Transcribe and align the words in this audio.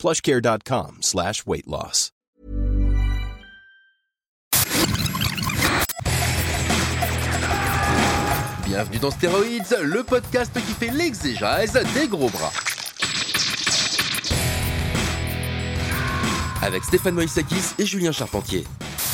plushcare.com 0.00 0.96
slash 1.02 1.44
weight 1.46 1.66
loss. 1.66 2.10
Bienvenue 8.64 8.98
dans 8.98 9.10
Stéroïdes, 9.10 9.76
le 9.82 10.02
podcast 10.02 10.54
qui 10.54 10.72
fait 10.72 10.90
l'exégèse 10.90 11.78
des 11.92 12.08
gros 12.08 12.30
bras. 12.30 12.50
Avec 16.62 16.84
Stéphane 16.84 17.14
Moïsakis 17.14 17.74
et 17.78 17.84
Julien 17.84 18.12
Charpentier. 18.12 18.64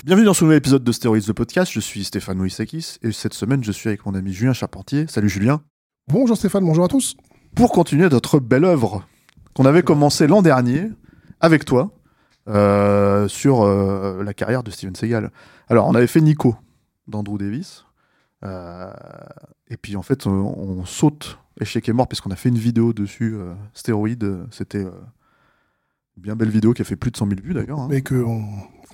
Bienvenue 0.04 0.26
dans 0.26 0.34
ce 0.34 0.44
nouvel 0.44 0.58
épisode 0.58 0.84
de 0.84 0.92
Stéroïdes 0.92 1.24
the 1.24 1.32
Podcast. 1.32 1.72
Je 1.72 1.80
suis 1.80 2.04
Stéphane 2.04 2.38
Moïsakis 2.38 2.98
et 3.02 3.10
cette 3.10 3.34
semaine 3.34 3.64
je 3.64 3.72
suis 3.72 3.88
avec 3.88 4.06
mon 4.06 4.14
ami 4.14 4.32
Julien 4.32 4.52
Charpentier. 4.52 5.06
Salut 5.08 5.28
Julien. 5.28 5.62
Bonjour 6.06 6.36
Stéphane, 6.36 6.64
bonjour 6.64 6.84
à 6.84 6.88
tous. 6.88 7.16
Pour 7.56 7.72
continuer 7.72 8.08
notre 8.08 8.38
belle 8.38 8.64
œuvre 8.64 9.04
qu'on 9.56 9.64
avait 9.64 9.82
commencé 9.82 10.26
l'an 10.26 10.42
dernier 10.42 10.90
avec 11.40 11.64
toi 11.64 11.90
euh, 12.46 13.26
sur 13.26 13.62
euh, 13.62 14.22
la 14.22 14.34
carrière 14.34 14.62
de 14.62 14.70
Steven 14.70 14.94
Seagal. 14.94 15.30
Alors 15.68 15.88
on 15.88 15.94
avait 15.94 16.06
fait 16.06 16.20
Nico 16.20 16.56
d'Andrew 17.08 17.38
Davis. 17.38 17.86
Euh, 18.44 18.92
et 19.68 19.78
puis 19.78 19.96
en 19.96 20.02
fait 20.02 20.26
on, 20.26 20.84
saute 20.84 21.38
échec 21.58 21.88
et 21.88 21.94
mort 21.94 22.06
parce 22.06 22.20
qu'on 22.20 22.30
a 22.32 22.36
fait 22.36 22.50
une 22.50 22.58
vidéo 22.58 22.92
dessus, 22.92 23.34
stéroïde. 23.72 24.40
C'était 24.50 24.84
bien 26.16 26.34
belle 26.36 26.50
vidéo 26.50 26.72
qui 26.72 26.82
a 26.82 26.84
fait 26.84 26.96
plus 26.96 27.10
de 27.10 27.16
100 27.16 27.28
000 27.28 27.40
vues 27.42 27.54
d'ailleurs. 27.54 27.80
hein. 27.80 27.88
Et 27.90 28.02
que 28.02 28.14
on, 28.14 28.42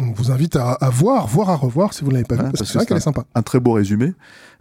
on 0.01 0.13
vous 0.13 0.31
invite 0.31 0.57
à, 0.57 0.73
à 0.73 0.91
voir, 0.91 1.27
voire 1.27 1.51
à 1.51 1.57
revoir 1.57 1.93
si 1.95 2.03
vous 2.03 2.09
ne 2.11 2.15
l'avez 2.15 2.25
pas 2.25 2.35
Ouais, 2.37 2.43
vu, 2.45 2.51
parce, 2.51 2.59
parce 2.59 2.69
que 2.69 2.73
c'est 2.73 2.79
vrai 2.79 2.85
que 2.85 2.89
qu'elle 2.89 2.97
est 2.99 3.01
sympa. 3.01 3.25
un 3.35 3.43
très 3.43 3.61
beau 3.61 3.73
résumé, 3.73 4.15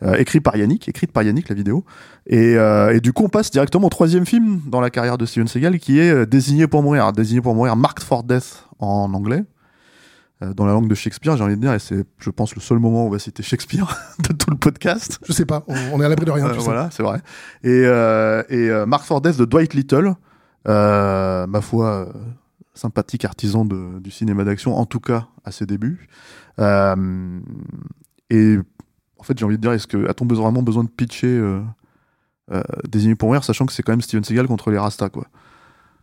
euh, 0.04 0.16
écrit 0.16 0.40
par 0.42 0.56
Yannick, 0.58 0.88
écrite 0.90 1.12
par 1.12 1.24
Yannick 1.24 1.50
la 1.50 1.56
vidéo. 1.56 1.84
Et, 2.28 2.56
euh, 2.58 2.94
et 2.96 3.00
du 3.00 3.14
coup, 3.14 3.24
on 3.24 3.30
passe 3.30 3.50
directement 3.52 3.88
au 3.88 3.90
troisième 3.90 4.26
film 4.26 4.62
dans 4.68 4.82
la 4.82 4.90
carrière 4.90 5.18
de 5.18 5.26
Steven 5.26 5.48
Seagal, 5.48 5.80
qui 5.80 6.00
est 6.00 6.12
euh, 6.12 6.26
Désigné 6.26 6.68
pour 6.68 6.84
mourir. 6.84 7.12
Désigné 7.14 7.42
pour 7.42 7.56
mourir, 7.56 7.76
Marked 7.76 8.04
for 8.04 8.24
Death 8.24 8.66
en 8.80 9.14
anglais. 9.14 9.44
Euh, 10.44 10.54
dans 10.54 10.66
la 10.66 10.74
langue 10.74 10.88
de 10.88 10.96
Shakespeare, 10.96 11.38
j'ai 11.38 11.44
envie 11.44 11.56
de 11.56 11.62
dire, 11.62 11.74
et 11.74 11.80
c'est, 11.80 12.04
je 12.20 12.30
pense, 12.30 12.54
le 12.56 12.62
seul 12.62 12.80
moment 12.80 13.04
où 13.06 13.08
on 13.08 13.12
va 13.12 13.20
citer 13.20 13.42
Shakespeare 13.44 13.96
de 14.30 14.34
tout 14.34 14.50
le 14.50 14.58
podcast. 14.58 15.20
Je 15.28 15.34
sais 15.34 15.46
pas, 15.46 15.64
on, 15.68 15.76
on 15.94 16.02
est 16.02 16.06
à 16.06 16.10
l'abri 16.10 16.26
de 16.26 16.32
rien. 16.32 16.50
Tu 16.50 16.56
sais. 16.60 16.66
voilà, 16.66 16.90
c'est 16.92 17.04
vrai. 17.04 17.22
Et, 17.64 17.84
et 18.56 18.86
Mark 18.88 19.06
for 19.06 19.22
Death 19.22 19.38
de 19.38 19.46
Dwight 19.46 19.74
Little, 19.76 20.14
ma 20.66 21.62
foi, 21.62 22.10
sympathique 22.74 23.26
artisan 23.26 23.66
du 23.66 24.12
cinéma 24.12 24.44
d'action, 24.44 24.78
en 24.78 24.86
tout 24.86 25.00
cas 25.00 25.28
à 25.44 25.52
ses 25.52 25.66
débuts. 25.66 26.08
Euh, 26.60 27.40
et 28.30 28.58
en 29.18 29.24
fait, 29.24 29.38
j'ai 29.38 29.46
envie 29.46 29.58
de 29.58 29.62
dire, 29.62 29.72
est-ce 29.74 29.88
que 29.88 30.08
a-t-on 30.08 30.26
vraiment 30.26 30.64
besoin 30.64 30.84
de 30.84 30.90
pitcher 30.90 31.28
euh, 31.28 31.62
euh, 32.52 32.64
Désigné 32.88 33.16
pour 33.16 33.28
mourir, 33.28 33.44
sachant 33.44 33.66
que 33.66 33.74
c'est 33.74 33.84
quand 33.84 33.92
même 33.92 34.02
Steven 34.02 34.24
Seagal 34.24 34.48
contre 34.48 34.72
les 34.72 34.78
Rastas, 34.78 35.10
quoi. 35.10 35.28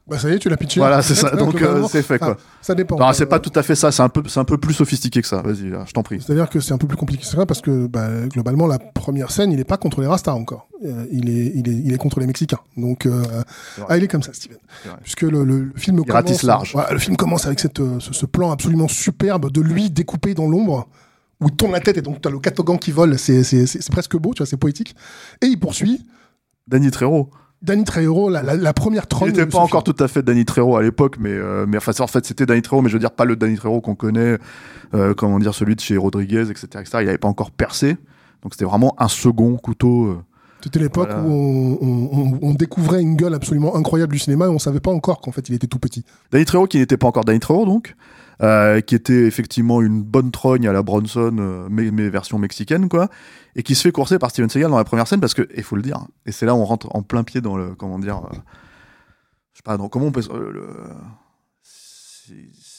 Bah 0.08 0.18
ça 0.18 0.30
y 0.30 0.32
est, 0.32 0.38
tu 0.38 0.48
l'as 0.48 0.56
pitché. 0.56 0.80
Voilà, 0.80 1.02
c'est 1.02 1.14
ça. 1.14 1.30
Donc 1.36 1.60
euh, 1.60 1.86
c'est 1.90 2.02
fait, 2.02 2.18
quoi. 2.18 2.36
ah, 2.38 2.42
ça 2.62 2.74
dépend. 2.74 2.96
Non, 2.98 3.12
c'est 3.12 3.24
Euh, 3.24 3.26
pas 3.26 3.38
tout 3.40 3.52
à 3.54 3.62
fait 3.62 3.74
ça. 3.74 3.92
C'est 3.92 4.02
un 4.02 4.08
peu, 4.08 4.22
c'est 4.26 4.40
un 4.40 4.44
peu 4.44 4.56
plus 4.56 4.72
sophistiqué 4.74 5.20
que 5.20 5.28
ça. 5.28 5.42
Vas-y, 5.42 5.68
là, 5.70 5.84
je 5.86 5.92
t'en 5.92 6.02
prie. 6.02 6.20
C'est-à-dire 6.20 6.48
que 6.48 6.60
c'est 6.60 6.72
un 6.72 6.78
peu 6.78 6.86
plus 6.86 6.96
compliqué 6.96 7.22
que 7.22 7.28
ça 7.28 7.44
parce 7.44 7.60
que 7.60 7.86
bah, 7.86 8.08
globalement 8.28 8.66
la 8.66 8.78
première 8.78 9.30
scène, 9.30 9.52
il 9.52 9.60
est 9.60 9.64
pas 9.64 9.76
contre 9.76 10.00
les 10.00 10.06
Rastas 10.06 10.32
encore. 10.32 10.68
Euh, 10.84 11.04
il 11.12 11.28
est, 11.28 11.52
il 11.54 11.68
est, 11.68 11.72
il 11.84 11.92
est 11.92 11.98
contre 11.98 12.20
les 12.20 12.26
Mexicains. 12.26 12.60
Donc 12.76 13.04
euh, 13.06 13.22
ah, 13.88 13.98
il 13.98 14.04
est 14.04 14.08
comme 14.08 14.22
ça, 14.22 14.32
Steven. 14.32 14.58
Puisque 15.02 15.22
le, 15.22 15.44
le, 15.44 15.72
film 15.76 16.02
Il 16.06 16.10
ratisse 16.12 16.40
commence, 16.40 16.42
large. 16.44 16.70
voilà, 16.72 16.92
le 16.92 16.98
film 16.98 17.16
commence 17.16 17.46
avec 17.46 17.60
cette, 17.60 17.80
euh, 17.80 18.00
ce, 18.00 18.12
ce 18.14 18.26
plan 18.26 18.50
absolument 18.50 18.88
superbe 18.88 19.50
de 19.50 19.60
lui 19.60 19.90
découpé 19.90 20.34
dans 20.34 20.48
l'ombre 20.48 20.88
où 21.40 21.48
il 21.48 21.54
tourne 21.54 21.72
la 21.72 21.80
tête 21.80 21.96
et 21.98 22.02
donc 22.02 22.20
tu 22.20 22.28
as 22.28 22.30
le 22.30 22.38
catogan 22.38 22.78
qui 22.78 22.92
vole. 22.92 23.18
C'est, 23.18 23.44
c'est, 23.44 23.66
c'est, 23.66 23.82
c'est 23.82 23.92
presque 23.92 24.16
beau, 24.16 24.32
tu 24.34 24.38
vois, 24.38 24.46
c'est 24.46 24.56
poétique. 24.56 24.96
Et 25.42 25.46
il 25.46 25.58
poursuit. 25.60 26.04
Danny 26.66 26.90
Trejo. 26.90 27.30
Danny 27.60 27.84
Trejo, 27.84 28.28
la, 28.30 28.42
la, 28.42 28.54
la 28.56 28.72
première 28.72 29.02
Il 29.04 29.08
trône. 29.08 29.28
n'était 29.30 29.46
pas 29.46 29.58
encore 29.58 29.82
tout 29.82 29.96
à 29.98 30.06
fait 30.08 30.22
Danny 30.22 30.44
Trejo 30.44 30.76
à 30.76 30.82
l'époque, 30.82 31.16
mais, 31.18 31.30
euh, 31.32 31.66
mais 31.68 31.76
enfin, 31.78 31.92
en 31.98 32.06
fait, 32.06 32.24
c'était 32.24 32.46
Danny 32.46 32.62
Trejo, 32.62 32.82
mais 32.82 32.88
je 32.88 32.94
veux 32.94 33.00
dire, 33.00 33.10
pas 33.10 33.24
le 33.24 33.34
Danny 33.36 33.56
Trejo 33.56 33.80
qu'on 33.80 33.94
connaît, 33.96 34.38
euh, 34.94 35.12
comment 35.14 35.38
dire, 35.40 35.54
celui 35.54 35.74
de 35.74 35.80
chez 35.80 35.96
Rodriguez, 35.96 36.42
etc., 36.50 36.66
etc. 36.80 36.98
Il 37.00 37.06
n'avait 37.06 37.18
pas 37.18 37.28
encore 37.28 37.50
percé. 37.50 37.96
Donc, 38.42 38.52
c'était 38.54 38.64
vraiment 38.64 38.94
un 38.98 39.08
second 39.08 39.56
couteau. 39.56 40.06
euh. 40.06 40.18
C'était 40.62 40.78
l'époque 40.80 41.08
Voilà. 41.08 41.22
où 41.28 41.78
on- 41.80 42.38
on 42.42 42.54
découvrait 42.54 43.00
une 43.00 43.14
gueule 43.16 43.34
absolument 43.34 43.76
incroyable 43.76 44.12
du 44.12 44.18
cinéma 44.18 44.46
et 44.46 44.48
on 44.48 44.58
savait 44.58 44.80
pas 44.80 44.90
encore 44.90 45.20
qu'en 45.20 45.30
fait 45.30 45.48
il 45.48 45.54
était 45.54 45.68
tout 45.68 45.78
petit. 45.78 46.04
Danny 46.32 46.44
Trejo 46.44 46.66
qui 46.66 46.78
n'était 46.78 46.96
pas 46.96 47.06
encore 47.06 47.24
Danny 47.24 47.38
Trejo, 47.38 47.64
donc, 47.64 47.94
euh, 48.40 48.80
qui 48.80 48.94
était 48.94 49.26
effectivement 49.26 49.82
une 49.82 50.02
bonne 50.02 50.30
trogne 50.30 50.68
à 50.68 50.72
la 50.72 50.82
Bronson, 50.82 51.36
euh, 51.38 51.66
mais, 51.70 51.90
version 52.08 52.38
mexicaine, 52.38 52.88
quoi, 52.88 53.08
et 53.56 53.64
qui 53.64 53.74
se 53.74 53.82
fait 53.82 53.90
courser 53.90 54.18
par 54.18 54.30
Steven 54.30 54.48
Seagal 54.48 54.70
dans 54.70 54.78
la 54.78 54.84
première 54.84 55.08
scène 55.08 55.20
parce 55.20 55.34
que, 55.34 55.48
il 55.56 55.64
faut 55.64 55.74
le 55.74 55.82
dire, 55.82 56.06
et 56.24 56.30
c'est 56.32 56.46
là 56.46 56.54
où 56.54 56.58
on 56.58 56.64
rentre 56.64 56.94
en 56.94 57.02
plein 57.02 57.24
pied 57.24 57.40
dans 57.40 57.56
le, 57.56 57.74
comment 57.74 57.98
dire, 57.98 58.18
euh, 58.18 58.36
je 59.52 59.58
sais 59.58 59.62
pas, 59.64 59.76
dans, 59.76 59.88
comment 59.88 60.06
on 60.06 60.12
peut, 60.12 60.22
le, 60.32 60.68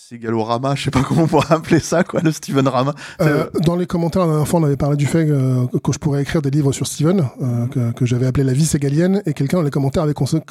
Seagalorama, 0.10 0.74
je 0.74 0.86
sais 0.86 0.90
pas 0.92 1.04
comment 1.04 1.24
on 1.24 1.28
pourrait 1.28 1.54
appeler 1.54 1.80
ça, 1.80 2.04
quoi, 2.04 2.22
le 2.22 2.32
Steven 2.32 2.68
Rama. 2.68 2.96
C'est, 3.20 3.28
Euh, 3.28 3.46
dans 3.64 3.76
les 3.76 3.86
commentaires, 3.86 4.24
la 4.24 4.30
dernière 4.30 4.48
fois, 4.48 4.60
on 4.60 4.64
avait 4.64 4.76
parlé 4.76 4.98
du 4.98 5.06
fait 5.06 5.30
euh, 5.30 5.68
que 5.84 5.94
je 5.94 6.00
pourrais 6.00 6.24
écrire 6.24 6.42
des 6.42 6.50
livres 6.50 6.72
sur 6.72 6.88
Steven, 6.88 7.28
euh, 7.44 7.68
que, 7.68 7.92
que 7.92 8.06
j'avais 8.08 8.26
appelé 8.26 8.44
La 8.44 8.54
vie 8.54 8.66
ségalienne, 8.66 9.22
et 9.28 9.34
quelqu'un 9.36 9.58
dans 9.58 9.64
les 9.64 9.70
commentaires 9.70 10.02
avait 10.02 10.14
conse- 10.14 10.42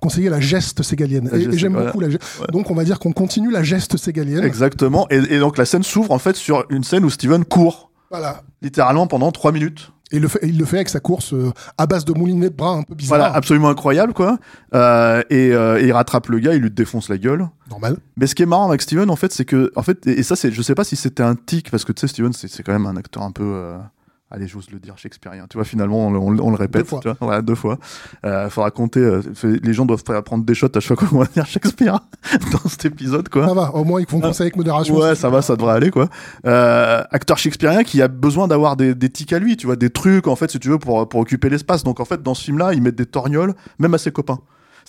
conseillé 0.00 0.28
la 0.28 0.38
geste 0.38 0.84
ségalienne. 0.84 1.28
La 1.32 1.38
Et, 1.38 1.58
j'aime 1.58 1.72
voilà. 1.72 1.86
beaucoup 1.86 1.98
la 2.00 2.10
geste. 2.10 2.22
Donc 2.52 2.70
on 2.70 2.74
va 2.74 2.84
dire 2.84 3.00
qu'on 3.00 3.10
continue 3.12 3.50
la 3.50 3.64
geste 3.64 3.96
ségalienne. 3.96 4.44
Exactement. 4.44 5.08
Et, 5.10 5.16
et 5.16 5.38
donc 5.40 5.58
la 5.58 5.64
scène 5.64 5.82
s'ouvre 5.82 6.12
en 6.12 6.20
fait 6.20 6.36
sur 6.36 6.64
une 6.70 6.84
scène 6.84 7.04
où 7.04 7.10
Steven 7.10 7.44
court 7.44 7.90
Voilà. 8.12 8.42
littéralement 8.62 9.08
pendant 9.08 9.32
trois 9.32 9.50
minutes. 9.50 9.90
Et 10.10 10.16
il 10.16 10.22
le 10.22 10.28
fait, 10.28 10.42
et 10.42 10.48
il 10.48 10.58
le 10.58 10.64
fait 10.64 10.76
avec 10.76 10.88
sa 10.88 11.00
course 11.00 11.34
euh, 11.34 11.52
à 11.76 11.86
base 11.86 12.04
de 12.04 12.12
moulinet 12.12 12.48
de 12.48 12.54
bras 12.54 12.72
un 12.72 12.82
peu 12.82 12.94
bizarre. 12.94 13.18
Voilà, 13.18 13.34
absolument 13.34 13.68
incroyable 13.68 14.14
quoi. 14.14 14.38
Euh, 14.74 15.22
et, 15.28 15.52
euh, 15.52 15.80
et 15.80 15.86
il 15.86 15.92
rattrape 15.92 16.28
le 16.28 16.38
gars, 16.38 16.54
il 16.54 16.62
lui 16.62 16.70
défonce 16.70 17.08
la 17.08 17.18
gueule. 17.18 17.48
Normal. 17.68 17.98
Mais 18.16 18.26
ce 18.26 18.34
qui 18.34 18.42
est 18.42 18.46
marrant 18.46 18.68
avec 18.68 18.80
Steven 18.80 19.10
en 19.10 19.16
fait, 19.16 19.32
c'est 19.32 19.44
que 19.44 19.70
en 19.76 19.82
fait, 19.82 20.06
et, 20.06 20.20
et 20.20 20.22
ça 20.22 20.34
c'est, 20.34 20.50
je 20.50 20.62
sais 20.62 20.74
pas 20.74 20.84
si 20.84 20.96
c'était 20.96 21.22
un 21.22 21.34
tic 21.34 21.70
parce 21.70 21.84
que 21.84 21.92
tu 21.92 22.00
sais 22.00 22.08
Steven 22.08 22.32
c'est, 22.32 22.48
c'est 22.48 22.62
quand 22.62 22.72
même 22.72 22.86
un 22.86 22.96
acteur 22.96 23.22
un 23.22 23.32
peu 23.32 23.74
Allez, 24.30 24.46
j'ose 24.46 24.70
le 24.70 24.78
dire, 24.78 24.98
shakespearien. 24.98 25.46
Tu 25.48 25.56
vois, 25.56 25.64
finalement, 25.64 26.06
on, 26.08 26.10
le- 26.12 26.18
on 26.18 26.30
le- 26.30 26.42
on 26.42 26.50
le 26.50 26.56
répète. 26.56 26.82
Deux 26.82 26.88
fois. 26.88 27.00
Tu 27.00 27.08
vois, 27.08 27.16
voilà, 27.18 27.40
deux 27.40 27.54
fois. 27.54 27.78
Euh, 28.26 28.50
faudra 28.50 28.70
compter. 28.70 29.00
euh, 29.00 29.22
les 29.62 29.72
gens 29.72 29.86
doivent 29.86 30.02
prendre 30.04 30.44
des 30.44 30.54
shots 30.54 30.66
à 30.74 30.80
chaque 30.80 30.98
fois 31.00 31.08
qu'on 31.08 31.18
va 31.20 31.24
dire 31.26 31.46
Shakespeare 31.46 31.98
dans 32.52 32.68
cet 32.68 32.84
épisode, 32.84 33.30
quoi. 33.30 33.46
Ça 33.48 33.54
va, 33.54 33.74
au 33.74 33.84
moins 33.84 34.00
ils 34.02 34.06
vont 34.06 34.20
penser 34.20 34.42
avec 34.42 34.56
modération. 34.56 34.94
Ouais, 34.96 35.14
ça 35.14 35.30
va, 35.30 35.40
ça 35.40 35.56
devrait 35.56 35.72
aller, 35.74 35.90
quoi. 35.90 36.08
Euh, 36.44 37.02
acteur 37.10 37.38
shakespearien 37.38 37.84
qui 37.84 38.02
a 38.02 38.08
besoin 38.08 38.48
d'avoir 38.48 38.76
des, 38.76 38.94
des 38.94 39.08
tics 39.08 39.32
à 39.32 39.38
lui, 39.38 39.56
tu 39.56 39.66
vois, 39.66 39.76
des 39.76 39.88
trucs, 39.90 40.26
en 40.26 40.36
fait, 40.36 40.50
si 40.50 40.58
tu 40.58 40.68
veux, 40.68 40.78
pour, 40.78 41.08
pour 41.08 41.20
occuper 41.20 41.48
l'espace. 41.48 41.82
Donc, 41.82 41.98
en 41.98 42.04
fait, 42.04 42.22
dans 42.22 42.34
ce 42.34 42.44
film-là, 42.44 42.74
ils 42.74 42.82
mettent 42.82 42.96
des 42.98 43.06
torgnoles, 43.06 43.54
même 43.78 43.94
à 43.94 43.98
ses 43.98 44.10
copains. 44.12 44.40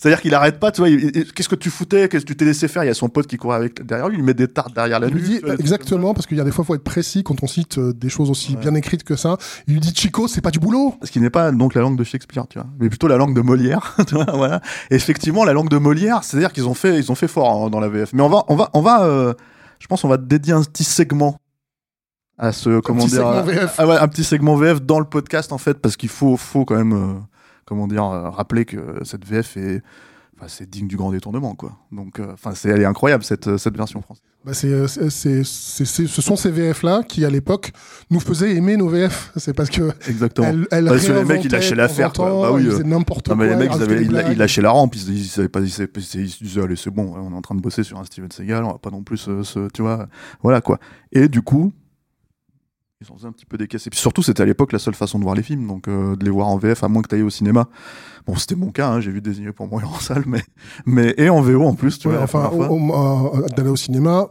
C'est-à-dire 0.01 0.21
qu'il 0.21 0.33
arrête 0.33 0.59
pas, 0.61 0.71
tu 0.71 0.79
vois, 0.79 0.89
qu'est-ce 1.35 1.49
que 1.49 1.55
tu 1.55 1.69
foutais, 1.69 2.07
qu'est-ce 2.07 2.23
que 2.23 2.27
tu 2.31 2.37
t'es 2.37 2.45
laissé 2.45 2.69
faire? 2.69 2.85
Il 2.85 2.87
y 2.87 2.89
a 2.89 2.93
son 2.93 3.09
pote 3.09 3.27
qui 3.27 3.35
courait 3.35 3.57
avec, 3.57 3.85
derrière 3.85 4.07
lui, 4.07 4.17
il 4.17 4.23
met 4.23 4.33
des 4.33 4.47
tartes 4.47 4.73
derrière 4.73 4.97
la 4.99 5.07
Il 5.07 5.13
lui 5.13 5.29
nuque. 5.29 5.43
dit 5.45 5.51
exactement 5.59 6.13
parce 6.13 6.25
qu'il 6.25 6.37
y 6.37 6.39
a 6.39 6.45
des 6.45 6.51
fois 6.51 6.63
faut 6.63 6.73
être 6.73 6.85
précis 6.85 7.21
quand 7.23 7.43
on 7.43 7.47
cite 7.47 7.77
euh, 7.79 7.91
des 7.91 8.07
choses 8.07 8.29
aussi 8.29 8.53
Ouais. 8.53 8.61
bien 8.61 8.75
écrites 8.75 9.03
que 9.03 9.17
ça. 9.17 9.35
Il 9.67 9.73
lui 9.73 9.81
dit 9.81 9.93
Chico, 9.93 10.29
c'est 10.29 10.39
pas 10.39 10.51
du 10.51 10.59
boulot. 10.59 10.95
ce 11.03 11.11
qui 11.11 11.19
n'est 11.19 11.29
pas 11.29 11.51
donc 11.51 11.73
la 11.73 11.81
langue 11.81 11.97
de 11.97 12.05
Shakespeare, 12.05 12.47
tu 12.47 12.59
vois, 12.59 12.67
mais 12.79 12.87
plutôt 12.87 13.09
la 13.09 13.17
langue 13.17 13.35
de 13.35 13.41
Molière, 13.41 13.97
tu 14.07 14.15
vois, 14.15 14.23
voilà. 14.33 14.61
Et 14.89 14.95
effectivement, 14.95 15.43
la 15.43 15.51
langue 15.51 15.69
de 15.69 15.77
Molière, 15.77 16.23
c'est-à-dire 16.23 16.53
qu'ils 16.53 16.67
ont 16.69 16.73
fait, 16.73 16.97
ils 16.97 17.11
ont 17.11 17.15
fait 17.15 17.27
fort 17.27 17.65
hein, 17.65 17.69
dans 17.69 17.81
la 17.81 17.89
VF. 17.89 18.13
Mais 18.13 18.21
on 18.23 18.29
va, 18.29 18.45
on 18.47 18.55
va, 18.55 18.69
on 18.73 18.81
va, 18.81 19.03
euh, 19.03 19.33
je 19.79 19.87
pense, 19.87 20.05
on 20.05 20.07
va 20.07 20.15
dédier 20.15 20.53
un 20.53 20.63
petit 20.63 20.85
segment 20.85 21.35
à 22.37 22.53
ce, 22.53 22.79
comment 22.79 22.99
petit 23.03 23.09
dire, 23.15 23.17
segment 23.17 23.31
à- 23.33 23.41
VF. 23.41 23.75
ah 23.77 23.85
ouais, 23.85 23.97
un 23.97 24.07
petit 24.07 24.23
segment 24.23 24.55
VF 24.55 24.81
dans 24.81 24.99
le 24.99 25.05
podcast 25.05 25.51
en 25.51 25.57
fait, 25.57 25.73
parce 25.73 25.97
qu'il 25.97 26.07
faut, 26.09 26.37
faut 26.37 26.63
quand 26.63 26.77
même, 26.77 26.93
euh, 26.93 27.13
comment 27.69 27.87
dire, 27.87 28.03
euh, 28.03 28.29
rappeler 28.29 28.65
que 28.65 28.99
cette 29.03 29.25
VF 29.25 29.55
est, 29.57 29.81
enfin, 30.37 30.47
c'est 30.49 30.69
digne 30.69 30.87
du 30.87 30.97
grand 30.97 31.11
détournement, 31.11 31.55
quoi. 31.55 31.77
Donc, 31.91 32.19
euh, 32.19 32.33
enfin, 32.33 32.51
c'est, 32.55 32.69
elle 32.69 32.81
est 32.81 32.85
incroyable 32.85 33.23
cette, 33.23 33.47
euh, 33.47 33.57
cette 33.57 33.77
version 33.77 34.01
française. 34.01 34.23
Bah, 34.45 34.53
c'est, 34.53 34.87
c'est, 34.87 35.43
c'est, 35.43 35.83
ce 36.07 36.21
sont 36.21 36.37
ces 36.37 36.49
VF 36.49 36.83
là 36.83 37.03
qui 37.05 37.25
à 37.25 37.29
l'époque 37.29 37.73
nous 38.09 38.21
faisaient 38.21 38.55
aimer 38.55 38.77
nos 38.77 38.87
VF. 38.87 39.33
C'est 39.35 39.53
parce 39.53 39.69
que 39.69 39.91
Exactement. 40.07 40.47
elles, 40.47 40.65
elles 40.71 40.85
Parce 40.85 41.05
que 41.05 41.11
les 41.11 41.25
mecs, 41.25 41.43
ils 41.43 41.51
lâchaient 41.51 41.75
l'affaire, 41.75 42.13
Bah 42.17 42.51
oui, 42.53 42.63
ils 42.65 42.87
n'importe 42.87 43.25
quoi. 43.27 43.35
mais 43.35 43.49
les 43.49 43.57
mecs, 43.57 43.71
ils, 43.75 43.83
avaient, 43.83 44.01
ils, 44.01 44.37
lâchaient 44.37 44.61
la 44.61 44.71
rampe, 44.71 44.95
ils, 44.95 45.09
ils, 45.09 45.25
savaient 45.25 45.49
pas- 45.49 45.59
ils 45.59 45.69
se 45.69 45.83
disaient, 46.41 46.61
allez, 46.63 46.77
c'est 46.77 46.89
bon, 46.89 47.13
on 47.17 47.33
est 47.33 47.35
en 47.35 47.41
train 47.41 47.55
de 47.55 47.59
bosser 47.61 47.83
sur 47.83 47.99
un 47.99 48.05
Steven 48.05 48.31
Seagal, 48.31 48.63
on 48.63 48.71
va 48.71 48.77
pas 48.77 48.91
non 48.91 49.03
plus 49.03 49.17
se, 49.17 49.43
se- 49.43 49.67
tu 49.73 49.81
vois, 49.81 50.07
voilà 50.41 50.61
quoi. 50.61 50.79
Et 51.11 51.27
du 51.27 51.41
coup, 51.41 51.73
ils 53.01 53.11
en 53.11 53.15
faisaient 53.15 53.27
un 53.27 53.31
petit 53.31 53.45
peu 53.45 53.57
des 53.57 53.67
caisses. 53.67 53.87
Et 53.87 53.89
puis 53.89 53.99
surtout, 53.99 54.21
c'était 54.21 54.43
à 54.43 54.45
l'époque 54.45 54.73
la 54.73 54.79
seule 54.79 54.93
façon 54.93 55.19
de 55.19 55.23
voir 55.23 55.33
les 55.35 55.43
films, 55.43 55.65
donc 55.67 55.87
euh, 55.87 56.17
de 56.17 56.25
les 56.25 56.31
voir 56.31 56.47
en 56.47 56.57
VF, 56.57 56.83
à 56.83 56.89
moins 56.89 57.01
que 57.01 57.07
t'ailles 57.07 57.21
au 57.21 57.29
cinéma. 57.29 57.67
Bon, 58.27 58.35
c'était 58.35 58.55
mon 58.55 58.71
cas, 58.71 58.89
hein, 58.89 58.99
j'ai 58.99 59.09
vu 59.11 59.21
Désigné 59.21 59.53
pour 59.53 59.67
mourir 59.67 59.89
en 59.95 59.99
salle, 59.99 60.23
mais, 60.27 60.43
mais, 60.85 61.13
et 61.17 61.29
en 61.29 61.39
VO 61.41 61.63
en 61.63 61.75
plus, 61.75 61.97
tu 61.97 62.09
Ouais, 62.09 62.15
vois. 62.15 62.23
enfin, 62.23 62.51
euh, 62.53 63.47
d'aller 63.55 63.69
au 63.69 63.77
cinéma 63.77 64.27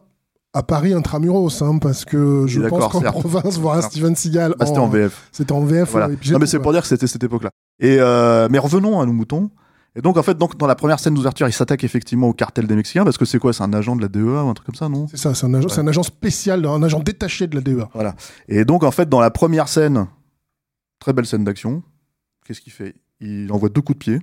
À 0.53 0.62
Paris, 0.62 0.93
intramuros, 0.93 1.62
hein, 1.62 1.79
parce 1.79 2.05
que 2.05 2.44
je 2.47 2.61
pense 2.61 2.88
qu'en 2.93 3.00
province, 3.00 3.59
voir 3.59 3.79
un 3.79 3.82
Steven 3.82 4.15
Seagal, 4.15 4.55
Bah, 4.59 4.67
c'était 4.67 4.79
en 4.81 4.88
VF. 4.88 5.29
c'était 5.32 5.53
en 5.53 5.61
VF. 5.62 5.91
Voilà. 5.91 6.09
puis 6.21 6.31
Non, 6.32 6.38
mais 6.38 6.47
c'est 6.47 6.59
pour 6.59 6.73
dire 6.73 6.82
que 6.82 6.88
c'était 6.88 7.06
cette 7.06 7.25
époque-là. 7.25 7.50
Et 7.81 7.97
euh, 8.00 8.49
mais 8.50 8.59
revenons 8.59 9.00
à 9.00 9.06
nos 9.06 9.12
moutons. 9.12 9.50
Et 9.96 10.02
donc 10.02 10.17
en 10.17 10.23
fait, 10.23 10.37
donc 10.37 10.56
dans 10.56 10.67
la 10.67 10.75
première 10.75 11.00
scène 11.00 11.14
d'ouverture, 11.14 11.49
il 11.49 11.52
s'attaque 11.52 11.82
effectivement 11.82 12.29
au 12.29 12.32
cartel 12.32 12.67
des 12.67 12.76
Mexicains 12.76 13.05
parce 13.05 13.19
que 13.19 13.25
c'est 13.25 13.38
quoi 13.38 13.52
C'est 13.52 13.64
un 13.64 13.73
agent 13.73 13.96
de 13.96 14.02
la 14.02 14.08
DEA 14.08 14.20
ou 14.44 14.49
un 14.49 14.55
truc 14.55 14.67
comme 14.67 14.75
ça, 14.75 14.88
non? 14.88 15.06
C'est 15.08 15.17
ça, 15.17 15.35
c'est 15.35 15.46
un, 15.46 15.55
agent, 15.55 15.69
c'est 15.70 15.81
un 15.81 15.87
agent 15.88 16.02
spécial, 16.05 16.64
un 16.67 16.82
agent 16.82 17.00
détaché 17.00 17.46
de 17.46 17.56
la 17.56 17.61
DEA. 17.62 17.88
Et 18.49 18.64
donc 18.64 18.85
en 18.85 18.90
fait, 18.90 19.08
dans 19.08 19.20
la 19.20 19.31
première 19.31 19.69
scène, 19.69 20.06
très 21.00 21.12
belle 21.12 21.26
scène 21.26 21.44
d'action. 21.44 21.82
Qu'est-ce 22.44 22.61
qu'il 22.61 22.73
fait? 22.73 22.94
Il 23.20 23.50
envoie 23.52 23.69
deux 23.69 23.81
coups 23.82 23.99
de 23.99 24.05
pied. 24.05 24.19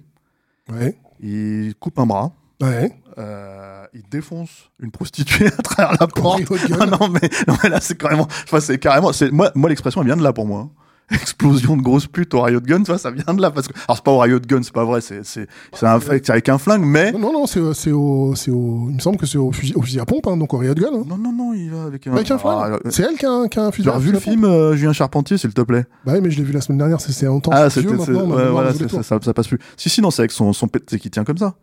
Ouais, 0.72 0.98
Il 1.20 1.76
coupe 1.76 2.00
un 2.00 2.06
bras. 2.06 2.32
ouais. 2.62 2.92
euh, 3.18 3.86
il 3.94 4.04
défonce 4.10 4.72
une 4.80 4.92
prostituée 4.92 5.48
à 5.48 5.62
travers 5.62 5.92
la 6.00 6.08
porte. 6.08 6.42
Non 6.70 7.08
mais 7.10 7.30
non 7.48 7.56
mais 7.64 7.70
là 7.70 7.80
c'est 7.82 7.98
carrément, 7.98 8.28
enfin 8.30 8.60
c'est 8.60 8.78
carrément, 8.78 9.14
c'est 9.14 9.32
moi 9.32 9.52
moi 9.56 9.70
l'expression 9.70 10.02
elle 10.02 10.08
vient 10.08 10.18
de 10.18 10.24
là 10.24 10.34
pour 10.34 10.46
moi. 10.46 10.70
Explosion 11.12 11.78
de 11.78 11.84
grosse 11.84 12.08
pute 12.08 12.34
au 12.34 12.42
Riot 12.42 12.62
Gun, 12.62 12.80
tu 12.80 12.86
vois, 12.92 12.98
ça 12.98 13.12
vient 13.12 13.34
de 13.34 13.40
là 13.42 13.52
parce 13.52 13.68
que 13.68 13.74
alors 13.88 13.98
c'est 13.98 14.04
pas 14.04 14.12
au 14.12 14.18
Riot 14.20 14.40
Gun, 14.40 14.64
c'est 14.64 14.74
pas 14.74 14.86
vrai, 14.86 15.02
c'est 15.02 15.24
c'est 15.24 15.48
c'est 15.74 15.86
un 15.86 16.00
avec 16.30 16.50
un 16.50 16.58
flingue, 16.58 16.84
mais 16.84 17.12
Non, 17.12 17.20
non, 17.20 17.34
non, 17.34 17.46
c'est, 17.46 17.62
c'est 17.76 17.92
au, 17.92 18.34
c'est 18.36 18.50
au, 18.50 18.88
il 18.90 18.96
me 18.96 19.00
semble 19.00 19.18
que 19.18 19.28
c'est 19.28 19.38
au 19.38 19.52
fusil, 19.52 19.74
au 19.76 19.84
fusil 19.84 20.00
à 20.00 20.06
pompe, 20.06 20.26
hein, 20.28 20.36
donc 20.36 20.54
au 20.54 20.58
Riot 20.58 20.74
Gun. 20.74 20.88
hein. 20.94 21.04
non 21.08 21.18
non 21.18 21.32
non, 21.32 21.54
il 21.54 21.70
va 21.70 21.84
avec 21.84 22.08
un. 22.08 22.14
Avec 22.14 22.32
un 22.32 22.38
flingue. 22.40 22.58
Ah, 22.60 22.66
alors, 22.66 22.80
C'est 22.90 23.04
elle 23.04 23.18
qui 23.18 23.26
a, 23.28 23.32
un- 23.32 23.48
qui 23.48 23.60
a 23.60 23.66
un 23.66 23.72
fusil 23.72 23.84
tu 23.88 23.92
à 23.92 23.96
as 23.96 24.00
vu 24.00 24.12
le 24.12 24.20
film 24.20 24.46
euh, 24.46 24.76
Julien 24.76 24.94
Charpentier, 24.94 25.38
s'il 25.38 25.54
te 25.54 25.62
plaît? 25.62 25.86
Bah 26.06 26.14
oui, 26.16 26.22
mais 26.24 26.32
je 26.32 26.38
l'ai 26.38 26.44
vu 26.44 26.54
la 26.54 26.62
semaine 26.62 26.80
dernière, 26.80 27.00
c'est, 27.00 27.12
c'est 27.12 27.28
longtemps. 27.28 27.52
Ah, 27.54 27.70
c'est 27.70 27.82
c'était 27.82 27.94
ouais, 27.94 28.50
voilà, 28.50 28.74
ça, 28.74 29.04
ça, 29.04 29.20
ça 29.22 29.34
passe 29.34 29.48
plus. 29.48 29.60
Si 29.78 29.90
si 29.90 30.02
non, 30.02 30.10
c'est 30.10 30.24
avec 30.24 30.32
son 30.32 30.54
son 30.54 30.68
pet, 30.68 30.82
c'est 30.90 30.98
qui 30.98 31.12
tient 31.12 31.24
comme 31.24 31.38
ça. 31.38 31.54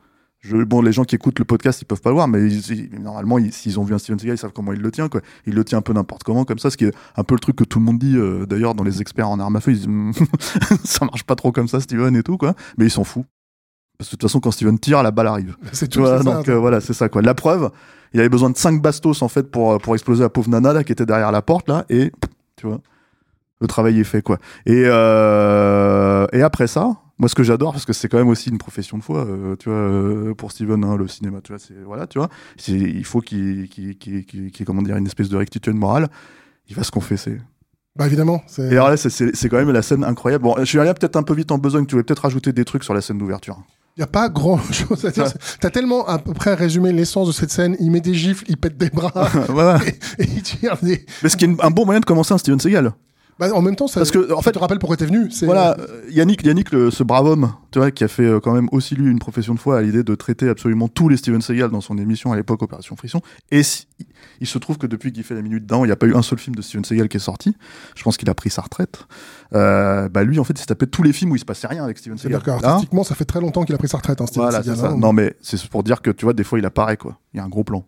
Je, 0.43 0.57
bon, 0.57 0.83
les 0.83 0.91
gens 0.93 1.05
qui 1.05 1.15
écoutent 1.15 1.39
le 1.39 1.45
podcast, 1.45 1.81
ils 1.83 1.85
peuvent 1.85 2.01
pas 2.01 2.11
le 2.11 2.15
voir, 2.17 2.27
mais 2.27 2.41
ils- 2.45 2.73
ils- 2.93 3.01
normalement, 3.01 3.39
ils- 3.39 3.53
s'ils 3.53 3.79
ont 3.79 3.85
vu 3.85 3.95
un 3.95 3.99
Steven 3.99 4.19
Seagal, 4.19 4.35
ils 4.35 4.39
savent 4.39 4.53
comment 4.53 4.73
il 4.73 4.81
le 4.81 4.91
tient, 4.91 5.09
quoi. 5.09 5.21
Il 5.47 5.55
le 5.55 5.65
tient 5.65 5.79
un 5.79 5.83
peu 5.83 5.93
n'importe 5.93 6.25
comment, 6.25 6.45
comme 6.45 6.59
ça, 6.59 6.69
ce 6.69 6.77
qui 6.77 6.85
est 6.87 6.95
un 7.17 7.23
peu 7.23 7.35
le 7.37 7.39
truc 7.41 7.55
que 7.55 7.63
tout 7.63 7.79
le 7.79 7.85
monde 7.85 7.99
dit, 8.01 8.17
euh, 8.17 8.45
d'ailleurs, 8.45 8.75
dans 8.75 8.83
les 8.83 9.01
experts 9.01 9.29
en 9.29 9.39
armes 9.39 9.55
à 9.55 9.61
feu, 9.61 9.71
ils 9.71 9.87
disent, 9.87 10.13
ça 10.85 11.05
marche 11.05 11.23
pas 11.23 11.37
trop 11.37 11.53
comme 11.53 11.69
ça, 11.69 11.79
Steven 11.81 12.17
et 12.17 12.25
tout, 12.25 12.39
quoi. 12.39 12.55
Mais 12.77 12.87
ils 12.87 12.91
s'en 12.91 13.05
foutent. 13.05 13.27
Parce 13.99 14.11
que 14.11 14.17
de 14.17 14.19
toute 14.21 14.29
façon, 14.29 14.41
quand 14.41 14.51
Steven 14.51 14.81
tire, 14.81 15.01
la 15.05 15.13
balle 15.13 15.29
arrive. 15.29 15.55
C'est 15.73 15.87
Tu 15.87 15.99
tout, 15.99 16.01
vois, 16.01 16.19
ça, 16.19 16.25
donc 16.25 16.49
euh, 16.49 16.59
voilà, 16.59 16.81
c'est 16.81 16.93
ça, 16.95 17.09
quoi. 17.09 17.23
La 17.23 17.35
preuve, 17.35 17.71
il 18.13 18.19
avait 18.19 18.29
besoin 18.29 18.51
de 18.51 18.57
5 18.57 18.83
bastos, 18.83 19.23
en 19.23 19.29
fait, 19.29 19.49
pour, 19.49 19.75
euh, 19.75 19.79
pour 19.79 19.95
exploser 19.95 20.23
la 20.25 20.29
pauvre 20.29 20.51
nana, 20.51 20.73
là, 20.73 20.83
qui 20.83 20.91
était 20.91 21.07
derrière 21.07 21.31
la 21.31 21.43
porte, 21.43 21.69
là, 21.69 21.85
et, 21.89 22.11
tu 22.57 22.67
vois, 22.67 22.81
le 23.61 23.69
travail 23.69 24.01
est 24.01 24.05
fait, 24.05 24.23
quoi. 24.23 24.39
Et, 24.67 24.83
euh, 24.87 26.27
et 26.33 26.43
après 26.43 26.67
ça, 26.67 26.97
moi, 27.23 27.29
ce 27.29 27.37
que 27.37 27.45
j'adore, 27.45 27.71
parce 27.73 27.85
que 27.85 27.93
c'est 27.93 28.09
quand 28.09 28.19
même 28.19 28.27
aussi 28.29 28.51
une 28.51 28.59
profession 28.59 28.99
de 28.99 29.03
foi, 29.05 29.25
euh, 29.25 29.55
tu 29.57 29.69
vois, 29.69 29.79
euh, 29.79 30.35
pour 30.35 30.51
Steven, 30.51 30.83
hein, 30.83 30.97
le 30.97 31.07
cinéma, 31.07 31.41
tu 31.41 31.53
vois, 31.53 31.61
c'est, 31.61 31.73
voilà, 31.87 32.09
tu 32.09 32.19
vois, 32.19 32.29
il 32.67 33.05
faut 33.05 33.21
qu'il, 33.21 33.69
qu'il, 33.69 33.97
qu'il- 33.97 34.25
qu'il- 34.51 34.67
comment 34.67 34.83
dire, 34.83 34.97
une 34.97 35.07
espèce 35.07 35.29
de 35.29 35.37
rectitude 35.37 35.75
morale. 35.77 36.09
Il 36.69 36.75
va 36.75 36.83
se 36.83 36.91
confesser. 36.91 37.41
Bah 37.95 38.07
évidemment. 38.07 38.43
Et 38.59 38.73
alors 38.73 38.91
là, 38.91 38.97
c'est, 38.97 39.49
quand 39.49 39.57
même 39.59 39.71
la 39.71 39.83
scène 39.83 40.03
incroyable. 40.03 40.43
Bon, 40.43 40.57
je 40.59 40.65
suis 40.65 40.81
allé 40.81 40.93
peut-être 40.95 41.15
un 41.15 41.23
peu 41.23 41.35
vite 41.35 41.53
en 41.53 41.59
besogne, 41.59 41.87
tu 41.87 41.93
voulais 41.93 42.03
peut-être 42.03 42.23
rajouter 42.23 42.53
des 42.53 42.65
trucs 42.65 42.83
sur 42.83 42.93
la 42.95 43.01
scène 43.03 43.19
d'ouverture. 43.19 43.63
Il 43.97 44.01
n'y 44.01 44.05
a 44.05 44.09
pas 44.09 44.29
grand 44.29 44.59
chose 44.73 45.05
à 45.05 45.11
dire. 45.13 45.27
T'as 45.61 45.71
tellement 45.71 46.09
à 46.09 46.19
peu 46.19 46.33
près 46.33 46.55
résumé 46.55 46.91
l'essence 46.93 47.29
de 47.29 47.33
cette 47.33 47.51
scène. 47.53 47.77
Il 47.79 47.93
met 47.93 48.01
des 48.01 48.15
gifles, 48.15 48.45
il 48.49 48.57
pète 48.57 48.77
des 48.79 48.91
bras 48.91 49.29
voilà. 49.49 49.79
et, 50.19 50.23
et 50.23 50.27
il 50.27 50.43
tire 50.43 50.77
des. 50.83 51.07
Mais 51.23 51.29
ce 51.29 51.37
qui 51.37 51.45
est 51.45 51.63
un 51.63 51.71
bon 51.71 51.85
moyen 51.85 52.01
de 52.01 52.05
commencer 52.07 52.35
un 52.35 52.39
Steven 52.39 52.59
Seagal. 52.59 52.93
Bah, 53.39 53.49
en 53.55 53.63
même 53.63 53.75
temps, 53.77 53.89
ça, 53.89 53.99
Parce 53.99 54.11
que, 54.11 54.33
en 54.33 54.41
fait, 54.43 54.53
te 54.53 54.59
rappelle 54.59 54.79
pourquoi 54.79 54.97
t'es 54.97 55.07
venu. 55.07 55.29
Voilà, 55.43 55.77
euh, 55.81 56.03
Yannick, 56.11 56.45
Yannick 56.45 56.71
le- 56.71 56.91
ce 56.91 57.03
brave 57.03 57.27
homme, 57.27 57.53
tu 57.73 57.79
vois, 57.79 57.91
qui 57.91 58.05
a 58.05 58.09
fait 58.09 58.25
euh, 58.27 58.41
quand 58.41 58.53
même 58.53 58.69
aussi 58.73 58.95
lui 58.95 59.11
une 59.11 59.19
profession 59.19 59.55
de 59.55 59.59
foi 59.59 59.79
à 59.79 59.83
l'idée 59.83 60.05
de 60.05 60.15
traiter 60.15 60.49
absolument 60.49 60.87
tous 60.87 61.09
les 61.09 61.17
Steven 61.17 61.41
Seagal 61.41 61.71
dans 61.71 61.81
son 61.81 61.97
émission 61.99 62.31
à 62.33 62.37
l'époque 62.37 62.63
Opération 62.63 62.95
Frisson. 62.95 63.21
Et 63.51 63.63
si- 63.63 63.87
il 64.41 64.47
se 64.47 64.59
trouve 64.59 64.77
que 64.79 64.87
depuis 64.87 65.13
qu'il 65.13 65.25
fait 65.25 65.35
la 65.35 65.43
minute 65.43 65.67
d'un, 65.67 65.79
il 65.79 65.87
n'y 65.87 65.91
a 65.93 65.97
pas 65.97 66.07
eu 66.07 66.15
un 66.15 66.23
seul 66.23 66.39
film 66.39 66.55
de 66.55 66.63
Steven 66.63 66.85
Seagal 66.85 67.09
qui 67.09 67.17
est 67.17 67.21
sorti. 67.21 67.57
Je 67.97 68.03
pense 68.03 68.17
qu'il 68.17 68.29
a 68.31 68.35
pris 68.35 68.51
sa 68.51 68.63
retraite. 68.63 69.07
Euh, 69.55 70.09
bah 70.09 70.25
lui, 70.25 70.39
en 70.39 70.45
fait, 70.45 70.55
il 70.55 70.59
s'est 70.61 70.67
tapé 70.67 70.87
tous 70.87 71.03
les 71.03 71.13
films 71.13 71.33
où 71.33 71.37
il 71.37 71.41
se 71.41 71.45
passait 71.45 71.67
rien 71.67 71.83
avec 71.85 71.99
Steven 71.99 72.19
Seagal. 72.19 72.41
C'est-à-dire 72.43 72.55
Là, 72.63 72.69
qu'artistiquement, 72.69 73.03
ça 73.03 73.15
fait 73.15 73.25
très 73.25 73.41
longtemps 73.41 73.65
qu'il 73.65 73.75
a 73.75 73.79
pris 73.79 73.89
sa 73.89 73.97
retraite. 73.97 74.21
Hein, 74.21 74.27
Steven 74.27 74.45
voilà, 74.45 74.63
Seagal, 74.63 74.77
ça. 74.77 74.89
hein. 74.91 74.97
Non, 74.99 75.13
mais 75.13 75.37
c'est 75.41 75.61
pour 75.69 75.83
dire 75.83 76.03
que 76.03 76.11
tu 76.11 76.25
vois, 76.27 76.35
des 76.35 76.45
fois, 76.45 76.59
il 76.59 76.67
apparaît 76.67 76.97
quoi. 76.97 77.19
Il 77.33 77.39
y 77.39 77.41
a 77.41 77.45
un 77.45 77.49
gros 77.49 77.65
plan, 77.65 77.87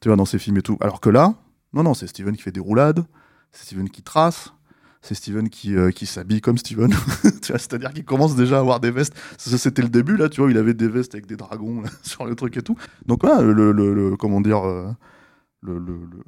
tu 0.00 0.08
vois, 0.08 0.16
dans 0.16 0.24
ses 0.24 0.38
films 0.38 0.58
et 0.58 0.62
tout. 0.62 0.78
Alors 0.80 1.00
que 1.00 1.10
là, 1.10 1.34
non, 1.72 1.82
non, 1.82 1.94
c'est 1.94 2.06
Steven 2.06 2.36
qui 2.36 2.42
fait 2.42 2.52
des 2.52 2.60
roulades, 2.60 3.04
c'est 3.52 3.64
Steven 3.66 3.88
qui 3.90 4.02
trace, 4.02 4.52
c'est 5.06 5.14
Steven 5.14 5.50
qui, 5.50 5.76
euh, 5.76 5.90
qui 5.90 6.06
s'habille 6.06 6.40
comme 6.40 6.56
Steven. 6.56 6.90
c'est-à-dire 7.42 7.92
qu'il 7.92 8.04
commence 8.06 8.34
déjà 8.36 8.56
à 8.56 8.60
avoir 8.60 8.80
des 8.80 8.90
vestes. 8.90 9.12
C'était 9.36 9.82
le 9.82 9.90
début 9.90 10.16
là, 10.16 10.30
tu 10.30 10.40
vois, 10.40 10.50
il 10.50 10.56
avait 10.56 10.72
des 10.72 10.88
vestes 10.88 11.14
avec 11.14 11.26
des 11.26 11.36
dragons 11.36 11.82
là, 11.82 11.90
sur 12.02 12.24
le 12.24 12.34
truc 12.34 12.56
et 12.56 12.62
tout. 12.62 12.76
Donc 13.06 13.20
voilà, 13.22 13.42
le, 13.42 13.52
le, 13.72 13.92
le- 13.94 14.16
comment 14.16 14.40
dire, 14.40 14.66
euh, 14.66 14.88
le, 15.60 15.74
le, 15.78 15.92
le- 15.92 16.24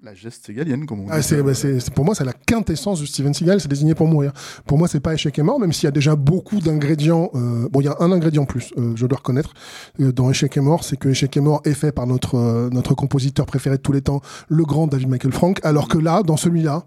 la 0.00 0.14
geste 0.14 0.46
ségalienne, 0.46 0.86
comme 0.86 1.00
on 1.00 1.06
Ah, 1.10 1.18
dit. 1.18 1.24
c'est, 1.26 1.42
bah, 1.42 1.50
pour 1.96 2.04
moi, 2.04 2.14
c'est 2.14 2.24
la 2.24 2.32
quintessence 2.32 3.00
du 3.00 3.06
Steven 3.08 3.34
Seagal, 3.34 3.60
c'est 3.60 3.66
désigné 3.66 3.96
pour 3.96 4.06
mourir. 4.06 4.32
Pour 4.64 4.78
moi, 4.78 4.86
c'est 4.86 5.00
pas 5.00 5.12
échec 5.12 5.36
et 5.36 5.42
mort, 5.42 5.58
même 5.58 5.72
s'il 5.72 5.84
y 5.84 5.88
a 5.88 5.90
déjà 5.90 6.14
beaucoup 6.14 6.60
d'ingrédients. 6.60 7.30
euh, 7.34 7.68
bon, 7.68 7.80
il 7.80 7.86
y 7.86 7.88
a 7.88 7.96
un 7.98 8.12
ingrédient 8.12 8.44
plus, 8.44 8.72
euh, 8.78 8.92
je 8.94 9.06
dois 9.06 9.18
reconnaître, 9.18 9.54
euh, 9.98 10.12
dans 10.12 10.30
échec 10.30 10.56
et 10.56 10.60
mort, 10.60 10.84
c'est 10.84 10.96
que 10.96 11.08
échec 11.08 11.36
et 11.36 11.40
mort 11.40 11.62
est 11.64 11.74
fait 11.74 11.90
par 11.90 12.06
notre, 12.06 12.68
notre 12.70 12.94
compositeur 12.94 13.44
préféré 13.44 13.76
de 13.76 13.82
tous 13.82 13.90
les 13.90 14.02
temps, 14.02 14.20
le 14.48 14.62
grand 14.64 14.86
David 14.86 15.08
Michael 15.08 15.32
Frank, 15.32 15.58
alors 15.64 15.88
que 15.88 15.98
là, 15.98 16.22
dans 16.22 16.36
celui-là, 16.36 16.84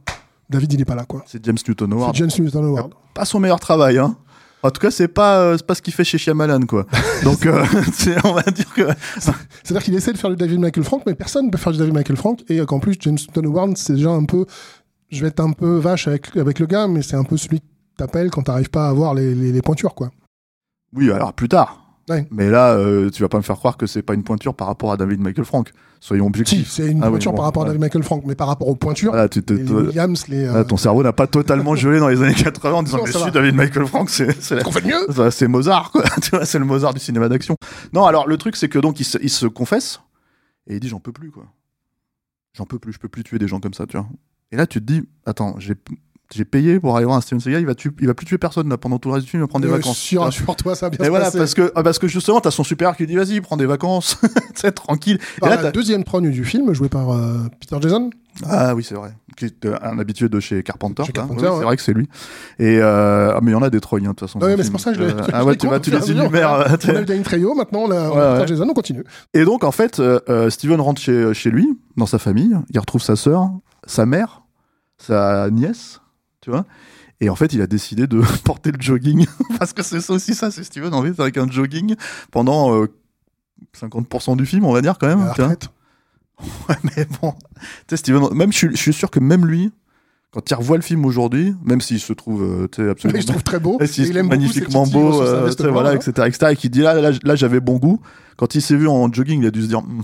David, 0.52 0.74
il 0.74 0.82
est 0.82 0.86
pas 0.86 0.96
là, 0.96 1.06
quoi. 1.06 1.24
C'est 1.26 1.44
James 1.46 1.58
Newton 1.68 1.90
C'est 1.90 1.96
Howard. 1.96 2.16
James 2.16 2.30
Newton 2.40 2.66
Howard. 2.66 2.94
pas 3.14 3.26
son 3.26 3.40
meilleur 3.40 3.60
travail, 3.60 3.98
hein. 3.98 4.16
En 4.64 4.70
tout 4.70 4.80
cas, 4.80 4.92
c'est 4.92 5.08
pas, 5.08 5.40
euh, 5.40 5.58
c'est 5.58 5.66
pas 5.66 5.74
ce 5.74 5.82
qu'il 5.82 5.94
fait 5.94 6.04
chez 6.04 6.20
Shyamalan, 6.20 6.62
quoi. 6.68 6.86
Donc, 7.24 7.46
euh, 7.48 7.66
on 8.24 8.34
va 8.34 8.44
dire 8.44 8.72
que 8.76 8.84
C'est-à-dire 9.20 9.82
qu'il 9.84 9.96
essaie 9.96 10.14
de 10.14 10.18
faire 10.18 10.30
du 10.30 10.36
David 10.36 10.60
Michael 10.60 10.84
Frank, 10.84 11.02
mais 11.08 11.16
personne 11.16 11.48
ne 11.48 11.52
peut 11.52 11.58
faire 11.58 11.72
du 11.74 11.80
David 11.80 11.94
Michael 11.96 12.18
Frank, 12.18 12.42
et 12.48 12.64
qu'en 12.66 12.80
plus, 12.80 12.96
James 13.00 13.18
Newton 13.18 13.46
Howard, 13.48 13.78
c'est 13.78 13.94
déjà 13.94 14.12
un 14.12 14.26
peu. 14.26 14.46
Je 15.10 15.22
vais 15.22 15.30
être 15.30 15.40
un 15.40 15.52
peu 15.52 15.78
vache 15.78 16.08
avec, 16.08 16.36
avec 16.38 16.60
le 16.60 16.68
gars, 16.68 16.88
mais 16.88 17.02
c'est 17.02 17.16
un 17.16 17.24
peu 17.24 17.38
celui 17.38 17.60
que 17.60 17.66
t'appelles 17.98 18.30
quand 18.30 18.44
t'arrives 18.44 18.70
pas 18.70 18.86
à 18.86 18.90
avoir 18.90 19.14
les, 19.16 19.34
les, 19.34 19.52
les 19.52 19.62
pointures, 19.62 19.96
quoi. 19.96 20.12
Oui, 20.94 21.10
alors 21.12 21.34
plus 21.34 21.50
tard. 21.50 21.81
Ouais. 22.12 22.28
Mais 22.32 22.50
là, 22.50 22.74
euh, 22.74 23.10
tu 23.10 23.22
vas 23.24 23.30
pas 23.30 23.38
me 23.38 23.44
faire 23.44 23.56
croire 23.58 23.78
que 23.78 23.86
c'est 23.88 24.02
pas 24.02 24.14
une 24.14 24.24
pointure 24.24 24.54
par 24.54 24.68
rapport 24.68 24.92
à 24.92 24.98
David 24.98 25.20
Michael 25.22 25.46
Frank. 25.46 25.72
Soyons 26.00 26.26
Si, 26.26 26.28
objectifs. 26.30 26.70
c'est 26.72 26.88
une 26.88 27.02
Ah 27.04 27.06
oui, 27.08 27.12
pointure 27.12 27.32
bon, 27.32 27.38
par 27.38 27.46
rapport 27.46 27.62
ouais. 27.64 27.68
à 27.68 27.70
David 27.70 27.82
Michael 27.82 28.04
Frank, 28.04 28.24
mais 28.26 28.34
par 28.36 28.48
rapport 28.48 28.68
aux 28.68 28.76
pointures, 28.76 29.12
Voilà, 29.12 29.30
tu 29.30 29.44
te- 29.44 29.54
les, 29.54 29.64
Williams, 29.72 30.28
les. 30.30 30.46
euh, 30.46 30.54
ah, 30.62 30.64
ton 30.64 30.76
cerveau 30.78 31.04
n'a 31.04 31.14
pas 31.14 31.28
totalement 31.28 31.76
gelé 31.76 32.00
dans 32.00 32.08
les 32.10 32.22
années 32.24 32.34
80 32.34 32.74
en 32.76 32.84
disant 32.84 32.98
Non, 32.98 33.04
que 33.04 33.12
si. 33.12 33.32
David 33.32 33.56
Michael 33.56 33.86
Frank, 33.86 34.10
c'est 34.10 34.42
c'est 34.42 34.56
la- 34.56 34.64
mieux 34.84 35.30
c'est 35.32 35.48
Mozart, 35.48 35.92
quoi. 35.92 36.04
tu 36.22 36.32
vois, 36.32 36.46
c'est 36.46 36.58
le 36.60 36.66
Mozart 36.66 36.94
du 36.96 37.00
cinéma 37.00 37.30
d'action. 37.30 37.56
Non, 37.94 38.06
alors 38.06 38.28
le 38.28 38.38
truc, 38.38 38.56
c'est 38.56 38.68
que 38.70 38.80
donc 38.80 39.00
il 39.00 39.04
se, 39.06 39.18
il 39.22 39.30
se 39.30 39.46
confesse 39.46 40.02
et 40.68 40.74
il 40.76 40.80
dit 40.80 40.88
j'en 40.90 41.00
peux 41.00 41.12
plus, 41.12 41.30
quoi. 41.32 41.46
J'en 42.58 42.66
peux 42.66 42.80
plus, 42.80 42.94
je 42.94 43.00
peux 43.00 43.08
plus 43.08 43.24
tuer 43.24 43.38
des 43.40 43.48
gens 43.48 43.60
comme 43.60 43.74
ça, 43.74 43.86
tu 43.86 43.96
vois. 43.96 44.08
Et 44.52 44.58
là, 44.58 44.66
tu 44.68 44.80
te 44.82 44.92
dis, 44.92 45.04
attends, 45.26 45.56
j'ai 45.60 45.76
j'ai 46.34 46.46
payé 46.46 46.80
pour 46.80 46.96
aller 46.98 47.06
voir 47.06 47.18
un 47.18 47.22
Steven 47.22 47.40
Seagal, 47.40 47.62
il 47.62 47.66
va, 47.68 47.76
tuer- 47.76 47.92
il 48.00 48.08
va 48.08 48.14
plus 48.14 48.26
tuer 48.26 48.38
personne 48.38 48.70
là, 48.70 48.78
pendant 48.78 48.98
tout 49.00 49.10
le 49.10 49.16
reste 49.16 49.26
du 49.26 49.32
film, 49.32 49.42
il 49.42 49.46
va 49.46 49.48
prendre 49.48 49.66
des 49.66 49.72
Euh, 49.72 49.76
vacances. 49.76 49.98
Sur 49.98 50.30
toi, 50.58 50.76
ça 50.76 50.88
va 50.88 50.90
bien 50.92 51.00
Et 51.02 51.06
se 51.06 51.10
voilà, 51.10 51.26
passer. 51.26 51.38
parce 51.38 51.54
que, 51.54 51.72
ah, 51.76 51.84
parce 51.84 52.00
que 52.00 52.08
justement, 52.08 52.40
t'as 52.42 52.52
son 52.52 52.64
supérieur 52.64 52.96
qui 52.96 53.06
dit 53.08 53.16
vas-y, 53.16 53.42
prends 53.42 53.58
des 53.58 53.66
vacances, 53.66 54.18
sais, 54.56 54.72
tranquille. 54.72 55.20
Et 55.44 55.48
là, 55.50 55.62
la 55.62 55.72
deuxième 55.72 56.04
trogne 56.04 56.32
du 56.32 56.44
film, 56.46 56.74
joué 56.74 56.90
par 56.90 57.12
euh, 57.12 57.40
Peter 57.60 57.78
Jason, 57.82 58.10
Ah 58.48 58.74
oui, 58.76 58.84
c'est 58.84 58.96
vrai. 58.96 59.14
Qui 59.38 59.46
est 59.46 59.66
euh, 59.66 59.78
un 59.82 59.98
habitué 59.98 60.28
de 60.28 60.40
chez 60.42 60.62
Carpenter. 60.62 61.04
Chez 61.04 61.10
hein. 61.12 61.14
Carpenter, 61.16 61.48
ouais. 61.48 61.58
C'est 61.58 61.64
vrai 61.64 61.76
que 61.78 61.82
c'est 61.82 61.94
lui. 61.94 62.10
Et 62.60 62.80
euh, 62.82 63.34
ah, 63.36 63.40
mais 63.42 63.52
il 63.52 63.54
y 63.54 63.58
en 63.58 63.62
a 63.62 63.70
des 63.70 63.80
trognes, 63.80 64.06
hein, 64.06 64.10
de 64.10 64.16
toute 64.16 64.28
façon. 64.28 64.40
Ouais, 64.40 64.44
dans 64.48 64.52
le 64.52 64.58
mais 64.58 64.64
c'est 64.64 64.72
pour 64.72 64.80
ça 64.82 64.92
que 64.92 64.98
je 65.00 65.04
l'ai- 65.04 65.14
Ah 65.34 65.46
ouais, 65.46 65.56
tu, 65.56 65.68
vas, 65.68 65.80
tu 65.80 65.90
les 65.92 66.12
énumères. 66.12 66.54
euh, 66.54 66.66
on 66.88 66.96
a 66.98 67.02
Danny 67.04 67.24
Trejo, 67.24 67.54
maintenant 67.56 67.80
on 67.86 67.92
a, 67.92 68.10
Ouais, 68.10 68.40
ouais. 68.42 68.48
Jason, 68.48 68.68
on 68.70 68.74
continue. 68.74 69.04
Et 69.34 69.46
donc, 69.46 69.64
en 69.64 69.72
fait, 69.72 70.00
euh, 70.00 70.50
Steven 70.50 70.82
rentre 70.82 71.00
chez, 71.02 71.34
chez 71.34 71.50
lui, 71.50 71.68
dans 71.96 72.06
sa 72.06 72.20
famille. 72.20 72.56
Il 72.74 72.80
retrouve 72.80 73.02
sa 73.02 73.16
sœur, 73.16 73.50
sa 73.88 74.06
mère, 74.06 74.42
sa 74.98 75.50
nièce, 75.50 76.01
tu 76.42 76.50
vois. 76.50 76.66
Et 77.22 77.30
en 77.30 77.36
fait, 77.36 77.54
il 77.54 77.62
a 77.62 77.68
décidé 77.68 78.08
de 78.08 78.22
porter 78.44 78.72
le 78.72 78.82
jogging. 78.82 79.26
parce 79.60 79.74
que 79.74 79.84
c'est 79.84 80.10
aussi 80.10 80.34
ça, 80.34 80.52
c'est 80.52 80.64
Steven, 80.64 80.94
en 80.94 81.04
fait, 81.04 81.20
avec 81.20 81.38
un 81.38 81.50
jogging 81.50 81.96
pendant 82.32 82.76
euh, 82.76 82.88
50% 83.80 84.36
du 84.36 84.46
film, 84.46 84.66
on 84.66 84.74
va 84.74 84.82
dire, 84.82 84.98
quand 84.98 85.08
même. 85.08 85.32
La 85.38 85.56
tu. 85.56 85.68
Ouais, 86.68 86.76
mais 86.84 87.06
bon, 87.22 87.34
tu 87.34 87.62
sais, 87.90 87.98
Steven, 87.98 88.34
même 88.34 88.52
je 88.52 88.58
suis, 88.58 88.70
je 88.72 88.82
suis 88.82 88.94
sûr 88.94 89.12
que 89.12 89.20
même 89.20 89.46
lui, 89.46 89.72
quand 90.32 90.50
il 90.50 90.56
revoit 90.56 90.78
le 90.78 90.82
film 90.82 91.06
aujourd'hui, 91.06 91.54
même 91.64 91.82
s'il 91.82 92.00
se 92.00 92.14
trouve, 92.14 92.42
euh, 92.42 92.68
tu 92.68 92.90
absolument. 92.90 93.20
Il 93.20 93.22
se 93.22 93.28
trouve 93.28 93.44
très 93.44 93.60
beau. 93.60 93.78
et 93.80 93.86
il 94.02 94.18
aime 94.18 94.30
magnifiquement 94.30 94.88
beau, 94.88 95.22
euh, 95.22 95.52
tu 95.54 95.68
voilà, 95.68 95.94
etc., 95.94 96.26
etc., 96.26 96.54
et 96.54 96.56
qui 96.56 96.72
dit 96.72 96.80
là, 96.80 96.96
là, 96.96 97.12
là, 97.24 97.36
j'avais 97.36 97.60
bon 97.60 97.78
goût. 97.78 98.02
Quand 98.38 98.56
il 98.56 98.62
s'est 98.64 98.76
vu 98.76 98.88
en 98.88 99.14
jogging, 99.14 99.42
il 99.42 99.46
a 99.46 99.52
dû 99.52 99.62
se 99.62 99.68
dire, 99.68 99.80
Hum, 99.80 100.02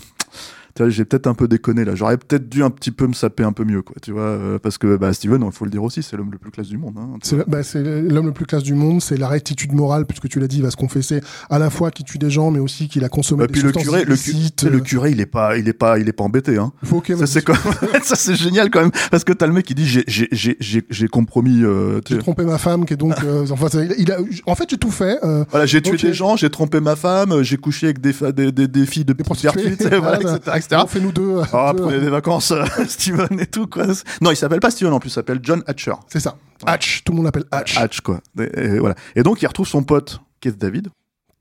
tu 0.77 0.83
vois, 0.83 0.89
j'ai 0.91 1.05
peut-être 1.05 1.27
un 1.27 1.33
peu 1.33 1.47
déconné 1.47 1.83
là. 1.85 1.95
J'aurais 1.95 2.17
peut-être 2.17 2.47
dû 2.49 2.63
un 2.63 2.69
petit 2.69 2.91
peu 2.91 3.07
me 3.07 3.13
saper 3.13 3.43
un 3.43 3.51
peu 3.51 3.63
mieux, 3.65 3.81
quoi. 3.81 3.95
Tu 4.01 4.11
vois, 4.11 4.21
euh, 4.21 4.59
parce 4.59 4.77
que 4.77 4.95
bah, 4.95 5.11
Steven, 5.11 5.43
il 5.43 5.51
faut 5.51 5.65
le 5.65 5.71
dire 5.71 5.83
aussi, 5.83 6.03
c'est 6.03 6.15
l'homme 6.15 6.31
le 6.31 6.37
plus 6.37 6.51
classe 6.51 6.67
du 6.67 6.77
monde. 6.77 6.95
Hein, 6.97 7.17
C'est 7.23 7.47
bah, 7.49 7.63
c'est 7.63 7.81
l'homme 7.83 8.27
le 8.27 8.31
plus 8.31 8.45
classe 8.45 8.63
du 8.63 8.75
monde, 8.75 9.01
c'est 9.01 9.17
la 9.17 9.27
rectitude 9.27 9.73
morale, 9.73 10.05
puisque 10.05 10.29
tu 10.29 10.39
l'as 10.39 10.47
dit, 10.47 10.57
il 10.57 10.63
va 10.63 10.69
se 10.71 10.75
confesser 10.77 11.21
à 11.49 11.57
la 11.59 11.69
fois 11.69 11.89
qu'il 11.91 12.05
tue 12.05 12.19
des 12.19 12.29
gens, 12.29 12.51
mais 12.51 12.59
aussi 12.59 12.87
qu'il 12.87 13.03
a 13.03 13.09
consommé 13.09 13.47
des 13.47 13.53
puis 13.53 13.61
le 13.63 13.71
curé, 13.71 14.05
le, 14.05 14.15
cu- 14.15 14.69
le 14.69 14.79
curé, 14.79 15.11
il 15.11 15.19
est 15.19 15.25
pas, 15.25 15.57
il 15.57 15.67
est 15.67 15.73
pas, 15.73 15.97
il 15.99 16.07
est 16.07 16.13
pas 16.13 16.23
embêté, 16.23 16.57
hein. 16.57 16.71
Faut 16.83 17.01
qu'il 17.01 17.17
Ça 17.17 17.25
c'est 17.27 17.41
quand 17.41 17.53
même- 17.53 18.01
ça 18.03 18.15
c'est 18.15 18.35
génial 18.35 18.69
quand 18.69 18.81
même 18.81 18.91
parce 19.09 19.23
que 19.23 19.33
t'as 19.33 19.47
le 19.47 19.53
mec 19.53 19.65
qui 19.65 19.73
dit 19.75 19.85
j'ai 19.87 20.03
j'ai 20.07 20.27
j'ai 20.31 20.57
j'ai 20.59 20.83
j'ai 20.89 21.07
compromis 21.07 21.63
euh, 21.63 22.01
J'ai 22.07 22.19
trompé 22.19 22.43
ma 22.45 22.57
femme, 22.59 22.85
qui 22.85 22.93
est 22.93 22.97
donc. 22.97 23.15
euh, 23.23 23.45
enfin, 23.49 23.67
il, 23.97 24.11
a, 24.11 24.17
en 24.45 24.55
fait, 24.55 24.69
j'ai 24.69 24.77
tout 24.77 24.91
fait. 24.91 25.17
euh, 25.23 25.43
voilà 25.49 25.65
j'ai 25.65 25.81
tué 25.81 25.97
des 25.97 26.13
gens 26.13 26.35
j'ai 26.35 26.49
trompé 26.49 26.79
ma 26.81 26.95
femme 26.95 27.31
euh, 27.31 27.43
j'ai 27.43 27.57
couché 27.57 27.87
avec 27.87 27.99
des 28.01 28.13
des, 28.33 28.51
des, 28.51 28.67
des 28.67 28.85
filles 28.85 29.05
de 29.05 29.13
petites 29.13 29.25
prostituées, 29.25 29.75
voilà. 29.99 30.17
etc., 30.19 30.39
etc. 30.67 30.81
On 30.83 30.87
fait 30.87 30.99
nous 30.99 31.11
deux. 31.11 31.41
Ah, 31.53 31.73
deux- 31.75 31.83
prenez 31.83 31.99
des 31.99 32.09
vacances, 32.09 32.51
euh, 32.51 32.63
Steven 32.87 33.39
et 33.39 33.45
tout, 33.47 33.67
quoi. 33.67 33.85
Non, 34.21 34.31
il 34.31 34.35
s'appelle 34.35 34.59
pas 34.59 34.71
Steven 34.71 34.93
en 34.93 34.99
plus, 34.99 35.09
il 35.09 35.13
s'appelle 35.13 35.39
John 35.41 35.63
Hatcher. 35.67 35.93
C'est 36.07 36.19
ça. 36.19 36.35
Hatch, 36.65 37.03
tout 37.03 37.11
le 37.11 37.17
monde 37.17 37.25
l'appelle 37.25 37.45
Hatch. 37.51 37.77
Hatch, 37.77 38.01
quoi. 38.01 38.19
Et, 38.39 38.43
et 38.59 38.79
voilà. 38.79 38.95
Et 39.15 39.23
donc, 39.23 39.41
il 39.41 39.47
retrouve 39.47 39.67
son 39.67 39.83
pote, 39.83 40.21
Keith 40.41 40.57
David. 40.57 40.89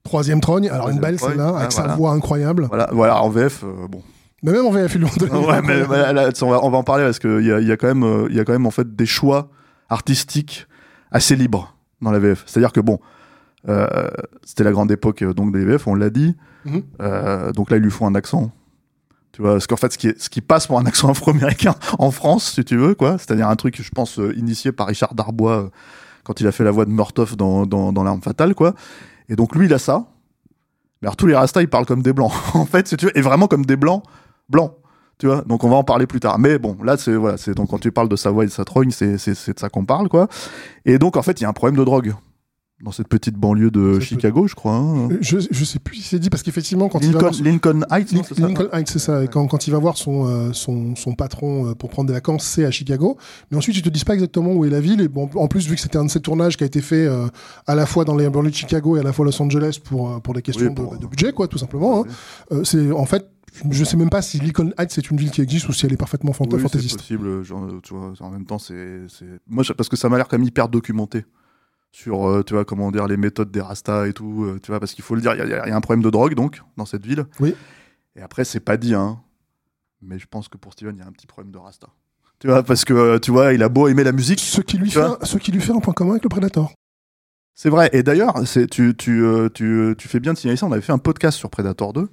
Troisième 0.04 0.40
trogne, 0.40 0.68
alors 0.70 0.88
une 0.88 1.00
belle 1.00 1.18
celle-là, 1.18 1.52
ah, 1.56 1.60
avec 1.60 1.72
sa 1.72 1.82
voilà. 1.82 1.96
voix 1.96 2.12
incroyable. 2.12 2.66
Voilà, 2.68 2.88
voilà 2.92 3.20
en 3.22 3.28
VF, 3.28 3.64
euh, 3.64 3.88
bon. 3.88 4.02
Mais 4.42 4.52
même 4.52 4.66
en 4.66 4.70
VF, 4.70 4.94
ils 4.94 5.00
l'ont 5.00 5.08
donné. 5.16 5.46
ouais, 5.46 5.62
mais 5.62 5.84
mais 5.88 6.12
là, 6.12 6.30
on, 6.42 6.50
va, 6.50 6.64
on 6.64 6.70
va 6.70 6.78
en 6.78 6.84
parler 6.84 7.04
parce 7.04 7.18
qu'il 7.18 7.44
y 7.44 7.50
a, 7.50 7.58
il 7.58 7.66
y, 7.66 7.72
a 7.72 7.76
quand 7.76 7.88
même, 7.88 8.04
euh, 8.04 8.26
il 8.30 8.36
y 8.36 8.40
a 8.40 8.44
quand 8.44 8.52
même 8.52 8.66
en 8.66 8.70
fait 8.70 8.94
des 8.94 9.06
choix 9.06 9.48
artistiques 9.88 10.66
assez 11.10 11.34
libres 11.34 11.74
dans 12.02 12.12
la 12.12 12.18
VF. 12.18 12.44
C'est-à-dire 12.46 12.72
que 12.72 12.80
bon, 12.80 13.00
euh, 13.68 14.08
c'était 14.44 14.64
la 14.64 14.72
grande 14.72 14.90
époque 14.92 15.22
euh, 15.22 15.32
donc 15.32 15.52
des 15.52 15.64
VF, 15.64 15.86
on 15.86 15.94
l'a 15.94 16.10
dit. 16.10 16.36
Mhm. 16.64 16.82
Euh, 17.00 17.52
donc 17.52 17.70
là, 17.70 17.76
ils 17.78 17.82
lui 17.82 17.90
font 17.90 18.06
un 18.06 18.14
accent. 18.14 18.52
Tu 19.36 19.42
vois, 19.42 19.52
parce 19.52 19.66
qu'en 19.66 19.76
fait, 19.76 19.92
ce 19.92 19.98
qui, 19.98 20.08
est, 20.08 20.18
ce 20.18 20.30
qui 20.30 20.40
passe 20.40 20.66
pour 20.66 20.78
un 20.78 20.86
accent 20.86 21.10
afro-américain 21.10 21.74
en 21.98 22.10
France, 22.10 22.54
si 22.54 22.64
tu 22.64 22.78
veux, 22.78 22.94
quoi, 22.94 23.18
c'est-à-dire 23.18 23.50
un 23.50 23.56
truc, 23.56 23.82
je 23.82 23.90
pense, 23.90 24.18
euh, 24.18 24.34
initié 24.34 24.72
par 24.72 24.86
Richard 24.86 25.14
Darbois 25.14 25.58
euh, 25.58 25.68
quand 26.24 26.40
il 26.40 26.46
a 26.46 26.52
fait 26.52 26.64
la 26.64 26.70
voix 26.70 26.86
de 26.86 26.90
Murtoff 26.90 27.36
dans, 27.36 27.66
dans, 27.66 28.02
L'Arme 28.02 28.22
Fatale, 28.22 28.54
quoi. 28.54 28.72
Et 29.28 29.36
donc 29.36 29.54
lui, 29.54 29.66
il 29.66 29.74
a 29.74 29.78
ça. 29.78 30.06
Mais 31.02 31.08
alors 31.08 31.16
tous 31.16 31.26
les 31.26 31.34
Rastas, 31.34 31.60
ils 31.60 31.68
parlent 31.68 31.84
comme 31.84 32.02
des 32.02 32.14
blancs, 32.14 32.32
en 32.54 32.64
fait, 32.64 32.88
si 32.88 32.96
tu 32.96 33.04
veux, 33.04 33.18
et 33.18 33.20
vraiment 33.20 33.46
comme 33.46 33.66
des 33.66 33.76
blancs 33.76 34.02
blancs. 34.48 34.72
Tu 35.18 35.26
vois, 35.26 35.42
donc 35.42 35.64
on 35.64 35.68
va 35.68 35.76
en 35.76 35.84
parler 35.84 36.06
plus 36.06 36.20
tard. 36.20 36.38
Mais 36.38 36.58
bon, 36.58 36.74
là, 36.82 36.96
c'est 36.96 37.14
voilà, 37.14 37.36
c'est 37.36 37.52
donc 37.52 37.68
quand 37.68 37.78
tu 37.78 37.92
parles 37.92 38.08
de 38.08 38.16
sa 38.16 38.30
voix 38.30 38.44
et 38.44 38.46
de 38.46 38.52
sa 38.52 38.64
trogne, 38.64 38.90
c'est 38.90 39.18
c'est 39.18 39.34
c'est 39.34 39.52
de 39.52 39.58
ça 39.58 39.68
qu'on 39.68 39.84
parle, 39.84 40.08
quoi. 40.08 40.28
Et 40.86 40.98
donc 40.98 41.18
en 41.18 41.22
fait, 41.22 41.38
il 41.40 41.42
y 41.42 41.46
a 41.46 41.50
un 41.50 41.52
problème 41.52 41.78
de 41.78 41.84
drogue 41.84 42.14
dans 42.82 42.92
cette 42.92 43.08
petite 43.08 43.36
banlieue 43.36 43.70
de 43.70 44.00
Chicago, 44.00 44.46
je 44.46 44.54
crois. 44.54 44.74
hein. 44.74 45.08
Euh, 45.10 45.18
Je, 45.22 45.38
je 45.50 45.64
sais 45.64 45.78
plus 45.78 45.96
si 45.96 46.02
c'est 46.02 46.18
dit, 46.18 46.28
parce 46.28 46.42
qu'effectivement, 46.42 46.88
quand 46.90 47.00
il 47.00 47.10
va 47.12 47.32
son- 47.32 47.42
Lincoln 47.42 47.80
Heights, 47.90 48.10
c'est 48.10 48.34
ça 48.34 48.46
Lincoln 48.46 48.68
Heights, 48.72 48.88
c'est 48.90 48.98
ça. 48.98 49.24
Et 49.24 49.28
quand, 49.28 49.46
quand 49.46 49.66
il 49.66 49.70
va 49.70 49.78
voir 49.78 49.96
son, 49.96 50.26
euh, 50.26 50.52
son, 50.52 50.94
son 50.94 51.14
patron 51.14 51.70
euh, 51.70 51.74
pour 51.74 51.88
prendre 51.88 52.08
des 52.08 52.12
vacances, 52.12 52.44
c'est 52.44 52.66
à 52.66 52.70
Chicago. 52.70 53.16
Mais 53.50 53.56
ensuite, 53.56 53.76
ils 53.78 53.82
te 53.82 53.88
disent 53.88 54.04
pas 54.04 54.12
exactement 54.14 54.52
où 54.52 54.66
est 54.66 54.70
la 54.70 54.80
ville. 54.80 55.00
Et 55.00 55.08
bon, 55.08 55.30
en 55.36 55.48
plus, 55.48 55.66
vu 55.68 55.74
que 55.74 55.80
c'était 55.80 55.96
un 55.96 56.04
de 56.04 56.10
ces 56.10 56.20
tournages 56.20 56.58
qui 56.58 56.64
a 56.64 56.66
été 56.66 56.82
fait 56.82 57.06
euh, 57.06 57.26
à 57.66 57.74
la 57.74 57.86
fois 57.86 58.04
dans 58.04 58.14
les 58.14 58.28
banlieues 58.28 58.50
de 58.50 58.54
Chicago 58.54 58.96
et 58.98 59.00
à 59.00 59.02
la 59.02 59.12
fois 59.14 59.24
Los 59.24 59.40
Angeles 59.40 59.78
pour, 59.82 60.10
euh, 60.10 60.18
pour 60.20 60.34
des 60.34 60.42
questions 60.42 60.66
Oui, 60.76 60.96
de, 60.96 61.02
de 61.02 61.06
budget, 61.06 61.32
quoi, 61.32 61.48
tout 61.48 61.58
simplement. 61.58 62.02
hein. 62.02 62.04
Euh, 62.52 62.62
c'est 62.62 62.92
en 62.92 63.06
fait, 63.06 63.26
je 63.70 63.84
sais 63.84 63.96
même 63.96 64.10
pas 64.10 64.20
si 64.20 64.38
Lincoln 64.38 64.70
Heights 64.78 64.90
c'est 64.92 65.10
une 65.10 65.16
ville 65.16 65.30
qui 65.30 65.40
existe 65.40 65.66
ou 65.70 65.72
si 65.72 65.86
elle 65.86 65.92
est 65.94 65.96
parfaitement 65.96 66.32
fanta- 66.32 66.56
Oui, 66.56 66.60
c'est 66.60 66.68
fantaisiste. 66.68 66.98
possible. 66.98 67.42
genre, 67.42 67.66
tu 67.82 67.94
vois, 67.94 68.12
en 68.20 68.30
même 68.30 68.44
temps, 68.44 68.58
c'est, 68.58 68.98
c'est... 69.08 69.24
moi, 69.48 69.64
parce 69.74 69.88
que 69.88 69.96
ça 69.96 70.10
m'a 70.10 70.18
l'air 70.18 70.28
quand 70.28 70.36
même 70.36 70.46
hyper 70.46 70.68
documenté 70.68 71.24
sur, 71.96 72.28
euh, 72.28 72.42
tu 72.42 72.52
vois, 72.52 72.66
comment 72.66 72.90
dire, 72.90 73.06
les 73.06 73.16
méthodes 73.16 73.50
des 73.50 73.62
Rastas 73.62 74.06
et 74.06 74.12
tout. 74.12 74.44
euh, 74.44 74.60
tu 74.62 74.70
vois, 74.70 74.80
parce 74.80 74.92
qu'il 74.92 75.02
faut 75.02 75.14
le 75.14 75.22
dire, 75.22 75.32
il 75.34 75.38
y, 75.38 75.40
a- 75.54 75.66
il 75.66 75.70
y 75.70 75.72
a 75.72 75.76
un 75.76 75.80
problème 75.80 76.02
de 76.02 76.10
drogue 76.10 76.34
donc 76.34 76.60
dans 76.76 76.84
cette 76.84 77.06
ville. 77.06 77.24
Oui. 77.40 77.54
Et 78.16 78.20
après, 78.20 78.44
c'est 78.44 78.60
pas 78.60 78.76
dit, 78.76 78.94
hein. 78.94 79.18
Mais 80.02 80.18
je 80.18 80.26
pense 80.26 80.48
que 80.48 80.58
pour 80.58 80.74
Steven, 80.74 80.94
il 80.94 80.98
y 81.00 81.02
a 81.02 81.06
un 81.06 81.12
petit 81.12 81.26
problème 81.26 81.52
de 81.52 81.58
Rasta. 81.58 81.88
Tu 82.38 82.48
vois, 82.48 82.62
parce 82.62 82.84
que 82.84 82.92
euh, 82.92 83.18
tu 83.18 83.30
vois, 83.30 83.54
il 83.54 83.62
a 83.62 83.70
beau 83.70 83.88
aimer 83.88 84.04
la 84.04 84.12
musique, 84.12 84.40
Ce 84.40 84.60
qui 84.60 84.76
lui 84.76 84.90
fait, 84.90 85.00
un, 85.00 85.16
ce 85.22 85.38
qui 85.38 85.52
lui 85.52 85.60
fait 85.62 85.72
un 85.72 85.80
point 85.80 85.94
commun 85.94 86.10
avec 86.12 86.22
le 86.22 86.28
Predator. 86.28 86.70
C'est 87.54 87.70
vrai. 87.70 87.88
Et 87.94 88.02
d'ailleurs, 88.02 88.46
c'est 88.46 88.66
tu 88.68 88.94
tu, 88.94 89.24
tu 89.54 89.94
tu 89.96 90.08
fais 90.08 90.20
bien 90.20 90.34
de 90.34 90.38
signaler 90.38 90.58
ça. 90.58 90.66
On 90.66 90.72
avait 90.72 90.82
fait 90.82 90.92
un 90.92 90.98
podcast 90.98 91.38
sur 91.38 91.48
Predator 91.48 91.94
2. 91.94 92.10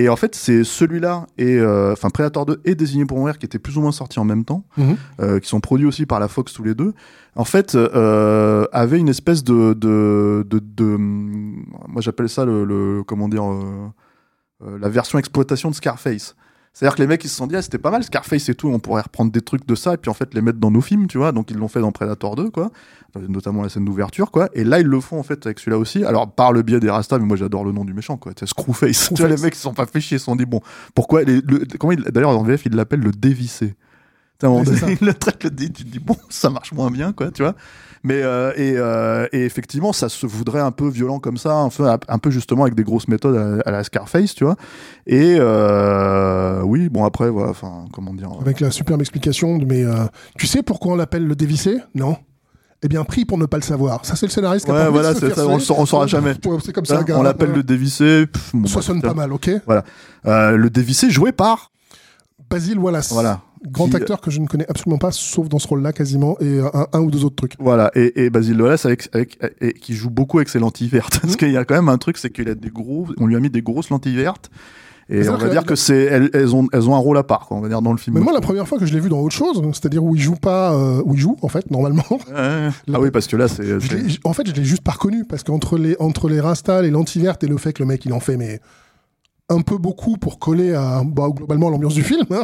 Et 0.00 0.08
en 0.08 0.14
fait, 0.16 0.36
c'est 0.36 0.62
celui-là 0.62 1.26
et 1.38 1.56
euh, 1.58 1.92
enfin 1.92 2.08
Predator 2.10 2.46
2 2.46 2.60
et 2.64 2.74
Désigné 2.76 3.04
pour 3.04 3.18
mourir 3.18 3.36
qui 3.36 3.46
étaient 3.46 3.58
plus 3.58 3.76
ou 3.78 3.80
moins 3.80 3.90
sortis 3.90 4.20
en 4.20 4.24
même 4.24 4.44
temps, 4.44 4.62
Mhm. 4.76 4.96
euh, 5.20 5.40
qui 5.40 5.48
sont 5.48 5.58
produits 5.60 5.86
aussi 5.86 6.06
par 6.06 6.20
la 6.20 6.28
Fox 6.28 6.52
tous 6.52 6.62
les 6.62 6.74
deux. 6.76 6.92
En 7.34 7.44
fait, 7.44 7.74
euh, 7.74 8.64
avaient 8.72 9.00
une 9.00 9.08
espèce 9.08 9.42
de 9.42 9.72
de 9.74 10.46
de, 10.48 10.60
de- 10.60 10.96
moi 10.96 12.00
j'appelle 12.00 12.28
ça 12.28 12.44
le, 12.44 12.64
le- 12.64 13.02
comment 13.02 13.28
dire 13.28 13.44
euh, 13.44 14.78
la 14.80 14.88
version 14.88 15.18
exploitation 15.18 15.68
de 15.70 15.74
Scarface. 15.74 16.36
C'est-à-dire 16.78 16.94
que 16.94 17.02
les 17.02 17.08
mecs 17.08 17.24
ils 17.24 17.28
se 17.28 17.34
sont 17.34 17.48
dit 17.48 17.56
ah, 17.56 17.62
c'était 17.62 17.78
pas 17.78 17.90
mal 17.90 18.04
Scarface 18.04 18.48
et 18.50 18.54
tout, 18.54 18.68
on 18.68 18.78
pourrait 18.78 19.02
reprendre 19.02 19.32
des 19.32 19.40
trucs 19.40 19.66
de 19.66 19.74
ça 19.74 19.94
et 19.94 19.96
puis 19.96 20.08
en 20.10 20.14
fait 20.14 20.32
les 20.32 20.40
mettre 20.42 20.58
dans 20.60 20.70
nos 20.70 20.80
films, 20.80 21.08
tu 21.08 21.18
vois. 21.18 21.32
Donc 21.32 21.50
ils 21.50 21.56
l'ont 21.56 21.66
fait 21.66 21.80
dans 21.80 21.90
Predator 21.90 22.36
2 22.36 22.50
quoi, 22.50 22.70
Euh, 23.16 23.26
notamment 23.28 23.62
la 23.62 23.68
scène 23.68 23.84
d'ouverture 23.84 24.30
quoi. 24.30 24.48
Et 24.52 24.62
là 24.62 24.78
ils 24.78 24.86
le 24.86 25.00
font 25.00 25.18
en 25.18 25.24
fait 25.24 25.44
avec 25.44 25.58
celui-là 25.58 25.76
aussi. 25.78 26.04
Alors 26.04 26.30
par 26.30 26.52
le 26.52 26.62
biais 26.62 26.78
des 26.78 26.88
Rastas, 26.90 27.18
mais 27.18 27.24
moi 27.24 27.36
j'adore 27.36 27.64
le 27.64 27.72
nom 27.72 27.84
du 27.84 27.94
méchant 27.94 28.16
quoi. 28.16 28.32
Tu 28.32 28.46
sais, 28.46 28.46
Screwface. 28.46 29.08
Tu 29.14 29.22
vois 29.22 29.28
les 29.28 29.42
mecs 29.42 29.54
ils 29.54 29.56
se 29.56 29.62
sont 29.62 29.74
pas 29.74 29.86
fait 29.86 30.00
chier, 30.00 30.18
ils 30.18 30.20
se 30.20 30.26
sont 30.26 30.36
dit 30.36 30.46
bon 30.46 30.60
pourquoi 30.94 31.24
les, 31.24 31.40
le- 31.40 31.66
comment 31.80 31.90
il- 31.92 32.02
d'ailleurs 32.02 32.30
en 32.38 32.44
VF 32.44 32.62
il 32.66 32.76
l'appelle 32.76 33.00
le 33.00 33.10
dévissé. 33.10 33.74
C'est 34.40 34.46
donné, 34.80 34.96
il 35.00 35.06
le 35.06 35.14
traite 35.14 35.42
le 35.44 35.50
dé, 35.50 35.68
tu 35.70 35.84
te 35.84 35.88
dis 35.90 35.98
bon 35.98 36.14
ça 36.28 36.48
marche 36.50 36.72
moins 36.72 36.90
bien 36.90 37.12
quoi, 37.12 37.30
tu 37.30 37.42
vois. 37.42 37.54
Mais 38.04 38.22
euh, 38.22 38.52
et, 38.54 38.74
euh, 38.76 39.26
et 39.32 39.44
effectivement, 39.44 39.92
ça 39.92 40.08
se 40.08 40.24
voudrait 40.26 40.60
un 40.60 40.70
peu 40.70 40.88
violent 40.88 41.18
comme 41.18 41.36
ça, 41.36 41.54
un 41.56 41.68
peu, 41.68 41.84
un 41.88 42.18
peu 42.18 42.30
justement 42.30 42.62
avec 42.62 42.76
des 42.76 42.84
grosses 42.84 43.08
méthodes 43.08 43.36
à, 43.64 43.68
à 43.68 43.72
la 43.72 43.82
Scarface, 43.82 44.36
tu 44.36 44.44
vois. 44.44 44.54
Et 45.06 45.36
euh, 45.40 46.62
oui, 46.62 46.88
bon 46.88 47.04
après, 47.04 47.28
voilà, 47.30 47.50
enfin, 47.50 47.86
comment 47.92 48.14
dire. 48.14 48.30
Avec 48.40 48.60
la 48.60 48.70
superbe 48.70 49.00
explication 49.00 49.58
de 49.58 49.64
mais 49.64 49.84
tu 50.38 50.46
sais 50.46 50.62
pourquoi 50.62 50.92
on 50.92 50.96
l'appelle 50.96 51.26
le 51.26 51.34
dévissé? 51.34 51.78
Non? 51.96 52.16
Eh 52.84 52.86
bien, 52.86 53.02
pris 53.02 53.24
pour 53.24 53.38
ne 53.38 53.46
pas 53.46 53.56
le 53.56 53.64
savoir. 53.64 54.06
Ça, 54.06 54.14
c'est 54.14 54.26
le 54.26 54.30
scénariste 54.30 54.64
qui 54.66 54.70
a 54.70 54.74
Ouais, 54.74 54.80
envie 54.82 54.86
de 54.86 54.92
voilà, 54.92 55.14
se 55.16 55.18
faire 55.26 55.34
ça, 55.34 55.46
on 55.48 55.56
on 55.80 55.86
saura 55.86 56.06
jamais. 56.06 56.34
Ouais, 56.46 56.58
C'est 56.64 56.72
comme 56.72 56.84
hein, 56.88 56.94
ça, 56.98 57.02
gars. 57.02 57.18
on 57.18 57.24
l'appelle 57.24 57.50
Ouais. 57.50 57.56
le 57.56 57.62
dévissé. 57.64 58.26
pff, 58.28 58.52
bon, 58.54 58.68
Ça 58.68 58.76
bah, 58.76 58.82
sonne 58.82 58.96
putain. 58.98 59.08
pas 59.08 59.14
mal, 59.14 59.32
ok? 59.32 59.50
Euh, 60.26 60.56
le 60.56 60.70
dévissé 60.70 61.10
joué 61.10 61.32
par. 61.32 61.72
Basil 62.48 62.78
Wallace. 62.78 63.12
Voilà. 63.12 63.40
Grand 63.66 63.88
Qui- 63.88 63.96
acteur 63.96 64.20
que 64.20 64.30
je 64.30 64.40
ne 64.40 64.46
connais 64.46 64.66
absolument 64.68 64.98
pas, 64.98 65.10
sauf 65.12 65.48
dans 65.48 65.58
ce 65.58 65.66
rôle-là 65.68 65.92
quasiment, 65.92 66.36
et 66.40 66.44
euh, 66.60 66.68
un, 66.74 66.86
un 66.92 67.00
ou 67.00 67.10
deux 67.10 67.24
autres 67.24 67.36
trucs. 67.36 67.54
Voilà, 67.58 67.90
et, 67.94 68.24
et 68.24 68.30
Basile 68.30 68.60
Wallace 68.62 68.86
avec, 68.86 69.08
avec, 69.12 69.38
et, 69.60 69.72
qui 69.72 69.94
joue 69.94 70.10
beaucoup 70.10 70.38
avec 70.38 70.48
ses 70.48 70.58
lentilles 70.58 70.88
vertes. 70.88 71.18
Parce 71.22 71.32
Mhm. 71.34 71.36
qu'il 71.38 71.50
y 71.52 71.56
a 71.56 71.64
quand 71.64 71.74
même 71.74 71.88
un 71.88 71.98
truc, 71.98 72.18
c'est 72.18 72.30
qu'il 72.30 72.48
a 72.48 72.54
des 72.54 72.70
gros, 72.70 73.06
on 73.18 73.26
lui 73.26 73.36
a 73.36 73.40
mis 73.40 73.50
des 73.50 73.62
grosses 73.62 73.90
lentilles 73.90 74.16
vertes. 74.16 74.50
Et 75.10 75.26
on 75.26 75.36
va 75.38 75.48
dire 75.48 75.64
que 75.64 75.74
c'est, 75.74 76.02
elles, 76.02 76.28
elles 76.34 76.54
ont, 76.54 76.68
elles 76.70 76.86
ont 76.86 76.94
un 76.94 76.98
rôle 76.98 77.16
à 77.16 77.22
part, 77.22 77.46
quoi, 77.46 77.56
on 77.56 77.60
va 77.62 77.68
dire 77.70 77.80
dans 77.80 77.92
le 77.92 77.96
film. 77.96 78.16
Mais 78.18 78.22
moi, 78.22 78.30
la 78.34 78.42
première 78.42 78.68
fois 78.68 78.78
que 78.78 78.84
je 78.84 78.92
l'ai 78.92 79.00
vu 79.00 79.08
dans 79.08 79.20
autre 79.20 79.34
chose, 79.34 79.62
c'est-à-dire 79.72 80.04
où 80.04 80.14
il 80.14 80.20
joue 80.20 80.34
pas, 80.34 80.74
euh, 80.74 81.00
où 81.02 81.14
il 81.14 81.18
joue 81.20 81.34
en 81.40 81.48
fait 81.48 81.70
normalement. 81.70 82.04
Ouais. 82.10 82.68
Ah 82.92 83.00
oui, 83.00 83.10
parce 83.10 83.26
que 83.26 83.36
là, 83.36 83.48
c'est. 83.48 83.64
en 84.24 84.32
fait, 84.34 84.46
je 84.46 84.52
l'ai 84.52 84.64
juste 84.64 84.82
pas 84.82 84.92
reconnu 84.92 85.24
parce 85.24 85.44
qu'entre 85.44 85.78
les 85.78 85.96
entre 85.98 86.28
les 86.28 86.40
rastas, 86.42 86.82
les 86.82 86.90
lentilles 86.90 87.22
vertes 87.22 87.42
et 87.42 87.46
le 87.46 87.56
fait 87.56 87.72
que 87.72 87.82
le 87.82 87.86
mec 87.88 88.04
il 88.04 88.12
en 88.12 88.20
fait 88.20 88.36
mais 88.36 88.60
un 89.50 89.60
peu 89.62 89.78
beaucoup 89.78 90.16
pour 90.18 90.38
coller 90.38 90.74
à 90.74 91.02
bah, 91.04 91.28
globalement 91.34 91.68
à 91.68 91.70
l'ambiance 91.70 91.94
du 91.94 92.02
film. 92.02 92.26
hein, 92.30 92.42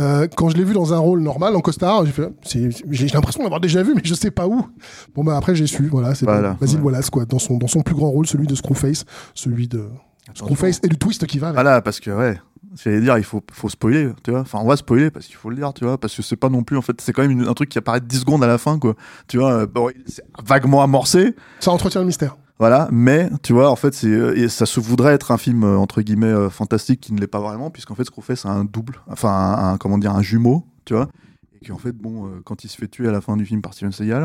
euh, 0.00 0.26
quand 0.36 0.48
je 0.48 0.56
l'ai 0.56 0.64
vu 0.64 0.72
dans 0.74 0.94
un 0.94 0.98
rôle 0.98 1.20
normal 1.20 1.54
en 1.56 1.60
costard, 1.60 2.06
j'ai 2.06 2.12
fait, 2.12 2.30
c'est- 2.42 2.70
j'ai 2.90 3.06
j'ai 3.08 3.14
l'impression 3.14 3.42
d'avoir 3.42 3.60
déjà 3.60 3.82
vu, 3.82 3.92
mais 3.94 4.00
je 4.04 4.14
sais 4.14 4.30
pas 4.30 4.46
où. 4.46 4.66
Bon 5.14 5.24
bah 5.24 5.36
après 5.36 5.54
j'ai 5.54 5.66
su, 5.66 5.86
voilà, 5.88 6.14
c'est 6.14 6.24
Voilà, 6.24 6.54
Basil 6.60 6.78
ouais. 6.78 6.84
Wallace 6.86 7.10
quoi, 7.10 7.24
dans 7.26 7.38
son 7.38 7.58
dans 7.58 7.66
son 7.66 7.82
plus 7.82 7.94
grand 7.94 8.10
rôle, 8.10 8.26
celui 8.26 8.46
de 8.46 8.54
Screwface, 8.54 9.04
celui 9.34 9.68
de 9.68 9.88
Screwface 10.34 10.80
et 10.82 10.88
du 10.88 10.96
twist 10.98 11.26
qui 11.26 11.38
va. 11.38 11.48
avec. 11.48 11.56
Voilà, 11.60 11.82
parce 11.82 12.00
que 12.00 12.10
ouais, 12.10 12.38
j'allais 12.82 13.00
dire, 13.00 13.18
il 13.18 13.24
faut, 13.24 13.42
faut 13.52 13.68
spoiler, 13.68 14.10
tu 14.24 14.30
vois. 14.30 14.40
Enfin, 14.40 14.58
on 14.62 14.66
va 14.66 14.76
spoiler 14.76 15.10
parce 15.10 15.26
qu'il 15.26 15.36
faut 15.36 15.50
le 15.50 15.56
dire, 15.56 15.72
tu 15.74 15.84
vois, 15.84 15.98
parce 15.98 16.14
que 16.14 16.22
c'est 16.22 16.36
pas 16.36 16.48
non 16.48 16.62
plus, 16.62 16.76
en 16.76 16.82
fait, 16.82 16.98
c'est 17.00 17.12
quand 17.12 17.22
même 17.22 17.30
une- 17.30 17.46
un 17.48 17.54
truc 17.54 17.68
qui 17.68 17.78
apparaît 17.78 18.00
10 18.00 18.20
secondes 18.20 18.42
à 18.44 18.46
la 18.46 18.58
fin, 18.58 18.78
quoi. 18.78 18.94
Tu 19.26 19.38
vois, 19.38 19.66
bon, 19.66 19.90
c'est 20.06 20.22
vaguement 20.46 20.82
amorcé, 20.82 21.34
Ça 21.60 21.70
entretient 21.72 22.00
le 22.00 22.06
mystère. 22.06 22.36
Voilà, 22.58 22.88
mais 22.90 23.30
tu 23.42 23.52
vois, 23.52 23.70
en 23.70 23.76
fait, 23.76 23.94
c'est 23.94 24.08
euh, 24.08 24.36
et 24.36 24.48
ça 24.48 24.66
se 24.66 24.80
voudrait 24.80 25.12
être 25.14 25.30
un 25.30 25.38
film 25.38 25.62
euh, 25.64 25.76
entre 25.76 26.02
guillemets 26.02 26.26
euh, 26.26 26.50
fantastique 26.50 27.00
qui 27.00 27.12
ne 27.12 27.20
l'est 27.20 27.26
pas 27.28 27.40
vraiment, 27.40 27.70
puisqu'en 27.70 27.94
fait, 27.94 28.04
ce 28.04 28.10
qu'on 28.10 28.20
fait, 28.22 28.36
c'est 28.36 28.48
un 28.48 28.64
double, 28.64 28.96
enfin, 29.08 29.30
un, 29.30 29.72
un- 29.74 29.76
comment 29.78 29.98
dire, 29.98 30.14
un 30.14 30.22
jumeau, 30.22 30.64
tu 30.84 30.94
vois, 30.94 31.08
et 31.54 31.64
qui 31.64 31.72
en 31.72 31.78
fait, 31.78 31.92
bon, 31.92 32.26
euh, 32.26 32.40
quand 32.44 32.64
il 32.64 32.68
se 32.68 32.76
fait 32.76 32.88
tuer 32.88 33.08
à 33.08 33.12
la 33.12 33.20
fin 33.20 33.36
du 33.36 33.46
film 33.46 33.62
par 33.62 33.74
Steven 33.74 33.92
Seagal, 33.92 34.24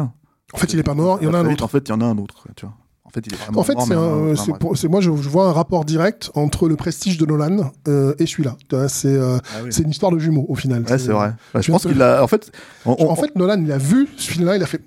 En 0.54 0.58
fait, 0.58 0.74
il 0.74 0.80
est 0.80 0.84
pas 0.84 0.94
mort, 0.96 1.18
il 1.22 1.26
y 1.26 1.28
en 1.28 1.34
a 1.34 1.40
un 1.40 1.46
autre. 1.52 1.64
En 1.64 1.68
fait, 1.68 1.88
il 1.88 1.90
y 1.90 1.94
en 1.94 2.02
a 2.02 2.06
un 2.06 2.18
autre, 2.18 2.48
tu 2.56 2.66
vois. 2.66 2.76
En 3.06 3.10
fait, 3.10 3.28
il 3.28 3.34
est 3.34 3.38
En 3.58 3.64
fait, 3.64 3.74
c'est 3.80 3.94
euh, 3.94 4.90
moi, 4.90 5.00
je, 5.02 5.12
je 5.16 5.30
vois 5.30 5.48
un 5.48 5.52
rapport 5.52 5.86
direct 5.86 6.32
entre 6.34 6.68
le 6.68 6.76
prestige 6.76 7.20
de 7.20 7.26
Nolan 7.28 7.72
euh, 7.88 8.16
et 8.18 8.26
celui-là. 8.26 8.56
C'est 8.88 9.08
euh. 9.16 9.38
Ah 9.56 9.58
oui. 9.64 9.70
une 9.84 9.90
histoire 9.92 10.12
de 10.12 10.18
jumeaux 10.18 10.46
au 10.50 10.56
final. 10.56 10.82
Ouais, 10.90 10.98
c'est 10.98 11.12
vrai. 11.12 11.34
Je 11.60 11.72
pense 11.72 11.84
qu'il 11.86 12.02
a, 12.02 12.24
en 12.24 12.28
fait, 12.28 12.52
on- 12.88 12.96
on- 12.98 13.10
En 13.12 13.16
fait, 13.16 13.36
Nolan, 13.36 13.62
il 13.64 13.72
a 13.72 13.78
vu 13.78 14.08
ce 14.18 14.32
film-là, 14.32 14.56
il 14.56 14.64
a 14.64 14.66
fait. 14.66 14.82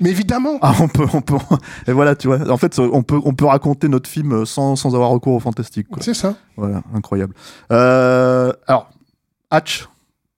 Mais 0.00 0.10
évidemment 0.10 0.58
Ah, 0.62 0.74
on 0.80 0.88
peut, 0.88 1.06
on 1.12 1.20
peut, 1.20 1.36
et 1.86 1.92
voilà, 1.92 2.14
tu 2.16 2.26
vois. 2.28 2.50
En 2.50 2.56
fait, 2.56 2.78
on 2.78 3.02
peut, 3.02 3.20
on 3.24 3.34
peut 3.34 3.46
raconter 3.46 3.88
notre 3.88 4.08
film 4.08 4.44
sans, 4.46 4.76
sans 4.76 4.94
avoir 4.94 5.10
recours 5.10 5.34
au 5.34 5.40
fantastique. 5.40 5.86
C'est 6.00 6.14
ça. 6.14 6.34
Voilà, 6.56 6.82
incroyable. 6.94 7.34
Euh, 7.70 8.52
alors, 8.66 8.90
Hatch 9.50 9.88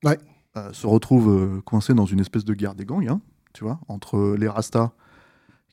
Ouais. 0.04 0.18
euh, 0.56 0.72
se 0.72 0.86
retrouve 0.86 1.28
euh, 1.30 1.60
coincé 1.64 1.94
dans 1.94 2.06
une 2.06 2.20
espèce 2.20 2.44
de 2.44 2.54
guerre 2.54 2.74
des 2.74 2.84
gangs, 2.84 3.08
hein, 3.08 3.20
tu 3.52 3.64
vois, 3.64 3.78
entre 3.88 4.34
les 4.38 4.48
Rastas 4.48 4.90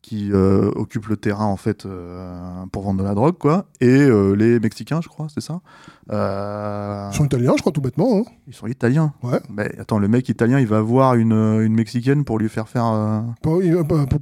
qui 0.01 0.31
euh, 0.33 0.71
occupent 0.75 1.07
le 1.07 1.15
terrain 1.17 1.45
en 1.45 1.57
fait 1.57 1.85
euh, 1.85 2.65
pour 2.71 2.81
vendre 2.83 2.99
de 3.01 3.03
la 3.07 3.13
drogue, 3.13 3.37
quoi, 3.37 3.65
et 3.81 3.87
euh, 3.87 4.33
les 4.33 4.59
Mexicains, 4.59 4.99
je 5.01 5.07
crois, 5.07 5.27
c'est 5.33 5.41
ça. 5.41 5.61
Ils 6.09 7.15
sont 7.15 7.25
italiens, 7.25 7.53
je 7.55 7.61
crois, 7.61 7.71
tout 7.71 7.81
bêtement. 7.81 8.17
hein. 8.17 8.23
ils 8.47 8.53
sont 8.53 8.67
italiens. 8.67 9.13
Ouais. 9.23 9.39
Mais 9.49 9.71
attends, 9.79 9.99
le 9.99 10.07
mec 10.07 10.27
italien, 10.27 10.59
il 10.59 10.67
va 10.67 10.81
voir 10.81 11.15
une, 11.15 11.31
une 11.33 11.73
mexicaine 11.75 12.23
pour 12.25 12.39
lui 12.39 12.49
faire 12.49 12.67
faire. 12.67 12.83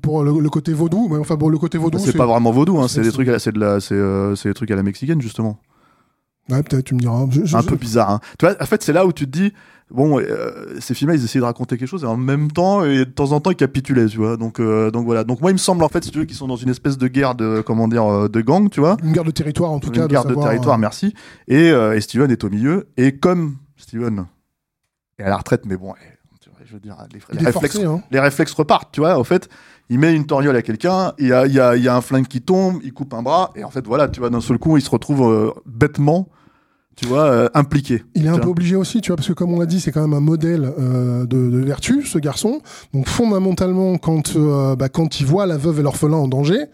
Pour, 0.01 0.24
le, 0.24 0.39
le 0.39 0.50
côté 0.50 0.74
vaudou, 0.74 1.07
mais 1.09 1.17
enfin, 1.17 1.38
pour 1.38 1.50
le 1.50 1.57
côté 1.57 1.77
vaudou, 1.77 1.98
c'est 2.00 2.15
pas 2.15 2.25
vraiment 2.25 2.51
vaudou, 2.51 2.79
hein, 2.79 2.88
c'est- 2.88 3.01
des 3.01 3.12
trucs, 3.12 3.29
c'est 3.39 3.51
de 3.53 3.59
la, 3.59 3.79
c'est, 3.79 4.00
c'est 4.36 4.50
des 4.50 4.53
trucs 4.53 4.71
à 4.71 4.75
la 4.75 4.83
mexicaine 4.83 5.21
justement. 5.21 5.59
Ouais, 6.50 6.63
peut-être, 6.63 6.84
tu 6.86 6.96
me 6.96 7.00
diras. 7.00 7.25
Je- 7.29 7.46
je- 7.46 7.56
un 7.56 7.62
je- 7.62 7.68
peu 7.68 7.75
bizarre. 7.75 8.10
Hein. 8.10 8.20
Tu 8.38 8.46
vois, 8.46 8.56
en 8.60 8.65
fait, 8.65 8.82
c'est 8.84 8.94
là 8.94 9.06
où 9.06 9.13
tu 9.13 9.25
te 9.25 9.29
dis, 9.38 9.53
bon, 9.91 10.20
euh, 10.20 10.79
ces 10.79 10.94
films-là, 10.94 11.15
ils 11.15 11.24
essayaient 11.24 11.41
de 11.41 11.46
raconter 11.46 11.77
quelque 11.77 11.88
chose 11.88 12.03
et 12.03 12.08
en 12.08 12.18
même 12.18 12.51
temps, 12.51 12.84
et 12.86 13.00
de 13.00 13.03
temps 13.06 13.32
en 13.32 13.39
temps, 13.39 13.51
ils 13.51 13.56
capitulaient, 13.56 14.08
tu 14.08 14.18
vois. 14.18 14.38
Donc, 14.38 14.60
euh, 14.60 14.91
donc 14.91 15.06
voilà. 15.06 15.24
Donc 15.24 15.41
moi, 15.41 15.51
il 15.51 15.53
me 15.56 15.58
semble 15.60 15.84
en 15.84 15.89
fait, 15.89 16.03
si 16.03 16.12
tu 16.12 16.20
veux, 16.20 16.25
qu'ils 16.25 16.36
sont 16.38 16.48
dans 16.48 16.56
une 16.56 16.70
espèce 16.70 16.98
de 16.98 17.08
guerre 17.08 17.36
de, 17.36 17.62
comment 17.65 17.88
dire, 17.88 18.06
euh, 18.06 18.27
de 18.29 18.41
gang, 18.41 18.70
tu 18.70 18.79
vois. 18.79 18.98
Une 19.03 19.12
guerre 19.13 19.24
de 19.24 19.32
territoire, 19.32 19.72
en 19.72 19.79
tout 19.79 19.91
cas. 19.91 20.01
une 20.01 20.08
guerre 20.08 20.24
de, 20.24 20.29
savoir, 20.29 20.48
territoire, 20.50 20.75
euh, 20.75 20.79
merci. 20.82 21.13
Et, 21.48 21.68
et 21.70 22.01
Steven 22.01 22.29
est 22.32 22.44
au 22.44 22.50
milieu. 22.50 22.88
Et 22.98 23.18
comme 23.18 23.58
Steven 23.77 24.25
est 25.18 25.24
à 25.24 25.29
la 25.29 25.38
retraite, 25.38 25.63
mais 25.65 25.77
bon, 25.77 25.94
tu 26.41 26.50
vois, 26.50 26.60
je 26.65 26.74
veux 26.74 26.79
dire, 26.79 26.96
les, 27.12 27.46
réflexes, 27.46 27.74
forcé, 27.74 27.86
hein. 27.86 28.01
les 28.12 28.20
réflexes 28.20 28.53
repartent, 28.53 28.89
tu 28.91 29.01
vois. 29.01 29.18
En 29.18 29.24
fait, 29.24 29.50
il 29.89 29.98
met 30.00 30.13
une 30.15 30.25
torgnole 30.25 30.56
à 30.56 30.62
quelqu'un, 30.62 31.13
il 31.18 31.27
y 31.27 31.34
a, 31.34 31.48
y, 31.48 31.60
a, 31.60 31.75
y 31.75 31.88
a 31.88 31.96
un 31.96 32.01
flingue 32.01 32.27
qui 32.27 32.41
tombe, 32.41 32.79
il 32.84 32.94
coupe 32.94 33.13
un 33.13 33.24
bras, 33.24 33.51
et 33.56 33.63
en 33.63 33.70
fait, 33.72 33.86
voilà, 33.88 34.08
tu 34.08 34.20
vois, 34.20 34.29
d'un 34.29 34.39
seul 34.39 34.60
coup, 34.60 34.77
il 34.77 34.82
se 34.82 34.89
retrouve 34.89 35.24
euh, 35.24 35.51
bêtement, 35.65 36.29
tu 37.00 37.08
vois, 37.08 37.24
euh, 37.24 37.50
impliqué. 37.53 38.03
Il 38.13 38.25
est 38.25 38.29
un 38.29 38.39
peu 38.39 38.50
obligé 38.50 38.75
aussi, 38.75 39.00
tu 39.00 39.08
vois, 39.08 39.15
parce 39.15 39.29
que 39.29 39.34
comme 39.34 39.53
on 39.53 39.60
l'a 39.60 39.65
dit, 39.65 39.79
c'est 39.79 39.94
quand 39.94 40.01
même 40.01 40.13
un 40.13 40.20
modèle 40.20 40.70
euh, 40.77 41.25
de, 41.25 41.50
de 41.50 41.58
vertu, 41.60 42.03
ce 42.03 42.18
garçon. 42.20 42.62
Donc 42.94 43.08
fondamentalement, 43.08 43.98
quand, 43.98 44.36
euh, 44.36 44.75
bah, 44.75 44.89
quand 44.89 45.22
il 45.22 45.25
voit 45.25 45.46
la 45.46 45.56
veuve 45.56 45.79
et 45.79 45.84
l'orphelin 45.84 46.18
en 46.18 46.27
danger, 46.27 46.65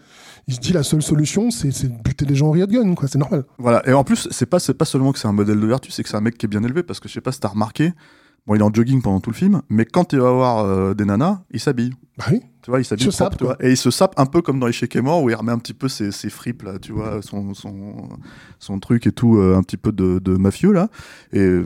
il 0.48 0.54
se 0.54 0.60
dit 0.60 0.72
la 0.72 0.82
seule 0.82 1.02
solution, 1.02 1.52
c'est 1.52 1.68
de 1.68 2.02
buter 2.02 2.24
des 2.24 2.34
gens 2.34 2.48
en 2.48 2.50
riot 2.50 2.66
gun, 2.66 2.94
quoi. 2.96 3.06
C'est 3.06 3.18
normal. 3.18 3.44
Voilà. 3.58 3.88
Et 3.88 3.92
en 3.92 4.02
plus, 4.02 4.26
c'est 4.32 4.46
pas, 4.46 4.58
pas 4.76 4.84
seulement 4.84 5.12
que 5.12 5.20
c'est 5.20 5.28
un 5.28 5.32
modèle 5.32 5.60
de 5.60 5.66
vertu, 5.66 5.92
c'est 5.92 6.02
que 6.02 6.08
c'est 6.08 6.16
un 6.16 6.20
mec 6.20 6.36
qui 6.36 6.46
est 6.46 6.48
bien 6.48 6.64
élevé, 6.64 6.82
parce 6.82 6.98
que 6.98 7.08
je 7.08 7.14
sais 7.14 7.20
pas 7.20 7.30
si 7.30 7.38
t'as 7.38 7.48
remarqué, 7.48 7.92
bon, 8.48 8.56
il 8.56 8.60
est 8.60 8.64
en 8.64 8.74
jogging 8.74 9.02
pendant 9.02 9.20
tout 9.20 9.30
le 9.30 9.36
film, 9.36 9.62
mais 9.68 9.84
quand 9.84 10.12
il 10.12 10.18
va 10.18 10.32
voir 10.32 10.94
des 10.96 11.04
nanas, 11.04 11.42
il 11.52 11.60
s'habille. 11.60 11.92
Bah 12.18 12.24
oui. 12.32 12.40
Tu 12.66 12.70
vois, 12.72 12.80
il 12.80 12.84
s'habille 12.84 13.12
Se 13.12 13.16
propre, 13.16 13.46
sape. 13.46 13.62
Et 13.62 13.70
il 13.70 13.76
se 13.76 13.92
sape 13.92 14.14
un 14.16 14.26
peu 14.26 14.42
comme 14.42 14.58
dans 14.58 14.66
et 14.66 15.00
mort, 15.00 15.22
où 15.22 15.30
il 15.30 15.36
remet 15.36 15.52
un 15.52 15.58
petit 15.58 15.72
peu 15.72 15.86
ses, 15.86 16.10
ses 16.10 16.28
fripes, 16.28 16.62
là, 16.62 16.80
tu 16.80 16.90
vois, 16.90 17.22
son, 17.22 17.54
son, 17.54 18.08
son 18.58 18.80
truc 18.80 19.06
et 19.06 19.12
tout, 19.12 19.36
euh, 19.36 19.56
un 19.56 19.62
petit 19.62 19.76
peu 19.76 19.92
de, 19.92 20.18
de 20.18 20.36
mafieux, 20.36 20.72
là. 20.72 20.88
Et 21.32 21.60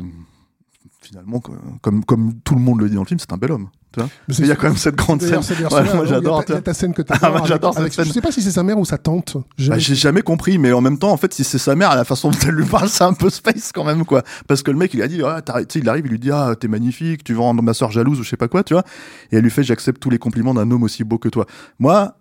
finalement, 1.02 1.40
co- 1.40 1.54
comme, 1.83 2.04
comme 2.04 2.35
tout 2.45 2.54
le 2.54 2.61
monde 2.61 2.80
le 2.80 2.88
dit 2.88 2.95
dans 2.95 3.02
le 3.02 3.07
film, 3.07 3.19
c'est 3.21 3.33
un 3.33 3.37
bel 3.37 3.52
homme. 3.52 3.69
Tu 3.92 3.99
vois 3.99 4.09
Mais 4.28 4.35
il 4.37 4.47
y 4.47 4.52
a 4.52 4.57
quand 4.57 4.69
même 4.69 4.76
cette 4.76 4.95
grande 4.95 5.21
scène. 5.21 5.40
Ouais, 5.73 5.95
moi, 5.95 6.04
j'adore, 6.04 6.38
ta- 6.40 6.45
tu 6.45 6.52
Il 6.52 6.54
y 6.54 6.59
a 6.59 6.62
ta 6.62 6.75
scène 6.75 6.95
que 6.95 7.02
t'as. 7.02 7.16
Ah, 7.21 7.30
moi, 7.30 7.42
j'adore 7.47 7.75
cette 7.75 7.92
scène. 7.92 8.04
Je 8.04 8.12
sais 8.12 8.21
pas 8.21 8.30
si 8.30 8.40
c'est 8.42 8.52
sa 8.52 8.62
mère 8.62 8.78
ou 8.78 8.85
sa 8.85 8.99
tante. 8.99 9.37
J'ai- 9.59 9.71
Bah, 9.71 9.78
j'ai 9.78 9.95
jamais 9.97 10.23
compris, 10.23 10.59
mais 10.59 10.73
en 10.73 10.80
même 10.80 10.99
temps, 10.99 11.11
en 11.11 11.16
fait, 11.16 11.35
si 11.35 11.42
c'est 11.42 11.59
sa 11.59 11.75
mère, 11.75 11.97
la 11.97 12.04
façon 12.04 12.30
dont 12.30 12.38
elle 12.47 12.54
lui 12.54 12.64
parle, 12.66 12.88
c'est 12.88 13.02
un 13.02 13.14
peu 13.14 13.30
space 13.30 13.73
quand 13.75 13.83
même, 13.85 14.04
quoi. 14.04 14.23
Parce 14.47 14.62
que 14.62 14.71
le 14.71 14.76
mec, 14.76 14.95
il 14.95 15.02
a 15.02 15.09
dit, 15.09 15.21
ah, 15.25 15.42
tu 15.69 15.78
il 15.80 15.88
arrive, 15.88 16.07
il 16.07 16.11
lui 16.12 16.19
dit, 16.21 16.30
ah, 16.30 16.54
t'es 16.59 16.69
magnifique, 16.69 17.25
tu 17.25 17.35
vas 17.35 17.40
rendre 17.42 17.62
ma 17.62 17.75
soeur 17.75 17.90
jalouse 17.90 18.21
ou 18.21 18.23
je 18.23 18.28
sais 18.28 18.37
pas 18.37 18.49
quoi, 18.49 18.62
tu 18.62 18.75
vois. 18.75 18.85
Et 19.33 19.37
elle 19.37 19.42
lui 19.42 19.50
fait, 19.50 19.64
j'accepte 19.64 20.00
tous 20.00 20.11
les 20.11 20.19
compliments 20.19 20.54
d'un 20.54 20.71
homme 20.71 20.83
aussi 20.85 21.02
beau 21.02 21.19
que 21.19 21.28
toi. 21.28 21.47
Moi, 21.80 22.14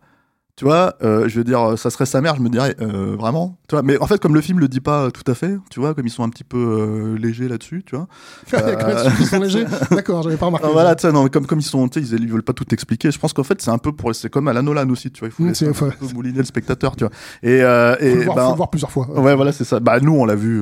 tu 0.60 0.66
vois, 0.66 0.96
euh, 1.04 1.30
je 1.30 1.38
veux 1.38 1.46
dire, 1.46 1.78
ça 1.78 1.90
serait 1.90 2.06
sa 2.06 2.20
mère, 2.20 2.36
je 2.36 2.42
me 2.42 2.50
dirais, 2.50 2.76
euh, 2.82 3.16
vraiment, 3.18 3.56
tu 3.70 3.76
vois. 3.76 3.82
Mais 3.82 3.98
en 4.02 4.08
fait, 4.08 4.20
comme 4.20 4.34
le 4.34 4.42
film 4.42 4.60
le 4.60 4.68
dit 4.68 4.82
pas 4.82 5.10
tout 5.10 5.24
à 5.32 5.34
fait, 5.34 5.56
tu 5.70 5.80
vois, 5.80 5.94
comme 5.94 6.06
ils 6.06 6.10
sont 6.10 6.24
un 6.24 6.28
petit 6.28 6.44
peu 6.44 6.58
euh, 6.58 7.18
légers 7.18 7.48
là-dessus, 7.48 7.82
tu 7.86 7.96
vois. 7.96 8.08
Il 8.52 8.60
y 8.60 8.62
a 8.62 8.76
quand 8.76 8.88
même 8.88 8.98
ceux 8.98 9.12
qui 9.12 9.26
sont 9.26 9.40
légers. 9.42 9.64
D'accord, 9.90 10.22
j'avais 10.22 10.36
pas 10.36 10.48
remarqué. 10.48 10.68
Non, 10.68 10.74
voilà, 10.74 10.98
non, 11.14 11.24
mais 11.24 11.30
comme, 11.30 11.46
comme 11.48 11.60
ils 11.60 11.64
sont, 11.64 11.88
tu 11.88 12.04
sais, 12.04 12.14
ils, 12.14 12.24
ils 12.24 12.28
veulent 12.30 12.44
pas 12.44 12.52
tout 12.52 12.66
expliquer. 12.74 13.10
Je 13.10 13.18
pense 13.18 13.32
qu'en 13.32 13.46
fait, 13.46 13.62
c'est 13.62 13.72
un 13.72 13.78
peu 13.78 13.94
pour, 13.94 14.14
c'est 14.14 14.30
comme 14.30 14.50
à 14.50 14.54
la 14.54 14.62
Nolan 14.62 14.90
aussi, 14.90 15.10
tu 15.12 15.22
vois. 15.22 15.30
Il 15.30 15.32
faut 15.32 15.44
Mm, 15.44 15.48
laisser 15.48 15.68
un 15.70 15.72
peu 15.72 15.92
mouliner 16.14 16.40
le 16.40 16.44
spectateur, 16.44 16.94
tu 16.98 17.06
vois. 17.06 17.14
Et, 17.42 17.64
euh, 17.64 17.96
Faut 17.96 18.04
et 18.04 18.16
le 18.16 18.22
voir, 18.24 18.36
ben, 18.36 18.44
faut 18.44 18.52
le 18.52 18.58
voir 18.58 18.70
plusieurs 18.70 18.92
fois. 18.92 19.10
Ouais, 19.18 19.36
voilà, 19.36 19.54
c'est 19.54 19.64
ça. 19.64 19.80
Bah, 19.80 20.02
nous, 20.02 20.14
on 20.14 20.26
l'a 20.26 20.36
vu. 20.36 20.62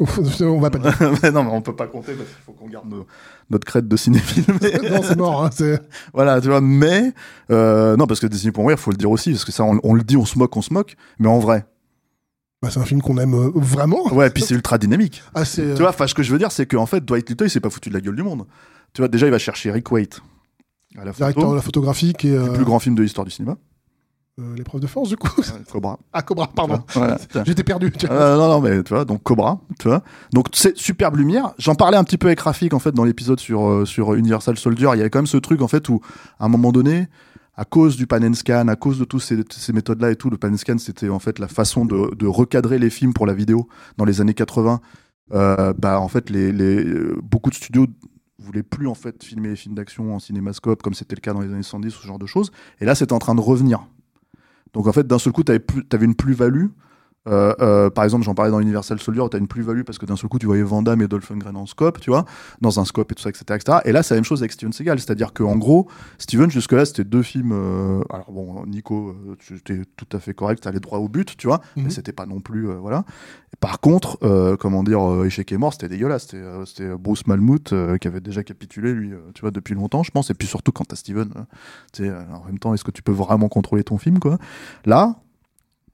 on 0.42 0.60
va 0.60 0.70
pas 0.70 0.78
dire. 0.78 0.96
mais 1.22 1.30
non, 1.30 1.44
mais 1.44 1.50
on 1.50 1.62
peut 1.62 1.74
pas 1.76 1.86
compter 1.86 2.12
parce 2.14 2.28
qu'il 2.28 2.38
faut 2.44 2.52
qu'on 2.52 2.68
garde 2.68 2.88
nos- 2.88 3.06
notre 3.50 3.66
crête 3.66 3.88
de 3.88 3.96
cinéphile. 3.96 4.44
Mais- 4.62 4.90
non, 4.90 5.02
c'est 5.02 5.16
mort. 5.16 5.44
Hein, 5.44 5.50
voilà, 6.12 6.40
tu 6.40 6.48
vois. 6.48 6.60
Mais 6.60 7.12
euh, 7.50 7.96
non, 7.96 8.06
parce 8.06 8.20
que 8.20 8.26
Disney 8.26 8.52
pour 8.52 8.62
mourir, 8.64 8.78
faut 8.78 8.90
le 8.90 8.96
dire 8.96 9.10
aussi, 9.10 9.32
parce 9.32 9.44
que 9.44 9.52
ça, 9.52 9.64
on, 9.64 9.78
on 9.82 9.94
le 9.94 10.02
dit, 10.02 10.16
on 10.16 10.24
se 10.24 10.38
moque, 10.38 10.56
on 10.56 10.62
se 10.62 10.72
moque, 10.72 10.96
mais 11.18 11.28
en 11.28 11.38
vrai. 11.38 11.66
Bah, 12.60 12.70
c'est 12.72 12.80
un 12.80 12.84
film 12.84 13.00
qu'on 13.02 13.18
aime 13.18 13.34
euh, 13.34 13.50
vraiment. 13.54 14.12
Ouais, 14.12 14.30
puis 14.30 14.42
c'est 14.42 14.54
ultra 14.54 14.78
dynamique. 14.78 15.22
Ah, 15.34 15.42
euh, 15.58 15.74
Tu 15.74 15.80
vois, 15.82 15.90
enfin, 15.90 16.06
ce 16.08 16.14
que 16.14 16.22
je 16.24 16.32
veux 16.32 16.38
dire, 16.38 16.50
c'est 16.50 16.66
qu'en 16.66 16.86
fait, 16.86 17.04
Dwight 17.04 17.28
Little, 17.30 17.46
il 17.46 17.50
s'est 17.50 17.60
pas 17.60 17.70
foutu 17.70 17.88
de 17.88 17.94
la 17.94 18.00
gueule 18.00 18.16
du 18.16 18.22
monde. 18.24 18.46
Tu 18.94 19.00
vois, 19.00 19.08
déjà, 19.08 19.26
il 19.26 19.30
va 19.30 19.38
chercher 19.38 19.70
Rick 19.70 19.90
Waite 19.92 20.20
à 20.98 21.04
la 21.04 21.12
directeur 21.12 21.50
de 21.50 21.54
la 21.54 21.62
photographie 21.62 22.14
qui 22.14 22.28
est 22.28 22.36
le 22.36 22.52
plus 22.52 22.64
grand 22.64 22.78
film 22.80 22.94
de 22.96 23.02
l'histoire 23.02 23.24
du 23.24 23.30
cinéma. 23.30 23.56
Euh, 24.38 24.54
l'épreuve 24.56 24.80
de 24.80 24.86
force 24.86 25.08
du 25.08 25.16
coup. 25.16 25.28
Cobra. 25.70 25.98
ah 26.12 26.22
Cobra, 26.22 26.46
pardon. 26.46 26.82
Voilà. 26.94 27.18
J'étais 27.44 27.64
perdu. 27.64 27.90
tu 27.90 28.06
vois. 28.06 28.16
Euh, 28.16 28.36
non, 28.36 28.48
non, 28.48 28.60
mais 28.60 28.82
tu 28.82 28.94
vois, 28.94 29.04
donc 29.04 29.22
Cobra, 29.22 29.60
tu 29.78 29.88
vois. 29.88 30.02
Donc 30.32 30.46
c'est 30.52 30.76
superbe 30.76 31.16
lumière. 31.16 31.54
J'en 31.58 31.74
parlais 31.74 31.96
un 31.96 32.04
petit 32.04 32.18
peu 32.18 32.28
avec 32.28 32.40
Rafik 32.40 32.72
en 32.72 32.78
fait 32.78 32.92
dans 32.92 33.04
l'épisode 33.04 33.40
sur 33.40 33.66
euh, 33.68 33.84
sur 33.84 34.14
Universal 34.14 34.56
Soldier. 34.56 34.90
Il 34.94 34.98
y 34.98 35.00
avait 35.00 35.10
quand 35.10 35.18
même 35.18 35.26
ce 35.26 35.38
truc 35.38 35.60
en 35.60 35.68
fait 35.68 35.88
où 35.88 36.00
à 36.38 36.44
un 36.44 36.48
moment 36.48 36.70
donné, 36.72 37.08
à 37.56 37.64
cause 37.64 37.96
du 37.96 38.06
pan 38.06 38.22
and 38.22 38.34
scan, 38.34 38.68
à 38.68 38.76
cause 38.76 38.98
de 38.98 39.04
toutes 39.04 39.22
ces, 39.22 39.42
ces 39.50 39.72
méthodes-là 39.72 40.12
et 40.12 40.16
tout, 40.16 40.30
le 40.30 40.36
pan 40.36 40.52
and 40.52 40.58
scan 40.58 40.78
c'était 40.78 41.08
en 41.08 41.18
fait 41.18 41.38
la 41.38 41.48
façon 41.48 41.84
de, 41.84 42.14
de 42.14 42.26
recadrer 42.26 42.78
les 42.78 42.90
films 42.90 43.14
pour 43.14 43.26
la 43.26 43.34
vidéo 43.34 43.68
dans 43.96 44.04
les 44.04 44.20
années 44.20 44.34
80. 44.34 44.80
Euh, 45.34 45.74
bah 45.76 46.00
en 46.00 46.08
fait 46.08 46.30
les, 46.30 46.52
les 46.52 46.84
beaucoup 47.22 47.50
de 47.50 47.54
studios 47.54 47.86
voulaient 48.38 48.62
plus 48.62 48.86
en 48.86 48.94
fait 48.94 49.22
filmer 49.22 49.48
les 49.48 49.56
films 49.56 49.74
d'action 49.74 50.14
en 50.14 50.20
cinémascope 50.20 50.80
comme 50.80 50.94
c'était 50.94 51.16
le 51.16 51.20
cas 51.20 51.34
dans 51.34 51.40
les 51.40 51.52
années 51.52 51.62
70 51.62 51.96
ou 51.96 52.02
ce 52.02 52.06
genre 52.06 52.18
de 52.20 52.26
choses. 52.26 52.52
Et 52.80 52.84
là 52.84 52.94
c'était 52.94 53.12
en 53.12 53.18
train 53.18 53.34
de 53.34 53.40
revenir. 53.40 53.80
Donc 54.72 54.86
en 54.86 54.92
fait, 54.92 55.06
d'un 55.06 55.18
seul 55.18 55.32
coup, 55.32 55.42
tu 55.44 55.52
avais 55.52 56.04
une 56.04 56.14
plus-value. 56.14 56.66
Euh, 57.26 57.52
euh, 57.60 57.90
par 57.90 58.04
exemple, 58.04 58.24
j'en 58.24 58.34
parlais 58.34 58.50
dans 58.50 58.60
Universal 58.60 58.98
Soldier, 59.00 59.22
tu 59.30 59.36
as 59.36 59.40
une 59.40 59.48
plus-value 59.48 59.82
parce 59.82 59.98
que 59.98 60.06
d'un 60.06 60.16
seul 60.16 60.30
coup, 60.30 60.38
tu 60.38 60.46
voyais 60.46 60.62
Van 60.62 60.80
Damme 60.82 61.02
et 61.02 61.08
Dolph 61.08 61.28
Lundgren 61.28 61.56
en 61.56 61.66
scope, 61.66 62.00
tu 62.00 62.08
vois, 62.10 62.24
dans 62.62 62.80
un 62.80 62.84
scope 62.86 63.12
et 63.12 63.14
tout 63.14 63.22
ça, 63.22 63.28
etc. 63.28 63.44
etc. 63.56 63.78
Et 63.84 63.92
là, 63.92 64.02
c'est 64.02 64.14
la 64.14 64.18
même 64.18 64.24
chose 64.24 64.40
avec 64.40 64.52
Steven 64.52 64.72
Seagal. 64.72 64.98
C'est-à-dire 64.98 65.34
qu'en 65.34 65.56
gros, 65.56 65.88
Steven, 66.16 66.50
jusque-là, 66.50 66.86
c'était 66.86 67.04
deux 67.04 67.22
films. 67.22 67.52
euh, 67.52 68.00
alors 68.10 68.30
bon, 68.32 68.64
Nico, 68.66 69.10
euh, 69.10 69.34
tu 69.38 69.56
étais 69.56 69.82
tout 69.96 70.16
à 70.16 70.20
fait 70.20 70.32
correct, 70.32 70.62
tu 70.62 70.68
allais 70.68 70.80
droit 70.80 70.98
au 71.00 71.08
but, 71.08 71.36
tu 71.36 71.48
vois, 71.48 71.60
Mhm. 71.76 71.84
mais 71.84 71.90
c'était 71.90 72.12
pas 72.12 72.24
non 72.24 72.40
plus. 72.40 72.68
euh, 72.70 72.76
voilà. 72.76 73.04
Et 73.52 73.56
par 73.60 73.80
contre, 73.80 74.18
euh, 74.22 74.56
comment 74.56 74.82
dire, 74.82 75.00
Échec 75.26 75.52
et 75.52 75.58
mort, 75.58 75.72
c'était 75.74 75.88
dégueulasse. 75.88 76.22
C'était 76.22 76.36
euh, 76.38 76.64
c'était 76.64 76.88
Bruce 76.96 77.26
Malmuth 77.26 77.72
euh, 77.74 77.98
qui 77.98 78.08
avait 78.08 78.20
déjà 78.20 78.42
capitulé, 78.42 78.92
lui, 78.94 79.12
euh, 79.12 79.18
tu 79.34 79.42
vois, 79.42 79.50
depuis 79.50 79.74
longtemps, 79.74 80.02
je 80.02 80.10
pense. 80.12 80.30
Et 80.30 80.34
puis 80.34 80.48
surtout, 80.48 80.72
quand 80.72 80.84
t'as 80.84 80.96
Steven, 80.96 81.28
tu 81.92 82.04
sais, 82.04 82.10
en 82.10 82.44
même 82.46 82.58
temps, 82.58 82.72
est-ce 82.72 82.84
que 82.84 82.90
tu 82.90 83.02
peux 83.02 83.12
vraiment 83.12 83.48
contrôler 83.48 83.84
ton 83.84 83.98
film, 83.98 84.18
quoi? 84.18 84.38
Là, 84.86 85.16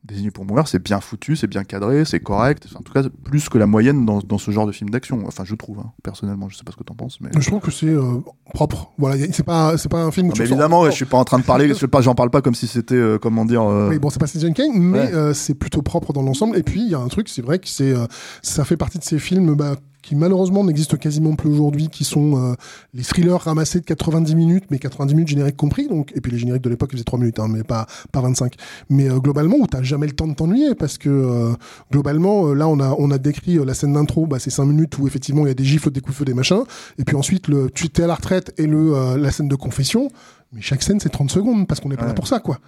Désigné 0.04 0.30
pour 0.30 0.44
mourir, 0.44 0.68
c'est 0.68 0.82
bien 0.82 1.00
foutu, 1.00 1.34
c'est 1.34 1.46
bien 1.46 1.64
cadré, 1.64 2.04
c'est 2.04 2.20
correct. 2.20 2.66
En 2.74 2.82
tout 2.82 2.92
cas, 2.92 3.02
plus 3.24 3.48
que 3.48 3.56
la 3.56 3.66
moyenne 3.66 4.04
dans, 4.04 4.18
dans 4.18 4.36
ce 4.36 4.50
genre 4.50 4.66
de 4.66 4.72
film 4.72 4.90
d'action. 4.90 5.22
Enfin, 5.26 5.44
je 5.46 5.54
trouve, 5.54 5.78
hein, 5.78 5.92
personnellement. 6.02 6.50
Je 6.50 6.56
sais 6.58 6.62
pas 6.62 6.72
ce 6.72 6.76
que 6.76 6.82
t'en 6.82 6.94
penses, 6.94 7.18
mais. 7.22 7.30
Je 7.40 7.46
trouve 7.46 7.60
que 7.60 7.70
c'est 7.70 7.86
euh, 7.86 8.18
propre. 8.52 8.92
Voilà, 8.98 9.16
c'est 9.32 9.42
pas, 9.42 9.78
c'est 9.78 9.88
pas 9.88 10.02
un 10.04 10.10
film 10.10 10.26
où 10.26 10.28
Non, 10.28 10.34
tu 10.34 10.42
mais 10.42 10.48
évidemment, 10.48 10.82
ouais, 10.82 10.90
je 10.90 10.96
suis 10.96 11.06
pas 11.06 11.16
en 11.16 11.24
train 11.24 11.38
de 11.38 11.44
parler. 11.44 11.72
je 11.74 11.86
pas, 11.86 12.02
J'en 12.02 12.14
parle 12.14 12.28
pas 12.28 12.42
comme 12.42 12.54
si 12.54 12.66
c'était, 12.66 12.94
euh, 12.94 13.18
comment 13.18 13.46
dire. 13.46 13.62
euh, 13.62 13.88
Oui, 13.88 13.98
bon, 13.98 14.10
c'est 14.10 14.18
pas 14.20 14.26
Citizen 14.26 14.52
Kane, 14.52 14.72
mais 14.74 14.98
Ouais. 14.98 15.14
euh, 15.14 15.32
c'est 15.32 15.54
plutôt 15.54 15.80
propre 15.80 16.12
dans 16.12 16.22
l'ensemble. 16.22 16.58
Et 16.58 16.62
puis, 16.62 16.82
il 16.82 16.90
y 16.90 16.94
a 16.94 16.98
un 16.98 17.08
truc, 17.08 17.30
c'est 17.30 17.40
vrai 17.42 17.58
que 17.58 17.68
c'est, 17.68 17.94
euh, 17.96 18.04
ça 18.42 18.66
fait 18.66 18.76
partie 18.76 18.98
de 18.98 19.04
ces 19.04 19.18
films 19.18 19.54
bah, 19.54 19.76
qui 20.04 20.14
malheureusement 20.16 20.64
n'existent 20.64 20.96
quasiment 20.96 21.34
plus 21.34 21.50
aujourd'hui, 21.50 21.88
qui 21.88 22.04
sont 22.04 22.36
euh, 22.36 22.54
les 22.92 23.02
thrillers 23.02 23.40
ramassés 23.40 23.80
de 23.80 23.84
90 23.84 24.34
minutes, 24.34 24.64
mais 24.70 24.78
90 24.78 25.14
minutes 25.14 25.28
génériques 25.28 25.56
compris. 25.56 25.88
Donc, 25.88 26.12
et 26.14 26.20
puis 26.20 26.30
les 26.30 26.38
génériques 26.38 26.62
de 26.62 26.70
l'époque, 26.70 26.90
ils 26.92 26.96
faisaient 26.96 27.04
3 27.04 27.18
minutes, 27.18 27.38
hein, 27.38 27.48
mais 27.48 27.64
pas, 27.64 27.86
pas 28.12 28.20
25. 28.20 28.54
Mais 28.90 29.08
euh, 29.08 29.18
globalement, 29.18 29.56
où 29.56 29.66
t'as 29.66 29.82
jamais 29.82 30.06
le 30.06 30.12
temps 30.12 30.28
de 30.28 30.34
t'ennuyer, 30.34 30.74
parce 30.74 30.98
que 30.98 31.08
euh, 31.08 31.54
globalement, 31.90 32.48
euh, 32.48 32.54
là, 32.54 32.68
on 32.68 32.78
a, 32.80 32.94
on 32.98 33.10
a 33.10 33.18
décrit 33.18 33.58
euh, 33.58 33.64
la 33.64 33.74
scène 33.74 33.94
d'intro, 33.94 34.26
bah, 34.26 34.38
c'est 34.38 34.50
5 34.50 34.64
minutes 34.66 34.98
où 34.98 35.06
effectivement 35.06 35.44
il 35.46 35.48
y 35.48 35.50
a 35.50 35.54
des 35.54 35.64
gifles, 35.64 35.90
des 35.90 36.00
coups 36.00 36.14
de 36.14 36.18
feu, 36.18 36.24
des 36.24 36.34
machins. 36.34 36.62
Et 36.98 37.04
puis 37.04 37.16
ensuite, 37.16 37.48
le, 37.48 37.70
tu 37.70 37.88
t'es 37.88 38.02
à 38.02 38.06
la 38.06 38.14
retraite 38.14 38.52
et 38.58 38.66
le, 38.66 38.94
euh, 38.94 39.16
la 39.16 39.30
scène 39.30 39.48
de 39.48 39.56
confession. 39.56 40.10
Mais 40.52 40.60
chaque 40.60 40.82
scène, 40.82 41.00
c'est 41.00 41.08
30 41.08 41.30
secondes, 41.30 41.66
parce 41.66 41.80
qu'on 41.80 41.90
est 41.90 41.96
pas 41.96 42.06
là 42.06 42.14
pour 42.14 42.28
ça, 42.28 42.38
quoi. 42.40 42.58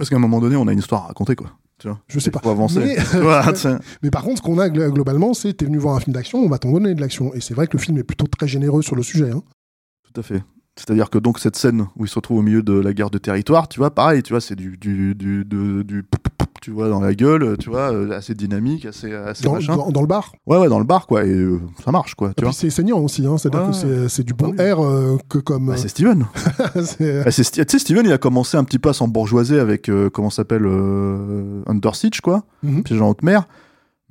Parce 0.00 0.08
qu'à 0.08 0.16
un 0.16 0.20
moment 0.20 0.40
donné, 0.40 0.56
on 0.56 0.66
a 0.66 0.72
une 0.72 0.78
histoire 0.78 1.04
à 1.04 1.06
raconter, 1.08 1.36
quoi. 1.36 1.50
Tu 1.78 1.86
vois? 1.86 2.00
Je 2.08 2.18
sais 2.18 2.30
pas. 2.30 2.40
Faut 2.42 2.48
avancer. 2.48 2.78
Mais- 2.80 3.54
sais. 3.54 3.76
Mais 4.02 4.08
par 4.10 4.22
contre, 4.22 4.38
ce 4.38 4.42
qu'on 4.42 4.58
a 4.58 4.68
gl- 4.68 4.90
globalement, 4.90 5.34
c'est 5.34 5.52
t'es 5.52 5.66
venu 5.66 5.76
voir 5.76 5.94
un 5.96 6.00
film 6.00 6.14
d'action, 6.14 6.38
on 6.38 6.48
va 6.48 6.56
t'en 6.58 6.72
donner 6.72 6.94
de 6.94 7.02
l'action. 7.02 7.34
Et 7.34 7.42
c'est 7.42 7.52
vrai 7.52 7.66
que 7.66 7.76
le 7.76 7.82
film 7.82 7.98
est 7.98 8.02
plutôt 8.02 8.26
très 8.26 8.48
généreux 8.48 8.80
sur 8.80 8.96
le 8.96 9.02
sujet. 9.02 9.30
Hein. 9.30 9.42
Tout 10.10 10.18
à 10.18 10.22
fait. 10.22 10.42
C'est-à-dire 10.76 11.10
que 11.10 11.18
donc 11.18 11.38
cette 11.38 11.56
scène 11.56 11.86
où 11.96 12.06
il 12.06 12.08
se 12.08 12.14
retrouve 12.14 12.38
au 12.38 12.42
milieu 12.42 12.62
de 12.62 12.72
la 12.72 12.94
guerre 12.94 13.10
de 13.10 13.18
territoire, 13.18 13.68
tu 13.68 13.78
vois, 13.78 13.94
pareil, 13.94 14.22
tu 14.22 14.32
vois, 14.32 14.40
c'est 14.40 14.56
du 14.56 14.78
du 14.78 15.14
du 15.14 15.44
du 15.44 16.02
tu 16.60 16.70
vois 16.70 16.88
dans 16.88 17.00
la 17.00 17.14
gueule, 17.14 17.56
tu 17.58 17.70
vois, 17.70 17.92
euh, 17.92 18.10
assez 18.16 18.34
dynamique, 18.34 18.86
assez 18.86 19.12
assez 19.12 19.44
Dans, 19.44 19.54
machin. 19.54 19.76
dans- 19.76 19.90
dans 19.90 20.00
le 20.00 20.06
bar. 20.06 20.32
Ouais 20.46 20.58
ouais, 20.58 20.68
dans 20.68 20.78
le 20.78 20.84
bar 20.84 21.06
quoi, 21.06 21.24
et 21.24 21.30
euh, 21.30 21.60
ça 21.84 21.90
marche 21.92 22.14
quoi, 22.14 22.30
Et 22.30 22.34
tu 22.34 22.42
vois. 22.44 22.50
puis 22.50 22.58
c'est 22.58 22.70
saignant 22.70 22.98
aussi, 23.00 23.26
hein. 23.26 23.38
c'est-à-dire 23.38 23.62
Ouais. 23.62 23.70
que 23.70 23.76
c'est- 23.76 24.08
c'est 24.08 24.22
du 24.22 24.34
bon 24.34 24.48
Ah 24.58 24.62
oui. 24.62 24.64
air 24.68 24.84
euh, 24.84 25.16
que 25.28 25.38
comme. 25.38 25.66
Bah, 25.66 25.76
c'est 25.76 25.88
Steven. 25.88 26.26
c'est- 26.84 27.24
Bah, 27.24 27.30
tu 27.32 27.42
sais, 27.44 27.78
Steven, 27.78 28.04
il 28.06 28.12
a 28.12 28.18
commencé 28.18 28.56
un 28.56 28.64
petit 28.64 28.78
peu 28.78 28.88
à 28.90 28.92
s'embourgeoiser 28.92 29.58
avec 29.58 29.90
comment 30.12 30.30
s'appelle 30.30 30.66
Under 31.66 31.94
Siege 31.94 32.20
quoi, 32.20 32.42
Mhm. 32.62 32.82
piège 32.82 33.00
en 33.00 33.10
haute 33.10 33.22
mer. 33.22 33.44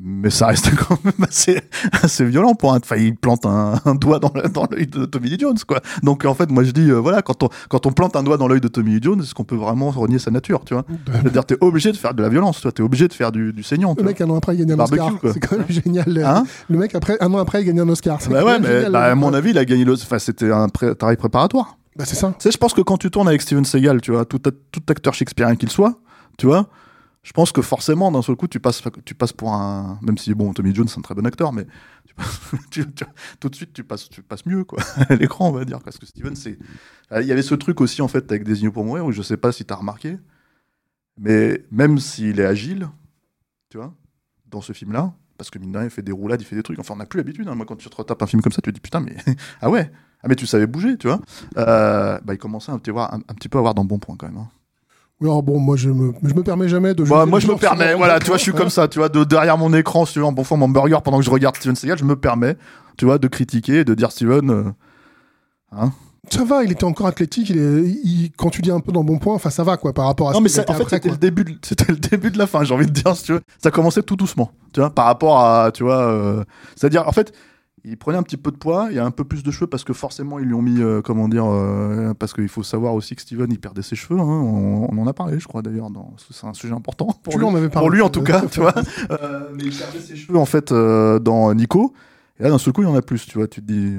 Mais 0.02 0.30
ça 0.30 0.48
reste 0.48 0.74
quand 0.76 0.98
même 1.04 1.14
assez, 1.28 1.60
assez 2.02 2.24
violent 2.24 2.54
pour 2.56 2.74
un. 2.74 2.78
Enfin, 2.78 2.96
il 2.96 3.16
plante 3.18 3.46
un, 3.46 3.82
un 3.84 3.96
doigt 3.96 4.20
dans 4.20 4.32
le- 4.34 4.48
dans 4.48 4.66
l'œil 4.72 4.88
de 4.88 5.04
Tommy 5.04 5.30
Lee 5.30 5.38
Jones, 5.38 5.58
quoi. 5.68 5.82
Donc, 6.04 6.24
en 6.24 6.34
fait, 6.34 6.50
moi, 6.50 6.64
je 6.64 6.72
dis, 6.72 6.90
euh, 6.90 6.96
voilà, 7.00 7.22
quand 7.22 7.44
on, 7.44 7.50
quand 7.68 7.86
on 7.86 7.92
plante 7.92 8.16
un 8.16 8.24
doigt 8.24 8.38
dans 8.38 8.48
l'œil 8.48 8.62
de 8.62 8.70
Tommy 8.70 8.92
Lee 8.92 9.00
Jones, 9.02 9.20
est-ce 9.22 9.34
qu'on 9.34 9.44
peut 9.44 9.58
vraiment 9.58 9.90
renier 9.92 10.18
sa 10.18 10.32
nature, 10.32 10.64
tu 10.64 10.74
vois? 10.74 10.86
C'est-à-dire, 11.12 11.44
t'es 11.44 11.58
obligé 11.60 11.92
de 11.92 11.98
faire 11.98 12.14
de 12.14 12.22
la 12.24 12.30
violence, 12.30 12.58
tu 12.58 12.62
vois, 12.64 12.72
t'es 12.72 12.82
obligé 12.82 13.10
de 13.10 13.14
faire 13.14 13.34
du, 13.34 13.52
du 13.52 13.62
saignant. 13.62 13.94
Le 13.98 14.04
mec, 14.06 14.22
un 14.22 14.30
an 14.30 14.38
après, 14.38 14.56
il 14.56 14.60
gagne 14.60 14.72
un 14.72 14.78
Barbecue, 14.78 15.02
Oscar. 15.02 15.34
C'est 15.34 15.40
quand 15.42 15.58
même 15.58 15.66
génial. 15.70 16.24
Hein? 16.26 16.44
Le 16.70 16.78
mec, 16.78 16.96
après, 16.96 17.18
un 17.20 17.34
an 17.34 17.38
après, 17.40 17.62
il 17.62 17.66
gagne 17.66 17.82
un 17.82 17.90
Oscar. 17.90 18.20
Bah 18.30 18.46
ouais, 18.46 18.60
mais 18.60 18.68
génial, 18.68 18.92
bah, 18.94 19.04
à 19.06 19.16
mon 19.16 19.34
avis, 19.34 19.50
il 19.50 19.58
a 19.58 19.66
gagné 19.66 19.84
le. 19.84 19.94
Enfin, 19.96 20.18
c'était 20.20 20.50
un 20.50 20.70
pré- 20.70 20.96
travail 20.96 21.18
préparatoire. 21.18 21.78
Bah, 21.98 22.06
c'est 22.08 22.16
ça. 22.16 22.30
Tu 22.40 22.44
sais, 22.44 22.52
je 22.52 22.58
pense 22.58 22.74
que 22.74 22.80
quand 22.82 22.98
tu 22.98 23.12
tournes 23.12 23.28
avec 23.28 23.42
Steven 23.42 23.66
Seagal, 23.66 24.00
tu 24.00 24.12
vois, 24.12 24.24
tout, 24.24 24.40
tout 24.40 24.82
acteur 24.88 25.14
shakespearien 25.14 25.58
qu'il 25.58 25.70
soit, 25.70 25.96
tu 26.38 26.46
vois, 26.46 26.68
je 27.24 27.34
pense 27.34 27.52
que 27.52 27.62
forcément, 27.62 28.12
d'un 28.12 28.22
seul 28.22 28.36
coup, 28.36 28.48
tu 28.48 28.60
passes, 28.60 28.82
pour 29.36 29.54
un. 29.54 30.00
Même 30.02 30.18
si, 30.18 30.34
bon, 30.34 30.54
Tommy 30.54 30.74
Jones, 30.74 30.88
c'est 30.88 31.00
un 31.00 31.02
très 31.02 31.16
bon 31.16 31.26
acteur, 31.26 31.52
mais 31.54 31.66
tout 33.40 33.50
de 33.50 33.56
suite, 33.56 33.74
tu 33.74 33.84
passes, 33.84 34.10
tu 34.10 34.22
passes 34.24 34.46
mieux, 34.46 34.64
quoi, 34.64 34.80
à 35.10 35.16
l'écran, 35.16 35.50
on 35.50 35.52
va 35.52 35.66
dire. 35.66 35.80
Parce 35.82 35.98
que 35.98 36.06
Steven, 36.06 36.36
c'est. 36.36 36.58
Il 37.16 37.26
y 37.26 37.32
avait 37.32 37.42
ce 37.42 37.56
truc 37.56 37.82
aussi, 37.82 38.02
en 38.02 38.08
fait, 38.08 38.32
avec 38.32 38.44
Désigné 38.44 38.72
pour 38.72 38.86
mourir, 38.86 39.06
où 39.06 39.12
je 39.12 39.22
sais 39.22 39.38
pas 39.38 39.52
si 39.52 39.66
tu 39.66 39.74
as 39.74 39.78
remarqué, 39.78 40.18
mais 41.18 41.64
même 41.72 42.00
s'il 42.00 42.40
est 42.40 42.46
agile, 42.46 42.90
tu 43.70 43.78
vois, 43.78 43.94
dans 44.48 44.62
ce 44.62 44.74
film-là, 44.74 45.14
parce 45.38 45.50
que 45.50 45.60
mine 45.60 45.72
de 45.72 45.78
rien, 45.78 45.88
il 45.88 45.92
fait 45.92 46.02
des 46.02 46.12
roulades, 46.12 46.42
il 46.42 46.46
fait 46.46 46.56
des 46.56 46.64
trucs. 46.64 46.80
Enfin, 46.80 46.94
on 46.94 46.98
n'a 46.98 47.06
plus 47.06 47.18
l'habitude. 47.18 47.48
hein. 47.48 47.56
Moi, 47.56 47.66
quand 47.66 47.76
tu 47.76 47.90
te 47.90 47.96
retapes 47.96 48.22
un 48.22 48.28
film 48.28 48.42
comme 48.42 48.52
ça, 48.52 48.62
tu 48.62 48.70
te 48.72 48.76
dis 48.76 48.82
putain, 48.82 49.00
mais. 49.02 49.16
ah 49.62 49.70
ouais 49.70 49.92
Ah, 50.24 50.28
mais 50.28 50.36
tu 50.36 50.48
savais 50.48 50.68
bouger, 50.68 50.98
tu 50.98 51.08
vois. 51.08 51.22
Euh, 51.58 52.20
bah, 52.24 52.34
il 52.34 52.38
commençait 52.38 52.72
voir, 52.92 53.14
un, 53.14 53.18
un 53.28 53.34
petit 53.34 53.50
peu 53.50 53.58
à 53.58 53.60
avoir 53.60 53.74
dans 53.76 53.86
bon 53.86 54.00
point, 54.00 54.16
quand 54.18 54.28
même. 54.28 54.38
hein. 54.38 54.50
Oui, 55.22 55.28
alors 55.28 55.44
bon, 55.44 55.60
moi 55.60 55.76
je 55.76 55.90
me, 55.90 56.14
je 56.24 56.34
me 56.34 56.44
permets 56.44 56.70
jamais 56.70 56.94
de. 56.94 57.04
Moi, 57.04 57.20
juger 57.20 57.30
moi 57.30 57.40
je 57.42 57.48
me 57.48 57.56
permets, 57.56 57.94
voilà, 57.94 58.20
tu 58.20 58.28
vois, 58.28 58.38
je 58.38 58.44
suis 58.44 58.54
comme 58.54 58.70
ça, 58.70 58.88
tu 58.88 59.00
vois, 59.00 59.10
de 59.10 59.24
derrière 59.26 59.58
mon 59.58 59.74
écran, 59.74 60.06
sur 60.06 60.26
en 60.28 60.32
bon 60.32 60.44
fond 60.46 60.56
mon 60.58 60.70
burger 60.70 60.98
pendant 61.04 61.20
que 61.20 61.26
je 61.26 61.30
regarde 61.30 61.56
Steven 61.58 61.76
Seagal, 61.76 61.98
je 61.98 62.06
me 62.06 62.16
permets, 62.16 62.56
tu 62.98 63.04
vois, 63.06 63.18
de 63.18 63.28
critiquer, 63.28 63.80
et 63.80 63.84
de 63.86 63.94
dire 63.94 64.12
Steven, 64.12 64.50
euh, 64.50 64.64
hein. 65.74 65.92
Ça 66.32 66.44
va, 66.44 66.64
il 66.64 66.72
était 66.72 66.84
encore 66.84 67.08
athlétique. 67.08 67.50
Il 67.50 67.58
est, 67.58 67.82
il- 68.04 68.32
quand 68.38 68.50
tu 68.52 68.62
dis 68.62 68.70
un 68.70 68.82
peu 68.82 68.92
dans 68.92 69.00
le 69.00 69.06
bon 69.06 69.18
point, 69.18 69.34
enfin 69.34 69.50
ça 69.50 69.64
va 69.64 69.78
quoi 69.78 69.94
par 69.94 70.06
rapport 70.06 70.30
à. 70.30 70.34
Non, 70.34 70.40
ce 70.40 70.44
mais 70.44 70.50
ça- 70.50 70.64
en 70.68 70.74
fait, 70.74 70.88
c'était 70.88 71.10
le 71.10 71.18
début, 71.18 71.44
de- 71.44 71.58
c'était 71.64 71.92
le 71.92 71.98
début 71.98 72.30
de 72.30 72.38
la 72.38 72.46
fin, 72.46 72.64
j'ai 72.64 72.74
envie 72.74 72.86
de 72.86 72.92
dire, 72.92 73.16
si 73.16 73.24
tu 73.24 73.34
veux. 73.34 73.42
Ça 73.64 73.72
commençait 73.72 74.04
tout 74.04 74.16
doucement, 74.16 74.52
tu 74.74 74.80
vois, 74.80 74.90
par 74.92 75.06
rapport 75.06 75.40
à, 75.44 75.72
tu 75.74 75.84
vois, 75.84 75.98
euh, 76.04 76.44
c'est-à-dire, 76.76 77.08
en 77.08 77.12
fait, 77.12 77.34
il 77.86 77.98
prenait 77.98 78.18
un 78.18 78.24
petit 78.24 78.38
peu 78.38 78.52
de 78.52 78.58
poids, 78.58 78.88
il 78.90 78.96
y 78.96 79.00
a 79.00 79.06
un 79.06 79.12
peu 79.12 79.24
plus 79.24 79.44
de 79.44 79.52
cheveux 79.52 79.68
parce 79.68 79.84
que 79.84 79.94
forcément 79.94 80.40
ils 80.40 80.46
lui 80.46 80.54
ont 80.54 80.62
mis, 80.62 80.82
euh, 80.82 81.02
comment 81.02 81.28
dire, 81.28 81.46
euh, 81.46 82.14
parce 82.14 82.34
qu'il 82.34 82.48
faut 82.50 82.64
savoir 82.64 82.94
aussi 82.94 83.16
que 83.16 83.22
Steven 83.22 83.48
il 83.52 83.60
perdait 83.60 83.82
ses 83.82 83.96
cheveux, 83.96 84.20
hein, 84.20 84.24
on, 84.24 84.88
on 84.92 84.98
en 85.02 85.08
a 85.08 85.14
parlé, 85.14 85.40
je 85.40 85.48
crois 85.48 85.62
d'ailleurs, 85.62 85.90
dans- 85.90 86.14
c'est 86.32 86.46
un 86.48 86.54
sujet 86.54 86.74
important 86.74 87.08
pour 87.24 87.38
lui. 87.38 87.46
parlé. 87.46 87.70
pour 87.70 87.90
lui 87.90 88.02
en 88.02 88.10
tout 88.10 88.22
cas, 88.24 88.42
tu 88.52 88.60
vois. 88.60 88.74
Euh, 89.12 89.50
mais 89.56 89.64
il 89.66 89.76
perdait 89.76 90.00
ses 90.00 90.16
cheveux 90.16 90.38
en 90.38 90.46
fait 90.46 90.72
dans 90.74 91.54
Nico. 91.54 91.94
Et 92.40 92.44
là 92.44 92.50
d'un 92.50 92.58
seul 92.58 92.74
coup 92.74 92.82
il 92.82 92.88
y 92.88 92.92
en 92.92 92.96
a 92.96 93.02
plus, 93.02 93.26
tu 93.26 93.38
vois. 93.38 93.48
Tu 93.48 93.62
te 93.62 93.72
dis 93.72 93.94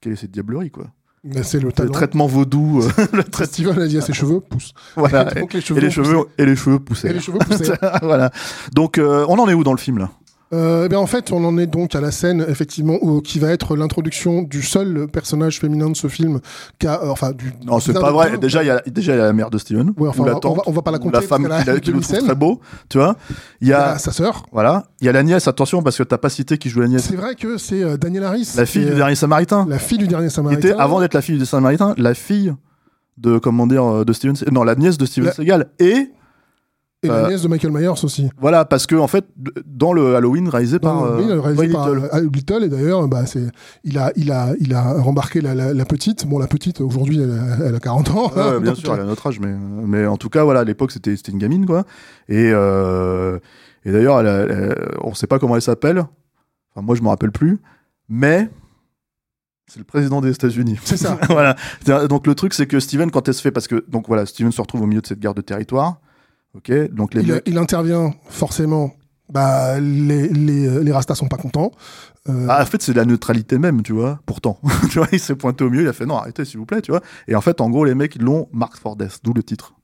quelle 0.00 0.12
est 0.12 0.16
cette 0.16 0.30
diablerie 0.30 0.70
quoi. 0.70 0.86
Mais 1.26 1.42
c'est 1.42 1.58
le 1.60 1.72
traitement 1.72 2.26
vaudou, 2.26 2.82
le 3.14 3.24
traitement. 3.24 3.46
Steven 3.46 3.78
a 3.80 3.86
dit 3.86 3.96
à 3.96 4.02
ses 4.02 4.12
cheveux, 4.12 4.40
pousse. 4.40 4.74
Voilà. 4.94 5.24
Donc 5.24 5.54
les 5.54 5.60
Et 5.60 5.80
les 5.80 5.90
cheveux 5.90 6.16
poussé. 6.24 6.28
et 6.36 6.44
les 6.44 6.56
cheveux 6.56 6.78
poussaient. 6.78 7.10
Et 7.10 7.12
les 7.14 7.20
cheveux 7.20 7.38
poussaient. 7.38 7.78
voilà. 8.02 8.30
Donc 8.74 9.00
on 9.00 9.38
en 9.38 9.48
est 9.48 9.54
où 9.54 9.64
dans 9.64 9.72
le 9.72 9.78
film 9.78 9.96
là? 9.98 10.10
Euh, 10.54 10.84
eh 10.86 10.88
bien, 10.88 10.98
en 10.98 11.06
fait, 11.06 11.32
on 11.32 11.44
en 11.44 11.58
est 11.58 11.66
donc 11.66 11.94
à 11.94 12.00
la 12.00 12.10
scène, 12.10 12.44
effectivement, 12.48 12.96
où- 13.02 13.20
qui 13.20 13.38
va 13.38 13.48
être 13.50 13.76
l'introduction 13.76 14.42
du 14.42 14.62
seul 14.62 15.08
personnage 15.12 15.58
féminin 15.58 15.90
de 15.90 15.96
ce 15.96 16.06
film, 16.06 16.40
qui 16.78 16.86
a, 16.86 17.02
euh, 17.02 17.08
enfin, 17.10 17.32
du. 17.32 17.52
Non, 17.64 17.80
c'est 17.80 17.92
pas 17.92 18.12
vrai. 18.12 18.38
Déjà 18.38 18.62
il 18.62 18.66
y 18.66 18.70
a 18.70 18.80
déjà 18.86 19.14
il 19.14 19.18
y 19.18 19.20
a 19.20 19.24
la 19.24 19.32
mère 19.32 19.50
de 19.50 19.58
Steven. 19.58 19.92
Ouais, 19.96 20.08
enfin, 20.08 20.20
ou 20.20 20.22
on 20.22 20.26
la 20.26 20.32
va- 20.34 20.40
tante, 20.40 20.52
on 20.52 20.54
va- 20.56 20.62
on 20.66 20.72
va 20.72 20.82
pas 20.82 20.90
la 20.92 20.98
compter 20.98 21.16
La 21.16 21.22
femme 21.22 21.46
qui, 21.46 21.52
a 21.52 21.64
la- 21.74 21.80
qui 21.80 21.90
le 21.92 22.00
trouve 22.00 22.18
très 22.24 22.34
beau, 22.34 22.60
tu 22.88 22.98
vois. 22.98 23.16
Il 23.60 23.66
y 23.66 23.70
Il 23.70 23.70
y 23.70 23.72
a 23.74 23.98
sa 23.98 24.12
sœur. 24.12 24.44
voilà, 24.52 24.84
il 25.00 25.06
y 25.06 25.08
a 25.08 25.12
la 25.12 25.22
nièce. 25.22 25.48
Attention 25.48 25.82
parce 25.82 25.98
que 25.98 26.02
t'as 26.04 26.18
pas 26.18 26.28
cité 26.30 26.56
qui 26.58 26.68
joue 26.68 26.80
la 26.80 26.88
nièce. 26.88 27.06
C'est 27.08 27.16
vrai 27.16 27.34
que 27.34 27.58
c'est 27.58 27.82
euh, 27.82 27.96
Daniel 27.96 28.24
Harris. 28.24 28.52
La 28.56 28.66
fille 28.66 28.84
du 28.86 28.94
dernier 28.94 29.14
Samaritain. 29.16 29.66
La 29.68 29.78
fille 29.78 29.98
du 29.98 30.06
dernier 30.06 30.28
Samaritain. 30.30 30.68
était 30.68 30.78
avant 30.80 31.00
d'être 31.00 31.14
la 31.14 31.22
fille 31.22 31.38
du 31.38 31.46
Samaritain, 31.46 31.94
la 31.98 32.14
fille 32.14 32.54
de 33.18 33.38
comment 33.38 33.66
dire 33.66 33.84
euh, 33.84 34.04
de 34.04 34.12
Steven. 34.12 34.34
Non, 34.52 34.62
la 34.64 34.74
nièce 34.76 34.98
de 34.98 35.06
Steven 35.06 35.26
La- 35.28 35.32
Seagal 35.34 35.66
et 35.78 36.10
Et 37.04 37.08
la 37.08 37.24
euh, 37.24 37.28
nièce 37.28 37.42
de 37.42 37.48
Michael 37.48 37.72
Myers 37.72 37.88
aussi. 38.02 38.28
Voilà, 38.40 38.64
parce 38.64 38.86
que 38.86 38.94
en 38.96 39.06
fait, 39.06 39.26
dans 39.66 39.92
le 39.92 40.16
Halloween 40.16 40.48
réalisé 40.48 40.78
par 40.78 41.04
euh, 41.04 41.18
oui, 41.18 41.32
réalisé 41.32 41.68
par 41.68 41.88
Little. 41.94 42.08
euh, 42.12 42.28
Little, 42.32 42.64
et 42.64 42.68
d'ailleurs, 42.68 43.06
bah, 43.08 43.26
c'est, 43.26 43.46
il 43.84 43.98
a, 43.98 44.12
il 44.16 44.32
a, 44.32 44.54
il 44.60 44.74
a 44.74 44.94
rembarqué 45.00 45.40
la, 45.40 45.54
la, 45.54 45.72
la 45.74 45.84
petite. 45.84 46.26
Bon, 46.26 46.38
la 46.38 46.46
petite, 46.46 46.80
aujourd'hui, 46.80 47.20
elle, 47.22 47.30
a- 47.38 47.66
elle 47.68 47.74
a 47.74 47.80
40 47.80 48.10
ans. 48.10 48.32
Ouais, 48.34 48.60
bien 48.60 48.74
sûr, 48.76 48.94
elle 48.94 49.00
a 49.00 49.04
notre 49.04 49.26
âge, 49.26 49.38
mais, 49.40 49.52
mais 49.54 50.06
en 50.06 50.16
tout 50.16 50.28
cas, 50.30 50.44
voilà, 50.44 50.60
à 50.60 50.64
l'époque, 50.64 50.90
c'était 50.92 51.16
c'était 51.16 51.32
une 51.32 51.38
gamine, 51.38 51.66
quoi. 51.66 51.84
Et, 52.28 52.50
euh, 52.52 53.38
et 53.84 53.92
d'ailleurs, 53.92 54.20
elle 54.20 54.26
a- 54.28 54.40
elle- 54.42 54.94
on 55.02 55.14
sait 55.14 55.26
pas 55.26 55.38
comment 55.38 55.56
elle 55.56 55.62
s'appelle. 55.62 55.98
Enfin, 56.74 56.84
moi, 56.84 56.94
je 56.96 57.02
me 57.02 57.08
rappelle 57.08 57.32
plus. 57.32 57.58
Mais 58.08 58.48
c'est 59.66 59.78
le 59.78 59.84
président 59.84 60.20
des 60.20 60.30
États-Unis. 60.30 60.78
C'est 60.84 60.96
ça. 60.98 61.18
voilà. 61.30 61.56
Donc 62.08 62.26
le 62.26 62.34
truc, 62.34 62.52
c'est 62.52 62.66
que 62.66 62.80
Steven, 62.80 63.10
quand 63.10 63.26
elle 63.28 63.34
se 63.34 63.40
fait, 63.40 63.50
parce 63.50 63.66
que 63.66 63.84
donc 63.88 64.08
voilà, 64.08 64.26
Steven 64.26 64.52
se 64.52 64.60
retrouve 64.60 64.82
au 64.82 64.86
milieu 64.86 65.00
de 65.00 65.06
cette 65.06 65.20
guerre 65.20 65.34
de 65.34 65.40
territoire. 65.40 66.00
Ok, 66.54 66.70
donc 66.92 67.14
les 67.14 67.22
il, 67.22 67.32
mecs- 67.32 67.42
il 67.46 67.58
intervient 67.58 68.14
forcément. 68.28 68.92
Bah, 69.32 69.80
les, 69.80 70.28
les, 70.28 70.84
les 70.84 70.92
Rastas 70.92 71.14
sont 71.14 71.28
pas 71.28 71.38
contents. 71.38 71.72
Euh, 72.28 72.46
Ah, 72.48 72.62
en 72.62 72.66
fait, 72.66 72.82
c'est 72.82 72.92
la 72.92 73.04
neutralité 73.06 73.58
même, 73.58 73.82
tu 73.82 73.92
vois. 73.94 74.20
Pourtant, 74.26 74.58
tu 74.90 74.98
vois, 74.98 75.08
il 75.12 75.18
s'est 75.18 75.34
pointé 75.34 75.64
au 75.64 75.70
milieu, 75.70 75.82
il 75.84 75.88
a 75.88 75.92
fait 75.94 76.04
non, 76.06 76.16
arrêtez, 76.18 76.44
s'il 76.44 76.58
vous 76.58 76.66
plaît, 76.66 76.82
tu 76.82 76.90
vois. 76.90 77.00
Et 77.26 77.34
en 77.34 77.40
fait, 77.40 77.60
en 77.62 77.70
gros, 77.70 77.84
les 77.86 77.94
mecs, 77.94 78.20
l'ont 78.20 78.48
marked 78.52 78.78
for 78.80 78.96
death, 78.96 79.20
d'où 79.24 79.32
le 79.32 79.42
titre. 79.42 79.74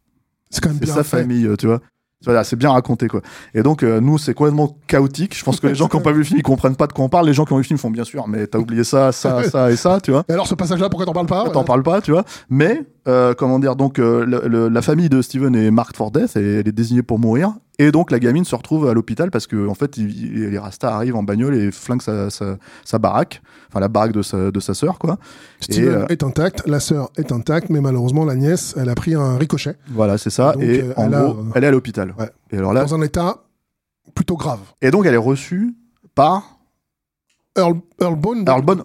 c'est 0.50 0.60
quand 0.62 0.68
même 0.68 0.78
C'est 0.78 0.84
bien 0.84 0.94
sa 0.94 1.04
fait. 1.04 1.20
famille, 1.22 1.46
euh, 1.46 1.56
tu 1.56 1.66
vois. 1.66 1.80
Voilà, 2.24 2.44
c'est 2.44 2.56
bien 2.56 2.70
raconté, 2.70 3.08
quoi. 3.08 3.22
Et 3.54 3.62
donc, 3.62 3.82
euh, 3.82 3.98
nous, 4.00 4.18
c'est 4.18 4.34
complètement 4.34 4.76
chaotique. 4.86 5.34
Je 5.38 5.42
pense 5.42 5.58
que 5.58 5.66
les 5.66 5.74
gens 5.74 5.88
qui 5.88 5.96
n'ont 5.96 6.02
pas 6.02 6.12
vu 6.12 6.18
le 6.18 6.24
film, 6.24 6.38
ils 6.38 6.42
comprennent 6.42 6.76
pas 6.76 6.86
de 6.86 6.92
quoi 6.92 7.04
on 7.06 7.08
parle. 7.08 7.26
Les 7.26 7.32
gens 7.32 7.46
qui 7.46 7.54
ont 7.54 7.56
vu 7.56 7.62
le 7.62 7.66
film 7.66 7.78
font 7.78 7.90
bien 7.90 8.04
sûr, 8.04 8.28
mais 8.28 8.46
t'as 8.46 8.58
oublié 8.58 8.84
ça, 8.84 9.10
ça, 9.10 9.42
ça 9.50 9.70
et 9.72 9.76
ça, 9.76 10.00
tu 10.02 10.10
vois. 10.10 10.24
Et 10.28 10.32
alors, 10.32 10.46
ce 10.46 10.54
passage-là, 10.54 10.90
pourquoi 10.90 11.06
t'en 11.06 11.14
parles 11.14 11.26
pas? 11.26 11.48
T'en 11.48 11.64
parles 11.64 11.82
pas, 11.82 12.02
tu 12.02 12.10
vois. 12.10 12.24
Mais, 12.50 12.82
euh, 13.08 13.32
comment 13.32 13.58
dire, 13.58 13.74
donc, 13.74 13.98
euh, 13.98 14.26
le- 14.26 14.42
le- 14.46 14.68
la 14.68 14.82
famille 14.82 15.08
de 15.08 15.22
Steven 15.22 15.56
est 15.56 15.70
marked 15.70 15.96
for 15.96 16.10
death 16.10 16.36
et 16.36 16.56
elle 16.58 16.68
est 16.68 16.72
désignée 16.72 17.02
pour 17.02 17.18
mourir. 17.18 17.52
Et 17.82 17.92
donc, 17.92 18.10
la 18.10 18.18
gamine 18.18 18.44
se 18.44 18.54
retrouve 18.54 18.88
à 18.88 18.94
l'hôpital 18.94 19.30
parce 19.30 19.46
que, 19.46 19.66
en 19.68 19.74
fait, 19.74 19.96
il- 19.96 20.10
il- 20.36 20.50
les 20.50 20.58
Rastas 20.58 20.90
arrivent 20.92 21.16
en 21.16 21.22
bagnole 21.22 21.54
et 21.54 21.70
flinguent 21.72 22.02
sa, 22.02 22.28
sa, 22.28 22.56
sa 22.84 22.98
baraque. 22.98 23.40
Enfin, 23.68 23.80
la 23.80 23.88
baraque 23.88 24.12
de 24.12 24.22
sa, 24.22 24.50
de 24.50 24.60
sa 24.60 24.74
sœur, 24.74 24.98
quoi. 24.98 25.16
Steven 25.60 25.84
Et, 25.84 25.88
euh, 25.94 26.06
est 26.08 26.22
intact, 26.22 26.62
la 26.66 26.78
sœur 26.80 27.10
est 27.16 27.32
intacte, 27.32 27.70
mais 27.70 27.80
malheureusement, 27.80 28.24
la 28.24 28.34
nièce, 28.34 28.74
elle 28.78 28.88
a 28.90 28.94
pris 28.94 29.14
un 29.14 29.38
ricochet 29.38 29.76
Voilà, 29.90 30.18
c'est 30.18 30.30
ça. 30.30 30.52
Donc, 30.52 30.62
et 30.62 30.82
euh, 30.82 30.92
en 30.96 31.04
elle 31.04 31.10
gros, 31.32 31.36
elle 31.54 31.64
est 31.64 31.68
à 31.68 31.70
l'hôpital. 31.70 32.14
ouais. 32.18 32.30
Et 32.50 32.58
alors 32.58 32.72
là, 32.74 32.84
dans 32.84 32.94
un 32.94 33.02
état 33.02 33.44
plutôt 34.14 34.36
grave. 34.36 34.60
et 34.82 34.90
donc, 34.90 35.06
elle 35.06 35.14
est 35.14 35.16
reçue 35.16 35.74
par 36.14 36.59
Earl, 37.58 37.80
Earl 38.00 38.14
Bone, 38.14 38.44
Earl 38.46 38.62
Bone. 38.64 38.80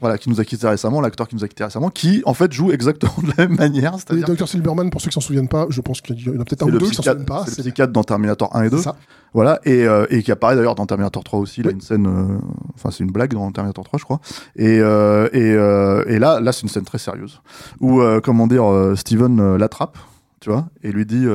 Voilà, 0.00 0.18
qui 0.18 0.28
nous 0.28 0.38
a 0.38 0.44
quitté 0.44 0.68
récemment, 0.68 1.00
l'acteur 1.00 1.26
qui 1.26 1.34
nous 1.34 1.44
a 1.44 1.48
quitté 1.48 1.64
récemment, 1.64 1.88
qui 1.88 2.22
en 2.26 2.34
fait 2.34 2.52
joue 2.52 2.72
exactement 2.72 3.14
de 3.22 3.28
la 3.36 3.46
même 3.48 3.56
manière. 3.56 3.96
Et 4.12 4.20
Dr. 4.20 4.46
Silberman, 4.46 4.90
pour 4.90 5.00
ceux 5.00 5.08
qui 5.08 5.14
s'en 5.14 5.22
souviennent 5.22 5.48
pas, 5.48 5.66
je 5.70 5.80
pense 5.80 6.02
qu'il 6.02 6.20
y 6.20 6.28
en 6.28 6.40
a 6.40 6.44
peut-être 6.44 6.62
un 6.62 6.66
ou 6.66 6.72
deux 6.72 6.90
qui 6.90 6.94
s'en 6.94 7.02
souviennent 7.02 7.24
pas. 7.24 7.44
c'est 7.46 7.58
le 7.58 7.62
psychiatre 7.62 7.92
dans 7.92 8.04
Terminator 8.04 8.54
1 8.54 8.64
et 8.64 8.70
2. 8.70 8.76
c'est 8.76 8.82
ça. 8.82 8.96
Voilà, 9.32 9.60
et, 9.64 9.84
euh, 9.84 10.06
et 10.10 10.22
qui 10.22 10.30
apparaît 10.30 10.54
d'ailleurs 10.54 10.76
dans 10.76 10.86
Terminator 10.86 11.24
3 11.24 11.40
aussi. 11.40 11.62
Oui. 11.64 11.72
une 11.72 11.80
scène, 11.80 12.06
euh, 12.06 12.38
enfin 12.74 12.90
c'est 12.92 13.02
une 13.02 13.10
blague 13.10 13.32
dans 13.32 13.50
Terminator 13.50 13.82
3, 13.82 13.98
je 13.98 14.04
crois. 14.04 14.20
Et, 14.56 14.78
euh, 14.80 15.28
et, 15.32 16.14
et 16.14 16.18
là, 16.18 16.40
là 16.40 16.52
c'est 16.52 16.62
une 16.62 16.68
scène 16.68 16.84
très 16.84 16.98
sérieuse 16.98 17.40
où, 17.80 18.00
comment 18.22 18.46
dire, 18.46 18.92
Steven 18.94 19.56
l'attrape, 19.56 19.96
tu 20.40 20.50
vois, 20.50 20.66
et 20.82 20.92
lui 20.92 21.06
dit, 21.06 21.26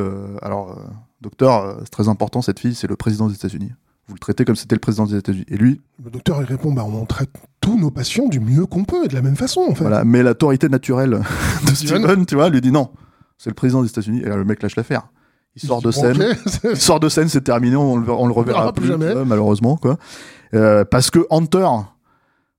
alors, 0.43 0.77
docteur, 1.21 1.77
c'est 1.83 1.89
très 1.89 2.07
important, 2.07 2.41
cette 2.43 2.59
fille, 2.59 2.75
c'est 2.75 2.87
le 2.87 2.95
président 2.95 3.27
des 3.27 3.35
États-Unis. 3.35 3.71
Vous 4.09 4.15
le 4.15 4.19
traitez 4.19 4.43
comme 4.43 4.55
c'était 4.55 4.75
le 4.75 4.79
président 4.79 5.05
des 5.05 5.15
États-Unis. 5.15 5.45
Et 5.49 5.55
lui, 5.55 5.79
Le 6.03 6.09
docteur, 6.09 6.41
il 6.41 6.45
répond, 6.45 6.73
bah, 6.73 6.83
on 6.83 7.05
traite 7.05 7.29
tous 7.61 7.77
nos 7.79 7.91
patients 7.91 8.27
du 8.27 8.39
mieux 8.39 8.65
qu'on 8.65 8.83
peut, 8.83 9.05
et 9.05 9.07
de 9.07 9.13
la 9.13 9.21
même 9.21 9.35
façon, 9.35 9.61
en 9.69 9.75
fait. 9.75 9.83
Voilà, 9.83 10.03
mais 10.03 10.23
l'autorité 10.23 10.67
naturelle 10.67 11.21
de 11.67 11.75
Steven. 11.75 12.25
Tu 12.25 12.33
vois, 12.35 12.49
lui 12.49 12.59
dit 12.59 12.71
non, 12.71 12.89
c'est 13.37 13.51
le 13.51 13.53
président 13.53 13.83
des 13.83 13.89
États-Unis. 13.89 14.21
Et 14.21 14.27
là, 14.29 14.35
le 14.35 14.45
mec 14.45 14.63
lâche 14.63 14.75
l'affaire. 14.75 15.09
Il 15.55 15.61
sort 15.61 15.81
de 15.81 15.91
scène. 15.91 16.35
Il 16.63 16.77
sort 16.77 16.99
de 16.99 17.07
scène, 17.09 17.27
c'est 17.29 17.41
terminé, 17.41 17.75
on 17.75 17.97
le, 17.97 18.09
on 18.11 18.25
le 18.27 18.33
reverra 18.33 18.59
verra 18.61 18.73
plus, 18.73 18.81
plus 18.81 18.89
jamais. 18.89 19.13
vois, 19.13 19.25
malheureusement, 19.25 19.77
quoi. 19.77 19.97
Euh, 20.55 20.83
parce 20.85 21.11
que 21.11 21.27
Hunter, 21.29 21.67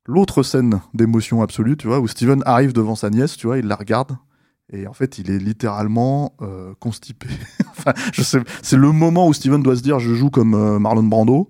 l'autre 0.07 0.43
scène 0.45 0.81
d'émotion 0.95 1.43
absolue, 1.43 1.77
tu 1.77 1.89
vois, 1.89 1.99
où 1.99 2.07
Steven 2.07 2.43
arrive 2.47 2.73
devant 2.73 2.95
sa 2.95 3.11
nièce, 3.11 3.37
tu 3.37 3.49
vois, 3.49 3.59
il 3.59 3.67
la 3.67 3.75
regarde. 3.77 4.13
Et 4.73 4.87
en 4.87 4.93
fait, 4.93 5.19
il 5.19 5.31
est 5.31 5.39
littéralement 5.39 6.33
euh, 6.43 6.73
constipé. 6.79 7.27
enfin, 7.79 7.93
c'est 8.63 8.77
le 8.77 8.93
moment 8.93 9.27
où 9.27 9.33
Steven 9.33 9.63
doit 9.63 9.77
se 9.77 9.83
dire, 9.83 9.99
je 9.99 10.15
joue 10.15 10.31
comme 10.31 10.55
euh, 10.55 10.79
Marlon 10.79 11.03
Brando, 11.03 11.49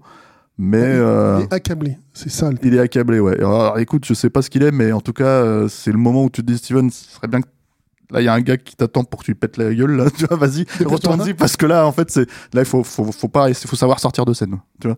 mais 0.57 0.79
Il- 0.79 0.83
euh, 1.01 1.37
Il 1.41 1.45
est 1.45 1.53
accablé, 1.53 1.99
c'est 2.15 2.31
ça. 2.31 2.51
le- 2.51 2.57
il 2.63 2.75
est 2.75 2.79
accablé, 2.81 3.21
ouais. 3.21 3.37
Alors, 3.39 3.79
écoute, 3.79 4.05
je 4.07 4.15
sais 4.15 4.31
pas 4.31 4.41
ce 4.43 4.49
qu'il 4.49 4.63
est, 4.63 4.73
mais 4.73 4.93
en 4.93 5.01
tout 5.03 5.13
cas, 5.13 5.25
euh, 5.25 5.69
c'est 5.69 5.93
le 5.93 5.99
moment 5.99 6.25
où 6.25 6.31
tu 6.31 6.41
te 6.43 6.47
dis, 6.51 6.57
Steven, 6.59 6.91
ce 6.91 7.11
serait 7.17 7.29
bien 7.29 7.43
que. 7.43 7.47
Là, 8.13 8.21
il 8.21 8.25
y 8.25 8.29
a 8.29 8.33
un 8.35 8.41
gars 8.41 8.57
qui 8.57 8.75
t'attend 8.75 9.05
pour 9.05 9.21
que 9.21 9.27
tu 9.27 9.31
lui 9.31 9.39
pètes 9.39 9.57
la 9.57 9.73
gueule, 9.73 9.93
là. 9.93 10.11
Tu 10.17 10.25
vois, 10.27 10.37
vas-y, 10.37 10.65
retourne-y, 10.85 11.35
parce 11.35 11.57
que 11.57 11.67
là, 11.67 11.87
en 11.87 11.93
fait, 11.93 12.11
c'est. 12.11 12.29
Là, 12.55 12.63
il 12.63 12.65
faut, 12.65 12.83
faut, 12.83 13.05
faut 13.13 13.29
pas. 13.29 13.49
Il 13.51 13.55
faut 13.55 13.77
savoir 13.77 14.01
sortir 14.01 14.25
de 14.25 14.33
scène, 14.33 14.59
tu 14.81 14.89
vois. 14.89 14.97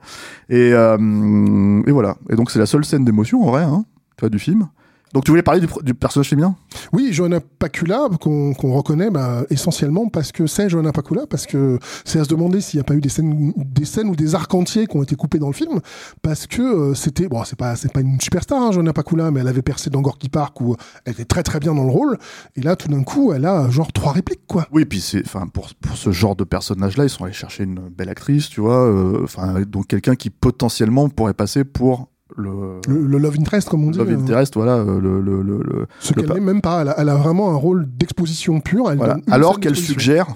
Et, 0.48 0.72
euh, 0.72 1.82
et 1.86 1.90
voilà. 1.92 2.16
Et 2.30 2.36
donc, 2.36 2.50
c'est 2.50 2.58
la 2.58 2.64
seule 2.66 2.84
scène 2.86 3.04
d'émotion, 3.04 3.42
en 3.42 3.50
vrai, 3.50 3.64
hein, 3.64 3.84
tu 4.16 4.20
vois, 4.22 4.30
du 4.30 4.38
film. 4.38 4.66
Donc, 5.12 5.24
tu 5.24 5.30
voulais 5.30 5.42
parler 5.42 5.60
du, 5.60 5.66
du 5.82 5.94
personnage 5.94 6.28
féminin? 6.30 6.56
Oui, 6.92 7.12
Johanna 7.12 7.40
Pacula, 7.40 8.08
qu'on 8.20 8.54
qu'on 8.54 8.72
reconnaît 8.72 9.10
bah, 9.10 9.42
essentiellement 9.50 10.08
parce 10.08 10.32
que 10.32 10.46
c'est 10.46 10.68
Johanna 10.68 10.92
Pacula, 10.92 11.26
parce 11.26 11.46
que 11.46 11.78
c'est 12.04 12.18
à 12.18 12.24
se 12.24 12.28
demander 12.28 12.60
s'il 12.60 12.78
n'y 12.78 12.82
a 12.82 12.84
pas 12.84 12.94
eu 12.94 13.00
des 13.00 13.08
scènes, 13.08 13.52
des 13.56 13.84
scènes 13.84 14.08
ou 14.08 14.16
des 14.16 14.34
arcs 14.34 14.54
entiers 14.54 14.86
qui 14.86 14.96
ont 14.96 15.02
été 15.02 15.14
coupés 15.16 15.38
dans 15.38 15.48
le 15.48 15.52
film, 15.52 15.80
parce 16.22 16.46
que 16.46 16.62
euh, 16.62 16.94
c'était, 16.94 17.28
bon, 17.28 17.44
c'est 17.44 17.58
pas, 17.58 17.76
c'est 17.76 17.92
pas 17.92 18.00
une 18.00 18.20
superstar, 18.20 18.60
hein, 18.62 18.72
Johanna 18.72 18.92
Pacula, 18.92 19.30
mais 19.30 19.40
elle 19.40 19.48
avait 19.48 19.62
percé 19.62 19.90
dans 19.90 20.00
Gorky 20.00 20.28
Park 20.28 20.60
où 20.60 20.76
elle 21.04 21.12
était 21.12 21.24
très 21.24 21.42
très 21.42 21.60
bien 21.60 21.74
dans 21.74 21.84
le 21.84 21.90
rôle, 21.90 22.18
et 22.56 22.62
là, 22.62 22.76
tout 22.76 22.88
d'un 22.88 23.02
coup, 23.02 23.32
elle 23.32 23.44
a 23.44 23.68
genre 23.70 23.92
trois 23.92 24.12
répliques, 24.12 24.46
quoi. 24.46 24.66
Oui, 24.72 24.84
puis 24.84 25.00
c'est. 25.00 25.22
Enfin, 25.24 25.46
pour, 25.46 25.68
pour 25.74 25.96
ce 25.96 26.10
genre 26.12 26.36
de 26.36 26.44
personnage-là, 26.44 27.04
ils 27.04 27.10
sont 27.10 27.24
allés 27.24 27.32
chercher 27.32 27.64
une 27.64 27.88
belle 27.88 28.08
actrice, 28.08 28.48
tu 28.48 28.60
vois. 28.60 28.86
euh, 28.86 29.20
Enfin, 29.24 29.60
donc, 29.62 29.88
quelqu'un 29.88 30.14
qui 30.14 30.30
potentiellement 30.30 31.08
pourrait 31.08 31.34
passer 31.34 31.64
pour 31.64 32.08
le. 32.36 32.80
Le, 32.88 33.06
le 33.06 33.18
love 33.18 33.36
interest, 33.38 33.68
comme 33.68 33.84
on 33.84 33.90
dit. 33.90 33.98
Love 33.98 34.10
euh, 34.10 34.18
Interest, 34.18 34.54
voilà, 34.54 34.76
euh, 34.76 35.00
le, 35.00 35.20
le, 35.20 35.42
le, 35.42 35.58
le- 35.58 35.86
ce 36.00 36.12
le 36.14 36.22
qu'elle 36.22 36.32
n'est 36.34 36.40
même 36.40 36.60
pas. 36.60 36.82
Elle 36.82 36.88
a, 36.88 36.94
elle 37.00 37.08
a 37.08 37.16
vraiment 37.16 37.50
un 37.50 37.56
rôle 37.56 37.86
d'exposition 37.96 38.60
pure. 38.60 38.90
elle 38.90 38.98
Voilà. 38.98 39.18
Alors 39.30 39.60
qu'elle 39.60 39.76
suggère 39.76 40.26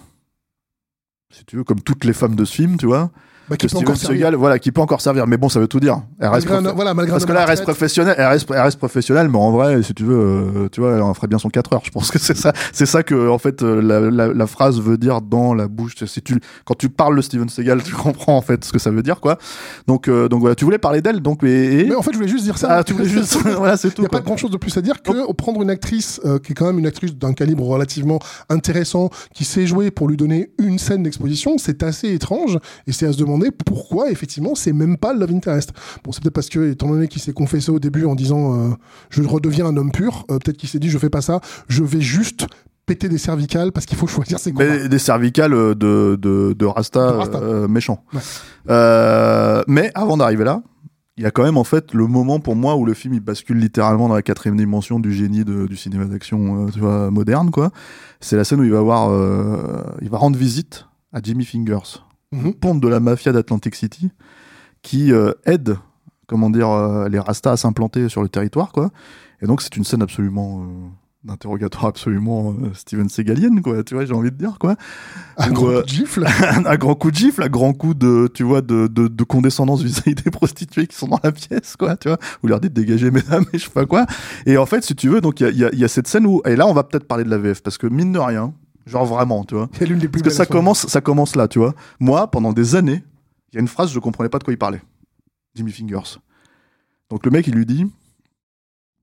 si 1.31 1.45
tu 1.45 1.57
veux, 1.57 1.65
comme 1.65 1.81
toutes 1.81 2.05
les 2.05 2.13
femmes 2.15 2.35
de 2.35 2.45
ce 2.45 2.55
film, 2.55 2.77
tu 2.79 2.87
vois. 2.87 3.11
Bah, 3.49 3.57
qui 3.57 3.67
peut 3.67 3.71
Steven 3.71 3.85
encore 3.85 3.97
servir. 3.97 4.17
Seagal, 4.19 4.35
voilà, 4.35 4.59
qui 4.59 4.73
peut 4.73 4.81
encore 4.81 5.01
servir. 5.01 5.27
Mais 5.27 5.37
bon, 5.37 5.49
ça 5.49 5.61
veut 5.61 5.69
tout 5.69 5.79
dire. 5.81 6.01
Elle 6.21 6.29
reste 6.29 6.49
Malgré 6.49 6.73
voilà, 6.73 6.95
malgré 6.95 7.13
Parce 7.13 7.25
que 7.25 7.33
là, 7.33 7.43
elle 7.43 7.49
reste 7.49 7.63
professionnelle, 7.63 8.15
elle 8.19 8.27
reste, 8.27 8.49
elle 8.51 8.61
reste 8.61 8.79
professionnelle, 8.79 9.29
mais 9.29 9.39
en 9.39 9.51
vrai, 9.53 9.83
si 9.83 9.95
tu 9.95 10.05
veux, 10.05 10.17
euh, 10.19 10.69
tu 10.71 10.81
vois, 10.81 10.95
elle 10.97 11.03
en 11.03 11.15
ferait 11.15 11.29
bien 11.29 11.39
son 11.39 11.49
4 11.49 11.73
heures. 11.75 11.83
Je 11.85 11.91
pense 11.91 12.11
que 12.11 12.19
c'est 12.19 12.37
ça, 12.37 12.53
c'est 12.73 12.87
ça 12.87 13.03
que, 13.03 13.29
en 13.29 13.39
fait, 13.39 13.63
euh, 13.63 13.81
la, 13.81 14.01
la, 14.11 14.33
la 14.35 14.47
phrase 14.47 14.81
veut 14.81 14.99
dire 14.99 15.21
dans 15.21 15.55
la 15.55 15.69
bouche. 15.69 15.95
Si 16.07 16.23
tu, 16.23 16.41
quand 16.65 16.75
tu 16.77 16.89
parles 16.89 17.17
de 17.17 17.23
Steven 17.23 17.49
Seagal, 17.49 17.83
tu 17.83 17.95
comprends, 17.95 18.37
en 18.37 18.43
fait, 18.43 18.65
ce 18.65 18.73
que 18.73 18.79
ça 18.79 18.91
veut 18.91 19.03
dire, 19.03 19.21
quoi. 19.21 19.39
Donc, 19.87 20.09
euh, 20.09 20.29
donc 20.29 20.41
voilà, 20.41 20.55
tu 20.55 20.65
voulais 20.65 20.79
parler 20.79 21.01
d'elle, 21.01 21.21
donc, 21.21 21.45
et, 21.45 21.81
et- 21.81 21.85
Mais 21.85 21.95
en 21.95 22.03
fait, 22.03 22.13
je 22.13 22.17
voulais 22.17 22.29
juste 22.29 22.45
dire 22.45 22.59
ça. 22.59 22.79
ah, 22.79 22.85
tu 22.85 22.95
voulais 22.95 23.09
juste, 23.09 23.37
voilà, 23.57 23.77
c'est 23.77 23.89
Il 23.89 23.95
tout, 23.95 24.03
n'y 24.03 24.07
a 24.07 24.11
pas 24.11 24.21
grand 24.21 24.37
chose 24.37 24.51
de 24.51 24.57
plus 24.57 24.77
à 24.77 24.81
dire 24.83 25.03
que 25.03 25.33
prendre 25.35 25.63
une 25.63 25.71
actrice 25.71 26.21
euh, 26.25 26.39
qui 26.39 26.53
est 26.53 26.55
quand 26.55 26.67
même 26.67 26.79
une 26.79 26.87
actrice 26.87 27.15
d'un 27.15 27.33
calibre 27.33 27.65
relativement 27.65 28.19
intéressant, 28.49 29.11
qui 29.35 29.45
sait 29.45 29.67
jouer 29.67 29.91
pour 29.91 30.09
lui 30.09 30.17
donner 30.17 30.51
une 30.59 30.79
scène 30.79 31.03
d'exposition, 31.03 31.59
c'est 31.59 31.83
assez 31.83 32.13
étrange 32.13 32.59
et 32.87 32.93
c'est 32.93 33.07
à 33.07 33.13
se 33.13 33.19
demander 33.19 33.36
pourquoi 33.65 34.11
effectivement 34.11 34.55
c'est 34.55 34.73
même 34.73 34.97
pas 34.97 35.13
le 35.13 35.21
Love 35.21 35.33
Interest. 35.33 35.73
Bon, 36.05 36.13
c'est 36.13 36.23
peut-être 36.23 36.35
parce 36.35 36.49
que 36.49 36.71
étant 36.71 36.89
donné 36.89 37.09
qu'il 37.09 37.21
s'est 37.23 37.33
confessé 37.33 37.71
au 37.71 37.79
début 37.79 38.05
en 38.05 38.15
disant 38.15 38.55
euh, 38.55 38.71
je 39.11 39.23
redeviens 39.23 39.67
un 39.67 39.77
homme 39.77 39.93
pur, 39.93 40.25
euh, 40.31 40.39
peut-être 40.39 40.57
qu'il 40.57 40.69
s'est 40.69 40.79
dit 40.79 40.91
je 40.91 40.99
fais 40.99 41.11
pas 41.11 41.21
ça, 41.23 41.41
je 41.69 41.83
vais 41.85 42.01
juste 42.01 42.47
péter 42.87 43.09
des 43.09 43.19
cervicales 43.19 43.73
parce 43.73 43.85
qu'il 43.87 43.99
faut 43.99 44.07
choisir 44.07 44.39
ses 44.39 44.53
combats. 44.53 44.65
Mais 44.65 44.89
des 44.89 44.99
cervicales 44.99 45.53
euh, 45.55 45.75
de, 45.75 46.17
de, 46.21 46.55
de 46.57 46.65
Rasta, 46.67 47.11
De 47.13 47.17
Rasta. 47.17 47.39
euh, 47.39 47.67
méchant. 47.69 48.05
Ouais. 48.15 48.21
Euh, 48.71 49.63
mais 49.67 49.91
avant 49.95 50.17
d'arriver 50.17 50.45
là, 50.45 50.63
il 51.17 51.23
y 51.23 51.27
a 51.27 51.31
quand 51.31 51.45
même 51.45 51.57
en 51.57 51.65
fait 51.65 51.95
le 51.95 52.07
moment 52.07 52.41
pour 52.41 52.57
moi 52.57 52.77
où 52.77 52.85
le 52.85 52.93
film 52.95 53.15
il 53.15 53.21
bascule 53.21 53.59
littéralement 53.59 54.09
dans 54.09 54.15
la 54.15 54.23
quatrième 54.23 54.57
dimension 54.57 55.01
du 55.01 55.13
génie 55.15 55.45
de- 55.45 55.67
du 55.67 55.77
cinéma 55.77 56.05
d'action 56.05 56.69
euh, 56.83 57.11
moderne 57.11 57.51
quoi. 57.51 57.71
C'est 58.21 58.37
la 58.37 58.45
scène 58.45 58.61
où 58.61 58.65
il 58.65 58.71
va 58.73 58.79
avoir, 58.81 59.11
euh, 59.11 59.83
il 60.03 60.11
va 60.11 60.19
rendre 60.19 60.39
visite 60.39 60.87
à 61.13 61.21
Jimmy 61.23 61.45
Fingers, 61.45 62.03
Mhm. 62.33 62.55
ponte 62.55 62.81
de 62.81 62.89
la 62.89 63.01
mafia 63.01 63.33
d'Atlantic 63.33 63.75
City, 63.75 64.11
qui 64.83 65.13
euh, 65.13 65.33
aide, 65.45 65.77
comment 66.27 66.51
dire, 66.51 66.69
euh, 66.69 67.09
les 67.09 67.19
Rastas 67.19 67.53
à 67.53 67.57
s'implanter 67.57 68.09
sur 68.09 68.23
le 68.23 68.29
territoire 68.29 68.73
quoi. 68.73 68.91
Et 69.43 69.47
donc 69.47 69.63
c'est 69.63 69.77
une 69.77 69.85
scène 69.85 70.03
absolument 70.03 70.63
euh, 70.63 70.67
d'interrogatoire 71.25 71.87
absolument 71.87 72.55
Steven 72.75 73.09
Segalienne 73.09 73.63
quoi. 73.63 73.85
Tu 73.85 73.95
vois, 73.95 74.05
j'ai 74.05 74.13
envie 74.15 74.31
de 74.31 74.37
dire 74.37 74.59
quoi 74.59 74.77
Un 75.37 75.51
Ou, 75.51 75.55
grand 75.55 75.67
coup 75.67 75.83
de 75.83 75.89
gifle. 75.89 76.27
un 76.67 76.77
grand 76.77 76.95
coup 76.95 77.11
de 77.11 77.17
gifle, 77.17 77.43
un 77.43 77.49
grand 77.49 77.73
coup 77.73 77.95
de, 77.95 78.29
tu 78.33 78.43
vois, 78.43 78.61
de, 78.61 78.87
de, 78.87 79.09
de 79.09 79.25
condescendance 79.25 79.83
vis-à-vis 79.83 80.15
des 80.15 80.31
prostituées 80.31 80.87
qui 80.87 80.97
sont 80.97 81.09
dans 81.09 81.21
la 81.23 81.33
pièce, 81.33 81.77
quoi, 81.77 81.97
tu 81.97 82.09
vois. 82.09 82.19
Vous 82.43 82.49
leur 82.49 82.61
dites 82.61 82.73
dégager, 82.73 83.11
mesdames, 83.11 83.45
et 83.53 83.59
je 83.59 83.65
sais 83.65 83.71
pas 83.71 83.87
quoi. 83.87 84.07
Et 84.47 84.57
en 84.57 84.67
fait, 84.67 84.85
si 84.85 84.95
tu 84.97 85.09
veux, 85.09 85.21
donc 85.21 85.41
il 85.41 85.57
y 85.57 85.65
a, 85.65 85.73
y 85.73 85.85
a 85.85 85.89
cette 85.89 86.09
scène 86.09 86.27
où, 86.27 86.43
et 86.45 86.57
là, 86.57 86.67
on 86.67 86.73
va 86.73 86.83
peut-être 86.85 87.07
parler 87.07 87.25
de 87.25 87.31
la 87.31 87.39
VF, 87.39 87.63
parce 87.63 87.79
que 87.79 87.87
mine 87.87 88.13
de 88.13 88.19
rien, 88.19 88.53
genre 88.87 89.05
vraiment, 89.05 89.45
tu 89.45 89.55
vois. 89.55 89.69
C'est 89.77 89.87
l'une 89.87 89.99
des 89.99 90.09
plus 90.09 90.23
Parce 90.23 90.35
que 90.35 90.37
ça 90.37 90.47
commence, 90.47 90.87
ça 90.87 91.01
commence 91.01 91.37
là, 91.37 91.49
tu 91.49 91.59
vois. 91.59 91.75
Moi, 92.01 92.31
pendant 92.31 92.53
des 92.53 92.75
années, 92.77 93.05
il 93.53 93.57
y 93.57 93.59
a 93.59 93.61
une 93.61 93.69
phrase, 93.69 93.91
je 93.93 93.99
comprenais 93.99 94.29
pas 94.29 94.39
de 94.39 94.45
quoi 94.45 94.53
il 94.53 94.59
parlait. 94.59 94.83
Jimmy 95.55 95.73
Fingers. 95.73 96.19
Donc 97.11 97.25
le 97.25 97.31
mec, 97.31 97.47
il 97.47 97.55
lui 97.55 97.67
dit. 97.67 97.87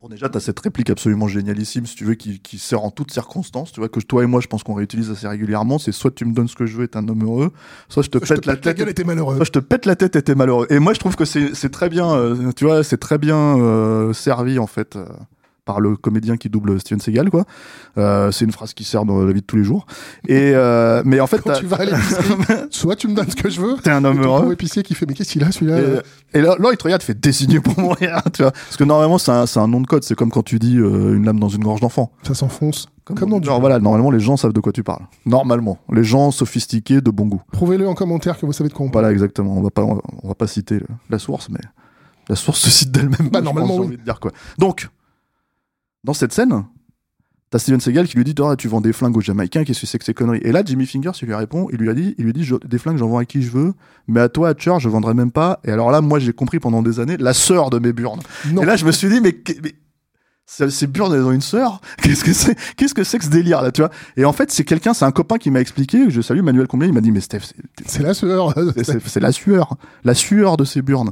Bon, 0.02 0.10
déjà, 0.10 0.28
t'as 0.28 0.42
cette 0.42 0.60
réplique 0.60 0.90
absolument 0.90 1.30
génialissime, 1.30 1.86
si 1.86 1.96
tu 1.96 2.04
veux, 2.04 2.16
qui, 2.16 2.42
qui 2.42 2.60
sert 2.60 2.84
en 2.84 2.92
toutes 2.92 3.12
circonstances, 3.12 3.72
tu 3.72 3.80
vois, 3.80 3.88
que 3.88 4.02
toi 4.02 4.22
et 4.22 4.26
moi, 4.26 4.42
je 4.42 4.48
pense 4.48 4.62
qu'on 4.62 4.74
réutilise 4.74 5.10
assez 5.10 5.26
régulièrement. 5.30 5.80
C'est 5.80 5.94
soit 5.94 6.12
tu 6.12 6.26
me 6.26 6.34
donnes 6.34 6.50
ce 6.50 6.56
que 6.58 6.66
je 6.66 6.76
veux 6.76 6.84
et 6.84 6.88
t'es 6.90 6.98
un 6.98 7.08
homme 7.08 7.24
heureux, 7.24 7.54
soit 7.88 8.04
je 8.04 8.10
te 8.10 8.18
pète 8.18 8.42
te 8.42 8.48
la 8.48 8.56
pète 8.56 8.66
la 8.66 8.72
tête. 8.74 8.78
gueule 8.80 8.90
et 8.90 8.94
t'es 8.94 9.06
malheureux. 9.06 9.38
Soit 9.38 9.46
je 9.46 9.52
te 9.52 9.60
pète 9.60 9.86
la 9.86 9.96
tête 9.96 10.18
et 10.18 10.22
t'es 10.22 10.36
malheureux. 10.36 10.68
Et 10.70 10.80
moi, 10.80 10.94
je 10.94 11.00
trouve 11.00 11.16
que 11.16 11.24
c'est 11.24 11.56
c'est 11.56 11.70
très 11.70 11.88
bien, 11.88 12.14
euh, 12.14 12.52
tu 12.52 12.66
vois, 12.66 12.84
c'est 12.84 12.98
très 12.98 13.18
bien 13.18 13.58
euh, 13.58 14.12
servi, 14.12 14.60
en 14.60 14.68
fait, 14.68 14.98
euh, 14.98 15.06
par 15.66 15.80
le 15.80 15.96
comédien 15.96 16.38
qui 16.38 16.50
double 16.50 16.80
Steven 16.80 17.00
Seagal, 17.00 17.30
quoi. 17.30 17.46
Euh, 17.98 18.32
c'est 18.32 18.46
une 18.46 18.52
phrase 18.52 18.74
qui 18.74 18.84
sert 18.84 19.06
dans 19.06 19.22
la 19.22 19.32
vie 19.32 19.42
de 19.42 19.46
tous 19.46 19.56
les 19.56 19.64
jours. 19.64 19.86
Et, 20.28 20.52
euh, 20.54 21.02
mais 21.06 21.20
en 21.20 21.28
fait, 21.28 21.42
Quand 21.42 21.54
tu 21.54 21.66
vas 21.66 21.78
à 21.82 21.86
soit 22.70 22.96
tu 22.96 23.08
me 23.08 23.16
donnes 23.16 23.30
ce 23.30 23.36
que 23.36 23.50
je 23.50 23.62
veux, 23.62 23.76
t'es 23.78 23.92
un 23.92 24.04
homme 24.04 24.22
heureux. 24.22 24.52
épicier 24.52 24.84
qui 24.84 24.94
fait 24.94 25.06
mais 25.08 25.14
qu'est-ce 25.14 25.32
qu'il 25.32 25.44
a 25.44 25.52
celui-là 25.52 25.80
Et, 25.80 25.82
là 25.82 26.02
et 26.34 26.42
là, 26.42 26.56
là, 26.60 26.70
il 26.72 26.78
te 26.78 26.84
regarde, 26.84 27.02
fait 27.02 27.20
désigner 27.20 27.60
pour 27.60 27.80
mourir, 27.80 28.22
tu 28.34 28.42
vois. 28.42 28.52
Parce 28.52 28.78
que 28.78 28.84
normalement, 28.84 29.18
c'est 29.18 29.32
un, 29.32 29.46
c'est 29.46 29.60
un 29.60 29.68
nom 29.68 29.80
de 29.80 29.88
code. 29.88 30.04
C'est 30.04 30.16
comme 30.16 30.32
quand 30.32 30.44
tu 30.44 30.60
dis 30.60 30.78
euh, 30.78 31.16
une 31.16 31.26
lame 31.26 31.40
dans 31.40 31.50
une 31.50 31.64
gorge 31.64 31.80
d'enfant. 31.80 32.12
Ça 32.24 32.34
s'enfonce. 32.34 32.88
Comme 33.06 33.30
dans 33.30 33.40
du 33.40 33.50
Alors 33.50 33.60
voilà, 33.60 33.80
normalement, 33.80 34.12
les 34.12 34.20
gens 34.22 34.38
savent 34.38 34.54
de 34.54 34.62
quoi 34.62 34.72
tu 34.72 34.84
parles. 34.84 35.06
Normalement. 35.26 35.78
Les 35.92 36.06
gens 36.06 36.32
sophistiqués 36.32 37.02
de 37.02 37.12
bon 37.12 37.26
goût. 37.26 37.42
Prouvez-le 37.52 37.88
en 37.88 37.96
commentaire 37.96 38.38
que 38.40 38.46
vous 38.46 38.54
savez 38.54 38.70
de 38.70 38.74
quoi 38.74 38.86
on 38.86 38.90
parle. 38.90 39.04
Voilà, 39.04 39.14
exactement. 39.14 39.58
On 39.58 39.62
va 39.62 39.70
pas, 39.72 39.84
on 39.84 39.96
va, 39.96 40.02
on 40.24 40.28
va 40.30 40.36
pas 40.36 40.48
citer 40.48 40.80
la 41.10 41.20
source, 41.20 41.50
mais 41.50 41.60
la 42.30 42.36
source 42.36 42.62
se 42.62 42.70
cite 42.70 42.92
d'elle-même. 42.92 43.30
Bah, 43.32 43.42
normalement, 43.42 43.76
oui. 43.76 43.88
envie 43.88 43.98
de 43.98 44.04
dire 44.04 44.20
quoi. 44.22 44.32
Donc, 44.58 44.88
dans 46.04 46.14
cette 46.14 46.34
scène, 46.34 46.66
t'as 47.50 47.60
Steven 47.60 47.80
Seagal 47.80 48.08
qui 48.08 48.18
lui 48.18 48.24
dit 48.24 48.36
Ah, 48.44 48.56
Tu 48.58 48.68
vends 48.68 48.82
des 48.82 48.94
flingues 48.94 49.16
aux 49.16 49.22
Jamaïcains, 49.22 49.64
qu'est-ce 49.64 49.82
que 49.82 49.88
c'est 49.88 50.00
que 50.00 50.06
ces 50.06 50.14
conneries? 50.14 50.42
Et 50.44 50.52
là, 50.52 50.64
Jimmy 50.66 50.86
Fingers, 50.86 51.12
il 51.22 51.28
lui 51.28 51.36
répond 51.36 51.68
Il 51.72 51.78
lui 51.80 51.90
a 51.90 51.94
dit, 51.94 52.16
il 52.18 52.26
lui 52.26 52.34
dit 52.34 52.44
Je- 52.44 52.56
Des 52.66 52.78
flingues, 52.78 52.98
j'en 52.98 53.08
vends 53.08 53.20
à 53.20 53.26
qui 53.26 53.42
je 53.42 53.52
veux, 53.52 53.74
mais 54.08 54.20
à 54.20 54.30
toi, 54.30 54.50
à 54.50 54.54
Church, 54.58 54.82
je 54.84 54.90
vendrai 54.90 55.14
même 55.14 55.32
pas. 55.32 55.60
Et 55.64 55.72
alors 55.72 55.92
là, 55.92 56.02
moi, 56.02 56.20
j'ai 56.20 56.34
compris 56.34 56.60
pendant 56.60 56.82
des 56.82 57.00
années 57.00 57.18
la 57.18 57.34
sœur 57.34 57.70
de 57.70 57.80
mes 57.80 57.94
burnes. 57.94 58.22
Non. 58.52 58.64
Et 58.64 58.66
là, 58.66 58.76
je 58.76 58.86
me 58.86 58.92
suis 58.92 59.08
dit, 59.10 59.22
mais, 59.22 59.36
mais 59.64 59.76
ces 60.46 60.70
ces 60.72 60.88
burnes, 60.88 61.14
elles 61.14 61.24
ont 61.24 61.32
une 61.32 61.40
sœur? 61.42 61.80
Qu'est-ce 62.02 62.24
que 62.26 62.34
c'est 62.34 62.58
Qu'est-ce 62.76 62.94
que 62.94 63.04
c'est 63.06 63.18
que 63.18 63.24
ce 63.26 63.30
délire 63.30 63.62
là, 63.62 63.72
tu 63.72 63.82
vois? 63.82 63.92
Et 64.18 64.26
en 64.26 64.34
fait, 64.34 64.52
c'est 64.52 64.66
quelqu'un, 64.66 64.94
c'est 64.94 65.06
un 65.06 65.12
copain 65.12 65.38
qui 65.38 65.52
m'a 65.52 65.62
expliqué. 65.62 66.10
Je 66.10 66.20
salue 66.22 66.42
Manuel 66.42 66.68
Comblé. 66.68 66.88
Il 66.88 66.94
m'a 66.94 67.00
dit, 67.02 67.12
mais 67.12 67.22
Steph, 67.22 67.40
c'est- 67.42 67.56
C'est 67.86 68.04
la 68.04 68.14
sueur. 68.14 68.54
c'est- 68.76 68.84
c'est 68.84 69.08
c'est 69.08 69.20
la 69.22 69.32
sueur, 69.32 69.78
la 70.04 70.14
sueur 70.16 70.58
de 70.58 70.66
ces 70.66 70.82
burnes. 70.82 71.12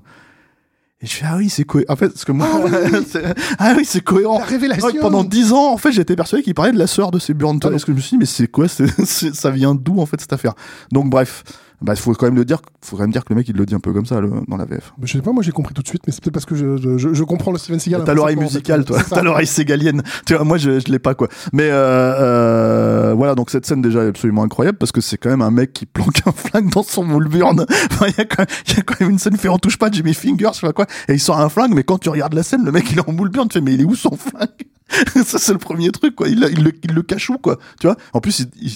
Et 1.03 1.07
je 1.07 1.13
fais 1.13 1.25
ah 1.27 1.35
oui 1.37 1.49
c'est 1.49 1.63
cohérent. 1.63 1.93
En 1.93 1.95
fait 1.95 2.09
parce 2.09 2.25
que 2.25 2.31
moi 2.31 2.47
c'est- 3.07 3.23
ah 3.57 3.73
oui 3.75 3.83
c'est 3.85 4.03
cohérent. 4.03 4.39
La 4.39 4.45
révélation. 4.45 4.85
Ouais, 4.87 4.99
pendant 4.99 5.23
dix 5.23 5.51
ans 5.51 5.73
en 5.73 5.77
fait 5.77 5.91
j'étais 5.91 6.15
persuadé 6.15 6.43
qu'il 6.43 6.53
parlait 6.53 6.71
de 6.73 6.77
la 6.79 6.87
sueur 6.87 7.11
de 7.11 7.19
ces 7.19 7.33
burnes. 7.33 7.59
Ah. 7.63 7.69
Parce 7.69 7.85
que 7.85 7.91
je 7.91 7.97
me 7.97 8.01
suis 8.01 8.11
dit 8.11 8.17
mais 8.19 8.25
c'est 8.25 8.47
quoi 8.47 8.67
ça 9.03 9.49
vient 9.49 9.73
d'où 9.75 9.99
en 9.99 10.05
fait 10.05 10.19
cette 10.21 10.33
affaire? 10.33 10.53
Donc 10.91 11.09
bref 11.09 11.43
bah 11.81 11.95
faut 11.95 12.13
quand 12.13 12.27
même 12.27 12.35
le 12.35 12.45
dire 12.45 12.61
faut 12.85 12.95
quand 12.95 13.01
même 13.01 13.11
dire 13.11 13.25
que 13.25 13.33
le 13.33 13.37
mec 13.37 13.49
il 13.49 13.55
le 13.55 13.65
dit 13.65 13.73
un 13.73 13.79
peu 13.79 13.91
comme 13.91 14.05
ça 14.05 14.21
le- 14.21 14.29
dans 14.47 14.55
la 14.57 14.65
VF. 14.65 14.93
Je 15.01 15.13
sais 15.13 15.21
pas, 15.23 15.31
moi 15.31 15.41
j'ai 15.41 15.51
compris 15.51 15.73
tout 15.73 15.81
de 15.81 15.87
suite, 15.87 16.03
mais 16.05 16.13
c'est 16.13 16.21
peut-être 16.21 16.35
parce 16.35 16.45
que 16.45 16.53
je, 16.53 16.77
je, 16.77 16.99
je- 16.99 17.13
je 17.15 17.23
comprends 17.23 17.51
le 17.51 17.57
Steven 17.57 17.79
Seagal. 17.79 18.03
T'as 18.03 18.13
l'oreille 18.13 18.35
intrinsèquement, 18.35 18.75
en 18.75 18.77
musicale, 18.77 18.97
fait. 18.99 19.05
toi. 19.09 19.17
T'as 19.17 19.23
l'oreille 19.23 19.47
ségalienne. 19.47 20.03
Tu 20.27 20.35
vois, 20.35 20.43
moi, 20.43 20.59
je, 20.59 20.79
je 20.79 20.91
l'ai 20.91 20.99
pas, 20.99 21.15
quoi. 21.15 21.27
Mais 21.53 21.71
euh, 21.71 21.73
euh, 21.73 22.90
voilà, 23.13 23.35
donc 23.35 23.49
cette 23.49 23.65
scène 23.65 23.81
déjà 23.81 24.03
est 24.03 24.07
absolument 24.07 24.43
incroyable 24.43 24.77
parce 24.77 24.91
que 24.91 25.01
c'est 25.01 25.17
quand 25.17 25.29
même 25.29 25.41
un 25.41 25.51
mec 25.51 25.73
qui 25.73 25.85
planque 25.85 26.21
un 26.25 26.31
flingue 26.31 26.69
dans 26.69 26.83
son 26.83 27.03
moule 27.03 27.27
burn. 27.27 27.65
Enfin, 27.91 28.05
il 28.07 28.15
y, 28.17 28.21
a 28.21 28.25
quand 28.25 28.39
même- 28.39 28.47
il 28.67 28.75
y 28.75 28.79
a 28.79 28.83
quand 28.83 28.99
même 29.01 29.09
une 29.11 29.19
scène 29.19 29.37
fait 29.37 29.49
on 29.49 29.57
touche 29.57 29.77
pas 29.77 29.89
Jimmy 29.91 30.13
Fingers, 30.13 30.49
je 30.53 30.59
sais 30.59 30.67
pas 30.67 30.73
quoi. 30.73 30.85
Et 31.07 31.13
il 31.13 31.19
sort 31.19 31.39
un 31.39 31.49
flingue, 31.49 31.73
mais 31.73 31.83
quand 31.83 31.97
tu 31.97 32.09
regardes 32.09 32.33
la 32.33 32.43
scène, 32.43 32.63
le 32.65 32.71
mec 32.71 32.91
il 32.91 32.97
est 32.99 33.07
en 33.09 33.11
moule 33.13 33.29
burn. 33.29 33.47
Tu 33.47 33.53
fais, 33.59 33.61
mais 33.61 33.73
il 33.73 33.81
est 33.81 33.85
où 33.85 33.95
son 33.95 34.15
flingue 34.15 34.49
Ça, 35.25 35.37
c'est 35.39 35.53
le 35.53 35.57
premier 35.57 35.89
truc, 35.91 36.15
quoi. 36.15 36.27
Il, 36.27 36.45
il, 36.51 36.63
le, 36.63 36.71
il 36.83 36.91
le 36.93 37.01
cache 37.01 37.29
où, 37.29 37.37
quoi. 37.37 37.57
Tu 37.79 37.87
vois? 37.87 37.95
En 38.13 38.19
plus, 38.19 38.39
il, 38.61 38.71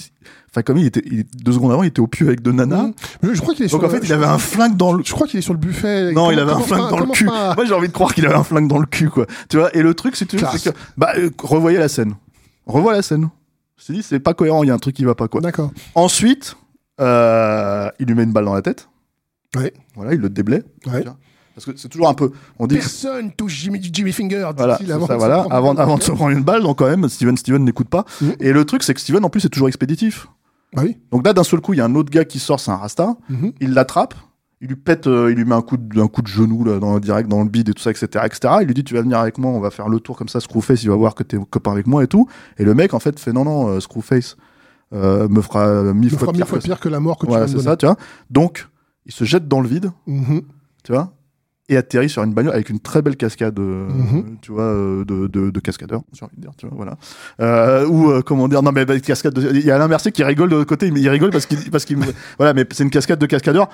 Enfin, 0.50 0.62
comme 0.64 0.78
il 0.78 0.86
était 0.86 1.02
il- 1.06 1.26
deux 1.44 1.52
secondes 1.52 1.74
avant, 1.74 1.84
il 1.84 1.88
était 1.88 2.00
au 2.00 2.08
pieu 2.08 2.28
avec 2.28 2.42
deux 2.42 2.54
nanas. 2.54 2.84
Mmh. 3.22 3.34
Je, 3.34 3.42
crois 3.42 3.54
qu'il 3.54 3.66
est 3.66 3.68
Donc 3.68 3.82
sur 3.82 3.90
en 3.90 3.92
fait, 3.92 4.00
le- 4.00 4.06
il 4.06 4.14
avait 4.14 4.26
un 4.26 4.38
flingue 4.38 4.78
dans 4.78 4.94
le. 4.94 5.04
Je 5.04 5.12
crois 5.12 5.28
qu'il 5.28 5.38
est 5.38 5.42
sur 5.42 5.52
le 5.52 5.60
buffet. 5.60 6.14
Non, 6.14 6.32
il 6.32 6.40
avait 6.40 6.54
un 6.54 6.60
flingue 6.62 6.90
dans 6.90 7.00
le 7.00 7.08
cul. 7.08 7.26
pas. 7.26 7.54
Moi, 7.56 7.66
j'ai 7.66 7.74
envie 7.74 7.90
de 7.90 7.94
croire 7.94 8.14
qu'il 8.14 8.26
avait 8.26 8.36
un 8.36 8.46
flingue 8.46 8.70
dans 8.70 8.78
le 8.80 8.86
cul, 8.86 9.10
quoi. 9.10 9.26
Tu 9.50 9.58
vois, 9.58 9.76
et 9.76 9.82
le 9.82 9.94
truc, 9.94 10.16
c'est 10.16 10.26
que. 10.26 10.38
Bah, 10.98 11.12
euh, 11.18 11.30
revoyez 11.44 11.78
la 11.78 11.90
scène. 11.90 12.16
Revois 12.66 12.94
la 12.94 13.02
scène. 13.02 13.28
Je 13.78 13.94
dis, 13.94 14.04
c'est 14.04 14.20
pas 14.20 14.34
cohérent, 14.34 14.64
il 14.64 14.68
y 14.68 14.72
a 14.72 14.74
un 14.74 14.80
truc 14.80 14.96
qui 14.96 15.04
va 15.06 15.16
pas, 15.16 15.28
quoi. 15.28 15.42
D'accord. 15.42 15.72
Ensuite, 15.96 16.56
euh, 17.02 17.90
il 18.00 18.06
lui 18.08 18.16
met 18.16 18.24
une 18.24 18.32
balle 18.32 18.46
dans 18.46 18.54
la 18.54 18.62
tête. 18.62 18.88
Ouais. 19.56 19.74
Voilà, 19.96 20.14
il 20.14 20.20
le 20.22 20.30
déblaye. 20.30 20.64
Ouais. 20.88 21.00
Tu 21.02 21.08
vois. 21.08 21.18
Parce 21.56 21.66
que 21.66 21.72
c'est 21.78 21.88
toujours 21.88 22.10
un 22.10 22.14
peu. 22.14 22.32
On 22.60 22.68
dit. 22.68 22.76
Personne 22.76 23.32
touche 23.32 23.54
Jimmy, 23.54 23.80
Jimmy 23.82 24.12
Finger. 24.12 24.50
Voilà, 24.58 24.76
avant 24.76 25.08
ça, 25.08 25.14
de 25.14 25.20
se 25.20 25.26
voilà. 25.26 25.38
prendre 25.40 25.54
Avant, 25.56 25.70
une 25.72 25.76
balle. 25.78 25.84
avant 25.84 25.98
de 25.98 26.04
se 26.04 26.12
prendre 26.12 26.32
une 26.32 26.44
balle, 26.44 26.64
donc 26.64 26.78
quand 26.80 26.88
même, 26.88 27.08
Steven 27.08 27.38
Steven 27.38 27.64
n'écoute 27.64 27.88
pas. 27.88 28.04
Mhm. 28.22 28.36
Et 28.42 28.52
le 28.52 28.66
truc, 28.66 28.84
c'est 28.84 28.94
que 28.94 29.00
Steven, 29.00 29.24
en 29.24 29.30
plus, 29.30 29.40
c'est 29.42 29.50
toujours 29.50 29.68
expéditif. 29.70 30.28
Ah 30.76 30.82
oui. 30.84 30.98
Donc 31.12 31.26
là, 31.26 31.32
d'un 31.32 31.44
seul 31.46 31.62
coup, 31.62 31.74
il 31.74 31.78
y 31.78 31.82
a 31.82 31.86
un 31.86 31.96
autre 31.96 32.10
gars 32.12 32.26
qui 32.26 32.40
sort, 32.40 32.60
c'est 32.60 32.72
un 32.72 32.76
Rasta. 32.76 33.16
Mhm. 33.30 33.54
il 33.62 33.74
l'attrape, 33.74 34.14
il 34.66 34.70
lui 34.70 34.76
pète, 34.76 35.06
euh, 35.06 35.32
il 35.32 35.38
lui 35.38 35.46
met 35.46 35.54
un 35.56 35.62
coup 35.62 35.78
de, 35.78 36.02
un 36.02 36.08
coup 36.08 36.22
de 36.24 36.28
genou 36.28 36.64
là, 36.64 36.80
dans, 36.80 37.00
direct 37.00 37.30
dans 37.30 37.44
le 37.44 37.50
bide 37.50 37.70
et 37.70 37.74
tout 37.74 37.82
ça, 37.84 37.92
etc., 37.92 38.08
etc. 38.26 38.56
Il 38.62 38.66
lui 38.68 38.74
dit 38.74 38.84
tu 38.84 38.96
vas 38.96 39.02
venir 39.02 39.20
avec 39.20 39.38
moi, 39.38 39.52
on 39.52 39.60
va 39.60 39.70
faire 39.70 39.90
le 39.90 40.00
tour 40.00 40.18
comme 40.18 40.28
ça, 40.28 40.40
Screwface, 40.40 40.84
il 40.84 40.90
va 40.90 40.96
voir 40.96 41.14
que 41.14 41.24
t'es 41.24 41.38
copain 41.50 41.72
avec 41.72 41.86
moi 41.88 42.04
et 42.04 42.08
tout. 42.08 42.28
Et 42.58 42.64
le 42.64 42.74
mec 42.74 42.94
en 42.94 43.00
fait 43.00 43.20
fait 43.20 43.32
non 43.34 43.46
non, 43.46 43.68
euh, 43.68 43.80
Screwface 43.80 44.38
euh, 44.94 45.28
me 45.30 45.42
fera 45.42 45.94
mille 45.94 46.06
Il 46.06 46.10
fois 46.12 46.20
fera 46.20 46.32
pire 46.32 46.40
mille 46.40 46.46
fois 46.48 46.60
pire 46.60 46.80
que 46.80 46.90
la 46.90 47.00
mort 47.00 47.18
que 47.18 47.26
tu 47.26 47.30
Voilà, 47.32 47.46
de 47.46 47.52
c'est 47.52 47.60
ça, 47.64 47.78
tu 47.78 47.86
vois. 47.86 47.96
Donc 48.30 48.68
il 49.06 49.12
se 49.12 49.24
jette 49.24 49.48
dans 49.48 49.62
le 49.62 49.68
vide, 49.68 49.92
Mhm. 50.08 50.42
tu 50.84 50.92
vois, 50.94 51.14
et 51.70 51.78
atterrit 51.78 52.10
sur 52.10 52.22
une 52.24 52.34
bagnole 52.34 52.54
avec 52.54 52.70
une 52.70 52.80
très 52.80 53.02
belle 53.02 53.18
cascade, 53.18 53.58
euh, 53.60 53.88
Mhm. 53.90 54.38
tu 54.42 54.52
vois, 54.52 54.64
euh, 54.64 55.04
de, 55.06 55.26
de, 55.28 55.50
de 55.50 55.60
cascadeurs, 55.60 56.02
j'ai 56.14 56.24
envie 56.26 56.36
de 56.38 56.42
dire, 56.42 56.52
tu 56.58 56.68
vois, 56.68 56.76
voilà. 56.76 56.96
Euh, 57.40 57.88
ou 57.88 58.22
comment 58.24 58.48
dire, 58.48 58.62
non 58.64 58.72
mais 58.72 58.86
bah, 58.86 59.00
cascade, 59.00 59.34
de- 59.34 59.52
il 59.56 59.66
y 59.66 59.72
a 59.72 59.76
Alain 59.76 59.88
Mercier 59.88 60.12
qui 60.12 60.24
rigole 60.24 60.50
de 60.50 60.56
l'autre 60.56 60.70
côté, 60.70 60.88
il 60.88 60.98
il 60.98 61.10
rigole 61.10 61.32
parce 61.32 61.46
qu'il, 61.48 61.70
parce 61.72 61.86
qu'il, 61.86 61.98
voilà, 62.38 62.54
mais 62.54 62.66
c'est 62.72 62.84
une 62.84 62.90
cascade 62.92 63.20
de 63.20 63.26
cascadeurs. 63.26 63.70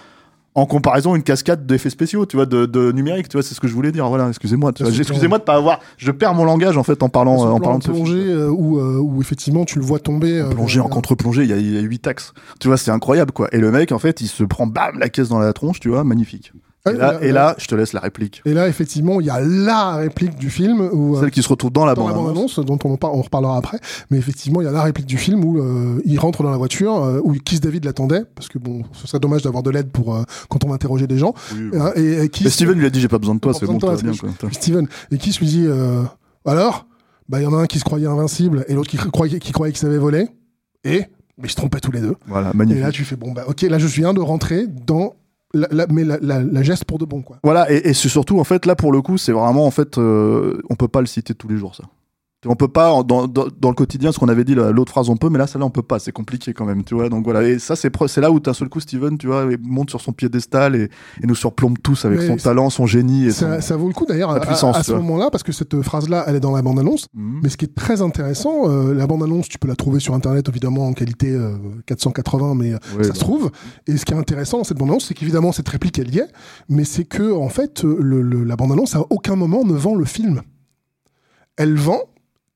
En 0.54 0.66
comparaison, 0.66 1.16
une 1.16 1.24
cascade 1.24 1.66
d'effets 1.66 1.90
spéciaux, 1.90 2.26
tu 2.26 2.36
vois, 2.36 2.46
de, 2.46 2.66
de 2.66 2.92
numérique, 2.92 3.30
tu 3.30 3.38
vois, 3.38 3.44
c'est 3.44 3.56
ce 3.56 3.62
que 3.62 3.70
je 3.70 3.74
voulais 3.74 3.94
dire. 3.94 4.06
Voilà, 4.10 4.28
excusez-moi, 4.28 4.74
excusez-moi 5.00 5.38
de 5.38 5.44
pas 5.44 5.56
avoir, 5.56 5.80
je 5.96 6.12
perds 6.12 6.34
mon 6.34 6.44
langage 6.44 6.76
en 6.76 6.84
fait 6.84 7.02
en 7.04 7.08
parlant, 7.10 7.46
euh, 7.46 7.52
en 7.52 7.60
parlant 7.62 7.80
de 7.80 7.86
plongée 7.86 8.18
euh, 8.28 8.50
où, 8.50 8.78
euh, 8.78 8.98
où 9.00 9.22
effectivement 9.22 9.64
tu 9.64 9.80
le 9.80 9.86
vois 9.86 10.00
tomber. 10.00 10.40
euh, 10.42 10.50
Plongée 10.50 10.82
en 10.82 10.88
euh, 10.88 10.90
contre-plongée, 10.90 11.44
il 11.44 11.50
y 11.50 11.54
a, 11.54 11.58
il 11.58 11.74
y 11.74 11.78
a 11.78 11.82
huit 11.82 12.06
axes. 12.06 12.34
Tu 12.60 12.68
vois, 12.68 12.76
c'est 12.76 12.92
incroyable, 12.92 13.32
quoi. 13.32 13.48
Et 13.54 13.60
le 13.60 13.72
mec, 13.72 13.94
en 13.94 14.00
fait, 14.00 14.20
il 14.20 14.28
se 14.28 14.44
prend, 14.44 14.68
bam, 14.68 15.00
la 15.00 15.08
caisse 15.08 15.30
dans 15.30 15.40
la 15.40 15.54
tronche, 15.54 15.80
tu 15.80 15.88
vois, 15.88 16.04
magnifique. 16.04 16.52
Ah, 16.84 16.92
Et 16.92 16.96
là, 16.98 17.20
et 17.22 17.32
là, 17.32 17.56
je 17.60 17.68
te 17.68 17.76
laisse 17.76 17.94
la 17.94 18.00
réplique. 18.00 18.42
et 18.46 18.54
là, 18.56 18.68
effectivement, 18.68 19.20
il 19.22 19.28
y 19.28 19.30
a 19.30 19.40
la 19.40 19.98
réplique 19.98 20.36
du 20.38 20.50
film 20.50 20.82
où, 20.92 21.16
euh, 21.16 21.20
Celle 21.22 21.30
qui 21.32 21.44
se 21.44 21.48
retrouve 21.50 21.72
dans 21.72 21.86
la 21.86 21.94
bande-annonce, 21.94 22.58
dont 22.60 22.80
on, 22.84 22.98
on 23.02 23.22
reparlera 23.22 23.56
après, 23.58 23.80
mais 24.10 24.18
effectivement, 24.18 24.62
il 24.62 24.66
y 24.66 24.68
a 24.68 24.72
la 24.72 24.82
réplique 24.82 25.06
du 25.06 25.18
film 25.18 25.46
où 25.46 25.60
euh, 25.60 26.02
il 26.06 26.18
rentre 26.20 26.42
dans 26.42 26.50
la 26.50 26.58
voiture, 26.58 27.04
euh, 27.04 27.20
où 27.24 27.34
Kiss 27.34 27.62
David 27.62 27.86
l'attendait, 27.86 28.24
parce 28.34 28.48
que 28.48 28.58
bon, 28.58 28.82
ce 28.94 29.08
serait 29.08 29.20
dommage 29.20 29.44
d'avoir 29.44 29.62
de 29.62 29.70
l'aide 29.70 29.92
pour 29.92 30.16
euh, 30.16 30.24
quand 30.50 30.64
on 30.66 30.70
va 30.70 30.76
interroger 30.76 31.06
des 31.06 31.18
gens. 31.20 31.36
Hein, 31.74 31.92
et, 31.96 32.24
et 32.24 32.30
Kiss- 32.30 32.46
Mais 32.46 32.50
Steven 32.50 32.78
lui 32.80 32.86
a 32.88 32.90
dit 32.90 33.00
j'ai 33.00 33.08
pas 33.08 33.20
besoin 33.20 33.36
de 33.36 33.40
toi, 33.40 33.54
c'est 33.54 33.66
bon, 33.68 33.78
toi, 33.78 33.96
bien. 34.02 34.14
Quoi. 34.14 34.30
Steven, 34.52 34.88
et 35.12 35.18
Kiss 35.20 35.40
lui 35.40 35.46
dit, 35.48 35.66
euh, 35.68 36.02
alors, 36.46 36.88
bah 37.30 37.40
il 37.40 37.44
y 37.44 37.48
en 37.48 37.54
a 37.54 37.58
un 37.58 37.68
qui 37.68 37.78
se 37.78 37.84
croyait 37.84 38.08
invincible 38.08 38.66
et 38.68 38.74
l'autre 38.74 38.90
qui 38.90 38.98
croyait 38.98 39.40
qui 39.40 39.52
croyait 39.52 39.72
qu'il 39.72 39.80
savait 39.80 39.98
voler, 40.00 40.28
et 40.84 41.06
mais 41.38 41.48
ils 41.48 41.50
se 41.52 41.56
trompaient 41.56 41.80
tous 41.80 41.92
les 41.92 42.02
deux. 42.02 42.16
Voilà, 42.28 42.52
Et 42.54 42.58
magnifique. 42.58 42.82
là, 42.84 42.92
tu 42.92 43.04
fais 43.06 43.16
bon 43.16 43.32
bah 43.32 43.44
ok, 43.48 43.62
là 43.62 43.78
je 43.78 43.88
viens 43.88 44.14
de 44.14 44.20
rentrer 44.20 44.66
dans 44.68 45.14
mais 45.54 46.04
la, 46.04 46.64
geste 46.64 46.86
pour 46.86 46.98
de 46.98 47.06
bon 47.06 47.22
quoi. 47.22 47.38
Voilà, 47.44 47.72
et, 47.72 47.94
surtout, 47.94 48.40
en 48.40 48.44
fait, 48.44 48.66
là, 48.66 48.76
pour 48.76 48.92
le 48.92 49.02
coup, 49.02 49.18
c'est 49.18 49.32
vraiment, 49.32 49.66
en 49.66 49.72
fait, 49.72 49.98
euh, 49.98 50.62
on 50.70 50.76
peut 50.76 50.88
pas 50.88 51.02
le 51.02 51.08
citer 51.08 51.34
tous 51.34 51.48
les 51.48 51.58
jours, 51.58 51.76
ça. 51.76 51.84
On 52.48 52.56
peut 52.56 52.68
pas, 52.68 53.04
dans, 53.04 53.28
dans, 53.28 53.46
dans 53.60 53.70
le 53.70 53.76
quotidien, 53.76 54.12
ce 54.12 54.18
qu'on 54.18 54.28
avait 54.28 54.44
dit, 54.44 54.56
la- 54.56 54.72
l'autre 54.72 54.92
phrase, 54.92 55.10
on 55.10 55.16
peut, 55.16 55.30
mais 55.30 55.38
là, 55.38 55.46
celle-là, 55.46 55.68
on 55.68 55.70
peut 55.70 55.84
pas, 55.84 56.00
c'est 56.00 56.12
compliqué 56.12 56.54
quand 56.54 56.66
même, 56.66 56.84
tu 56.84 56.96
vois. 56.96 57.08
Donc 57.08 57.24
voilà, 57.24 57.44
et 57.44 57.60
ça, 57.60 57.76
c'est 57.76 57.92
là 58.18 58.32
où 58.32 58.40
d'un 58.40 58.54
seul 58.54 58.68
coup, 58.68 58.80
Steven, 58.80 59.16
tu 59.20 59.28
vois, 59.28 59.46
monte 59.62 59.92
sur 59.92 60.02
son 60.02 60.12
piédestal 60.12 60.76
et, 60.76 60.90
et 61.22 61.28
nous 61.28 61.36
surplombe 61.36 61.78
tous 61.84 62.04
avec 62.06 62.20
Mais 62.20 62.28
son 62.28 62.38
talent, 62.38 62.72
son 62.72 62.88
génie 62.88 63.28
et 63.28 63.32
Ça, 63.32 63.62
son... 63.62 63.68
ça 63.68 63.78
vaut 63.78 63.88
le 63.88 63.94
coup 63.94 64.08
d'ailleurs 64.08 64.32
à, 64.32 64.38
à- 64.38 64.84
ce 64.84 64.92
moment-là 64.94 65.30
parce 65.30 65.44
que 65.44 65.52
cette 65.52 65.80
phrase-là, 65.84 66.24
elle 66.26 66.36
est 66.36 66.40
dans 66.40 66.56
la 66.56 66.64
bande-annonce. 66.64 67.06
Mhm. 67.14 67.42
Mais 67.44 67.50
ce 67.50 67.58
qui 67.58 67.66
est 67.66 67.76
très 67.76 68.02
intéressant, 68.02 68.68
euh, 68.68 68.96
la 68.96 69.06
bande-annonce, 69.06 69.48
tu 69.48 69.60
peux 69.60 69.68
la 69.68 69.76
trouver 69.76 70.00
sur 70.00 70.16
Internet 70.16 70.50
évidemment 70.50 70.88
en 70.88 70.94
qualité 70.94 71.30
euh, 71.32 71.58
480, 71.86 72.56
mais 72.56 72.74
euh, 72.74 72.78
ça 72.90 72.98
bah. 72.98 73.14
se 73.14 73.20
trouve. 73.20 73.52
Et 73.86 73.98
ce 73.98 74.04
qui 74.06 74.14
est 74.14 74.18
intéressant 74.18 74.58
dans 74.58 74.64
cette 74.64 74.78
bande-annonce, 74.80 75.06
c'est 75.06 75.14
qu'évidemment 75.14 75.52
cette 75.52 75.70
réplique 75.70 76.00
elle 76.00 76.14
y 76.14 76.18
est, 76.18 76.28
mais 76.70 76.86
c'est 76.86 77.06
que 77.06 77.32
en 77.34 77.50
fait 77.50 77.84
le- 77.84 78.24
le- 78.24 78.44
la 78.46 78.56
bande-annonce 78.56 78.96
à 78.96 79.02
aucun 79.12 79.36
moment 79.36 79.64
ne 79.64 79.74
vend 79.74 79.94
le 79.94 80.06
film. 80.06 80.42
Elle 81.58 81.76
vend 81.76 82.00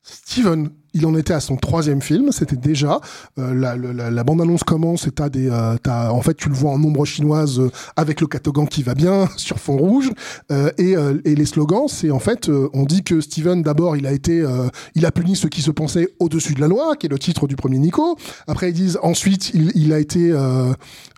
Steven. 0.05 0.83
Il 0.95 1.05
en 1.05 1.15
était 1.15 1.34
à 1.34 1.39
son 1.39 1.58
troisième 1.58 2.01
film, 2.01 2.31
c'était 2.31 2.55
déjà 2.55 2.99
euh, 3.38 3.53
la, 3.53 3.75
la- 3.75 4.10
la- 4.10 4.23
bande-annonce 4.23 4.63
commence 4.63 5.05
et 5.08 5.12
t'as 5.12 5.29
des, 5.29 5.49
euh, 5.49 5.75
t'as- 5.84 6.12
en 6.12 6.21
fait 6.21 6.34
tu 6.36 6.49
le 6.49 6.55
vois 6.55 6.71
en 6.71 6.81
ombre 6.84 7.05
chinoise 7.05 7.60
euh, 7.60 7.69
avec 7.95 8.21
le 8.21 8.27
catogan 8.27 8.67
qui 8.67 8.81
va 8.81 8.95
bien 8.95 9.27
sur 9.38 9.60
fond 9.60 9.77
rouge 9.77 10.10
euh, 10.51 10.71
et, 10.77 10.95
euh, 10.97 11.19
et 11.25 11.36
les 11.36 11.45
slogans 11.45 11.88
c'est 11.88 12.10
en 12.12 12.19
fait 12.19 12.49
euh, 12.49 12.69
on 12.73 12.84
dit 12.84 13.03
que 13.03 13.21
Steven 13.21 13.62
d'abord 13.62 13.97
il 13.97 14.08
a 14.08 14.12
été 14.13 14.41
euh, 14.41 14.67
il 14.95 15.05
a 15.05 15.12
puni 15.12 15.36
ceux 15.36 15.49
qui 15.49 15.62
se 15.62 15.69
pensaient 15.71 16.08
au-dessus 16.19 16.53
de 16.55 16.62
la 16.62 16.67
loi 16.67 16.95
qui 16.95 17.05
est 17.05 17.10
le 17.10 17.19
titre 17.19 17.45
du 17.47 17.55
premier 17.55 17.77
Nico. 17.77 18.17
Après 18.47 18.69
ils 18.69 18.73
disent 18.73 18.97
ensuite 19.03 19.51
il, 19.53 19.71
il 19.75 19.91
a 19.93 19.99
été 19.99 20.31
euh, 20.31 20.71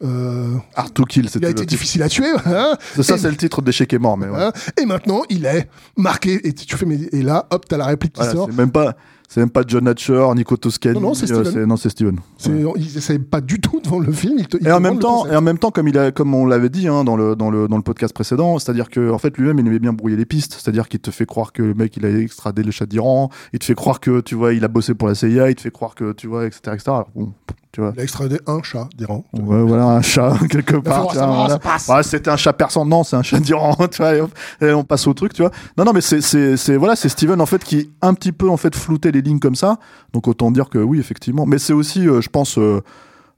euh, 0.03 0.55
Hard 0.75 0.93
to 0.93 1.03
kill, 1.05 1.29
il 1.35 1.45
a 1.45 1.49
été 1.49 1.65
difficile 1.65 2.03
à 2.03 2.09
tuer 2.09 2.25
hein, 2.45 2.75
ça, 3.01 3.15
Et- 3.15 3.17
c'est 3.17 3.29
le 3.29 3.37
titre 3.37 3.61
d'échec 3.61 3.91
est 3.93 3.99
mort, 3.99 4.17
mais 4.17 4.27
ouais. 4.27 4.41
hein, 4.41 4.51
et 4.81 4.85
maintenant 4.85 5.21
il 5.29 5.45
est 5.45 5.67
marqué 5.97 6.45
et 6.47 6.53
tu 6.53 6.75
fais 6.75 6.85
mais 6.85 6.97
et 7.11 7.21
là 7.21 7.47
hop 7.51 7.65
t'as 7.67 7.77
la 7.77 7.85
réplique 7.85 8.13
qui 8.13 8.19
Voilà, 8.19 8.33
sort. 8.33 8.47
c'est 8.49 8.57
même 8.57 8.71
pas, 8.71 8.95
c'est 9.27 9.41
même 9.41 9.49
pas 9.49 9.63
John 9.67 9.87
Hatcher, 9.87 10.25
Nico 10.35 10.55
Toscani. 10.57 10.95
Non, 10.95 11.09
non, 11.09 11.13
c'est 11.13 11.29
euh, 11.31 11.43
Steven. 11.43 11.65
non, 11.67 11.75
c'est 11.77 11.89
Steven. 11.89 12.17
c'est 12.37 12.51
ils 12.77 12.97
essaient 12.97 13.19
pas 13.19 13.41
du 13.41 13.59
tout 13.59 13.81
devant 13.83 13.99
le 13.99 14.11
film 14.11 14.35
ils 14.39 14.47
te- 14.47 14.57
ils 14.59 14.67
Et 14.67 14.71
en 14.71 14.79
même 14.79 14.99
temps, 14.99 15.25
et 15.27 15.35
en 15.35 15.41
même 15.41 15.57
temps, 15.57 15.69
comme 15.71 15.87
il 15.89 15.97
a, 15.97 16.11
comme 16.11 16.33
on 16.33 16.45
l'avait 16.45 16.69
dit 16.69 16.87
hein, 16.87 17.03
dans 17.03 17.15
le 17.17 17.35
dans 17.35 17.49
le 17.49 17.67
dans 17.67 17.77
le 17.77 17.83
podcast 17.83 18.13
précédent, 18.13 18.57
c'est-à-dire 18.57 18.89
que 18.89 19.11
en 19.11 19.17
fait 19.17 19.37
lui-même 19.37 19.59
il 19.59 19.67
aimait 19.67 19.79
bien 19.79 19.93
brouiller 19.93 20.15
les 20.17 20.25
pistes, 20.25 20.53
c'est-à-dire 20.53 20.87
qu'il 20.87 20.99
te 21.01 21.11
fait 21.11 21.25
croire 21.25 21.51
que 21.51 21.61
le 21.61 21.73
mec 21.73 21.97
il 21.97 22.05
a 22.05 22.09
extradé 22.19 22.63
le 22.63 22.71
chat 22.71 22.85
d'Iran, 22.85 23.29
il 23.53 23.59
te 23.59 23.65
fait 23.65 23.75
croire 23.75 23.99
que 23.99 24.21
tu 24.21 24.35
vois 24.35 24.53
il 24.53 24.63
a 24.63 24.69
bossé 24.69 24.93
pour 24.93 25.07
la 25.09 25.15
CIA, 25.15 25.49
il 25.49 25.55
te 25.55 25.61
fait 25.61 25.71
croire 25.71 25.93
que 25.95 26.13
tu 26.13 26.27
vois 26.27 26.45
etc 26.45 26.59
etc. 26.73 26.91
Bon, 27.15 27.33
tu 27.77 27.81
vois. 27.81 27.91
il 27.93 27.99
a 27.99 28.03
extradé 28.03 28.39
un 28.47 28.63
chat 28.63 28.89
d'Iran 28.97 29.23
Ouais, 29.33 29.61
voilà 29.61 29.83
un 29.83 30.01
chat 30.01 30.35
quelque 30.49 30.77
part. 30.77 31.13
voilà. 31.13 31.59
Ouais, 31.87 32.01
c'était 32.01 32.31
un 32.31 32.35
chat 32.35 32.51
persan, 32.51 32.87
non, 32.87 33.03
c'est 33.03 33.15
un 33.15 33.21
chat 33.21 33.39
d'Iran, 33.39 33.75
tu 33.91 33.97
vois. 34.01 34.15
Et, 34.15 34.19
hop, 34.21 34.31
et 34.61 34.73
on 34.73 34.83
passe 34.83 35.05
au 35.05 35.13
truc, 35.13 35.31
tu 35.31 35.43
vois. 35.43 35.51
Non, 35.77 35.85
non, 35.85 35.93
mais 35.93 36.01
c'est, 36.01 36.21
c'est, 36.21 36.57
c'est 36.57 36.75
voilà, 36.75 36.95
c'est 36.95 37.07
Steven 37.07 37.39
en 37.39 37.45
fait 37.45 37.63
qui 37.63 37.91
un 38.01 38.15
petit 38.15 38.31
peu 38.31 38.49
en 38.49 38.57
fait 38.57 38.75
floutait 38.75 39.11
les 39.11 39.21
lignes 39.21 39.37
comme 39.37 39.53
ça. 39.53 39.77
Donc 40.11 40.27
autant 40.27 40.49
dire 40.49 40.69
que 40.69 40.79
oui, 40.79 40.99
effectivement. 40.99 41.45
Mais 41.45 41.59
c'est 41.59 41.73
aussi, 41.73 42.07
euh, 42.07 42.19
je 42.19 42.29
pense, 42.29 42.57
euh, 42.57 42.81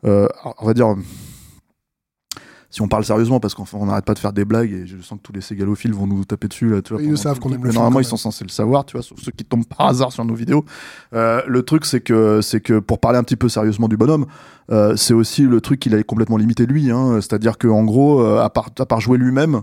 euh, 0.06 0.30
on 0.62 0.66
va 0.66 0.74
dire. 0.74 0.96
Si 2.72 2.82
on 2.82 2.88
parle 2.88 3.04
sérieusement, 3.04 3.40
parce 3.40 3.56
qu'on 3.56 3.66
on 3.74 3.86
n'arrête 3.88 4.06
pas 4.06 4.14
de 4.14 4.20
faire 4.20 4.32
des 4.32 4.46
blagues 4.46 4.72
et 4.72 4.86
je 4.86 5.02
sens 5.02 5.18
que 5.18 5.24
tous 5.24 5.34
les 5.34 5.42
ségalophiles 5.42 5.94
vont 5.94 6.06
nous 6.06 6.24
taper 6.24 6.48
dessus 6.48 6.70
là, 6.70 6.82
tu 6.82 6.94
vois. 6.94 7.02
Ils 7.02 7.18
savent 7.18 7.40
qu'on 7.40 7.52
aime 7.52 7.64
le 7.64 7.72
normalement, 7.72 8.00
ils 8.00 8.06
sont 8.06 8.18
censés 8.18 8.44
le 8.44 8.50
savoir, 8.50 8.86
tu 8.86 8.96
vois, 8.96 9.02
sauf 9.02 9.20
ceux 9.20 9.32
qui 9.32 9.44
tombent 9.44 9.66
par 9.66 9.88
hasard 9.88 10.12
sur 10.12 10.24
nos 10.24 10.36
vidéos. 10.36 10.64
Euh, 11.14 11.42
le 11.48 11.64
truc, 11.64 11.86
c'est 11.86 12.02
que, 12.02 12.42
c'est 12.42 12.62
que 12.62 12.78
pour 12.80 13.00
parler 13.00 13.18
un 13.18 13.24
petit 13.24 13.36
peu 13.36 13.50
sérieusement 13.50 13.88
du 13.88 13.98
bonhomme, 13.98 14.28
euh, 14.72 14.96
c'est 14.96 15.16
aussi 15.16 15.44
le 15.44 15.62
truc 15.62 15.80
qu'il 15.80 15.96
a 15.96 16.04
complètement 16.04 16.38
limité 16.38 16.68
lui. 16.68 16.92
Hein, 16.92 17.16
C'est-à-dire 17.22 17.58
que 17.58 17.68
en 17.68 17.84
gros, 17.84 18.22
euh, 18.22 18.44
à, 18.44 18.50
part, 18.52 18.70
à 18.78 18.86
part 18.86 19.02
jouer 19.02 19.18
lui-même, 19.18 19.62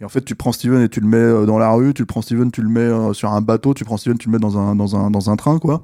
et 0.00 0.04
en 0.04 0.08
fait, 0.08 0.24
tu 0.24 0.34
prends 0.34 0.52
Steven 0.52 0.80
et 0.80 0.88
tu 0.88 1.00
le 1.00 1.08
mets 1.08 1.16
euh, 1.16 1.44
dans 1.44 1.58
la 1.58 1.70
rue, 1.72 1.92
tu 1.92 2.02
le 2.02 2.06
prends 2.06 2.22
Steven, 2.22 2.50
tu 2.52 2.62
le 2.62 2.68
mets 2.68 2.80
euh, 2.80 3.12
sur 3.12 3.32
un 3.32 3.40
bateau, 3.40 3.74
tu 3.74 3.84
prends 3.84 3.96
Steven, 3.96 4.16
tu 4.16 4.28
le 4.28 4.32
mets 4.32 4.38
dans 4.38 4.56
un, 4.56 4.76
dans 4.76 4.96
un, 4.96 5.10
dans 5.10 5.30
un 5.30 5.36
train, 5.36 5.58
quoi. 5.58 5.82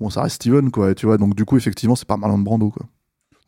Bon, 0.00 0.08
ça 0.08 0.22
reste 0.22 0.36
Steven, 0.36 0.70
quoi. 0.70 0.90
Et 0.90 0.94
tu 0.94 1.06
vois, 1.06 1.18
donc 1.18 1.34
du 1.34 1.44
coup, 1.44 1.56
effectivement, 1.56 1.94
c'est 1.94 2.08
pas 2.08 2.16
Marlon 2.16 2.38
Brando, 2.38 2.70
quoi. 2.70 2.86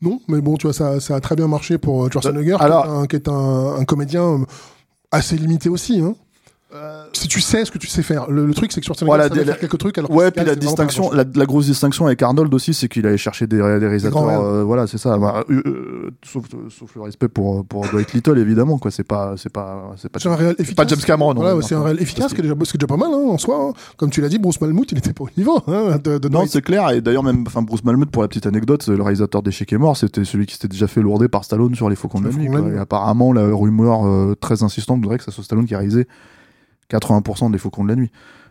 Non, 0.03 0.21
mais 0.29 0.41
bon, 0.41 0.57
tu 0.57 0.67
vois, 0.67 0.75
ça, 0.75 1.01
ça 1.01 1.17
a 1.17 1.21
très 1.21 1.37
bien 1.37 1.49
marché 1.49 1.79
pour 1.79 2.05
euh, 2.05 2.11
Schwarzenegger, 2.11 2.57
Alors- 2.61 2.85
qui 2.85 2.91
est 2.91 2.93
un, 2.99 3.07
qui 3.07 3.17
est 3.17 3.29
un- 3.29 3.77
un 3.81 3.85
comédien 3.85 4.23
euh, 4.23 4.39
assez 5.11 5.37
limité 5.37 5.69
aussi. 5.69 6.01
Hein. 6.01 6.15
Si 7.13 7.29
tu 7.29 7.41
sais 7.41 7.65
ce 7.65 7.71
que 7.71 7.79
tu 7.79 7.87
sais 7.87 8.03
faire. 8.03 8.31
Le, 8.31 8.45
le 8.45 8.53
truc, 8.53 8.73
c'est 8.73 8.81
que 8.81 8.87
Schwarzenegger 8.87 9.07
Voilà, 9.09 9.29
savait 9.29 9.41
des- 9.41 9.47
faire 9.47 9.59
quelques 9.59 9.79
trucs. 9.79 9.97
Alors 9.99 10.11
Ouais, 10.11 10.31
puis 10.31 10.45
la 10.45 10.53
c'est 10.53 10.59
distinction, 10.59 11.11
la, 11.13 11.25
la 11.35 11.47
grosse 11.47 11.67
distinction 11.67 12.07
avec 12.07 12.21
Arnold 12.23 12.53
aussi, 12.53 12.75
c'est 12.75 12.89
qu'il 12.89 13.07
allait 13.07 13.17
chercher 13.17 13.47
des, 13.47 13.57
des 13.57 13.63
réalisateurs. 13.63 14.29
euh, 14.29 14.65
voilà, 14.65 14.87
c'est 14.87 14.99
ça. 14.99 15.17
Bah, 15.17 15.45
euh, 15.49 15.63
euh, 15.65 16.11
sauf, 16.25 16.45
sauf 16.69 16.95
le 16.97 17.03
respect 17.03 17.29
pour 17.29 17.65
pour 17.65 17.87
Dwight 17.87 18.13
Little, 18.13 18.39
évidemment, 18.39 18.79
quoi. 18.79 18.91
C'est 18.91 19.05
pas, 19.05 19.35
c'est 19.37 19.49
pas, 19.53 19.93
c'est 19.97 20.09
pas. 20.11 20.19
C'est 20.19 20.29
un 20.29 20.35
réel 20.35 20.55
c'est 20.59 20.65
efficace. 20.65 20.85
pas 20.85 20.89
James 20.95 21.05
Cameron. 21.07 21.35
Voilà, 21.35 21.63
c'est 21.63 21.75
un 21.77 21.83
réel 21.83 22.01
efficace, 22.03 22.25
Parce 22.25 22.31
ce 22.31 22.35
qui 22.35 22.41
est 22.41 22.51
déjà, 22.51 22.55
déjà 22.55 22.87
pas 22.87 22.97
mal 22.97 23.11
hein, 23.13 23.27
en 23.31 23.39
soi. 23.39 23.57
hein. 23.71 23.73
Comme 23.97 24.11
tu 24.11 24.21
l'as 24.21 24.29
dit, 24.29 24.39
Bruce 24.39 24.61
Malmout, 24.61 24.91
il 24.91 24.99
était 24.99 25.13
pas 25.13 25.25
au 25.25 25.29
niveau 25.37 25.61
hein, 25.69 25.99
de, 26.03 26.19
de 26.19 26.29
Non, 26.29 26.45
c'est 26.47 26.63
clair. 26.63 26.91
Et 26.91 27.01
d'ailleurs, 27.01 27.23
même, 27.23 27.45
enfin, 27.47 27.63
Bruce 27.63 27.85
Malmuth, 27.85 28.11
pour 28.11 28.23
la 28.23 28.29
petite 28.29 28.47
anecdote, 28.47 28.87
le 28.89 29.01
réalisateur 29.03 29.43
d'Échec 29.43 29.73
est 29.73 29.79
mort, 29.79 29.97
c'était 29.97 30.25
celui 30.25 30.47
qui 30.47 30.55
s'était 30.55 30.69
déjà 30.69 30.89
fait 30.89 31.01
lourder 31.01 31.29
par 31.29 31.45
Stallone 31.45 31.75
sur 31.75 31.89
Les 31.89 31.97
Faucons 31.97 32.21
de 32.21 32.29
la 32.29 32.35
nuit. 32.35 32.49
La. 32.49 32.75
Et 32.75 32.79
apparemment, 32.79 33.33
la 33.33 33.47
rumeur 33.55 34.05
euh, 34.07 34.35
très 34.39 34.63
insistante 34.63 35.01
voudrait 35.01 35.19
que 35.19 35.25
ça 35.25 35.31
soit 35.31 35.45
Stallone 35.45 35.67
qui 35.67 35.75
a 35.75 35.79
réalisé 35.79 36.07
80% 36.91 37.51
des 37.51 37.59
Faucons 37.59 37.85
de 37.85 37.89
la 37.89 37.97
nuit. 37.97 38.11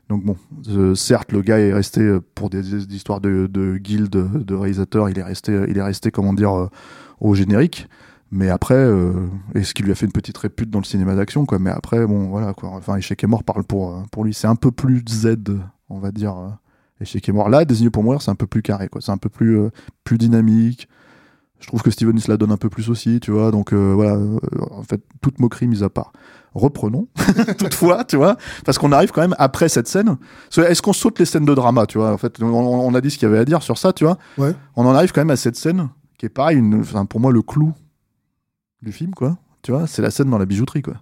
Donc 0.09 0.23
bon, 0.23 0.37
euh, 0.69 0.93
certes, 0.93 1.31
le 1.31 1.41
gars 1.41 1.59
est 1.59 1.73
resté 1.73 2.01
euh, 2.01 2.21
pour 2.35 2.49
des, 2.49 2.75
histoires 2.93 3.21
de, 3.21 3.47
de 3.47 3.77
guilde 3.77 4.09
de 4.09 4.55
réalisateurs, 4.55 5.09
il 5.09 5.17
est 5.17 5.23
resté, 5.23 5.65
il 5.67 5.77
est 5.77 5.81
resté, 5.81 6.11
comment 6.11 6.33
dire, 6.33 6.53
euh, 6.53 6.69
au 7.19 7.33
générique. 7.33 7.87
Mais 8.31 8.49
après, 8.49 8.89
et 9.53 9.63
ce 9.63 9.73
qui 9.73 9.83
lui 9.83 9.91
a 9.91 9.95
fait 9.95 10.07
une 10.07 10.11
petite 10.11 10.37
répute 10.37 10.69
dans 10.69 10.79
le 10.79 10.83
cinéma 10.83 11.15
d'action, 11.15 11.45
quoi? 11.45 11.59
Mais 11.59 11.69
après, 11.69 12.05
bon, 12.05 12.27
voilà, 12.27 12.53
quoi. 12.53 12.69
Enfin, 12.69 12.97
Échec 12.97 13.23
est 13.23 13.27
mort 13.27 13.43
parle 13.43 13.63
pour, 13.63 14.03
pour 14.11 14.25
lui. 14.25 14.33
C'est 14.33 14.47
un 14.47 14.55
peu 14.55 14.71
plus 14.71 15.03
Z, 15.07 15.37
on 15.89 15.99
va 15.99 16.11
dire. 16.11 16.35
Échec 16.99 17.29
est 17.29 17.31
mort. 17.31 17.49
Là, 17.49 17.63
Désigné 17.63 17.91
pour 17.91 18.03
mourir, 18.03 18.21
c'est 18.21 18.31
un 18.31 18.35
peu 18.35 18.47
plus 18.47 18.61
carré, 18.61 18.89
quoi. 18.89 18.99
C'est 18.99 19.11
un 19.11 19.17
peu 19.17 19.29
plus, 19.29 19.59
plus 20.03 20.17
dynamique. 20.17 20.89
Je 21.59 21.67
trouve 21.67 21.81
que 21.81 21.91
Steven 21.91 22.17
il 22.17 22.21
se 22.21 22.29
la 22.29 22.35
donne 22.35 22.51
un 22.51 22.57
peu 22.57 22.67
plus 22.67 22.89
aussi, 22.89 23.19
tu 23.21 23.31
vois. 23.31 23.51
Donc 23.51 23.73
voilà, 23.73 24.19
en 24.71 24.83
fait, 24.83 25.01
toute 25.21 25.39
moquerie 25.39 25.67
mise 25.67 25.83
à 25.83 25.89
part. 25.89 26.11
Reprenons, 26.55 27.07
toutefois, 27.57 28.05
tu 28.05 28.15
vois, 28.15 28.37
parce 28.63 28.77
qu'on 28.77 28.93
arrive 28.93 29.11
quand 29.11 29.21
même 29.21 29.35
après 29.37 29.67
cette 29.67 29.89
scène. 29.89 30.15
Est-ce 30.55 30.81
qu'on 30.81 30.93
saute 30.93 31.19
les 31.19 31.25
scènes 31.25 31.43
de 31.43 31.53
drama, 31.53 31.85
tu 31.85 31.97
vois 31.97 32.13
En 32.13 32.17
fait, 32.17 32.41
on, 32.41 32.47
on 32.47 32.93
a 32.95 33.01
dit 33.01 33.11
ce 33.11 33.17
qu'il 33.17 33.27
y 33.27 33.31
avait 33.31 33.39
à 33.39 33.45
dire 33.45 33.61
sur 33.61 33.77
ça, 33.77 33.91
tu 33.91 34.05
vois. 34.05 34.17
Ouais. 34.37 34.55
On 34.77 34.85
en 34.85 34.95
arrive 34.95 35.11
quand 35.11 35.19
même 35.21 35.31
à 35.31 35.35
cette 35.35 35.57
scène 35.57 35.89
qui 36.17 36.25
est 36.25 36.29
pareil, 36.29 36.57
une, 36.57 36.79
enfin, 36.79 37.05
pour 37.05 37.19
moi, 37.19 37.31
le 37.31 37.41
clou 37.41 37.73
du 38.81 38.91
film, 38.91 39.13
quoi. 39.13 39.37
Tu 39.61 39.71
vois, 39.71 39.87
c'est 39.87 40.01
la 40.01 40.11
scène 40.11 40.29
dans 40.29 40.37
la 40.37 40.45
bijouterie, 40.45 40.81
quoi. 40.81 40.95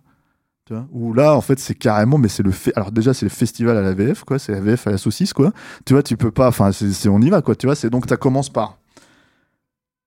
Tu 0.65 0.73
vois, 0.73 0.87
où 0.91 1.13
là, 1.13 1.35
en 1.35 1.41
fait, 1.41 1.59
c'est 1.59 1.75
carrément, 1.75 2.17
mais 2.17 2.29
c'est 2.29 2.43
le 2.43 2.51
fait. 2.51 2.71
Alors 2.75 2.91
déjà, 2.91 3.13
c'est 3.13 3.25
le 3.25 3.29
festival 3.29 3.75
à 3.75 3.81
la 3.81 3.93
VF, 3.93 4.23
quoi. 4.23 4.39
C'est 4.39 4.53
la 4.53 4.61
VF 4.61 4.87
à 4.87 4.91
la 4.91 4.97
saucisse, 4.97 5.33
quoi. 5.33 5.51
Tu 5.85 5.93
vois, 5.93 6.01
tu 6.01 6.15
peux 6.15 6.31
pas. 6.31 6.47
Enfin, 6.47 6.71
on 7.07 7.21
y 7.21 7.29
va, 7.29 7.41
quoi. 7.41 7.55
Tu 7.55 7.67
vois, 7.67 7.75
c'est 7.75 7.89
donc 7.89 8.05
ça 8.07 8.17
commence 8.17 8.49
par. 8.49 8.77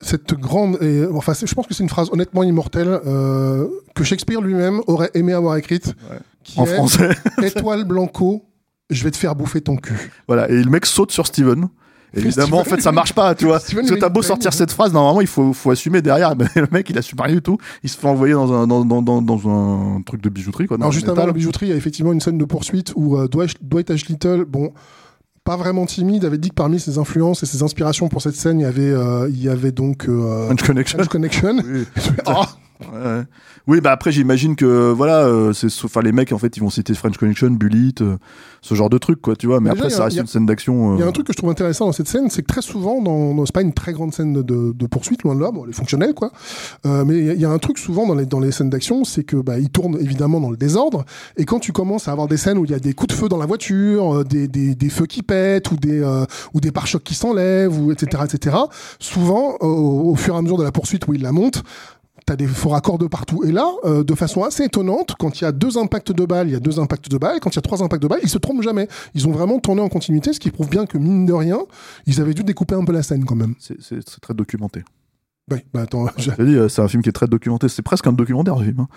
Cette 0.02 0.34
grande. 0.34 0.78
Et, 0.82 1.04
enfin, 1.14 1.32
je 1.34 1.54
pense 1.54 1.66
que 1.66 1.74
c'est 1.74 1.82
une 1.82 1.88
phrase 1.88 2.10
honnêtement 2.12 2.42
immortelle 2.42 3.00
euh, 3.06 3.66
que 3.94 4.04
Shakespeare 4.04 4.40
lui-même 4.40 4.80
aurait 4.86 5.10
aimé 5.14 5.32
avoir 5.32 5.56
écrite. 5.56 5.94
Ouais. 6.10 6.18
Qui 6.44 6.60
En 6.60 6.64
est 6.64 6.74
français. 6.74 7.10
Étoile 7.42 7.84
Blanco, 7.84 8.44
je 8.90 9.02
vais 9.04 9.10
te 9.10 9.16
faire 9.16 9.34
bouffer 9.34 9.60
ton 9.62 9.76
cul. 9.76 10.12
Voilà, 10.28 10.48
et 10.48 10.62
le 10.62 10.70
mec 10.70 10.86
saute 10.86 11.12
sur 11.12 11.26
Steven. 11.26 11.68
Évidemment, 12.14 12.58
en 12.58 12.64
fait, 12.64 12.80
ça 12.80 12.92
marche 12.92 13.12
pas, 13.12 13.34
tu 13.34 13.46
vois. 13.46 13.58
Steven, 13.58 13.82
Parce 13.82 13.94
que 13.94 14.00
t'as 14.00 14.08
beau 14.08 14.22
sortir 14.22 14.52
cette 14.52 14.70
phrase, 14.70 14.92
normalement, 14.92 15.20
il 15.20 15.26
faut, 15.26 15.52
faut 15.52 15.70
assumer 15.70 16.02
derrière. 16.02 16.34
Mais 16.36 16.46
le 16.56 16.68
mec, 16.70 16.88
il 16.90 16.98
assume 16.98 17.20
rien 17.20 17.34
du 17.34 17.42
tout. 17.42 17.58
Il 17.82 17.90
se 17.90 17.98
fait 17.98 18.06
envoyer 18.06 18.34
dans 18.34 18.52
un, 18.52 18.66
dans, 18.66 18.84
dans, 18.84 19.02
dans, 19.02 19.22
dans 19.22 19.48
un 19.48 20.02
truc 20.02 20.22
de 20.22 20.28
bijouterie, 20.28 20.66
quoi. 20.66 20.76
dans 20.76 20.82
Alors 20.82 20.92
le 20.92 20.94
juste 20.94 21.08
avant 21.08 21.26
la 21.26 21.32
bijouterie, 21.32 21.66
il 21.66 21.70
y 21.70 21.72
a 21.72 21.76
effectivement 21.76 22.12
une 22.12 22.20
scène 22.20 22.38
de 22.38 22.44
poursuite 22.44 22.92
où 22.96 23.16
euh, 23.16 23.28
Dwight, 23.28 23.56
Dwight 23.60 23.90
H. 23.90 24.08
Little, 24.08 24.44
bon, 24.44 24.72
pas 25.46 25.56
vraiment 25.56 25.86
timide, 25.86 26.24
avait 26.24 26.38
dit 26.38 26.50
que 26.50 26.54
parmi 26.54 26.80
ses 26.80 26.98
influences 26.98 27.44
et 27.44 27.46
ses 27.46 27.62
inspirations 27.62 28.08
pour 28.08 28.20
cette 28.20 28.34
scène, 28.34 28.58
il 28.58 28.64
y 28.64 28.66
avait, 28.66 28.90
euh, 28.90 29.30
il 29.30 29.42
y 29.42 29.48
avait 29.48 29.70
donc 29.70 30.08
euh, 30.08 30.52
Connection. 30.66 30.98
Punch 30.98 31.08
Connection. 31.08 31.62
Oui. 31.64 31.86
Ah, 32.26 32.48
Oui, 33.66 33.80
bah 33.80 33.90
après 33.92 34.12
j'imagine 34.12 34.54
que 34.54 34.92
voilà, 34.92 35.24
euh, 35.24 35.52
c'est 35.52 35.66
enfin 35.84 36.00
les 36.02 36.12
mecs 36.12 36.32
en 36.32 36.38
fait 36.38 36.56
ils 36.56 36.60
vont 36.60 36.70
citer 36.70 36.94
French 36.94 37.16
Connection, 37.16 37.50
Bullet, 37.50 37.92
euh, 38.00 38.16
ce 38.60 38.74
genre 38.74 38.90
de 38.90 38.98
trucs 38.98 39.20
quoi, 39.20 39.34
tu 39.34 39.46
vois. 39.46 39.60
Mais, 39.60 39.70
déjà, 39.70 39.84
après 39.84 39.94
a- 39.94 39.96
ça 39.96 40.04
reste 40.04 40.18
a- 40.18 40.20
une 40.20 40.26
scène 40.26 40.46
d'action. 40.46 40.94
Il 40.94 41.00
y 41.00 41.02
a 41.02 41.06
euh, 41.06 41.08
un 41.08 41.12
truc 41.12 41.26
que 41.26 41.32
je 41.32 41.36
trouve 41.38 41.50
intéressant 41.50 41.86
dans 41.86 41.92
cette 41.92 42.08
scène, 42.08 42.30
c'est 42.30 42.42
que 42.42 42.46
très 42.46 42.62
souvent, 42.62 43.00
dans, 43.02 43.44
c'est 43.44 43.54
pas 43.54 43.62
une 43.62 43.72
très 43.72 43.92
grande 43.92 44.12
scène 44.14 44.34
de, 44.34 44.72
de 44.72 44.86
poursuite, 44.86 45.22
loin 45.24 45.34
de 45.34 45.40
là, 45.40 45.50
bon, 45.50 45.64
elle 45.64 45.70
est 45.70 45.74
fonctionnelle, 45.74 46.14
quoi. 46.14 46.30
Euh, 46.84 47.04
mais 47.04 47.18
il 47.18 47.24
y 47.24 47.30
a- 47.30 47.34
il 47.34 47.40
y, 47.40 47.44
a 47.44 47.50
un 47.50 47.58
truc 47.58 47.78
souvent 47.78 48.06
dans 48.06 48.14
les, 48.14 48.26
dans 48.26 48.40
les 48.40 48.52
scènes 48.52 48.70
d'action, 48.70 49.04
c'est 49.04 49.24
que 49.24 49.36
bah, 49.36 49.58
ils 49.58 49.70
tournent 49.70 49.96
évidemment 50.00 50.40
dans 50.40 50.50
le 50.50 50.56
désordre, 50.56 51.04
et 51.36 51.44
quand 51.44 51.58
tu 51.58 51.72
commences 51.72 52.08
à 52.08 52.12
avoir 52.12 52.28
des 52.28 52.36
scènes 52.36 52.58
où 52.58 52.64
il 52.64 52.70
y 52.70 52.74
a 52.74 52.78
des 52.78 52.92
coups 52.92 53.14
de 53.14 53.18
feu 53.18 53.28
dans 53.28 53.38
la 53.38 53.46
voiture, 53.46 54.18
euh, 54.18 54.24
des, 54.24 54.48
des, 54.48 54.74
des 54.74 54.88
feux 54.90 55.06
qui 55.06 55.22
pètent, 55.22 55.70
ou 55.72 55.76
des, 55.76 56.00
euh, 56.02 56.24
ou 56.54 56.60
des 56.60 56.70
pare-chocs 56.72 57.02
qui 57.04 57.14
s'enlèvent, 57.14 57.78
ou 57.80 57.90
etc., 57.92 58.22
etc., 58.24 58.56
souvent, 58.98 59.56
au, 59.60 60.10
au 60.10 60.14
fur 60.14 60.34
et 60.34 60.38
à 60.38 60.42
mesure 60.42 60.58
de 60.58 60.64
la 60.64 60.72
poursuite 60.72 61.06
où 61.08 61.14
ils 61.14 61.22
la 61.22 61.32
montent, 61.32 61.62
T'as 62.26 62.34
des 62.34 62.48
faux 62.48 62.70
raccords 62.70 62.98
de 62.98 63.06
partout. 63.06 63.44
Et 63.44 63.52
là, 63.52 63.64
euh, 63.84 64.02
de 64.02 64.14
façon 64.16 64.42
assez 64.42 64.64
étonnante, 64.64 65.14
quand 65.16 65.40
il 65.40 65.44
y 65.44 65.46
a 65.46 65.52
deux 65.52 65.78
impacts 65.78 66.10
de 66.10 66.24
balles, 66.24 66.48
il 66.48 66.52
y 66.52 66.56
a 66.56 66.60
deux 66.60 66.80
impacts 66.80 67.08
de 67.08 67.18
balles. 67.18 67.38
Quand 67.40 67.50
il 67.50 67.56
y 67.56 67.58
a 67.60 67.62
trois 67.62 67.84
impacts 67.84 68.02
de 68.02 68.08
balles, 68.08 68.18
ils 68.24 68.28
se 68.28 68.38
trompent 68.38 68.62
jamais. 68.62 68.88
Ils 69.14 69.28
ont 69.28 69.30
vraiment 69.30 69.60
tourné 69.60 69.80
en 69.80 69.88
continuité, 69.88 70.32
ce 70.32 70.40
qui 70.40 70.50
prouve 70.50 70.68
bien 70.68 70.86
que, 70.86 70.98
mine 70.98 71.24
de 71.24 71.32
rien, 71.32 71.58
ils 72.06 72.20
avaient 72.20 72.34
dû 72.34 72.42
découper 72.42 72.74
un 72.74 72.84
peu 72.84 72.92
la 72.92 73.04
scène 73.04 73.24
quand 73.24 73.36
même. 73.36 73.54
c'est- 73.60 73.76
très 74.20 74.34
documenté. 74.34 74.82
Oui, 75.52 75.58
bah 75.72 75.82
attends, 75.82 76.06
je- 76.16 76.32
dis, 76.42 76.56
euh, 76.56 76.68
c'est 76.68 76.82
un 76.82 76.88
film 76.88 77.04
qui 77.04 77.08
est 77.08 77.12
très 77.12 77.28
documenté. 77.28 77.68
C'est 77.68 77.82
presque 77.82 78.08
un 78.08 78.12
documentaire, 78.12 78.58
ce 78.58 78.64
film. 78.64 78.80
hein. 78.80 78.88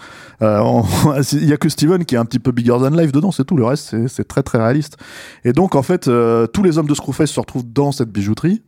Euh, 0.41 0.81
Il 1.33 1.45
y 1.47 1.53
a 1.53 1.57
que 1.57 1.69
Steven 1.69 2.03
qui 2.05 2.15
est 2.15 2.17
un 2.17 2.25
petit 2.25 2.39
peu 2.39 2.51
bigger 2.51 2.71
than 2.79 2.89
life 2.89 3.11
dedans, 3.11 3.31
c'est 3.31 3.45
tout. 3.45 3.55
Le 3.55 3.65
reste, 3.65 3.89
c'est- 3.91 4.07
c'est 4.07 4.27
très 4.27 4.41
très 4.41 4.57
réaliste. 4.57 4.97
Et 5.43 5.53
donc, 5.53 5.75
en 5.75 5.83
fait, 5.83 6.07
euh, 6.07 6.47
tous 6.47 6.63
les 6.63 6.79
hommes 6.79 6.87
de 6.87 6.95
Screwface 6.95 7.29
se 7.29 7.39
retrouvent 7.39 7.71
dans 7.71 7.91
cette 7.91 8.09
bijouterie, 8.09 8.63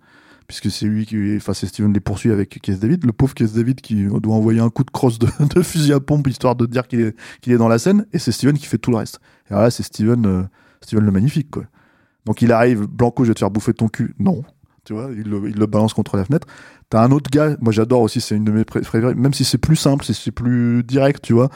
puisque 0.47 0.69
c'est 0.69 0.85
lui 0.85 1.05
qui, 1.05 1.35
enfin, 1.37 1.53
c'est 1.53 1.67
Steven 1.67 1.93
les 1.93 1.99
poursuit 1.99 2.31
avec 2.31 2.49
Keith 2.61 2.79
David, 2.79 3.05
le 3.05 3.13
pauvre 3.13 3.33
Keith 3.33 3.53
David 3.53 3.81
qui 3.81 4.05
doit 4.05 4.35
envoyer 4.35 4.59
un 4.59 4.69
coup 4.69 4.83
de 4.83 4.91
crosse 4.91 5.19
de, 5.19 5.27
fusil 5.61 5.93
à 5.93 5.99
pompe 5.99 6.27
histoire 6.27 6.55
de 6.55 6.65
dire 6.65 6.87
qu'il 6.87 7.13
est, 7.47 7.57
dans 7.57 7.67
la 7.67 7.79
scène, 7.79 8.05
et 8.13 8.19
c'est 8.19 8.31
Steven 8.31 8.57
qui 8.57 8.65
fait 8.65 8.77
tout 8.77 8.91
le 8.91 8.97
reste. 8.97 9.19
Et 9.49 9.53
alors 9.53 9.63
là, 9.63 9.71
c'est 9.71 9.83
Steven, 9.83 10.25
euh, 10.25 10.43
Steven 10.81 11.03
le 11.03 11.11
magnifique, 11.11 11.49
quoi. 11.51 11.63
Donc 12.25 12.41
il 12.41 12.51
arrive, 12.51 12.85
Blanco, 12.85 13.23
je 13.23 13.29
vais 13.29 13.33
te 13.33 13.39
faire 13.39 13.49
bouffer 13.49 13.73
ton 13.73 13.87
cul. 13.87 14.13
Non. 14.19 14.43
Tu 14.83 14.93
vois, 14.93 15.09
il 15.11 15.23
le 15.23 15.65
balance 15.65 15.93
contre 15.93 16.17
la 16.17 16.25
fenêtre. 16.25 16.47
T'as 16.91 17.01
un 17.03 17.11
autre 17.11 17.31
gars, 17.31 17.55
moi 17.61 17.71
j'adore 17.71 18.01
aussi, 18.01 18.21
c'est 18.21 18.35
une 18.35 18.43
de 18.43 18.51
mes 18.51 18.65
pré- 18.65 18.81
préférées, 18.81 19.15
même 19.15 19.33
si 19.33 19.45
c'est 19.45 19.57
plus 19.57 19.75
simple, 19.77 20.05
si 20.05 20.13
c'est 20.13 20.31
plus 20.31 20.83
direct, 20.83 21.21
tu 21.23 21.31
vois, 21.33 21.49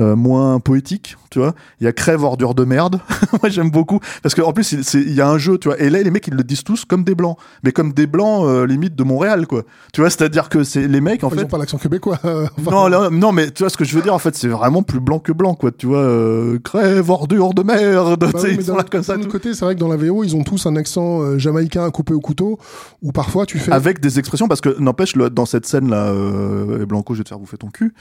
euh, 0.00 0.16
moins 0.16 0.58
poétique, 0.60 1.16
tu 1.30 1.38
vois. 1.38 1.54
Il 1.80 1.84
y 1.84 1.86
a 1.86 1.92
Crève 1.92 2.24
ordure 2.24 2.54
de 2.56 2.64
merde. 2.64 3.00
moi 3.40 3.50
j'aime 3.50 3.70
beaucoup 3.70 4.00
parce 4.22 4.34
qu'en 4.34 4.52
plus 4.52 4.72
il 4.94 5.14
y 5.14 5.20
a 5.20 5.28
un 5.28 5.38
jeu, 5.38 5.58
tu 5.58 5.68
vois. 5.68 5.78
Et 5.80 5.90
là 5.90 6.02
les 6.02 6.10
mecs 6.10 6.26
ils 6.26 6.34
le 6.34 6.42
disent 6.42 6.64
tous 6.64 6.84
comme 6.84 7.04
des 7.04 7.14
blancs, 7.14 7.36
mais 7.62 7.70
comme 7.70 7.92
des 7.92 8.08
blancs 8.08 8.44
euh, 8.46 8.66
limite 8.66 8.96
de 8.96 9.04
Montréal, 9.04 9.46
quoi. 9.46 9.62
Tu 9.92 10.00
vois, 10.00 10.10
c'est-à-dire 10.10 10.48
que 10.48 10.64
c'est 10.64 10.88
les 10.88 11.00
mecs 11.00 11.22
en 11.22 11.28
ils 11.30 11.38
fait. 11.38 11.44
ont 11.44 11.48
pas 11.48 11.58
l'accent 11.58 11.78
québécois. 11.78 12.18
euh, 12.24 12.46
enfin, 12.58 12.70
Non, 12.72 12.88
là, 12.88 13.10
non, 13.10 13.30
mais 13.30 13.50
tu 13.52 13.62
vois 13.62 13.70
ce 13.70 13.76
que 13.76 13.84
je 13.84 13.94
veux 13.94 14.02
dire 14.02 14.12
en 14.14 14.18
fait, 14.18 14.34
c'est 14.34 14.48
vraiment 14.48 14.82
plus 14.82 14.98
blanc 15.00 15.20
que 15.20 15.30
blanc, 15.32 15.54
quoi. 15.54 15.70
Tu 15.70 15.86
vois, 15.86 15.98
euh, 15.98 16.58
crève 16.64 17.08
ordure 17.10 17.54
de 17.54 17.62
merde. 17.62 18.18
bah 18.18 18.28
tu 18.34 18.40
sais, 18.40 18.48
oui, 18.48 18.56
ils 18.58 18.64
sont 18.64 18.74
là 18.76 18.84
comme 18.90 19.04
ça. 19.04 19.16
tout. 19.18 19.28
côté, 19.28 19.54
c'est 19.54 19.64
vrai 19.64 19.76
que 19.76 19.80
dans 19.80 19.88
la 19.88 19.96
VO, 19.96 20.24
ils 20.24 20.34
ont 20.34 20.42
tous 20.42 20.66
un 20.66 20.74
accent 20.74 21.20
euh, 21.22 21.38
jamaïcain 21.38 21.84
à 21.84 21.90
couper 21.90 22.14
au 22.14 22.20
couteau, 22.20 22.58
où 23.02 23.12
parfois 23.12 23.46
tu 23.46 23.58
fais. 23.60 23.70
avec 23.70 24.00
des 24.00 24.18
expressions 24.18 24.48
parce 24.48 24.60
que 24.60 24.79
n'empêche 24.80 25.14
dans 25.14 25.46
cette 25.46 25.66
scène 25.66 25.90
là 25.90 26.08
euh, 26.08 26.84
Blanco 26.86 27.14
je 27.14 27.18
vais 27.18 27.24
te 27.24 27.28
faire 27.28 27.38
bouffer 27.38 27.56
ton 27.56 27.68
cul 27.68 27.94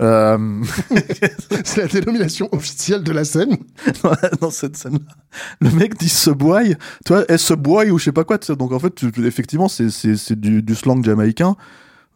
euh, 0.00 0.62
c'est 1.64 1.82
la 1.82 1.86
dénomination 1.88 2.48
officielle 2.52 3.02
de 3.02 3.12
la 3.12 3.24
scène. 3.24 3.56
dans 4.40 4.50
cette 4.50 4.76
scène 4.76 4.94
là 4.94 5.14
le 5.60 5.70
mec 5.70 5.98
dit 5.98 6.08
se 6.08 6.30
boy 6.30 6.76
vois 7.06 7.24
elle 7.28 7.38
se 7.38 7.54
boy 7.54 7.90
ou 7.90 7.98
je 7.98 8.04
sais 8.04 8.12
pas 8.12 8.24
quoi 8.24 8.38
donc 8.38 8.72
en 8.72 8.78
fait 8.78 9.02
effectivement 9.18 9.68
c'est 9.68 10.34
du, 10.34 10.74
slang 10.74 11.04
jamaïcain 11.04 11.56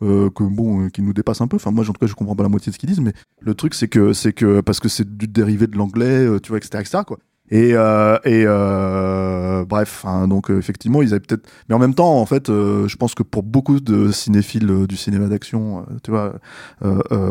euh, 0.02 0.28
que 0.30 0.42
bon 0.42 0.90
qui 0.90 1.00
nous 1.00 1.14
dépasse 1.14 1.40
un 1.40 1.46
peu. 1.46 1.56
Enfin 1.56 1.70
moi 1.70 1.82
en 1.82 1.86
tout 1.86 1.94
cas 1.94 2.06
je 2.06 2.12
comprends 2.12 2.36
pas 2.36 2.42
la 2.42 2.50
moitié 2.50 2.68
de 2.70 2.74
ce 2.74 2.78
qu'ils 2.78 2.88
disent 2.90 3.00
mais 3.00 3.14
le 3.40 3.54
truc 3.54 3.72
c'est 3.72 3.88
que 3.88 4.12
c'est 4.12 4.34
que 4.34 4.60
parce 4.60 4.78
que 4.78 4.88
c'est 4.90 5.16
du 5.16 5.26
dérivé 5.26 5.66
de 5.66 5.76
l'anglais 5.78 6.26
tu 6.42 6.50
vois 6.50 6.58
etc 6.58 6.80
etc 6.80 6.98
quoi 7.06 7.18
et, 7.50 7.70
euh, 7.74 8.18
et 8.24 8.44
euh, 8.46 9.64
bref, 9.64 10.04
hein, 10.04 10.26
donc 10.28 10.50
euh, 10.50 10.58
effectivement, 10.58 11.02
ils 11.02 11.10
avaient 11.10 11.20
peut-être. 11.20 11.48
Mais 11.68 11.74
en 11.74 11.78
même 11.78 11.94
temps, 11.94 12.20
en 12.20 12.26
fait, 12.26 12.48
je 12.48 12.96
pense 12.96 13.14
que 13.14 13.22
pour 13.22 13.42
beaucoup 13.42 13.80
de 13.80 14.10
cinéphiles 14.10 14.86
du 14.86 14.96
cinéma 14.96 15.26
d'action, 15.28 15.86
tu 16.02 16.10
vois, 16.10 16.34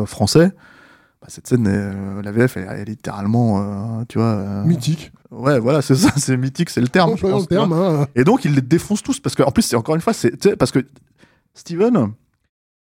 français, 0.05 0.51
bah, 1.21 1.27
cette 1.27 1.47
scène, 1.47 1.67
euh, 1.67 2.21
la 2.21 2.31
VF, 2.31 2.57
elle, 2.57 2.67
elle 2.69 2.79
est 2.81 2.85
littéralement, 2.85 4.03
tu 4.07 4.17
vois. 4.19 4.63
Mythique. 4.65 5.11
ouais, 5.31 5.59
voilà, 5.59 5.81
c'est 5.81 5.95
ça, 5.95 6.11
c'est 6.17 6.37
mythique, 6.37 6.69
c'est 6.69 6.81
le 6.81 6.87
terme. 6.87 7.09
je 7.09 7.13
Employons 7.15 7.35
pense, 7.37 7.43
le 7.43 7.47
terme. 7.55 7.73
hein. 7.73 8.07
Et 8.15 8.23
donc, 8.23 8.45
ils 8.45 8.53
les 8.53 8.61
défoncent 8.61 9.03
tous 9.03 9.19
parce 9.19 9.35
que, 9.35 9.43
en 9.43 9.51
plus, 9.51 9.63
c'est 9.63 9.75
encore 9.75 9.95
une 9.95 10.01
fois, 10.01 10.13
c'est 10.13 10.55
parce 10.57 10.71
que 10.71 10.79
Steven, 11.53 12.11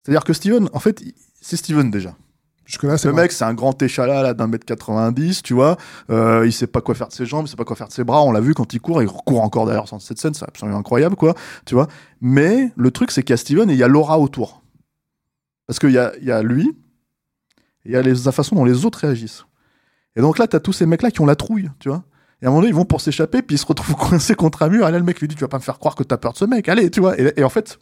c'est-à-dire 0.04 0.24
que 0.24 0.32
Steven, 0.32 0.68
en 0.72 0.78
fait, 0.78 1.02
c'est 1.40 1.56
Steven 1.56 1.90
déjà. 1.90 2.14
Jusque-là, 2.68 2.98
c'est 2.98 3.08
Le 3.08 3.14
vrai. 3.14 3.22
mec, 3.22 3.32
c'est 3.32 3.44
un 3.46 3.54
grand 3.54 3.80
échalas 3.80 4.22
là 4.22 4.34
d'un 4.34 4.46
mètre 4.46 4.66
90, 4.66 5.42
tu 5.42 5.54
vois. 5.54 5.78
Euh, 6.10 6.44
il 6.44 6.52
sait 6.52 6.66
pas 6.66 6.82
quoi 6.82 6.94
faire 6.94 7.08
de 7.08 7.14
ses 7.14 7.24
jambes, 7.24 7.46
il 7.46 7.48
sait 7.48 7.56
pas 7.56 7.64
quoi 7.64 7.74
faire 7.76 7.88
de 7.88 7.92
ses 7.94 8.04
bras. 8.04 8.22
On 8.22 8.30
l'a 8.30 8.40
vu 8.40 8.52
quand 8.52 8.74
il 8.74 8.80
court, 8.80 9.02
il 9.02 9.08
court 9.08 9.42
encore 9.42 9.64
d'ailleurs 9.64 9.86
dans 9.90 9.98
cette 9.98 10.18
scène, 10.18 10.34
c'est 10.34 10.44
absolument 10.46 10.76
incroyable, 10.78 11.16
quoi. 11.16 11.34
Tu 11.64 11.74
vois. 11.74 11.88
Mais 12.20 12.70
le 12.76 12.90
truc, 12.90 13.10
c'est 13.10 13.22
qu'il 13.22 13.32
y 13.32 13.34
a 13.34 13.38
Steven 13.38 13.70
et 13.70 13.72
il 13.72 13.78
y 13.78 13.82
a 13.82 13.88
Laura 13.88 14.18
autour. 14.18 14.62
Parce 15.66 15.78
qu'il 15.78 15.92
y 15.92 15.98
a, 15.98 16.12
il 16.20 16.26
y 16.26 16.30
a 16.30 16.42
lui, 16.42 16.76
il 17.86 17.92
y 17.92 17.96
a 17.96 18.02
les, 18.02 18.12
la 18.14 18.32
façon 18.32 18.54
dont 18.54 18.66
les 18.66 18.84
autres 18.84 18.98
réagissent. 18.98 19.46
Et 20.14 20.20
donc 20.20 20.38
là, 20.38 20.46
t'as 20.46 20.60
tous 20.60 20.74
ces 20.74 20.84
mecs-là 20.84 21.10
qui 21.10 21.22
ont 21.22 21.26
la 21.26 21.36
trouille, 21.36 21.70
tu 21.78 21.88
vois. 21.88 22.04
Et 22.42 22.44
à 22.44 22.48
un 22.48 22.50
moment 22.50 22.60
donné, 22.60 22.70
ils 22.70 22.76
vont 22.76 22.84
pour 22.84 23.00
s'échapper, 23.00 23.40
puis 23.40 23.56
ils 23.56 23.58
se 23.58 23.64
retrouvent 23.66 23.96
coincés 24.08 24.34
contre 24.34 24.62
un 24.62 24.68
mur. 24.68 24.86
Et 24.86 24.92
là, 24.92 24.98
le 24.98 25.04
mec 25.04 25.18
lui 25.20 25.28
dit 25.28 25.34
Tu 25.36 25.40
vas 25.40 25.48
pas 25.48 25.56
me 25.56 25.62
faire 25.62 25.78
croire 25.78 25.94
que 25.94 26.02
t'as 26.02 26.18
peur 26.18 26.34
de 26.34 26.36
ce 26.38 26.44
mec, 26.44 26.68
allez, 26.68 26.90
tu 26.90 27.00
vois. 27.00 27.18
Et, 27.18 27.32
et 27.40 27.44
en 27.44 27.48
fait, 27.48 27.78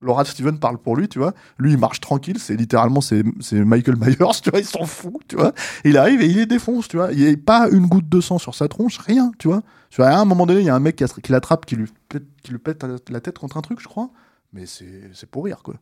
Laura 0.00 0.24
Steven 0.24 0.58
parle 0.58 0.78
pour 0.78 0.96
lui, 0.96 1.08
tu 1.08 1.18
vois. 1.18 1.34
Lui, 1.58 1.72
il 1.72 1.78
marche 1.78 2.00
tranquille, 2.00 2.38
c'est 2.38 2.54
littéralement 2.54 3.00
c'est 3.00 3.22
Michael 3.52 3.96
Myers, 3.96 4.16
tu 4.42 4.50
vois, 4.50 4.60
il 4.60 4.64
s'en 4.64 4.86
fout, 4.86 5.20
tu 5.28 5.36
vois. 5.36 5.52
Il 5.84 5.96
arrive 5.98 6.20
et 6.22 6.26
il 6.26 6.36
les 6.36 6.46
défonce, 6.46 6.86
tu 6.88 6.96
vois. 6.96 7.12
Il 7.12 7.24
n'y 7.24 7.32
a 7.32 7.36
pas 7.36 7.68
une 7.70 7.86
goutte 7.86 8.08
de 8.08 8.20
sang 8.20 8.38
sur 8.38 8.54
sa 8.54 8.68
tronche, 8.68 8.98
rien, 8.98 9.32
tu 9.38 9.48
vois. 9.48 9.62
À 9.98 10.20
un 10.20 10.24
moment 10.24 10.46
donné, 10.46 10.60
il 10.60 10.66
y 10.66 10.70
a 10.70 10.74
un 10.74 10.80
mec 10.80 10.96
qui, 10.96 11.04
attra- 11.04 11.20
qui 11.20 11.32
l'attrape, 11.32 11.66
qui 11.66 11.74
lui 11.76 11.86
pète, 12.08 12.24
qui 12.42 12.52
lui 12.52 12.58
pète 12.58 12.84
la 13.10 13.20
tête 13.20 13.38
contre 13.38 13.56
un 13.56 13.62
truc, 13.62 13.80
je 13.80 13.88
crois. 13.88 14.10
Mais 14.52 14.66
c'est 14.66 15.10
c'est 15.14 15.28
pour 15.28 15.44
rire, 15.44 15.62
quoi. 15.62 15.74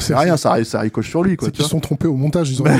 C'est 0.00 0.14
rien, 0.14 0.36
ça, 0.36 0.62
ça 0.64 0.80
ricoche 0.80 1.08
sur 1.08 1.22
lui. 1.22 1.36
C'est 1.40 1.50
qu'ils 1.50 1.64
se 1.64 1.70
sont 1.70 1.80
trompés 1.80 2.06
au 2.08 2.14
montage. 2.16 2.50
Ils 2.50 2.60
ont 2.60 2.64
dit, 2.64 2.70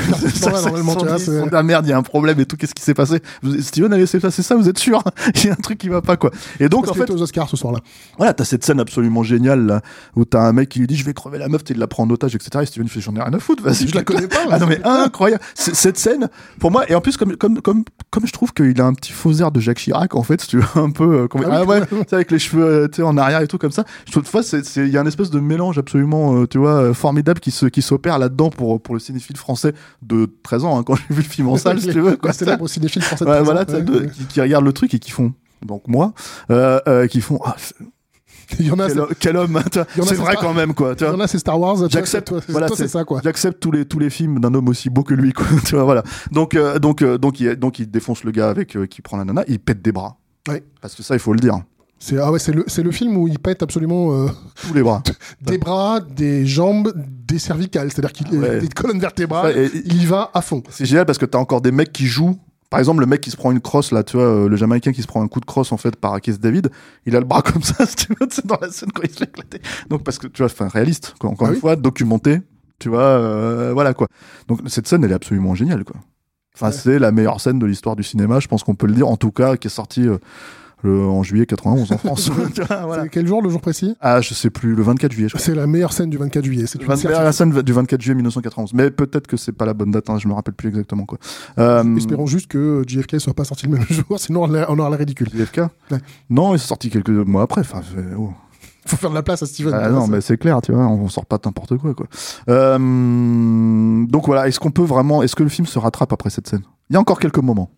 Ah 1.51 1.63
merde, 1.63 1.85
il 1.85 1.89
y 1.89 1.93
a 1.93 1.97
un 1.97 2.03
problème 2.03 2.39
et 2.39 2.45
tout, 2.45 2.57
qu'est-ce 2.57 2.75
qui 2.75 2.83
s'est 2.83 2.93
passé? 2.93 3.21
Steven 3.61 3.91
a 3.93 3.97
laissé 3.97 4.19
passer 4.19 4.43
ça, 4.43 4.55
vous 4.55 4.67
êtes 4.69 4.79
sûr? 4.79 5.03
Il 5.35 5.45
y 5.45 5.49
a 5.49 5.53
un 5.53 5.55
truc 5.55 5.77
qui 5.77 5.89
va 5.89 6.01
pas, 6.01 6.17
quoi. 6.17 6.31
Et 6.59 6.69
donc, 6.69 6.87
en 6.89 6.93
fait, 6.93 7.09
aux 7.09 7.21
Oscars 7.21 7.49
ce 7.49 7.57
soir-là. 7.57 7.79
voilà, 8.17 8.33
t'as 8.33 8.43
cette 8.45 8.63
scène 8.63 8.79
absolument 8.79 9.23
géniale 9.23 9.65
là, 9.65 9.81
où 10.15 10.25
t'as 10.25 10.41
un 10.41 10.53
mec 10.53 10.69
qui 10.69 10.79
lui 10.79 10.87
dit 10.87 10.95
je 10.95 11.05
vais 11.05 11.13
crever 11.13 11.37
la 11.37 11.47
meuf, 11.47 11.63
tu 11.63 11.73
la 11.73 11.87
prends 11.87 12.03
en 12.03 12.09
otage, 12.09 12.35
etc. 12.35 12.63
Et 12.63 12.65
Steven 12.65 12.87
fait 12.87 13.01
j'en 13.01 13.15
ai 13.15 13.21
rien 13.21 13.33
à 13.33 13.39
foutre, 13.39 13.63
vas-y. 13.63 13.87
Je 13.87 13.95
la 13.95 14.03
connais 14.03 14.27
pas. 14.27 14.37
Ah 14.51 14.57
non 14.57 14.67
mais 14.67 14.79
incroyable, 14.83 15.43
cette 15.53 15.97
scène 15.97 16.27
pour 16.59 16.71
moi 16.71 16.89
et 16.89 16.95
en 16.95 17.01
plus 17.01 17.17
comme 17.17 17.35
comme 17.35 17.61
comme 17.61 17.83
comme 18.09 18.25
je 18.25 18.31
trouve 18.33 18.51
qu'il 18.53 18.79
a 18.81 18.85
un 18.85 18.93
petit 18.93 19.11
faux 19.11 19.33
air 19.33 19.51
de 19.51 19.59
Jacques 19.59 19.77
Chirac 19.77 20.15
en 20.15 20.23
fait, 20.23 20.41
si 20.41 20.47
tu 20.47 20.57
veux 20.59 20.81
un 20.81 20.89
peu 20.89 21.21
euh, 21.21 21.27
Ah 21.45 21.49
ah, 21.51 21.63
ouais, 21.65 21.81
avec 22.11 22.31
les 22.31 22.39
cheveux 22.39 22.89
euh, 22.99 23.03
en 23.03 23.15
arrière 23.17 23.41
et 23.41 23.47
tout 23.47 23.57
comme 23.59 23.71
ça. 23.71 23.83
Je 24.07 24.11
trouve 24.11 24.23
fois 24.25 24.41
c'est 24.43 24.65
c'est- 24.65 24.87
il 24.87 24.91
y 24.93 24.97
a 24.97 25.01
un 25.01 25.05
espèce 25.05 25.29
de 25.29 25.39
mélange 25.39 25.77
absolument 25.77 26.35
euh, 26.41 26.47
tu 26.47 26.57
vois 26.57 26.88
euh, 26.89 26.93
formidable 26.93 27.39
qui 27.39 27.51
se 27.51 27.65
qui 27.67 27.81
s'opère 27.81 28.19
là-dedans 28.19 28.49
pour 28.49 28.81
pour 28.81 28.93
le 28.95 28.99
cinéphile 28.99 29.37
français 29.37 29.73
de 30.01 30.29
13 30.43 30.65
ans 30.65 30.77
hein, 30.79 30.83
quand 30.83 30.95
j'ai 30.95 31.03
vu 31.09 31.21
le 31.21 31.27
film 31.29 31.47
en 31.49 31.57
salle 31.63 31.79
si 31.79 31.89
tu 31.89 31.99
veux 32.01 32.17
quoi. 32.17 32.31
Pour 32.57 32.69
cinéphile 32.69 33.01
français. 33.01 33.25
de 33.25 33.29
Ouais, 33.29 33.35
13 33.37 33.45
voilà, 33.45 33.61
ans. 33.61 33.73
Ouais, 33.73 33.81
de- 33.81 33.99
ouais. 34.05 34.09
qui, 34.09 34.25
qui 34.25 34.41
regardent 34.41 34.65
le 34.65 34.73
truc 34.73 34.93
et 34.93 34.99
qui 34.99 35.11
font 35.11 35.33
donc 35.65 35.87
moi 35.87 36.13
euh, 36.51 36.79
euh, 36.87 37.07
qui 37.07 37.21
font 37.21 37.39
ah, 37.45 37.55
Il 38.59 38.65
y 38.65 38.71
en 38.71 38.79
a, 38.79 38.87
quel, 38.87 39.01
quel 39.19 39.37
homme, 39.37 39.57
hein, 39.57 39.63
c'est 39.71 40.03
c'est 40.03 40.15
vrai 40.15 40.35
quand 40.41 40.55
même 40.55 40.73
quoi. 40.73 40.95
Tu 40.95 41.03
il 41.03 41.07
y 41.07 41.09
en 41.11 41.19
a, 41.19 41.27
c'est 41.27 41.37
Star 41.37 41.59
Wars. 41.59 41.87
J'accepte, 41.87 42.33
voilà, 42.49 42.67
c'est 42.75 42.87
ça, 42.87 43.03
quoi. 43.03 43.21
J'accepte 43.23 43.59
tous 43.59 43.69
les 43.71 43.85
tous 43.85 43.99
les 43.99 44.09
films 44.09 44.39
d'un 44.39 44.51
homme 44.55 44.67
aussi 44.69 44.89
beau 44.89 45.03
que 45.03 45.13
lui, 45.13 45.33
quoi. 45.33 45.45
tu 45.63 45.75
vois, 45.75 45.83
voilà. 45.83 46.01
Donc 46.31 46.55
euh, 46.55 46.79
donc 46.79 47.03
euh, 47.03 47.19
donc 47.19 47.39
il 47.39 47.55
donc 47.57 47.77
il 47.77 47.91
défonce 47.91 48.23
le 48.23 48.31
gars 48.31 48.49
avec 48.49 48.75
euh, 48.75 48.87
qui 48.87 49.03
prend 49.03 49.17
la 49.17 49.23
nana, 49.25 49.43
il 49.47 49.59
pète 49.59 49.83
des 49.83 49.91
bras. 49.91 50.17
Parce 50.81 50.95
que 50.95 51.03
ça, 51.03 51.13
il 51.13 51.19
faut 51.19 51.33
le 51.33 51.39
dire. 51.39 51.59
C'est 51.99 52.17
ah 52.17 52.31
ouais, 52.31 52.39
c'est 52.39 52.53
le, 52.53 52.65
le 52.83 52.91
film 52.91 53.17
où 53.17 53.27
il 53.27 53.39
pète 53.39 53.61
absolument 53.61 54.13
euh, 54.13 54.27
Tous 54.67 54.73
les 54.73 54.81
bras. 54.83 55.03
des 55.41 55.57
bras, 55.57 55.99
des 55.99 56.45
jambes, 56.45 56.93
des 56.95 57.39
cervicales. 57.39 57.91
C'est-à-dire 57.91 58.13
qu'il 58.13 58.39
Ouais. 58.39 58.59
des 58.61 58.67
colonnes 58.69 58.99
vertébrales. 58.99 59.57
Et- 59.57 59.71
il 59.85 60.01
y 60.01 60.05
va 60.05 60.31
à 60.33 60.41
fond. 60.41 60.63
C'est 60.69 60.85
génial 60.85 61.05
parce 61.05 61.17
que 61.17 61.25
t'as 61.25 61.37
encore 61.39 61.61
des 61.61 61.71
mecs 61.71 61.91
qui 61.91 62.07
jouent. 62.07 62.39
Par 62.69 62.79
exemple, 62.79 62.99
le 63.01 63.07
mec 63.07 63.19
qui 63.19 63.31
se 63.31 63.35
prend 63.35 63.51
une 63.51 63.59
crosse, 63.61 63.91
là, 63.91 64.03
tu 64.03 64.15
vois, 64.15 64.27
euh, 64.27 64.47
le 64.47 64.55
Jamaïcain 64.55 64.91
qui 64.93 65.01
se 65.01 65.07
prend 65.07 65.23
un 65.23 65.27
coup 65.27 65.39
de 65.39 65.45
crosse, 65.45 65.71
en 65.71 65.77
fait, 65.77 65.95
par 65.95 66.21
Keith 66.21 66.39
David, 66.39 66.69
il 67.07 67.15
a 67.15 67.19
le 67.19 67.25
bras 67.25 67.41
comme 67.53 67.63
ça, 67.63 67.83
si 67.87 67.95
tu 67.95 68.07
veux, 68.19 68.27
c'est 68.29 68.45
dans 68.45 68.59
la 68.61 68.69
scène 68.69 68.91
quand 68.93 69.01
il 69.03 69.09
se 69.09 69.17
fait 69.17 69.23
éclater. 69.25 69.59
Donc, 69.89 70.03
parce 70.03 70.19
que, 70.19 70.27
tu 70.27 70.43
vois, 70.43 70.51
enfin, 70.51 70.67
réaliste, 70.67 71.15
quoi, 71.19 71.31
encore 71.31 71.47
Ah 71.47 71.49
une 71.49 71.55
oui. 71.55 71.61
fois, 71.61 71.75
documenté, 71.75 72.41
tu 72.77 72.89
vois, 72.89 73.01
euh, 73.01 73.71
voilà, 73.73 73.95
quoi. 73.95 74.07
Donc, 74.47 74.59
cette 74.67 74.87
scène, 74.87 75.03
elle 75.03 75.09
est 75.11 75.15
absolument 75.15 75.55
géniale, 75.55 75.83
quoi. 75.83 75.95
Enfin, 76.55 76.67
Ouais. 76.67 76.71
c'est 76.73 76.99
la 76.99 77.11
meilleure 77.11 77.41
scène 77.41 77.57
de 77.57 77.65
l'histoire 77.65 77.95
du 77.95 78.03
cinéma, 78.03 78.39
je 78.39 78.47
pense 78.47 78.63
qu'on 78.63 78.75
peut 78.75 78.85
le 78.87 78.93
dire, 78.93 79.07
en 79.07 79.17
tout 79.17 79.31
cas, 79.31 79.57
qui 79.57 79.65
est 79.67 79.71
sortie 79.71 80.07
euh, 80.07 80.19
le, 80.83 81.01
en 81.05 81.23
juillet 81.23 81.45
91 81.45 81.91
en 81.91 81.97
France. 81.99 82.29
Voilà. 82.69 83.07
Quel 83.07 83.27
jour, 83.27 83.41
le 83.41 83.49
jour 83.49 83.61
précis? 83.61 83.95
Ah, 84.01 84.21
je 84.21 84.33
sais 84.33 84.49
plus, 84.49 84.75
le 84.75 84.83
24 84.83 85.11
juillet. 85.11 85.27
C'est 85.35 85.55
la 85.55 85.67
meilleure 85.67 85.93
scène 85.93 86.09
du 86.09 86.17
24 86.17 86.43
juillet. 86.45 86.65
C'est 86.67 86.77
Le 86.79 86.83
une 86.85 86.89
24 86.89 87.01
certitude. 87.01 87.23
la 87.25 87.31
scène 87.31 87.61
du 87.63 87.73
24 87.73 88.01
juillet 88.01 88.15
1991. 88.15 88.73
Mais 88.73 88.89
peut-être 88.91 89.27
que 89.27 89.37
c'est 89.37 89.51
pas 89.51 89.65
la 89.65 89.73
bonne 89.73 89.91
date, 89.91 90.09
hein, 90.09 90.17
je 90.19 90.27
me 90.27 90.33
rappelle 90.33 90.53
plus 90.53 90.69
exactement, 90.69 91.05
quoi. 91.05 91.17
Euh, 91.57 91.95
Espérons 91.95 92.25
juste 92.27 92.47
que 92.47 92.83
JFK 92.87 93.19
soit 93.19 93.33
pas 93.33 93.43
sorti 93.45 93.65
le 93.67 93.73
même 93.73 93.85
jour, 93.89 94.19
sinon 94.19 94.43
on 94.43 94.79
aura 94.79 94.89
la 94.89 94.97
ridicule. 94.97 95.27
JFK 95.33 95.61
Ouais. 95.91 95.97
Non, 96.29 96.53
il 96.53 96.55
est 96.55 96.59
sorti 96.59 96.89
quelques 96.89 97.09
mois 97.09 97.43
après. 97.43 97.61
Enfin, 97.61 97.81
oh. 98.17 98.31
faut 98.85 98.95
faire 98.97 99.09
de 99.09 99.15
la 99.15 99.23
place 99.23 99.43
à 99.43 99.45
Steven. 99.45 99.73
Ah 99.73 99.89
non, 99.89 100.07
mais 100.07 100.21
c'est 100.21 100.37
clair, 100.37 100.61
tu 100.61 100.71
vois, 100.71 100.87
on 100.87 101.07
sort 101.09 101.25
pas 101.25 101.37
n'importe 101.43 101.77
quoi, 101.77 101.93
quoi. 101.93 102.07
Euh, 102.49 104.05
donc 104.05 104.25
voilà, 104.25 104.47
est-ce 104.47 104.59
qu'on 104.59 104.71
peut 104.71 104.83
vraiment, 104.83 105.21
est-ce 105.23 105.35
que 105.35 105.43
le 105.43 105.49
film 105.49 105.67
se 105.67 105.79
rattrape 105.79 106.13
après 106.13 106.29
cette 106.29 106.47
scène? 106.47 106.63
Il 106.89 106.93
y 106.93 106.97
a 106.97 106.99
encore 106.99 107.19
quelques 107.19 107.39
moments. 107.39 107.69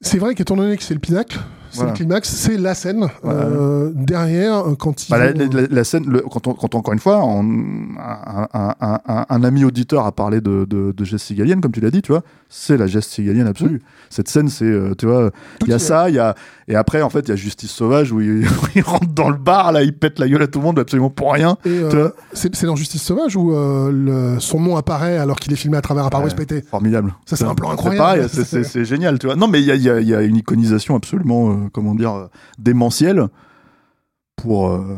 C'est 0.00 0.18
vrai 0.18 0.34
qu'étant 0.34 0.56
donné 0.56 0.76
que 0.76 0.82
c'est 0.82 0.94
le 0.94 1.00
pinacle, 1.00 1.38
c'est 1.70 1.76
Voilà. 1.78 1.92
le 1.92 1.96
climax, 1.96 2.28
c'est 2.28 2.56
la 2.56 2.74
scène. 2.74 3.06
Voilà. 3.22 3.40
Euh, 3.40 3.90
derrière, 3.94 4.68
euh, 4.68 4.74
quand 4.74 5.06
il. 5.08 5.10
Bah, 5.10 5.18
la, 5.18 5.32
la- 5.32 5.66
la 5.70 5.84
scène, 5.84 6.04
le- 6.06 6.20
quand, 6.20 6.46
on, 6.46 6.54
quand 6.54 6.74
encore 6.74 6.92
une 6.94 7.00
fois, 7.00 7.24
on- 7.24 7.40
un, 7.42 8.48
un- 8.54 8.74
un- 8.80 9.00
un- 9.08 9.26
un 9.28 9.44
ami 9.44 9.64
auditeur 9.64 10.06
a 10.06 10.12
parlé 10.12 10.40
de, 10.40 10.64
de, 10.68 10.92
de 10.92 11.04
geste 11.04 11.24
comme 11.60 11.72
tu 11.72 11.80
l'as 11.80 11.90
dit, 11.90 12.02
tu 12.02 12.12
vois, 12.12 12.22
c'est 12.48 12.76
la 12.76 12.86
geste 12.86 13.10
sigalienne 13.10 13.46
absolue. 13.46 13.82
Cette 14.10 14.28
scène, 14.28 14.48
c'est, 14.48 14.64
euh, 14.64 14.94
tu 14.96 15.06
vois, 15.06 15.30
il 15.62 15.68
y 15.68 15.72
a 15.72 15.78
ça, 15.78 16.08
il 16.08 16.14
y 16.14 16.18
a, 16.18 16.34
et 16.68 16.74
après, 16.74 17.02
en 17.02 17.10
fait, 17.10 17.20
il 17.20 17.28
y 17.28 17.32
a 17.32 17.36
Justice 17.36 17.70
Sauvage 17.70 18.12
où 18.12 18.20
il, 18.20 18.46
rentre 18.84 19.06
dans 19.08 19.28
le 19.28 19.36
bar, 19.36 19.72
là, 19.72 19.82
il 19.82 19.92
pète 19.96 20.18
la 20.18 20.28
gueule 20.28 20.42
à 20.42 20.46
tout 20.46 20.58
le 20.60 20.64
monde, 20.64 20.78
absolument 20.78 21.10
pour 21.10 21.32
rien. 21.32 21.56
Euh, 21.66 22.10
c'est 22.32 22.64
dans 22.64 22.76
Justice 22.76 23.02
Sauvage 23.02 23.36
où 23.36 23.52
euh, 23.54 23.90
le- 23.92 24.40
son 24.40 24.60
nom 24.60 24.76
apparaît 24.76 25.18
alors 25.18 25.38
qu'il 25.38 25.52
est 25.52 25.56
filmé 25.56 25.76
à 25.76 25.82
travers 25.82 26.04
un 26.06 26.08
Ouais. 26.30 26.34
pété. 26.34 26.62
Formidable. 26.62 27.14
Ça, 27.26 27.36
c'est 27.36 27.44
un 27.44 27.54
plan 27.54 27.70
incroyable. 27.70 28.28
c'est- 28.28 28.84
génial, 28.84 29.18
tu 29.18 29.26
vois. 29.26 29.36
Non, 29.36 29.48
mais 29.48 29.60
y 29.60 29.66
y 29.70 29.88
il 30.00 30.08
y 30.08 30.14
a 30.14 30.22
une 30.22 30.36
iconisation 30.36 30.96
absolument, 30.96 31.50
euh, 31.66 31.68
comment 31.72 31.94
dire, 31.94 32.12
euh, 32.14 32.26
démentielle 32.58 33.28
pour 34.36 34.68
euh, 34.70 34.96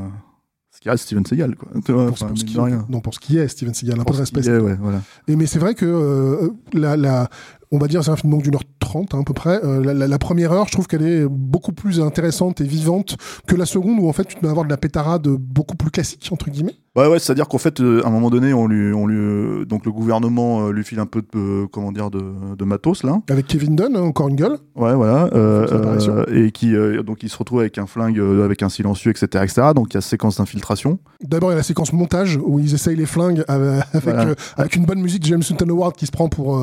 ce 0.71 0.81
qui 0.81 0.89
reste 0.91 1.05
Steven 1.05 1.25
Seagal, 1.27 1.57
quoi. 1.57 1.69
Vois, 1.75 2.07
Pour, 2.07 2.27
pour 2.29 2.39
ce 2.39 2.45
qui, 2.45 2.55
de 2.55 2.61
rien. 2.61 2.87
non, 2.89 3.01
pour 3.01 3.15
ce 3.15 3.21
qui 3.21 3.39
est 3.39 3.49
Steven 3.49 3.75
Seagal, 3.75 3.95
un 3.95 3.99
peu 3.99 4.05
Pour 4.05 4.13
de 4.13 4.17
ce 4.17 4.21
respect. 4.35 4.41
est, 4.51 4.59
ouais, 4.61 4.77
voilà. 4.81 5.03
Et 5.29 5.37
mais 5.37 5.47
c'est 5.47 5.59
vrai 5.59 5.75
que 5.75 5.85
euh, 5.87 6.51
la, 6.73 6.97
la, 6.97 7.29
on 7.73 7.79
va 7.79 7.87
dire 7.89 8.03
c'est 8.05 8.11
un 8.11 8.17
film 8.17 8.33
donc 8.33 8.43
d'une 8.43 8.55
heure 8.55 8.63
trente 8.79 9.15
hein, 9.15 9.21
à 9.21 9.25
peu 9.25 9.33
près. 9.35 9.61
Euh, 9.65 9.85
la, 9.85 9.95
la- 9.95 10.09
la 10.09 10.19
première 10.19 10.53
heure, 10.53 10.67
je 10.67 10.73
trouve 10.73 10.87
qu'elle 10.87 11.07
est 11.07 11.27
beaucoup 11.29 11.73
plus 11.73 12.01
intéressante 12.01 12.61
et 12.61 12.65
vivante 12.65 13.17
que 13.47 13.55
la 13.57 13.67
seconde 13.67 13.99
où 14.01 14.09
en 14.09 14.13
fait 14.13 14.25
tu 14.25 14.37
peux 14.37 14.49
avoir 14.49 14.65
de 14.65 14.71
la 14.71 14.77
pétarade 14.77 15.27
beaucoup 15.29 15.77
plus 15.77 15.91
classique 15.91 16.29
entre 16.33 16.51
guillemets. 16.51 16.75
Ouais, 16.97 17.07
ouais, 17.07 17.21
c'est-à-dire 17.21 17.47
qu'en 17.47 17.59
fait, 17.59 17.81
euh, 17.81 18.03
à 18.05 18.09
un 18.09 18.11
moment 18.11 18.31
donné, 18.31 18.53
on 18.53 18.67
lui, 18.67 18.93
on 18.93 19.07
lui, 19.07 19.17
euh, 19.17 19.65
donc 19.65 19.87
le 19.87 19.93
gouvernement 19.93 20.71
lui 20.71 20.83
file 20.83 20.99
un 20.99 21.07
peu 21.07 21.23
de, 21.23 21.67
comment 21.67 21.93
dire, 21.93 22.11
de, 22.11 22.21
de 22.59 22.65
matos 22.65 23.05
là. 23.05 23.21
Avec 23.31 23.47
Kevin 23.47 23.77
Dunn, 23.77 23.95
hein, 23.95 24.01
encore 24.03 24.27
une 24.27 24.35
gueule. 24.35 24.59
Ouais, 24.75 24.93
voilà. 24.97 25.31
euh, 25.33 26.25
et 26.35 26.51
qui, 26.51 26.73
donc, 27.05 27.23
il 27.23 27.29
se 27.29 27.37
retrouve 27.39 27.61
avec 27.61 27.79
un 27.79 27.87
flingue, 27.87 28.19
avec 28.19 28.65
un 28.65 28.69
silencieux, 28.69 29.13
etc., 29.13 29.45
etc. 29.45 29.63
Donc, 29.73 29.93
il 29.93 29.95
y 29.95 29.99
a 29.99 30.01
séquence 30.01 30.39
d'infiltration. 30.39 30.99
D'abord 31.23 31.51
il 31.51 31.53
y 31.53 31.55
a 31.55 31.59
la 31.59 31.63
séquence 31.63 31.93
montage 31.93 32.41
où 32.43 32.59
ils 32.59 32.75
essayent 32.75 32.97
les 32.97 33.07
flingues 33.07 33.45
avec, 33.47 33.85
avec, 33.95 34.05
Voilà. 34.05 34.35
avec 34.57 34.75
une 34.75 34.85
bonne 34.85 35.01
musique 35.01 35.23
de 35.23 35.27
James 35.29 35.43
Newton 35.49 35.71
Howard 35.71 35.95
qui 35.95 36.07
se 36.07 36.13
prend 36.13 36.29
pour 36.29 36.61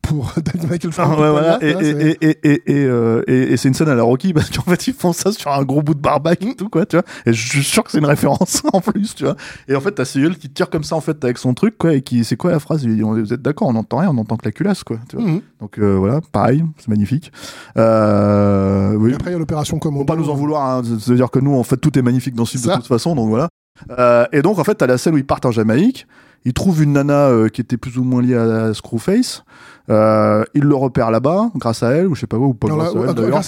pour 0.00 0.32
David 0.40 0.70
Michael 0.70 0.90
Ah, 0.98 1.04
Frank. 1.04 1.18
ouais, 1.18 1.30
voilà. 1.30 1.58
Et, 1.62 1.72
hein, 1.74 1.78
et, 1.80 1.84
c'est- 1.84 2.18
et, 2.20 2.28
et, 2.28 2.50
et, 2.52 2.62
et, 2.80 2.84
euh, 2.84 3.22
et- 3.26 3.52
et 3.52 3.56
c'est 3.56 3.68
une 3.68 3.74
scène 3.74 3.88
à 3.88 3.94
la 3.94 4.02
Rocky 4.02 4.32
parce 4.32 4.50
qu'en 4.50 4.62
fait, 4.62 4.86
ils 4.86 4.94
font 4.94 5.12
ça 5.12 5.32
sur 5.32 5.50
un 5.52 5.62
gros 5.64 5.82
bout 5.82 5.94
de 5.94 6.00
barbac 6.00 6.42
et 6.42 6.54
tout, 6.54 6.68
quoi, 6.68 6.86
tu 6.86 6.96
vois. 6.96 7.04
Et 7.26 7.32
je 7.32 7.48
suis 7.48 7.62
sûr 7.64 7.84
que 7.84 7.90
c'est 7.90 7.98
une 7.98 8.06
référence 8.06 8.62
en 8.72 8.80
plus, 8.80 9.14
tu 9.14 9.24
vois. 9.24 9.36
Et 9.68 9.74
en 9.76 9.80
fait, 9.80 9.92
t'as 9.92 10.04
Seagal 10.04 10.36
qui 10.36 10.48
tire 10.50 10.70
comme 10.70 10.84
ça, 10.84 10.96
en 10.96 11.00
fait, 11.00 11.22
avec 11.24 11.38
son 11.38 11.54
truc, 11.54 11.76
quoi, 11.78 11.94
et 11.94 12.02
qui, 12.02 12.24
c'est 12.24 12.36
quoi 12.36 12.50
la 12.50 12.58
phrase? 12.60 12.82
Il 12.84 12.94
dit, 12.96 13.02
Vous 13.02 13.32
êtes 13.32 13.42
d'accord, 13.42 13.68
on 13.68 13.72
n'entend 13.72 13.98
rien, 13.98 14.10
on 14.10 14.18
entend 14.18 14.36
que 14.36 14.44
la 14.44 14.52
culasse, 14.52 14.84
quoi, 14.84 14.98
tu 15.08 15.16
vois. 15.16 15.24
Mhm. 15.26 15.40
Donc, 15.60 15.78
euh, 15.78 15.96
voilà, 15.96 16.20
pareil, 16.32 16.64
c'est 16.78 16.88
magnifique. 16.88 17.32
Euh, 17.78 18.94
oui. 18.94 19.14
Après 19.14 19.30
il 19.30 19.32
y 19.32 19.36
a 19.36 19.38
l'opération 19.38 19.76
Faut 19.76 19.80
Commando. 19.80 20.04
pas 20.04 20.16
nous 20.16 20.28
en 20.30 20.34
vouloir, 20.34 20.62
hein. 20.78 20.82
c'est-à-dire 21.00 21.30
que 21.30 21.38
nous, 21.38 21.54
en 21.54 21.62
fait, 21.62 21.76
tout 21.76 21.98
est 21.98 22.02
magnifique 22.02 22.34
dans 22.34 22.44
ce 22.44 22.58
film 22.58 22.72
de 22.72 22.76
toute 22.78 22.86
façon, 22.86 23.14
donc 23.14 23.28
voilà. 23.28 23.48
Euh, 23.98 24.24
et 24.32 24.42
donc, 24.42 24.58
en 24.58 24.64
fait, 24.64 24.74
t'as 24.74 24.86
la 24.86 24.98
scène 24.98 25.14
où 25.14 25.18
ils 25.18 25.26
partent 25.26 25.46
en 25.46 25.50
Jamaïque, 25.50 26.06
ils 26.46 26.54
trouvent 26.54 26.82
une 26.82 26.92
nana 26.94 27.26
euh, 27.28 27.48
qui 27.48 27.60
était 27.60 27.76
plus 27.76 27.98
ou 27.98 28.04
moins 28.04 28.22
liée 28.22 28.34
à, 28.36 28.72
Screwface, 28.72 29.44
euh, 29.90 30.42
ils 30.54 30.62
le 30.62 30.74
repèrent 30.74 31.10
là-bas, 31.10 31.50
grâce 31.56 31.82
à 31.82 31.90
elle, 31.90 32.06
ou 32.08 32.14
je 32.14 32.20
sais 32.20 32.26
pas 32.26 32.38
où, 32.38 32.46
ou 32.46 32.54
pas 32.54 32.68
là, 32.68 32.74
grâce 32.74 32.88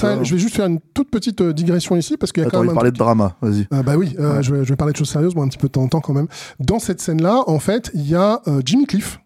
à 0.05 0.09
elle, 0.09 0.11
à 0.11 0.12
elle, 0.12 0.16
vois. 0.18 0.24
je 0.24 0.34
vais 0.34 0.38
juste 0.40 0.55
faire 0.57 0.66
une 0.66 0.80
toute 0.92 1.11
petite 1.11 1.40
euh, 1.40 1.53
digression 1.53 1.96
ici 1.96 2.16
parce 2.16 2.32
qu'il 2.32 2.42
y 2.42 2.44
a 2.44 2.49
Attends, 2.49 2.59
quand 2.59 2.64
il 2.64 2.66
même 2.66 2.74
parlait 2.74 2.90
de 2.92 2.96
drama, 2.99 3.36
vas-y. 3.40 3.66
Ah 3.70 3.82
bah 3.82 3.94
oui, 3.96 4.14
euh, 4.18 4.36
Ouais. 4.36 4.42
je, 4.42 4.55
vais, 4.55 4.64
je 4.64 4.68
vais 4.68 4.76
parler 4.76 4.92
de 4.92 4.99
choses 4.99 5.09
sérieuses, 5.11 5.34
moi, 5.34 5.44
un 5.44 5.49
petit 5.49 5.59
peu 5.59 5.68
de 5.68 5.72
temps 5.72 5.82
en 5.82 5.88
temps 5.88 6.01
quand 6.01 6.12
même. 6.12 6.28
Dans 6.61 6.78
cette 6.78 7.01
scène-là, 7.01 7.42
en 7.46 7.59
fait, 7.59 7.90
il 7.94 8.07
y 8.09 8.14
a 8.14 8.40
euh, 8.46 8.61
Jimmy 8.64 8.86
Cliff. 8.86 9.20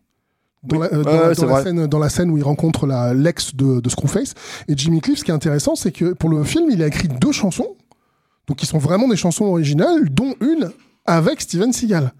Dans, 0.64 0.76
Oui. 0.78 0.86
la, 0.90 0.96
euh, 0.98 1.02
dans 1.02 1.10
Ouais, 1.10 1.16
la- 1.16 1.22
ouais, 1.22 1.28
dans 1.28 1.34
c'est 1.34 1.46
la 1.46 1.52
vrai. 1.52 1.62
scène, 1.64 1.86
dans 1.88 1.98
la 1.98 2.08
scène 2.08 2.30
où 2.30 2.36
il 2.38 2.44
rencontre 2.44 2.86
la- 2.86 3.14
l'ex 3.14 3.56
de, 3.56 3.80
de 3.80 3.88
Screwface. 3.90 4.34
Et 4.68 4.74
Jimmy 4.76 5.00
Cliff, 5.00 5.18
ce 5.18 5.24
qui 5.24 5.30
est 5.30 5.34
intéressant, 5.34 5.74
c'est 5.74 5.90
que 5.92 6.12
pour 6.12 6.30
le 6.30 6.44
film, 6.44 6.66
il 6.70 6.82
a 6.82 6.86
écrit 6.86 7.08
deux 7.08 7.32
chansons, 7.32 7.74
donc 8.46 8.58
qui 8.58 8.66
sont 8.66 8.78
vraiment 8.78 9.08
des 9.08 9.16
chansons 9.16 9.46
originales, 9.46 10.08
dont 10.10 10.34
une 10.40 10.70
avec 11.04 11.40
Steven 11.40 11.72
Seagal 11.72 12.12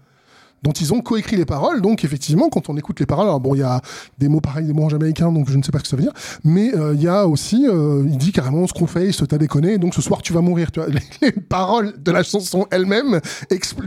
dont 0.63 0.71
ils 0.71 0.93
ont 0.93 1.01
coécrit 1.01 1.35
les 1.35 1.45
paroles. 1.45 1.81
Donc 1.81 2.03
effectivement, 2.03 2.49
quand 2.49 2.69
on 2.69 2.77
écoute 2.77 2.99
les 2.99 3.05
paroles, 3.05 3.25
alors 3.25 3.39
bon, 3.39 3.53
il 3.55 3.59
y 3.59 3.63
a 3.63 3.81
des 4.17 4.29
mots 4.29 4.41
pareils, 4.41 4.65
des 4.65 4.73
mots 4.73 4.83
en 4.85 4.89
jamaïcain, 4.89 5.31
donc 5.31 5.49
je 5.49 5.57
ne 5.57 5.63
sais 5.63 5.71
pas 5.71 5.79
ce 5.79 5.83
que 5.83 5.89
ça 5.89 5.95
veut 5.95 6.03
dire, 6.03 6.13
mais 6.43 6.73
euh, 6.75 6.93
il 6.95 7.01
y 7.01 7.07
a 7.07 7.27
aussi, 7.27 7.67
euh, 7.67 8.03
il 8.05 8.17
dit 8.17 8.31
carrément 8.31 8.65
Screwface, 8.65 9.21
t'as 9.27 9.37
déconné, 9.37 9.77
donc 9.77 9.93
ce 9.93 10.01
soir 10.01 10.21
tu 10.21 10.33
vas 10.33 10.41
mourir. 10.41 10.71
Tu 10.71 10.79
vois, 10.79 10.89
les, 10.89 11.01
les 11.21 11.31
paroles 11.31 11.93
de 12.01 12.11
la 12.11 12.23
chanson 12.23 12.65
elle-même, 12.71 13.19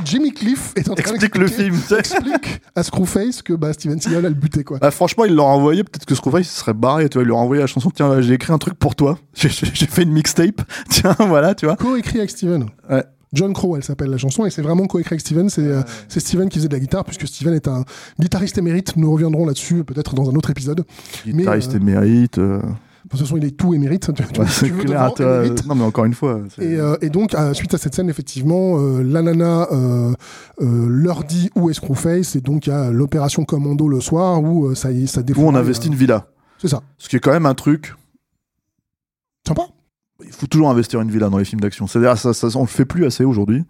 Jimmy 0.05 0.33
Cliff 0.33 0.73
est 0.77 0.89
en 0.89 0.95
train 0.95 1.13
Explique 1.13 1.39
le 1.39 1.49
film, 1.49 1.77
explique 1.99 2.61
à 2.75 2.83
Screwface 2.83 3.43
que 3.43 3.55
bah, 3.55 3.73
Steven 3.73 4.01
Seagal 4.01 4.27
a 4.27 4.29
le 4.29 4.35
buté 4.35 4.65
quoi. 4.65 4.79
Ah, 4.83 4.91
franchement, 4.91 5.25
il 5.25 5.35
leur 5.35 5.47
a 5.47 5.51
envoyé, 5.51 5.83
peut-être 5.83 6.05
que 6.05 6.15
Screwface 6.15 6.49
serait 6.49 6.75
barré, 6.75 7.09
tu 7.09 7.15
vois, 7.15 7.23
il 7.23 7.29
leur 7.29 7.39
a 7.39 7.41
envoyé 7.41 7.63
la 7.63 7.67
chanson, 7.67 7.91
tiens, 7.91 8.21
j'ai 8.21 8.35
écrit 8.35 8.53
un 8.53 8.59
truc 8.59 8.75
pour 8.75 8.95
toi, 8.95 9.19
j'ai 9.35 9.49
fait 9.49 10.03
une 10.03 10.13
mixtape, 10.13 10.63
tiens, 10.91 11.17
voilà, 11.21 11.55
tu 11.55 11.67
vois. 11.67 11.77
Co-écrit 11.77 12.19
avec 12.19 12.31
Steven. 12.31 12.67
Ouais. 12.91 13.05
John 13.33 13.53
Crow, 13.53 13.77
elle 13.77 13.83
s'appelle 13.83 14.11
la 14.11 14.19
chanson, 14.19 14.47
et 14.47 14.51
c'est 14.51 14.63
vraiment 14.63 14.87
co-écrit 14.87 15.15
avec 15.15 15.21
Steven. 15.21 15.49
C'est 15.51 15.63
euh, 15.67 15.83
c'est 16.09 16.21
Steven 16.21 16.49
qui 16.49 16.59
faisait 16.59 16.69
de 16.69 16.73
la 16.75 16.81
guitare, 16.81 17.05
puisque 17.05 17.27
Steven 17.27 17.55
est 17.55 17.69
un 17.69 17.85
guitariste 18.21 18.57
émérite. 18.59 18.97
Nous 18.97 19.11
reviendrons 19.13 19.47
là-dessus 19.47 19.85
peut-être 19.85 20.15
dans 20.15 20.31
un 20.31 20.35
autre 20.35 20.51
épisode. 20.51 20.85
Guitariste 21.27 21.75
euh, 21.75 21.79
émérite, 21.79 22.39
euh, 22.39 22.59
De 22.61 23.11
toute 23.11 23.21
façon, 23.21 23.37
il 23.37 23.45
est 23.45 23.57
tout 23.57 23.75
émérite. 23.75 24.13
Tu, 24.15 24.23
tu- 24.33 24.41
ouais, 24.41 24.47
tu 24.47 24.53
c'est 24.53 24.69
veux 24.69 24.85
clair, 24.85 25.11
émérite. 25.19 25.67
non 25.67 25.75
mais 25.75 25.85
encore 25.85 26.05
une 26.05 26.15
fois, 26.15 26.41
Et, 26.61 26.77
euh, 26.77 26.97
et 27.03 27.11
donc, 27.11 27.35
suite 27.53 27.75
à 27.75 27.79
cette 27.79 27.95
scène, 27.95 28.09
effectivement, 28.09 28.79
euh, 28.81 29.03
la 29.03 29.23
nana 29.23 29.69
leur 30.61 31.25
dit 31.25 31.51
où 31.57 31.69
est 31.69 31.75
Screwface, 31.75 32.37
et 32.37 32.41
donc 32.41 32.67
il 32.67 32.71
y 32.71 32.73
a 32.73 32.91
l'opération 32.91 33.45
commando 33.45 33.89
le 33.89 34.01
soir 34.01 34.43
où 34.43 34.75
ça, 34.75 34.89
ça 35.07 35.21
où 35.21 35.23
défoule. 35.25 35.45
on 35.45 35.55
investit 35.55 35.89
une 35.89 35.95
villa. 35.95 36.27
C'est 36.59 36.69
ça. 36.69 36.81
Ce 36.97 37.09
qui 37.09 37.17
est 37.17 37.21
quand 37.21 37.33
même 37.33 37.47
un 37.47 37.55
truc, 37.55 37.93
Sympa. 39.47 39.63
Il 40.25 40.33
faut 40.33 40.47
toujours 40.47 40.71
investir 40.71 41.01
une 41.01 41.11
villa 41.11 41.29
dans 41.29 41.39
les 41.39 41.45
films 41.45 41.61
d'action. 41.61 41.87
C'est-à-dire, 41.87 42.17
ça, 42.17 42.33
ça, 42.33 42.49
on 42.57 42.63
le 42.63 42.67
fait 42.67 42.85
plus 42.85 43.05
assez 43.05 43.25
aujourd'hui. 43.25 43.65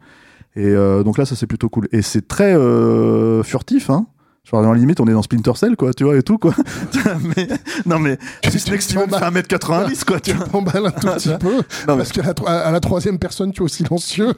Et 0.55 0.65
euh, 0.65 1.03
donc 1.03 1.19
là, 1.19 1.27
ça 1.27 1.37
c'est 1.37 1.47
plutôt 1.47 1.69
cool. 1.69 1.89
Et 1.93 2.03
c'est 2.03 2.27
très 2.27 2.55
euh, 2.55 3.43
furtif, 3.43 3.91
hein. 3.91 4.07
Genre, 4.45 4.63
dans 4.63 4.73
la 4.73 4.79
limite, 4.79 5.01
on 5.01 5.09
est 5.09 5.13
dans 5.13 5.23
Splinter 5.23 5.53
Cell, 5.57 5.75
quoi, 5.77 5.93
tu 5.93 6.05
vois, 6.05 6.17
et 6.17 6.23
tout, 6.23 6.39
quoi. 6.39 6.55
mais, 7.37 7.49
non, 7.85 7.99
mais, 7.99 8.17
ce 8.45 8.71
n'est 8.71 8.77
que 8.79 8.83
Steven 8.85 9.11
fait 9.11 9.17
1m90, 9.17 10.05
quoi, 10.05 10.21
tu 10.21 10.33
vois. 10.35 10.47
T'emballes 10.47 10.87
un 10.87 10.91
tout 10.93 11.09
petit 11.17 11.31
peu, 11.41 11.53
Non, 11.57 11.63
mais- 11.89 11.97
parce 11.97 12.13
qu'à 12.13 12.23
la, 12.23 12.53
à 12.61 12.71
la 12.71 12.79
troisième 12.79 13.19
personne, 13.19 13.51
tu 13.51 13.63
es 13.63 13.65
au 13.65 13.69
silencieux. 13.69 14.35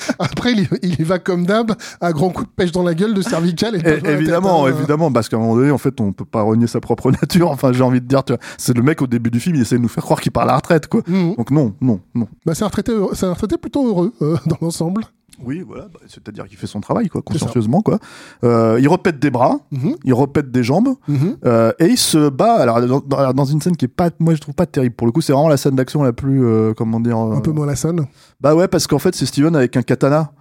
Après, 0.18 0.52
il, 0.52 0.68
il 0.82 1.00
y 1.00 1.04
va 1.04 1.18
comme 1.18 1.46
d'hab, 1.46 1.72
à 2.00 2.12
grands 2.12 2.30
coups 2.30 2.48
de 2.48 2.54
pêche 2.54 2.72
dans 2.72 2.82
la 2.82 2.94
gueule, 2.94 3.14
de 3.14 3.22
cervical 3.22 3.74
et 3.76 3.82
tête, 3.82 4.06
évidemment, 4.06 4.66
hein. 4.66 4.70
évidemment, 4.70 5.10
parce 5.12 5.28
qu'à 5.28 5.36
un 5.36 5.40
moment 5.40 5.56
donné, 5.56 5.70
en 5.70 5.78
fait, 5.78 6.00
on 6.00 6.12
peut 6.12 6.24
pas 6.24 6.42
renier 6.42 6.66
sa 6.66 6.80
propre 6.80 7.10
nature. 7.22 7.50
Enfin, 7.50 7.72
j'ai 7.72 7.82
envie 7.82 8.00
de 8.00 8.06
dire, 8.06 8.24
tu 8.24 8.32
vois, 8.32 8.40
c'est 8.58 8.76
le 8.76 8.82
mec 8.82 9.02
au 9.02 9.06
début 9.06 9.30
du 9.30 9.40
film, 9.40 9.56
il 9.56 9.62
essaie 9.62 9.76
de 9.76 9.82
nous 9.82 9.88
faire 9.88 10.04
croire 10.04 10.20
qu'il 10.20 10.32
part 10.32 10.44
à 10.44 10.46
la 10.46 10.56
retraite, 10.56 10.86
quoi. 10.86 11.02
Mhm. 11.06 11.34
Donc 11.36 11.50
non, 11.50 11.74
non, 11.80 12.00
non. 12.14 12.28
Bah, 12.44 12.54
c'est 12.54 12.64
un 12.64 12.68
retraité, 12.68 12.92
c'est 13.14 13.26
un 13.26 13.32
retraité 13.32 13.56
plutôt 13.58 13.86
heureux 13.86 14.12
euh, 14.22 14.36
dans 14.46 14.58
l'ensemble. 14.60 15.04
Oui, 15.44 15.62
voilà, 15.66 15.84
bah, 15.92 16.00
c'est-à-dire 16.06 16.46
qu'il 16.46 16.56
fait 16.58 16.66
son 16.66 16.80
travail, 16.80 17.08
quoi, 17.08 17.22
consciencieusement, 17.22 17.80
quoi. 17.82 17.98
Euh, 18.44 18.78
il 18.80 18.88
repète 18.88 19.18
des 19.18 19.30
bras, 19.30 19.58
Mhm, 19.70 19.94
il 20.04 20.14
repète 20.14 20.50
des 20.50 20.62
jambes, 20.62 20.90
mhm. 21.08 21.36
euh, 21.44 21.72
et 21.78 21.86
il 21.86 21.96
se 21.98 22.28
bat. 22.28 22.54
Alors 22.56 22.80
dans, 23.34 23.44
une 23.44 23.60
scène 23.60 23.76
qui 23.76 23.84
est 23.86 23.88
pas, 23.88 24.10
moi 24.18 24.34
je 24.34 24.40
trouve 24.40 24.54
pas 24.54 24.66
terrible. 24.66 24.94
Pour 24.94 25.06
le 25.06 25.12
coup, 25.12 25.20
c'est 25.20 25.32
vraiment 25.32 25.48
la 25.48 25.56
scène 25.56 25.76
d'action 25.76 26.02
la 26.02 26.12
plus, 26.12 26.44
euh, 26.44 26.72
comment 26.74 27.00
dire. 27.00 27.16
Un 27.18 27.40
peu 27.40 27.52
moins 27.52 27.66
la 27.66 27.76
sonne. 27.76 28.06
Bah 28.40 28.54
ouais, 28.54 28.68
parce 28.68 28.86
qu'en 28.86 28.98
fait, 28.98 29.14
c'est 29.14 29.26
Steven 29.26 29.54
avec 29.56 29.76
un 29.76 29.82
katana, 29.82 30.32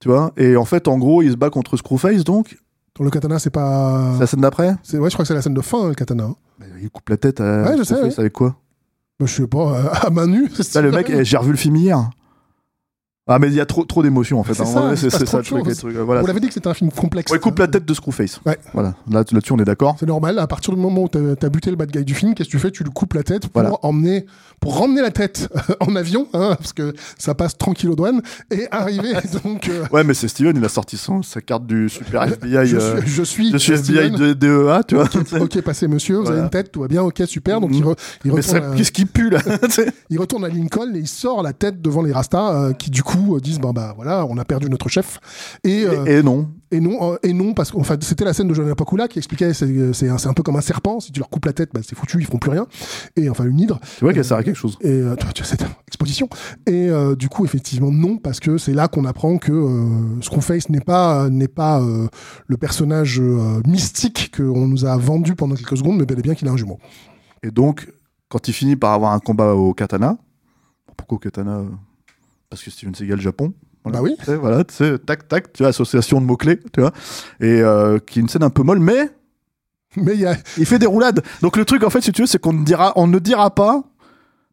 tu 0.00 0.08
vois. 0.08 0.32
Et 0.36 0.56
en 0.56 0.64
fait, 0.64 0.88
en 0.88 0.98
gros, 0.98 1.22
il 1.22 1.30
se 1.32 1.36
bat 1.36 1.50
contre 1.50 1.76
Screwface, 1.76 2.24
donc. 2.24 2.58
Le 2.98 3.10
katana, 3.10 3.38
c'est 3.38 3.50
pas. 3.50 4.12
C'est 4.14 4.20
la 4.20 4.26
scène 4.26 4.40
d'après? 4.40 4.74
c'est- 4.82 4.98
Ouais, 4.98 5.10
je 5.10 5.14
crois 5.14 5.24
que 5.24 5.28
c'est 5.28 5.34
la 5.34 5.42
scène 5.42 5.52
de 5.54 5.60
fin, 5.60 5.84
hein, 5.84 5.88
le 5.88 5.94
katana. 5.94 6.24
hein. 6.24 6.34
Bah, 6.58 6.66
il 6.80 6.88
coupe 6.88 7.08
la 7.10 7.18
tête 7.18 7.40
à 7.42 7.62
Ouais, 7.64 7.76
je 7.76 7.82
sais, 7.82 7.94
Screwface 7.94 8.14
ouais. 8.16 8.20
avec 8.20 8.32
quoi? 8.32 8.56
Bah, 9.20 9.26
je 9.26 9.34
sais 9.34 9.46
pas, 9.46 9.74
à 10.02 10.08
main 10.10 10.26
nue. 10.26 10.48
Là, 10.74 10.80
le 10.80 10.90
mec, 10.90 11.10
eh, 11.10 11.22
j'ai 11.24 11.36
revu 11.36 11.50
le 11.50 11.56
film 11.58 11.76
hier. 11.76 12.08
Ah, 13.28 13.40
mais 13.40 13.48
il 13.48 13.54
y 13.54 13.60
a 13.60 13.66
trop, 13.66 13.84
trop 13.84 14.04
d'émotions 14.04 14.38
en 14.38 14.44
fait. 14.44 14.54
C'est 14.54 14.62
un 14.62 14.66
ça, 14.66 14.96
C'est 14.96 15.10
ça 15.10 15.18
le 15.18 15.42
truc. 15.42 15.44
choses. 15.44 15.66
les 15.68 15.74
trucs, 15.74 15.96
euh, 15.96 16.04
Voilà. 16.04 16.20
Vous 16.20 16.28
l'avez 16.28 16.38
dit 16.38 16.46
que 16.46 16.54
c'était 16.54 16.68
un 16.68 16.74
film 16.74 16.92
complexe. 16.92 17.32
Ouais, 17.32 17.40
coupe 17.40 17.58
la 17.58 17.66
tête 17.66 17.84
de 17.84 17.92
Screwface. 17.92 18.40
Ouais. 18.46 18.56
Voilà. 18.72 18.94
Là, 19.10 19.24
là-dessus, 19.32 19.52
on 19.52 19.58
est 19.58 19.64
d'accord. 19.64 19.96
C'est 19.98 20.06
normal, 20.06 20.38
à 20.38 20.46
partir 20.46 20.72
du 20.74 20.80
moment 20.80 21.02
où 21.02 21.08
t'as 21.08 21.18
as 21.44 21.48
buté 21.48 21.70
le 21.70 21.76
bad 21.76 21.90
guy 21.90 22.04
du 22.04 22.14
film, 22.14 22.34
qu'est-ce 22.34 22.48
que 22.48 22.52
tu 22.52 22.58
fais? 22.60 22.70
Tu 22.70 22.84
lui 22.84 22.92
coupes 22.92 23.14
la 23.14 23.24
tête 23.24 23.48
pour 23.48 23.62
Voilà. 23.62 23.76
emmener, 23.82 24.26
pour 24.60 24.78
ramener 24.78 25.00
la 25.02 25.10
tête 25.10 25.48
en 25.80 25.96
avion, 25.96 26.28
hein, 26.34 26.54
parce 26.56 26.72
que 26.72 26.94
ça 27.18 27.34
passe 27.34 27.58
tranquille 27.58 27.90
aux 27.90 27.96
douanes, 27.96 28.22
et 28.52 28.68
arriver 28.70 29.12
donc. 29.44 29.68
euh, 29.68 29.84
Ouais, 29.90 30.04
mais 30.04 30.14
c'est 30.14 30.28
Steven, 30.28 30.56
il 30.56 30.64
a 30.64 30.68
sorti 30.68 30.96
son, 30.96 31.22
sa 31.24 31.40
carte 31.40 31.66
du 31.66 31.88
super 31.88 32.22
FBI. 32.22 32.66
je, 32.66 32.76
euh, 32.76 33.00
suis, 33.00 33.10
je 33.10 33.22
suis. 33.24 33.50
je 33.50 33.56
suis 33.56 33.72
FBI 33.72 34.12
de 34.12 34.34
DEA, 34.34 34.84
tu 34.86 34.94
vois. 34.94 35.08
Ok, 35.40 35.60
passez 35.62 35.88
monsieur, 35.88 36.18
vous 36.18 36.30
avez 36.30 36.42
une 36.42 36.50
tête, 36.50 36.70
tout 36.70 36.80
va 36.82 36.86
bien, 36.88 37.02
ok, 37.02 37.20
super. 37.26 37.60
Donc 37.60 37.70
il, 37.72 37.82
re- 37.82 37.96
il 38.24 38.30
Mais 38.32 38.38
retourne, 38.40 38.56
à, 38.72 38.76
qu'est-ce 38.76 38.92
qui 38.92 39.04
pue 39.04 39.30
là? 39.30 39.40
Il 40.10 40.20
retourne 40.20 40.44
à 40.44 40.48
Lincoln 40.48 40.92
et 40.94 40.98
il 41.00 41.08
sort 41.08 41.42
la 41.42 41.52
tête 41.52 41.82
devant 41.82 42.02
les 42.02 42.12
Rastas, 42.12 42.52
euh, 42.54 42.72
qui 42.72 42.90
du 42.92 43.02
coup 43.02 43.15
coup 43.16 43.36
euh, 43.36 43.40
disent 43.40 43.58
bah, 43.60 43.72
bah 43.74 43.92
voilà 43.96 44.26
on 44.26 44.36
a 44.38 44.44
perdu 44.44 44.68
notre 44.68 44.88
chef 44.88 45.20
et 45.64 45.84
euh, 45.84 46.04
Et, 46.06 46.22
non. 46.22 46.48
et 46.70 46.80
non, 46.80 47.12
euh, 47.12 47.16
et 47.22 47.32
non, 47.32 47.54
parce 47.54 47.70
que 47.70 47.76
enfin, 47.78 47.96
c'était 48.00 48.24
la 48.24 48.32
scène 48.32 48.48
de 48.48 48.54
Jonah 48.54 48.74
Pakula 48.74 49.08
qui 49.08 49.18
expliquait 49.18 49.54
c'est 49.54 49.92
c'est 49.92 50.08
un, 50.08 50.18
c'est 50.18 50.28
un 50.28 50.34
peu 50.34 50.42
comme 50.42 50.56
un 50.56 50.60
serpent, 50.60 51.00
si 51.00 51.12
tu 51.12 51.20
leur 51.20 51.28
coupes 51.28 51.44
la 51.44 51.52
tête, 51.52 51.70
bah, 51.72 51.80
c'est 51.86 51.96
foutu, 51.96 52.18
ils 52.18 52.26
feront 52.26 52.38
plus 52.38 52.50
rien. 52.50 52.66
Et 53.16 53.28
enfin, 53.28 53.44
une 53.44 53.58
hydre. 53.58 53.80
Tu 53.98 54.04
vois 54.04 54.12
qu'elle 54.12 54.24
sert 54.24 54.36
à 54.36 54.42
quelque 54.42 54.56
chose. 54.56 54.76
Et 54.80 55.02
tu 55.18 55.24
vois, 55.24 55.44
cette 55.44 55.64
exposition. 55.86 56.28
Et 56.66 56.90
du 57.16 57.28
coup, 57.28 57.44
effectivement, 57.44 57.90
non, 57.90 58.18
parce 58.18 58.40
que 58.40 58.58
c'est 58.58 58.74
là 58.74 58.88
qu'on 58.88 59.04
apprend 59.04 59.38
que 59.38 59.52
Screwface 60.20 60.68
n'est 60.68 60.80
pas, 60.80 61.28
n'est 61.30 61.48
pas 61.48 61.80
le 62.46 62.56
personnage 62.56 63.20
mystique 63.66 64.34
qu'on 64.36 64.66
nous 64.66 64.84
a 64.84 64.96
vendu 64.96 65.34
pendant 65.34 65.54
quelques 65.54 65.78
secondes, 65.78 65.98
mais 65.98 66.06
bel 66.06 66.18
et 66.18 66.22
bien 66.22 66.34
qu'il 66.34 66.48
a 66.48 66.52
un 66.52 66.56
jumeau. 66.56 66.78
Et 67.42 67.50
donc, 67.50 67.92
quand 68.28 68.48
il 68.48 68.52
finit 68.52 68.76
par 68.76 68.92
avoir 68.92 69.12
un 69.12 69.18
combat 69.20 69.54
au 69.54 69.72
katana, 69.74 70.18
pourquoi 70.96 71.16
au 71.16 71.18
katana 71.18 71.62
Parce 72.50 72.62
que 72.62 72.70
Steven 72.70 72.94
Seagal 72.94 73.20
Japon. 73.20 73.52
Voilà. 73.84 73.98
Bah 73.98 74.04
oui. 74.04 74.16
Tu 74.18 74.24
sais, 74.24 74.36
voilà, 74.36 74.64
tu 74.64 74.74
sais, 74.74 74.98
tac, 74.98 75.28
tac, 75.28 75.52
tu 75.52 75.62
vois, 75.62 75.68
association 75.68 76.20
de 76.20 76.26
mots-clés, 76.26 76.58
tu 76.72 76.80
vois. 76.80 76.92
Et 77.40 77.60
euh, 77.62 77.98
qui 77.98 78.18
est 78.18 78.22
une 78.22 78.28
scène 78.28 78.42
un 78.42 78.50
peu 78.50 78.62
molle, 78.62 78.80
mais 78.80 79.10
Mais 79.96 80.14
il 80.14 80.20
y 80.20 80.26
a, 80.26 80.36
il 80.58 80.66
fait 80.66 80.78
des 80.78 80.86
roulades. 80.86 81.22
Donc 81.40 81.56
le 81.56 81.64
truc, 81.64 81.82
en 81.82 81.90
fait, 81.90 82.00
si 82.02 82.12
tu 82.12 82.22
veux, 82.22 82.26
c'est 82.26 82.38
qu'on 82.40 82.52
ne 82.52 82.64
dira, 82.64 82.92
on 82.96 83.06
ne 83.06 83.18
dira 83.18 83.54
pas, 83.54 83.82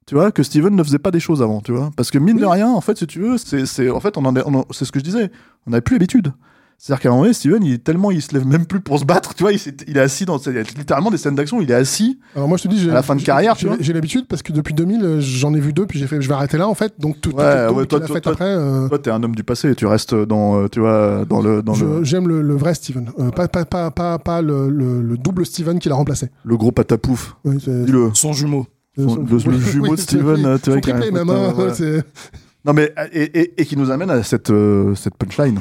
tu 0.06 0.16
vois, 0.16 0.32
que 0.32 0.42
Steven 0.44 0.74
ne 0.76 0.84
faisait 0.84 1.00
pas 1.00 1.12
des 1.12 1.20
choses 1.20 1.42
avant, 1.42 1.60
tu 1.62 1.72
vois. 1.74 1.92
Parce 1.98 2.12
que 2.12 2.18
mine 2.18 2.38
de 2.38 2.46
rien, 2.46 2.70
en 2.70 2.80
fait, 2.82 2.98
si 2.98 3.08
tu 3.08 3.20
veux, 3.20 3.38
c'est, 3.38 3.66
c'est, 3.66 3.90
en 3.90 4.00
fait, 4.00 4.18
on 4.18 4.26
en 4.26 4.36
est, 4.36 4.44
on 4.46 4.54
en- 4.54 4.66
c'est 4.72 4.86
ce 4.86 4.92
que 4.92 5.00
je 5.00 5.04
disais, 5.04 5.32
on 5.68 5.72
n'avait 5.72 5.82
plus 5.82 5.96
l'habitude. 5.96 6.32
C'est-à-dire 6.78 7.02
qu'à 7.02 7.10
un 7.10 7.12
moment 7.14 7.24
donné, 7.24 7.34
Steven, 7.34 7.64
il 7.64 7.74
est 7.74 7.84
tellement, 7.84 8.12
il 8.12 8.22
se 8.22 8.34
lève 8.34 8.46
même 8.46 8.66
plus 8.66 8.82
pour 8.82 9.00
se 9.00 9.06
battre, 9.06 9.34
tu 9.34 9.44
vois, 9.44 9.54
il, 9.54 9.60
s'est- 9.60 9.76
il 9.88 9.96
est 9.98 10.02
assis 10.02 10.26
dans, 10.26 10.38
il 10.38 10.54
y 10.54 10.58
a 10.58 10.64
littéralement 10.64 11.12
des 11.12 11.18
scènes 11.18 11.36
d'action, 11.36 11.62
il 11.62 11.72
est 11.72 11.74
assis. 11.74 12.20
alors 12.36 12.48
moi 12.50 12.58
je 12.58 12.64
te 12.64 12.68
dis, 12.68 12.90
À 12.90 12.94
la 12.94 13.04
fin 13.04 13.16
de 13.16 13.20
j'ai- 13.22 13.26
carrière, 13.26 13.56
tu 13.56 13.62
j'ai 13.62 13.68
vois. 13.70 13.78
j'ai 13.80 13.94
l'habitude 13.94 14.26
parce 14.28 14.42
que 14.42 14.52
depuis 14.52 14.74
2000, 14.74 15.04
euh, 15.04 15.20
j'en 15.22 15.54
ai 15.54 15.60
vu 15.62 15.72
deux, 15.72 15.86
puis 15.86 15.98
j'ai 16.00 16.08
fait, 16.08 16.22
je 16.22 16.28
vais 16.28 16.34
arrêter 16.34 16.58
là 16.58 16.68
en 16.68 16.74
fait. 16.76 16.94
Donc 17.00 17.22
tout, 17.22 17.32
tout 17.32 17.38
Ouais, 17.38 17.68
le 17.68 17.72
ouais, 17.72 17.86
toi, 17.86 18.00
toi, 18.02 18.20
toi, 18.20 18.32
après. 18.34 18.46
euh, 18.46 18.90
Toi, 18.90 19.00
t'es 19.00 19.12
un 19.12 19.24
homme 19.24 19.36
du 19.36 19.44
passé, 19.46 19.74
tu 19.76 19.86
restes 19.86 20.14
dans, 20.14 20.60
euh, 20.64 20.68
tu 20.68 20.82
vois, 20.82 21.24
dans 21.30 21.42
le, 21.42 21.62
dans 21.62 21.74
je- 21.74 21.86
le, 21.86 22.04
J'aime 22.04 22.28
le, 22.28 22.42
le 22.42 22.56
vrai 22.56 22.74
Steven, 22.74 23.12
Euh, 23.18 23.30
pas, 23.32 23.48
pas, 23.48 23.64
pas, 23.66 23.90
pas, 23.92 24.20
pas 24.20 24.42
le, 24.42 24.70
le- 24.70 25.02
le 25.02 25.18
double 25.18 25.46
Steven 25.46 25.80
qui 25.80 25.88
l'a 25.90 25.96
remplacé. 25.96 26.30
le 26.44 26.58
gros 26.58 26.72
patapouf. 26.74 27.36
Oui, 27.46 27.58
c'est- 27.64 27.86
Dis-le. 27.86 28.12
Son 28.14 28.34
jumeau. 28.34 28.68
Son- 28.98 29.16
le- 29.16 29.52
le 29.52 29.60
jumeau 29.60 29.92
de 29.92 29.96
c'est- 29.96 30.04
Steven, 30.04 30.46
oui, 30.46 30.60
tu 30.62 30.70
vois, 30.72 30.82
triplé 30.82 31.12
même, 31.12 31.30
hein, 31.30 31.54
euh, 31.80 32.02
Non, 32.66 32.72
mais, 32.74 32.94
et, 33.12 33.24
et, 33.42 33.62
et 33.62 33.66
qui 33.66 33.76
nous 33.76 33.92
amène 33.92 34.10
à 34.10 34.24
cette, 34.24 34.50
euh, 34.50 34.96
cette 34.96 35.16
punchline. 35.16 35.60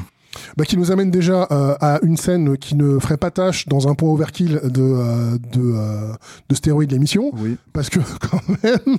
Bah, 0.57 0.65
qui 0.65 0.77
nous 0.77 0.91
amène 0.91 1.11
déjà 1.11 1.47
euh, 1.51 1.75
à 1.79 1.99
une 2.03 2.17
scène 2.17 2.57
qui 2.57 2.75
ne 2.75 2.99
ferait 2.99 3.17
pas 3.17 3.31
tâche 3.31 3.67
dans 3.67 3.87
un 3.87 3.95
point 3.95 4.09
overkill 4.09 4.59
de, 4.63 4.81
euh, 4.81 5.37
de, 5.53 5.61
euh, 5.75 6.13
de 6.49 6.55
stéroïdes 6.55 6.91
l'émission, 6.91 7.31
Oui. 7.37 7.57
parce 7.73 7.89
que 7.89 7.99
quand 8.29 8.41
même, 8.63 8.97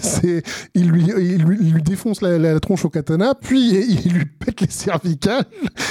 c'est, 0.00 0.42
il, 0.74 0.88
lui, 0.88 1.04
il, 1.18 1.42
lui, 1.44 1.58
il 1.60 1.72
lui 1.74 1.82
défonce 1.82 2.22
la, 2.22 2.38
la 2.38 2.58
tronche 2.58 2.86
au 2.86 2.88
katana, 2.88 3.34
puis 3.38 3.74
il 3.74 4.12
lui 4.12 4.24
pète 4.24 4.62
les 4.62 4.70
cervicales, 4.70 5.44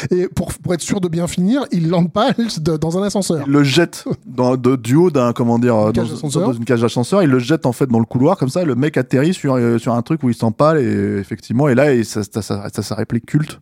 et 0.10 0.28
pour, 0.28 0.52
pour 0.54 0.74
être 0.74 0.82
sûr 0.82 1.00
de 1.00 1.08
bien 1.08 1.28
finir, 1.28 1.64
il 1.72 1.88
l'empale 1.90 2.34
dans 2.82 2.98
un 2.98 3.04
ascenseur. 3.04 3.44
Il 3.46 3.54
le 3.54 3.64
jette 3.64 4.06
dans, 4.26 4.58
de, 4.58 4.76
du 4.76 4.96
haut 4.96 5.12
d'un, 5.12 5.32
comment 5.32 5.60
dire, 5.60 5.76
Une 5.88 5.94
cage 5.94 6.10
dans, 6.10 6.28
dans 6.42 6.54
une 6.54 6.66
cage 6.66 6.82
d'ascenseur. 6.82 7.22
Il 7.22 7.30
le 7.30 7.40
jette 7.40 7.66
en 7.68 7.72
fait 7.72 7.86
dans 7.88 8.00
le 8.00 8.06
couloir, 8.06 8.38
comme 8.38 8.50
ça, 8.50 8.66
le 8.66 8.76
mec 8.76 8.98
atterrit 8.98 9.34
sur, 9.36 9.54
euh, 9.56 9.78
sur 9.78 9.94
un 9.94 10.02
truc 10.02 10.24
où 10.24 10.30
il 10.30 10.36
s'empale, 10.36 10.80
et 10.80 11.20
effectivement, 11.20 11.70
et 11.70 11.76
là, 11.76 11.94
et 11.94 12.04
ça, 12.04 12.22
ça, 12.24 12.42
ça, 12.42 12.68
ça, 12.74 12.82
ça 12.82 12.96
réplique 12.96 13.28
culte. 13.28 13.60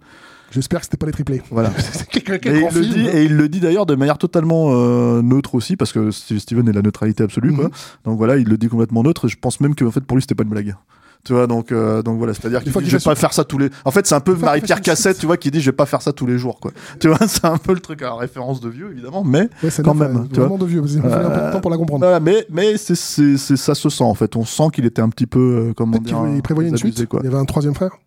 J'espère 0.51 0.79
que 0.79 0.85
c'était 0.85 0.97
pas 0.97 1.05
les 1.07 1.11
triplés. 1.11 1.41
Voilà. 1.51 1.71
Et 2.15 2.19
il, 2.19 2.73
le 2.73 2.81
dit, 2.85 2.99
hein. 3.07 3.09
et 3.13 3.23
il 3.25 3.35
le 3.35 3.49
dit 3.49 3.59
d'ailleurs 3.59 3.85
de 3.85 3.95
manière 3.95 4.17
totalement 4.17 4.67
euh, 4.71 5.21
neutre 5.21 5.55
aussi, 5.55 5.75
parce 5.75 5.91
que 5.91 6.11
Steve- 6.11 6.39
Steven 6.39 6.67
est 6.69 6.73
la 6.73 6.81
neutralité 6.81 7.23
absolue. 7.23 7.53
Quoi. 7.53 7.69
Donc 8.05 8.17
voilà, 8.17 8.37
il 8.37 8.47
le 8.47 8.57
dit 8.57 8.67
complètement 8.67 9.03
neutre. 9.03 9.27
Je 9.27 9.35
pense 9.39 9.59
même 9.59 9.75
que 9.75 9.83
en 9.85 9.91
fait, 9.91 10.01
pour 10.01 10.15
lui, 10.17 10.21
c'était 10.21 10.35
pas 10.35 10.43
une 10.43 10.49
blague. 10.49 10.75
Tu 11.23 11.33
vois, 11.33 11.47
donc, 11.47 11.71
euh, 11.71 12.03
donc 12.03 12.19
voilà, 12.19 12.35
c'est-à-dire 12.35 12.61
qu'il 12.61 12.71
dit, 12.71 12.77
qu'il 12.77 12.85
je 12.87 12.91
vais 12.91 12.99
fait 12.99 13.09
pas 13.09 13.15
faire 13.15 13.33
ça 13.33 13.43
tous 13.43 13.57
les. 13.57 13.69
En 13.83 13.89
fait, 13.89 14.05
c'est 14.05 14.13
un 14.13 14.19
peu 14.19 14.33
Une 14.35 14.41
Marie-Pierre 14.41 14.77
fait 14.77 14.83
Cassette, 14.83 15.17
tu 15.17 15.25
vois, 15.25 15.37
qui 15.37 15.49
dit, 15.49 15.59
je 15.59 15.71
vais 15.71 15.75
pas 15.75 15.87
faire 15.87 16.03
ça 16.03 16.13
tous 16.13 16.27
les 16.27 16.37
jours, 16.37 16.59
quoi. 16.59 16.69
Tu 16.99 17.07
vois, 17.07 17.17
c'est 17.27 17.45
un 17.45 17.57
peu 17.57 17.73
le 17.73 17.79
truc 17.79 18.03
à 18.03 18.13
référence 18.13 18.61
de 18.61 18.69
vieux, 18.69 18.91
évidemment, 18.91 19.23
mais 19.23 19.49
Ouais, 19.63 19.71
c'est 19.71 19.81
quand 19.83 19.95
même, 19.95 20.15
ouais, 20.17 20.27
tu 20.31 20.39
Vraiment 20.39 20.59
de 20.59 20.65
vieux, 20.67 20.81
parce 20.81 20.93
qu'il 20.93 21.01
fallu 21.01 21.13
un 21.25 21.29
peu 21.31 21.35
de 21.35 21.41
Euh, 21.41 21.51
temps 21.53 21.61
pour 21.61 21.71
la 21.71 21.77
comprendre. 21.77 22.05
voilà, 22.05 22.19
mais 22.19 22.45
mais 22.51 22.77
c'est 22.77 22.95
ça 22.95 23.73
se 23.75 23.89
sent 23.89 24.03
en 24.03 24.13
fait. 24.13 24.35
On 24.35 24.45
sent 24.45 24.67
qu'il 24.71 24.85
était 24.85 25.01
un 25.01 25.09
petit 25.09 25.25
peu 25.25 25.39
euh, 25.69 25.73
comment 25.75 25.97
dire. 25.97 26.21
il 26.35 26.43
prévoyait 26.43 26.69
une 26.69 26.75
désabusé, 26.75 26.97
suite. 26.97 27.09
quoi. 27.09 27.21
Il 27.23 27.25
y 27.25 27.29
avait 27.29 27.39
un 27.41 27.45
troisième 27.45 27.73
frère. 27.73 27.97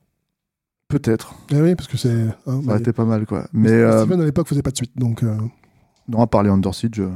Peut-être. 0.88 1.34
Eh 1.50 1.60
oui, 1.60 1.74
parce 1.74 1.86
que 1.88 1.96
c'est. 1.98 2.10
hein, 2.10 2.34
Ça 2.46 2.52
bah, 2.52 2.62
aurait 2.72 2.78
été 2.80 2.92
pas 2.92 3.04
mal, 3.04 3.26
quoi. 3.26 3.46
Mais 3.52 3.70
euh, 3.70 4.00
Steven 4.04 4.20
à 4.20 4.24
l'époque 4.24 4.48
faisait 4.48 4.62
pas 4.62 4.70
de 4.70 4.76
suite, 4.76 4.92
donc. 4.96 5.22
euh, 5.22 5.36
non, 6.08 6.22
à 6.22 6.26
parler 6.26 6.48
Under 6.48 6.74
Siege. 6.74 6.98
euh. 7.00 7.10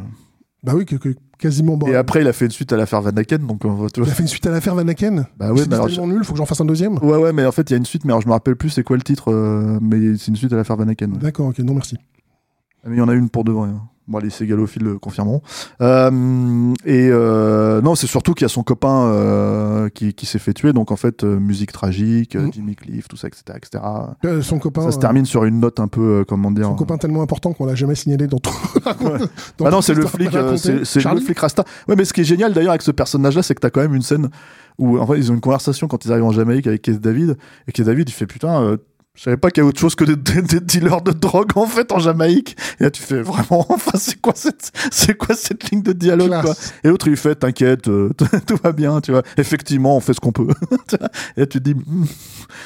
Bah 0.63 0.75
oui, 0.77 0.85
que, 0.85 0.97
que- 0.97 1.17
quasiment. 1.39 1.77
Bon, 1.79 1.87
Et 1.89 1.97
après, 1.97 2.21
il 2.21 2.29
a 2.29 2.33
fait 2.35 2.45
une 2.45 2.51
suite 2.51 2.71
à 2.73 2.77
l'affaire 2.77 3.01
Van 3.01 3.11
Aken, 3.17 3.47
donc 3.47 3.65
on 3.65 3.71
voit. 3.73 3.89
Tu 3.89 4.01
il 4.01 4.09
a 4.09 4.13
fait 4.13 4.23
une 4.23 4.29
suite 4.29 4.47
à 4.47 4.51
l'affaire 4.51 4.75
Van 4.75 4.87
Aken. 4.87 5.27
Bah 5.39 5.53
ouais, 5.53 5.63
s'est 5.63 5.69
mais 5.69 5.75
alors, 5.75 5.89
c'est 5.89 5.95
tellement 5.97 6.13
nul, 6.13 6.23
faut 6.23 6.33
que 6.35 6.39
j'en 6.39 6.45
fasse 6.45 6.61
un 6.61 6.67
deuxième. 6.67 6.99
Ouais, 6.99 7.17
ouais, 7.17 7.33
mais 7.33 7.47
en 7.47 7.53
fait, 7.53 7.71
il 7.71 7.73
y 7.73 7.75
a 7.75 7.79
une 7.79 7.87
suite, 7.87 8.05
mais 8.05 8.13
alors, 8.13 8.21
je 8.21 8.27
me 8.29 8.33
rappelle 8.33 8.57
plus 8.57 8.69
c'est 8.71 8.83
quoi 8.85 8.97
le 8.97 9.03
titre, 9.03 9.33
euh, 9.33 9.79
mais 9.81 10.17
c'est 10.19 10.29
une 10.29 10.37
suite 10.37 10.53
à 10.53 10.57
l'affaire 10.57 10.77
Van 10.77 10.87
Aken. 10.87 11.11
ouais. 11.15 11.19
D'accord, 11.19 11.47
ok, 11.49 11.59
non 11.61 11.73
merci. 11.75 11.97
Mais 12.87 12.97
il 12.97 12.99
y 12.99 13.03
en 13.03 13.09
a 13.09 13.15
une 13.15 13.31
pour 13.31 13.45
de 13.45 13.53
vrai. 13.53 13.71
hein. 13.71 13.81
Bon, 14.09 14.19
les 14.19 14.31
ségalophiles 14.31 14.83
le 14.83 14.99
confirmeront. 14.99 15.43
Euh, 15.81 16.75
et 16.85 17.09
euh, 17.11 17.81
non, 17.81 17.95
c'est 17.95 18.07
surtout 18.09 18.35
qu'il 18.35 18.45
y 18.45 18.47
a 18.47 18.49
son 18.49 18.63
copain 18.65 19.07
euh, 19.07 19.89
qui, 19.91 20.13
qui 20.13 20.27
s'est 20.27 20.41
fait 20.41 20.53
tuer, 20.53 20.73
donc 20.73 20.91
en 20.91 20.97
fait, 20.97 21.23
euh, 21.25 21.39
musique 21.39 21.71
tragique, 21.73 22.35
Mm. 22.35 22.53
Jimmy 22.53 22.75
Cliff, 22.77 23.09
tout 23.09 23.17
ça, 23.17 23.29
etc. 23.29 23.43
etc. 23.57 23.85
Euh, 24.25 24.43
son 24.43 24.59
copain. 24.59 24.83
Ça 24.83 24.91
se 24.93 24.97
euh, 24.97 25.01
termine 25.01 25.25
sur 25.25 25.45
une 25.45 25.61
note 25.61 25.81
un 25.81 25.89
peu, 25.89 26.21
euh, 26.21 26.25
comment 26.25 26.51
dire. 26.51 26.67
Son 26.67 26.75
copain 26.75 26.97
tellement 26.99 27.23
important 27.23 27.53
qu'on 27.53 27.67
l'a 27.67 27.75
jamais 27.75 27.95
signalé 27.95 28.27
dans 28.27 28.39
tout. 28.39 28.51
Ouais. 29.03 29.19
dans 29.59 29.67
Ah 29.67 29.71
non, 29.71 29.81
c'est 29.81 29.95
le 29.95 30.07
flic, 30.07 30.31
c'est 30.57 31.05
le 31.05 31.21
flic 31.21 31.39
Rasta. 31.39 31.65
Ouais, 31.89 31.97
mais 31.97 32.05
ce 32.05 32.13
qui 32.13 32.21
est 32.21 32.25
génial 32.25 32.53
d'ailleurs 32.53 32.71
avec 32.71 32.83
ce 32.83 32.91
personnage-là, 32.91 33.43
c'est 33.43 33.55
que 33.55 33.61
t'as 33.61 33.71
quand 33.71 33.81
même 33.81 33.95
une 33.95 34.03
scène 34.03 34.29
où 34.79 34.99
en 34.99 35.07
fait 35.07 35.19
ils 35.19 35.31
ont 35.31 35.35
une 35.35 35.41
conversation 35.41 35.87
quand 35.89 36.05
ils 36.05 36.13
arrivent 36.13 36.25
en 36.25 36.33
Jamaïque 36.33 36.67
avec 36.67 36.83
Keith 36.83 37.01
David, 37.01 37.37
et 37.69 37.73
Keith 37.73 37.87
David 37.87 38.09
il 38.09 38.13
fait 38.13 38.27
putain, 38.27 38.63
euh, 38.63 38.77
je 39.15 39.23
savais 39.25 39.37
pas 39.37 39.51
qu'il 39.51 39.63
y 39.63 39.67
a 39.67 39.69
autre 39.69 39.79
chose 39.79 39.95
que 39.95 40.05
des, 40.05 40.17
des- 40.17 40.41
des 40.43 40.61
dealers 40.61 41.03
de 41.03 41.13
drogue 41.13 41.51
en 41.57 41.67
fait 41.67 41.93
en 41.93 41.99
Jamaïque. 41.99 42.57
Et 42.81 42.85
là 42.85 42.91
tu 42.91 43.03
fais 43.03 43.21
vraiment, 43.21 43.67
enfin 43.71 43.99
c'est 43.99 44.21
quoi 44.21 44.33
cette, 44.35 44.73
c'est 44.91 45.15
quoi 45.17 45.35
cette 45.35 45.71
ligne 45.71 45.83
de 45.83 45.93
dialogue 45.93 46.41
quoi 46.43 46.55
Et 46.83 46.89
l'autre 46.89 47.09
il 47.09 47.17
fait 47.17 47.35
t'inquiète, 47.35 47.89
euh, 47.89 48.11
tout 48.47 48.57
va 48.65 48.73
bien, 48.73 49.01
tu 49.03 49.11
vois. 49.13 49.23
Effectivement, 49.37 49.97
on 49.97 50.01
fait 50.01 50.15
ce 50.15 50.21
qu'on 50.21 50.33
peut. 50.33 50.49
Et 51.37 51.41
là 51.41 51.47
tu 51.47 51.59
te 51.59 51.59
dis, 51.59 51.75
hmm, 51.75 52.05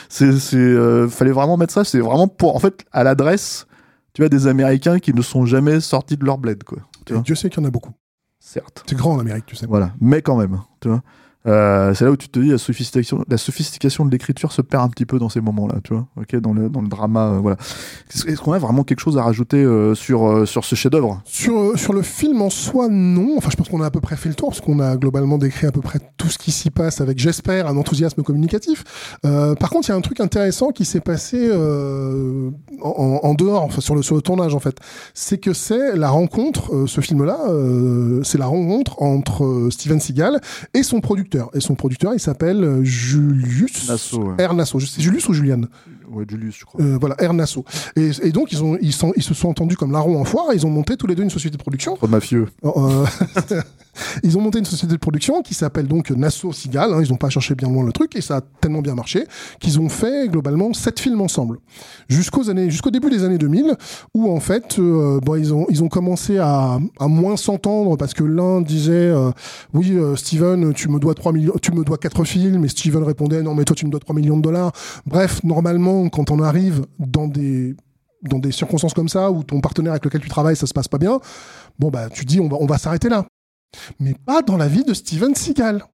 c'est, 0.09 0.38
c'est, 0.38 0.57
euh, 0.57 1.09
fallait 1.09 1.32
vraiment 1.32 1.57
mettre 1.57 1.72
ça. 1.74 1.84
C'est 1.84 2.01
vraiment 2.01 2.28
pour, 2.28 2.55
en 2.55 2.59
fait, 2.61 2.84
à 2.92 3.03
l'adresse, 3.03 3.66
tu 4.14 4.22
vois, 4.22 4.28
des 4.28 4.47
Américains 4.47 4.99
qui 5.01 5.12
ne 5.12 5.22
sont 5.22 5.47
jamais 5.47 5.80
sortis 5.80 6.16
de 6.16 6.24
leur 6.24 6.38
bled 6.38 6.62
quoi. 6.64 6.78
Tu 7.05 7.12
vois. 7.12 7.22
Dieu 7.22 7.34
sait 7.34 7.51
qu'il 7.51 7.61
y 7.61 7.64
en 7.64 7.68
a 7.68 7.70
beaucoup. 7.72 7.92
Certes. 8.38 8.84
C'est 8.86 8.97
grand 8.97 9.14
en 9.14 9.18
Amérique, 9.18 9.47
tu 9.47 9.57
sais. 9.57 9.66
Voilà, 9.66 9.92
mais 10.01 10.22
quand 10.22 10.36
même, 10.36 10.61
tu 10.80 10.88
vois. 10.88 11.03
Euh, 11.47 11.94
c'est 11.94 12.05
là 12.05 12.11
où 12.11 12.16
tu 12.16 12.28
te 12.28 12.38
dis 12.40 12.51
la 12.51 12.59
sophistication, 12.59 13.24
la 13.28 13.36
sophistication 13.36 14.05
de 14.05 14.11
l'écriture 14.11 14.53
se 14.53 14.62
perd 14.62 14.84
un 14.84 14.88
petit 14.88 15.07
peu 15.07 15.18
dans 15.18 15.28
ces 15.28 15.40
moments-là, 15.40 15.76
tu 15.84 15.94
vois. 15.94 16.07
Ok, 16.16 16.34
dans 16.36 16.53
le 16.53 16.68
dans 16.68 16.80
le 16.80 16.88
drama, 16.88 17.28
euh, 17.28 17.38
voilà. 17.38 17.57
Est-ce 18.26 18.40
qu'on 18.40 18.53
a 18.53 18.59
vraiment 18.59 18.82
quelque 18.82 19.01
chose 19.01 19.16
à 19.16 19.22
rajouter 19.22 19.62
euh, 19.62 19.94
sur 19.94 20.26
euh, 20.26 20.44
sur 20.44 20.64
ce 20.64 20.74
chef-d'œuvre? 20.74 21.22
Sur, 21.24 21.57
euh, 21.57 21.76
sur 21.76 21.92
le 21.92 22.03
film 22.03 22.42
en 22.42 22.51
soi, 22.51 22.88
non. 22.88 23.34
Enfin, 23.36 23.51
je 23.51 23.57
pense 23.57 23.68
qu'on 23.68 23.80
a 23.80 23.86
à 23.86 23.90
peu 23.90 24.01
près 24.01 24.16
fait 24.16 24.28
le 24.28 24.34
tour, 24.34 24.49
parce 24.49 24.61
qu'on 24.61 24.80
a 24.80 24.97
globalement 24.97 25.38
décrit 25.38 25.66
à 25.66 25.72
peu 25.72 25.80
près 25.80 26.01
tout 26.16 26.28
ce 26.28 26.38
qui 26.38 26.51
s'y 26.51 26.70
passe 26.70 27.01
avec, 27.01 27.18
j'espère, 27.18 27.68
un 27.68 27.76
enthousiasme 27.76 28.22
communicatif. 28.22 28.84
Par 29.22 29.70
contre, 29.70 29.88
il 29.88 29.92
y 29.92 29.94
a 29.94 29.97
un 29.97 30.01
truc 30.01 30.20
intéressant 30.20 30.70
qui 30.70 30.84
s'est 30.84 31.01
passé 31.01 31.51
en, 31.53 33.20
en 33.22 33.34
dehors, 33.34 33.62
enfin, 33.62 33.80
sur 33.80 33.94
le, 33.94 34.03
sur 34.03 34.14
le 34.16 34.22
tournage, 34.22 34.55
en 34.55 34.61
fait. 34.61 34.78
C'est 35.14 35.38
que 35.38 35.53
c'est 35.53 35.94
la 35.97 36.09
rencontre, 36.09 36.86
ce 36.86 37.01
film-là, 37.01 37.38
c'est 38.24 38.38
la 38.38 38.47
rencontre 38.47 39.01
entre 39.03 39.68
Steven 39.70 40.01
Seagal 40.01 40.40
et 40.74 40.82
son 40.82 41.01
producteur. 41.01 41.36
Et 41.55 41.61
son 41.61 41.74
producteur, 41.74 42.14
il 42.14 42.20
s'appelle 42.20 42.62
euh, 42.64 42.84
Julius 42.84 43.89
Nassau, 43.89 44.22
ouais. 44.22 44.47
R. 44.47 44.55
Nassau. 44.55 44.80
C'est 44.80 45.01
Julius 45.01 45.28
ou 45.28 45.32
Julian 45.32 45.62
Ouais, 46.11 46.24
Julius, 46.28 46.57
je 46.59 46.64
crois. 46.64 46.80
euh, 46.80 46.98
Voilà, 47.00 47.16
R. 47.20 47.32
Nassau. 47.32 47.64
Et, 47.96 48.11
et 48.22 48.30
donc, 48.32 48.52
ils, 48.52 48.62
ont, 48.62 48.76
ils, 48.80 48.92
sont- 48.92 49.12
ils 49.16 49.22
se 49.22 49.34
sont 49.34 49.48
entendus 49.48 49.76
comme 49.76 49.92
larron 49.92 50.20
en 50.20 50.24
foire, 50.24 50.52
et 50.52 50.57
ils 50.57 50.66
ont 50.66 50.70
monté 50.70 50.96
tous 50.96 51.07
les 51.07 51.14
deux 51.14 51.22
une 51.22 51.30
société 51.30 51.57
de 51.57 51.62
production. 51.62 51.96
Trop 51.96 52.07
mafieux. 52.09 52.46
Euh, 52.64 53.04
ils 54.22 54.36
ont 54.36 54.40
monté 54.40 54.59
une 54.59 54.64
société 54.64 54.92
de 54.92 54.98
production 54.98 55.42
qui 55.42 55.54
s'appelle 55.54 55.86
donc 55.86 56.11
Nassau 56.11 56.52
Sigal. 56.52 56.92
hein, 56.92 57.00
ils 57.02 57.11
n'ont 57.11 57.16
pas 57.16 57.30
cherché 57.30 57.54
bien 57.54 57.68
loin 57.68 57.84
le 57.84 57.92
truc 57.92 58.14
et 58.14 58.20
ça 58.20 58.36
a 58.36 58.40
tellement 58.61 58.82
bien 58.82 58.94
marché 58.94 59.24
qu'ils 59.59 59.80
ont 59.80 59.88
fait 59.88 60.28
globalement 60.28 60.72
sept 60.74 61.00
films 61.00 61.20
ensemble 61.22 61.59
jusqu'aux 62.09 62.50
années, 62.50 62.70
jusqu'au 62.70 62.90
début 62.90 63.09
des 63.11 63.24
années 63.24 63.38
2000 63.38 63.74
où 64.14 64.30
en 64.30 64.40
fait, 64.40 64.78
euh, 64.78 65.18
bon, 65.20 65.36
ils 65.36 65.54
ont 65.54 65.66
ils 65.70 65.82
ont 65.82 65.88
commencé 65.88 66.36
à, 66.38 66.78
à 67.00 67.09
moins 67.09 67.36
s'entendre 67.36 67.96
parce 67.96 68.12
que 68.12 68.22
l'un 68.24 68.61
disait 68.61 68.92
euh, 68.92 69.30
oui 69.72 69.92
euh, 69.92 70.14
Steven 70.14 70.74
tu 70.74 70.88
me 70.90 70.98
dois 70.98 71.14
3 71.14 71.32
millions, 71.32 71.54
tu 71.62 71.72
me 71.72 71.82
dois 71.82 71.96
quatre 71.98 72.24
films 72.24 72.64
et 72.64 72.68
Steven 72.68 73.02
répondait 73.02 73.42
non 73.42 73.54
mais 73.54 73.64
toi 73.64 73.74
tu 73.74 73.86
me 73.86 73.90
dois 73.90 74.00
3 74.00 74.14
millions 74.14 74.36
de 74.36 74.42
dollars. 74.42 74.72
Bref, 75.07 75.42
normalement 75.42 75.95
quand 76.12 76.30
on 76.30 76.40
arrive 76.42 76.86
dans 76.99 77.26
des 77.28 77.74
circonstances 78.51 78.94
comme 78.94 79.09
ça 79.09 79.30
où 79.30 79.42
ton 79.44 79.61
partenaire 79.61 79.92
avec 79.92 80.05
lequel 80.05 80.20
tu 80.20 80.28
travailles 80.28 80.57
ça 80.57 80.66
se 80.66 80.74
passe 80.74 80.88
pas 80.88 80.99
bien, 80.99 81.20
bon 81.78 81.90
bah 81.90 82.09
tu 82.11 82.24
dis 82.24 82.40
on 82.40 82.49
va 82.49 82.57
on 82.61 82.66
va 82.66 82.78
s'arrêter 82.78 83.09
là. 83.09 83.26
Mais 83.99 84.14
pas 84.14 84.42
dans 84.42 84.57
la 84.57 84.68
vie 84.68 84.84
de 84.84 84.94
Steven 84.94 85.34
Seagal. 85.34 85.84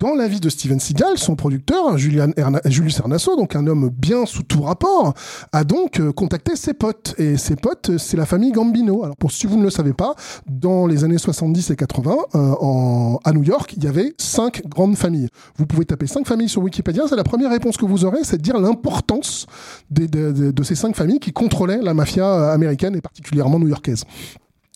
Dans 0.00 0.14
la 0.14 0.26
vie 0.28 0.40
de 0.40 0.48
Steven 0.48 0.80
Seagal, 0.80 1.18
son 1.18 1.36
producteur, 1.36 1.98
Julian 1.98 2.30
Erna- 2.36 2.60
Julius 2.64 2.98
Ernasso, 2.98 3.36
donc 3.36 3.54
un 3.54 3.66
homme 3.66 3.90
bien 3.90 4.24
sous 4.26 4.42
tout 4.42 4.62
rapport, 4.62 5.12
a 5.52 5.62
donc 5.62 6.00
euh, 6.00 6.10
contacté 6.10 6.56
ses 6.56 6.72
potes. 6.72 7.14
Et 7.18 7.36
ses 7.36 7.54
potes, 7.54 7.90
euh, 7.90 7.98
c'est 7.98 8.16
la 8.16 8.24
famille 8.26 8.50
Gambino. 8.52 9.04
Alors, 9.04 9.16
pour 9.16 9.30
si 9.30 9.46
vous 9.46 9.56
ne 9.58 9.62
le 9.62 9.68
savez 9.70 9.92
pas, 9.92 10.14
dans 10.46 10.86
les 10.86 11.04
années 11.04 11.18
70 11.18 11.70
et 11.70 11.76
80, 11.76 12.16
euh, 12.34 13.16
à 13.24 13.32
New 13.32 13.42
York, 13.44 13.74
il 13.76 13.84
y 13.84 13.88
avait 13.88 14.14
cinq 14.18 14.62
grandes 14.66 14.96
familles. 14.96 15.28
Vous 15.56 15.66
pouvez 15.66 15.84
taper 15.84 16.06
cinq 16.06 16.26
familles 16.26 16.48
sur 16.48 16.62
Wikipédia. 16.62 17.02
C'est 17.08 17.16
la 17.16 17.24
première 17.24 17.50
réponse 17.50 17.76
que 17.76 17.84
vous 17.84 18.04
aurez, 18.06 18.24
c'est 18.24 18.38
de 18.38 18.42
dire 18.42 18.58
l'importance 18.58 19.46
de, 19.90 20.06
de- 20.06 20.62
ces 20.62 20.74
cinq 20.74 20.96
familles 20.96 21.20
qui 21.20 21.32
contrôlaient 21.32 21.80
la 21.82 21.92
mafia 21.94 22.52
américaine 22.52 22.94
et 22.96 23.00
particulièrement 23.00 23.58
new-yorkaise. 23.58 24.04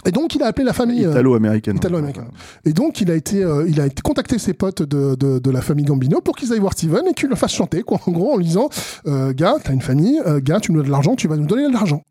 Et 0.06 0.10
donc, 0.12 0.34
il 0.34 0.42
a 0.42 0.46
appelé 0.46 0.64
la 0.64 0.72
famille. 0.72 1.04
euh, 1.06 1.10
Italo-américaine. 1.12 1.76
Italo-américaine. 1.76 2.28
Et 2.64 2.72
donc, 2.72 3.00
il 3.00 3.10
a 3.10 3.14
été, 3.14 3.42
euh, 3.42 3.64
il 3.68 3.80
a 3.80 3.86
été 3.86 4.02
contacté 4.02 4.38
ses 4.38 4.52
potes 4.52 4.82
de, 4.82 5.14
de, 5.14 5.38
de 5.38 5.50
la 5.50 5.60
famille 5.62 5.84
Gambino 5.84 6.20
pour 6.20 6.36
qu'ils 6.36 6.52
aillent 6.52 6.58
voir 6.60 6.72
Steven 6.74 7.02
et 7.10 7.14
qu'ils 7.14 7.28
le 7.28 7.36
fassent 7.36 7.54
chanter, 7.54 7.82
quoi. 7.82 8.00
En 8.06 8.12
gros, 8.12 8.34
en 8.34 8.36
lui 8.36 8.44
disant, 8.44 8.68
euh, 9.06 9.32
gars, 9.32 9.56
t'as 9.62 9.72
une 9.72 9.80
famille, 9.82 10.20
euh, 10.26 10.40
gars, 10.42 10.60
tu 10.60 10.72
nous 10.72 10.78
donnes 10.78 10.86
de 10.86 10.92
l'argent, 10.92 11.16
tu 11.16 11.26
vas 11.28 11.36
nous 11.36 11.46
donner 11.46 11.66
de 11.68 11.72
l'argent. 11.72 12.02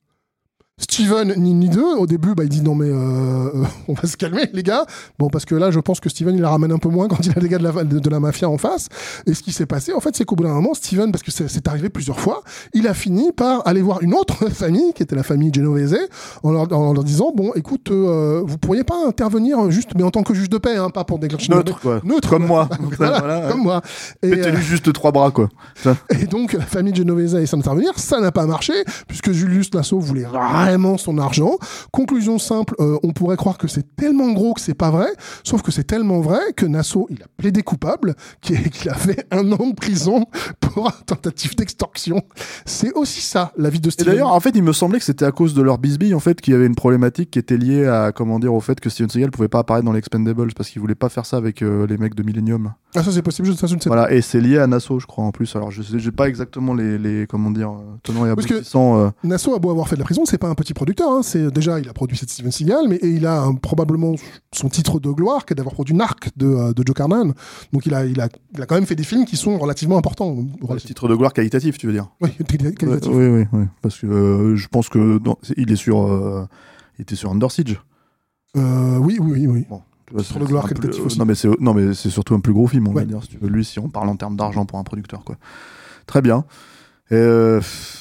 Steven, 0.79 1.35
ni 1.37 1.53
ni 1.53 1.69
deux, 1.69 1.95
au 1.97 2.07
début, 2.07 2.33
bah, 2.33 2.43
il 2.43 2.49
dit 2.49 2.61
non, 2.61 2.73
mais 2.73 2.87
euh, 2.89 2.95
euh, 2.95 3.63
on 3.87 3.93
va 3.93 4.07
se 4.07 4.17
calmer, 4.17 4.49
les 4.53 4.63
gars. 4.63 4.85
Bon, 5.19 5.29
parce 5.29 5.45
que 5.45 5.53
là, 5.53 5.69
je 5.69 5.79
pense 5.79 5.99
que 5.99 6.09
Steven, 6.09 6.33
il 6.33 6.41
la 6.41 6.49
ramène 6.49 6.71
un 6.71 6.79
peu 6.79 6.89
moins 6.89 7.07
quand 7.09 7.23
il 7.23 7.31
a 7.31 7.39
des 7.39 7.47
gars 7.47 7.59
de 7.59 7.63
la, 7.63 7.83
de, 7.83 7.99
de 7.99 8.09
la 8.09 8.19
mafia 8.19 8.49
en 8.49 8.57
face. 8.57 8.87
Et 9.27 9.35
ce 9.35 9.43
qui 9.43 9.51
s'est 9.51 9.67
passé, 9.67 9.93
en 9.93 9.99
fait, 9.99 10.15
c'est 10.15 10.25
qu'au 10.25 10.35
bout 10.35 10.43
d'un 10.45 10.53
moment, 10.53 10.73
Steven, 10.73 11.11
parce 11.11 11.21
que 11.21 11.29
c'est 11.29 11.67
arrivé 11.67 11.89
plusieurs 11.89 12.19
fois, 12.19 12.41
il 12.73 12.87
a 12.87 12.95
fini 12.95 13.31
par 13.31 13.61
aller 13.67 13.83
voir 13.83 14.01
une 14.01 14.15
autre 14.15 14.49
famille, 14.49 14.93
qui 14.93 15.03
était 15.03 15.15
la 15.15 15.21
famille 15.21 15.51
Genovese, 15.53 15.95
en 16.41 16.51
leur, 16.51 16.73
en 16.73 16.93
leur 16.93 17.03
disant, 17.03 17.31
bon, 17.35 17.51
écoute, 17.53 17.91
euh, 17.91 18.41
vous 18.43 18.57
pourriez 18.57 18.83
pas 18.83 18.97
intervenir 19.07 19.69
juste, 19.69 19.91
mais 19.95 20.01
en 20.01 20.09
tant 20.09 20.23
que 20.23 20.33
juge 20.33 20.49
de 20.49 20.57
paix, 20.57 20.77
hein, 20.77 20.89
pas 20.89 21.03
pour 21.03 21.19
déclencher 21.19 21.53
Neutre, 21.53 21.79
quoi. 21.81 22.01
Neutre, 22.03 22.29
Comme 22.29 22.47
moi. 22.47 22.67
Voilà, 22.97 23.19
Voilà, 23.19 23.51
comme 23.51 23.61
moi. 23.61 23.81
Et, 24.23 24.33
euh, 24.33 24.55
juste 24.57 24.91
trois 24.91 25.11
bras, 25.11 25.29
quoi. 25.29 25.49
Ça. 25.75 25.95
et 26.09 26.25
donc, 26.25 26.53
la 26.53 26.61
famille 26.61 26.95
Genovese 26.95 27.35
a 27.35 27.41
essayé 27.41 27.57
d'intervenir. 27.61 27.91
Ça 27.97 28.19
n'a 28.19 28.31
pas 28.31 28.47
marché, 28.47 28.73
puisque 29.07 29.31
Julius 29.31 29.71
Nassau 29.73 29.99
voulait 29.99 30.25
vraiment 30.65 30.97
son 30.97 31.17
argent. 31.17 31.57
Conclusion 31.91 32.39
simple, 32.39 32.75
euh, 32.79 32.97
on 33.03 33.11
pourrait 33.11 33.37
croire 33.37 33.57
que 33.57 33.67
c'est 33.67 33.95
tellement 33.95 34.31
gros 34.31 34.53
que 34.53 34.61
c'est 34.61 34.73
pas 34.73 34.91
vrai, 34.91 35.07
sauf 35.43 35.61
que 35.61 35.71
c'est 35.71 35.83
tellement 35.83 36.21
vrai 36.21 36.39
que 36.55 36.65
Nassau, 36.65 37.07
il 37.09 37.21
a 37.21 37.25
plaidé 37.37 37.61
coupable, 37.63 38.15
qu'il 38.41 38.69
qu'il 38.69 38.89
a 38.89 38.93
fait 38.95 39.25
un 39.31 39.51
an 39.51 39.67
de 39.67 39.75
prison 39.75 40.25
pour 40.59 40.91
tentative 41.05 41.55
d'extorsion. 41.55 42.21
C'est 42.65 42.93
aussi 42.93 43.21
ça, 43.21 43.51
la 43.57 43.69
vie 43.69 43.79
de 43.79 43.87
Et 43.87 43.91
Steven. 43.91 44.13
d'ailleurs, 44.13 44.31
en 44.33 44.39
fait, 44.39 44.51
il 44.55 44.63
me 44.63 44.73
semblait 44.73 44.99
que 44.99 45.05
c'était 45.05 45.25
à 45.25 45.31
cause 45.31 45.53
de 45.53 45.61
leur 45.61 45.77
bisbille, 45.77 46.13
en 46.13 46.19
fait, 46.19 46.39
qu'il 46.41 46.53
y 46.53 46.55
avait 46.55 46.65
une 46.65 46.75
problématique 46.75 47.31
qui 47.31 47.39
était 47.39 47.57
liée 47.57 47.85
à, 47.87 48.11
comment 48.11 48.39
dire, 48.39 48.53
au 48.53 48.59
fait 48.59 48.79
que 48.79 48.89
Steven 48.89 49.09
Seagal 49.09 49.31
pouvait 49.31 49.47
pas 49.47 49.59
apparaître 49.59 49.85
dans 49.85 49.91
les 49.91 49.99
Expendables 49.99 50.53
parce 50.53 50.69
qu'il 50.69 50.81
voulait 50.81 50.95
pas 50.95 51.09
faire 51.09 51.25
ça 51.25 51.37
avec 51.37 51.61
euh, 51.61 51.87
les 51.87 51.97
mecs 51.97 52.15
de 52.15 52.23
Millennium. 52.23 52.73
ah, 52.95 53.03
ça 53.03 53.11
c'est 53.11 53.21
possible, 53.21 53.47
je, 53.47 53.53
ça, 53.53 53.67
je 53.67 53.75
ne 53.75 53.79
sais 53.79 53.89
pas. 53.89 53.95
Voilà, 53.95 54.11
et 54.13 54.21
c'est 54.21 54.41
lié 54.41 54.57
à 54.57 54.67
Nassau, 54.67 54.99
je 54.99 55.05
crois, 55.05 55.23
en 55.23 55.31
plus. 55.31 55.55
Alors, 55.55 55.71
je 55.71 55.81
sais, 55.81 55.99
j'ai 55.99 56.11
pas 56.11 56.27
exactement 56.27 56.73
les, 56.73 56.97
les 56.97 57.25
comment 57.27 57.51
dire, 57.51 57.71
euh, 57.71 57.97
tenants 58.03 58.25
et 58.25 58.33
Parce 58.35 58.47
que- 58.47 58.53
aboutissants. 58.55 58.97
euh, 58.99 59.09
Nassau 59.23 59.55
a 59.55 59.59
beau 59.59 59.69
avoir 59.71 59.87
fait 59.87 59.95
de 59.95 60.01
la 60.01 60.05
prison, 60.05 60.23
c'est 60.25 60.37
pas 60.37 60.47
un 60.49 60.52
petit 60.55 60.73
producteur. 60.73 61.11
Hein. 61.11 61.21
C'est 61.23 61.51
déjà 61.51 61.79
il 61.79 61.87
a 61.89 61.93
produit 61.93 62.17
cette 62.17 62.29
Steven 62.29 62.51
Seagal, 62.51 62.87
mais 62.87 62.95
et 62.97 63.09
il 63.09 63.25
a 63.25 63.41
un- 63.41 63.55
probablement 63.55 64.15
son 64.53 64.69
titre 64.69 64.99
de 64.99 65.09
gloire, 65.11 65.45
qui 65.45 65.53
est 65.53 65.55
d'avoir 65.55 65.73
produit 65.73 65.93
Narc 65.95 66.29
de, 66.37 66.47
euh, 66.47 66.73
de 66.73 66.83
Joe 66.85 66.95
Carnan. 66.95 67.33
Donc 67.71 67.85
il 67.85 67.93
a, 67.93 68.05
il 68.05 68.19
a, 68.21 68.29
il 68.53 68.61
a 68.61 68.65
quand 68.65 68.75
même 68.75 68.85
fait 68.85 68.95
des 68.95 69.03
films 69.03 69.25
qui 69.25 69.37
sont 69.37 69.57
relativement 69.57 69.97
importants. 69.97 70.31
le 70.35 70.41
Relativement- 70.67 70.77
titre 70.87 71.07
de 71.07 71.15
gloire 71.15 71.33
qualitatif, 71.33 71.77
tu 71.77 71.87
veux 71.87 71.93
dire 71.93 72.09
Oui, 72.21 72.29
quali- 72.47 72.73
qualitatif. 72.75 73.11
Oui, 73.13 73.27
oui, 73.27 73.45
oui. 73.53 73.63
Parce 73.81 73.99
que 73.99 74.07
euh, 74.07 74.55
je 74.55 74.67
pense 74.67 74.89
que 74.89 75.17
dans- 75.19 75.37
il 75.57 75.71
est 75.71 75.75
sur, 75.75 76.03
euh, 76.03 76.45
il 76.97 77.03
était 77.03 77.15
sur 77.15 77.31
Under 77.31 77.51
Siege. 77.51 77.79
Euh, 78.57 78.97
oui, 78.97 79.17
oui, 79.19 79.45
oui, 79.47 79.65
oui. 79.71 79.77
C'est- 80.23 80.37
de 80.37 80.45
gloire 80.45 80.65
un 80.65 80.67
plus- 80.69 80.99
aussi. 80.99 81.17
Non, 81.17 81.25
mais 81.25 81.33
c'est 81.33 81.49
non, 81.59 81.73
mais 81.73 81.93
c'est 81.95 82.11
surtout 82.11 82.35
un 82.35 82.39
plus 82.39 82.53
gros 82.53 82.67
film, 82.67 82.87
on 82.87 82.93
va 82.93 83.03
dire. 83.03 83.21
Si 83.23 83.29
tu 83.29 83.37
veux, 83.39 83.47
lui, 83.47 83.65
si 83.65 83.79
on 83.79 83.89
parle 83.89 84.09
en 84.09 84.15
termes 84.15 84.35
d'argent 84.35 84.65
pour 84.65 84.77
un 84.77 84.83
producteur, 84.83 85.23
quoi. 85.23 85.37
Très 86.05 86.21
bien. 86.21 86.45
Euh, 87.13 87.59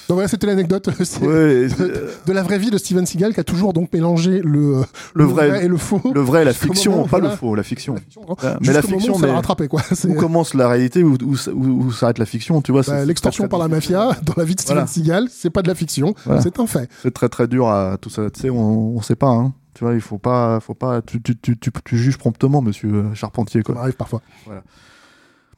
Donc 0.08 0.16
voilà, 0.16 0.26
c'était 0.28 0.46
l'anecdote 0.46 0.86
ouais, 1.20 1.68
de, 1.68 1.72
euh, 1.80 2.10
de 2.26 2.32
la 2.32 2.42
vraie 2.42 2.58
vie 2.58 2.70
de 2.70 2.78
Steven 2.78 3.04
Seagal 3.06 3.34
qui 3.34 3.40
a 3.40 3.44
toujours 3.44 3.72
donc 3.72 3.92
mélangé 3.92 4.40
le, 4.42 4.78
euh, 4.78 4.82
le 5.14 5.24
vrai, 5.24 5.64
et 5.64 5.68
le 5.68 5.76
faux. 5.76 6.00
le 6.14 6.20
vrai, 6.20 6.44
la 6.44 6.52
fiction, 6.52 6.92
moment, 6.92 7.02
pas 7.04 7.18
voilà. 7.18 7.30
le 7.30 7.36
faux, 7.36 7.54
la 7.54 7.62
fiction. 7.62 7.94
La 7.94 8.00
fiction, 8.00 8.22
Ah, 8.42 8.56
mais 8.60 8.72
la 8.72 8.82
fiction, 8.82 9.14
ça 9.18 9.26
mais- 9.26 9.32
rattrapé, 9.32 9.68
quoi. 9.68 9.82
Où 10.08 10.14
commence 10.14 10.54
la 10.54 10.68
réalité, 10.68 11.02
où, 11.04 11.14
où, 11.22 11.36
où- 11.52 11.84
où 11.84 11.92
s'arrête 11.92 12.18
la 12.18 12.26
fiction, 12.26 12.60
tu 12.62 12.72
vois. 12.72 12.82
bah, 12.86 13.04
L'extorsion 13.04 13.48
par 13.48 13.58
la 13.58 13.68
mafia 13.68 14.10
dans 14.24 14.34
la 14.36 14.44
vie 14.44 14.54
de 14.54 14.60
Steven 14.60 14.76
Voilà. 14.78 14.86
Seagal, 14.88 15.28
c'est 15.30 15.50
pas 15.50 15.62
de 15.62 15.68
la 15.68 15.74
fiction, 15.74 16.14
Voilà. 16.24 16.40
c'est 16.40 16.58
un 16.58 16.66
fait. 16.66 16.88
C'est 17.02 17.12
très 17.14 17.28
très 17.28 17.46
dur 17.46 17.68
à 17.68 17.96
tout 18.00 18.10
ça. 18.10 18.30
Tu 18.30 18.40
sais, 18.40 18.50
on, 18.50 18.96
on 18.96 19.02
sait 19.02 19.16
pas. 19.16 19.28
Hein. 19.28 19.52
Tu 19.74 19.84
vois, 19.84 19.94
il 19.94 20.00
faut 20.02 20.18
pas, 20.18 20.60
faut 20.60 20.74
pas. 20.74 21.00
Tu, 21.02 21.20
tu, 21.22 21.36
tu, 21.38 21.58
tu, 21.58 21.70
tu 21.84 21.96
juges 21.98 22.18
promptement, 22.18 22.60
Monsieur 22.60 23.04
Charpentier, 23.14 23.60
Ça 23.60 23.64
quoi. 23.64 23.74
m'arrive 23.76 23.94
parfois. 23.96 24.20
Voilà. 24.46 24.62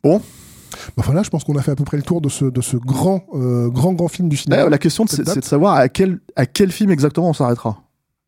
Bon. 0.03 0.21
Bah 0.97 1.03
voilà, 1.07 1.23
je 1.23 1.31
pense 1.31 1.45
qu'on 1.45 1.57
a 1.57 1.63
fait 1.63 1.71
à 1.73 1.77
peu 1.77 1.85
près 1.85 1.97
le 1.97 2.03
tour 2.03 2.21
de 2.21 2.29
ce, 2.29 2.45
de 2.45 2.61
ce 2.61 2.77
grand, 2.77 3.25
euh, 3.35 3.69
grand, 3.69 3.93
grand 3.93 4.09
film 4.09 4.29
du 4.29 4.37
cinéma. 4.37 4.69
La 4.69 4.79
question, 4.79 5.05
c'est 5.07 5.23
de 5.25 5.45
savoir 5.45 5.75
à 5.75 5.89
quel, 5.89 6.21
à 6.37 6.47
quel 6.47 6.71
film 6.73 6.91
exactement 6.91 7.29
on 7.31 7.33
s'arrêtera. 7.35 7.79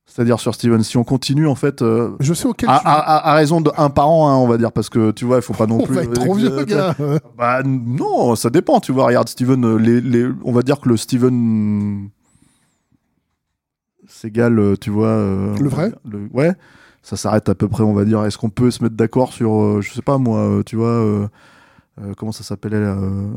C'est-à-dire 0.09 0.39
sur 0.39 0.55
Steven, 0.55 0.83
si 0.85 0.97
on 0.97 1.05
continue 1.05 1.49
en 1.49 1.57
fait 1.57 1.83
euh, 1.83 2.11
Je 2.21 2.33
sais 2.33 2.47
auquel 2.47 2.71
à, 2.71 2.79
tu- 2.79 2.87
à- 2.87 3.35
raison 3.35 3.61
de 3.61 3.71
un 3.77 3.91
par 3.91 4.09
an, 4.09 4.29
hein, 4.31 4.37
on 4.37 4.47
va 4.47 4.57
dire, 4.57 4.71
parce 4.73 4.89
que 4.89 5.11
tu 5.11 5.25
vois, 5.25 5.37
il 5.37 5.43
faut 5.43 5.53
pas 5.53 5.67
non 5.67 5.79
on 5.81 5.85
plus. 5.85 5.95
va 5.97 6.03
être 6.05 6.13
trop 6.13 6.35
vieux, 6.35 6.65
gars. 6.65 6.95
Bah 7.37 7.63
non, 7.65 8.37
ça 8.37 8.49
dépend. 8.49 8.79
Tu 8.81 8.93
vois, 8.93 9.07
regarde 9.07 9.29
Steven, 9.29 9.65
euh, 9.65 9.77
les, 9.77 10.01
les, 10.01 10.27
on 10.45 10.53
va 10.53 10.63
dire 10.63 10.81
que 10.81 10.89
le 10.89 10.97
Steven 10.97 12.09
Seagal, 14.09 14.59
euh, 14.59 14.77
tu 14.81 14.91
vois. 14.91 15.09
euh, 15.09 15.57
Le 15.59 15.69
vrai 15.69 15.93
le- 16.09 16.29
Ouais. 16.33 16.53
Ça 17.03 17.17
s'arrête 17.17 17.49
à 17.49 17.55
peu 17.55 17.69
près, 17.69 17.83
on 17.85 17.93
va 17.93 18.05
dire. 18.05 18.25
Est-ce 18.25 18.39
qu'on 18.39 18.51
peut 18.51 18.71
se 18.71 18.83
mettre 18.83 18.97
d'accord 18.97 19.33
sur, 19.33 19.53
euh, 19.55 19.81
je 19.81 19.93
sais 19.93 20.03
pas 20.03 20.19
moi, 20.19 20.61
tu 20.65 20.77
vois, 20.77 21.29
comment 22.17 22.33
ça 22.33 22.45
s'appelait 22.45 22.77
euh, 22.77 23.31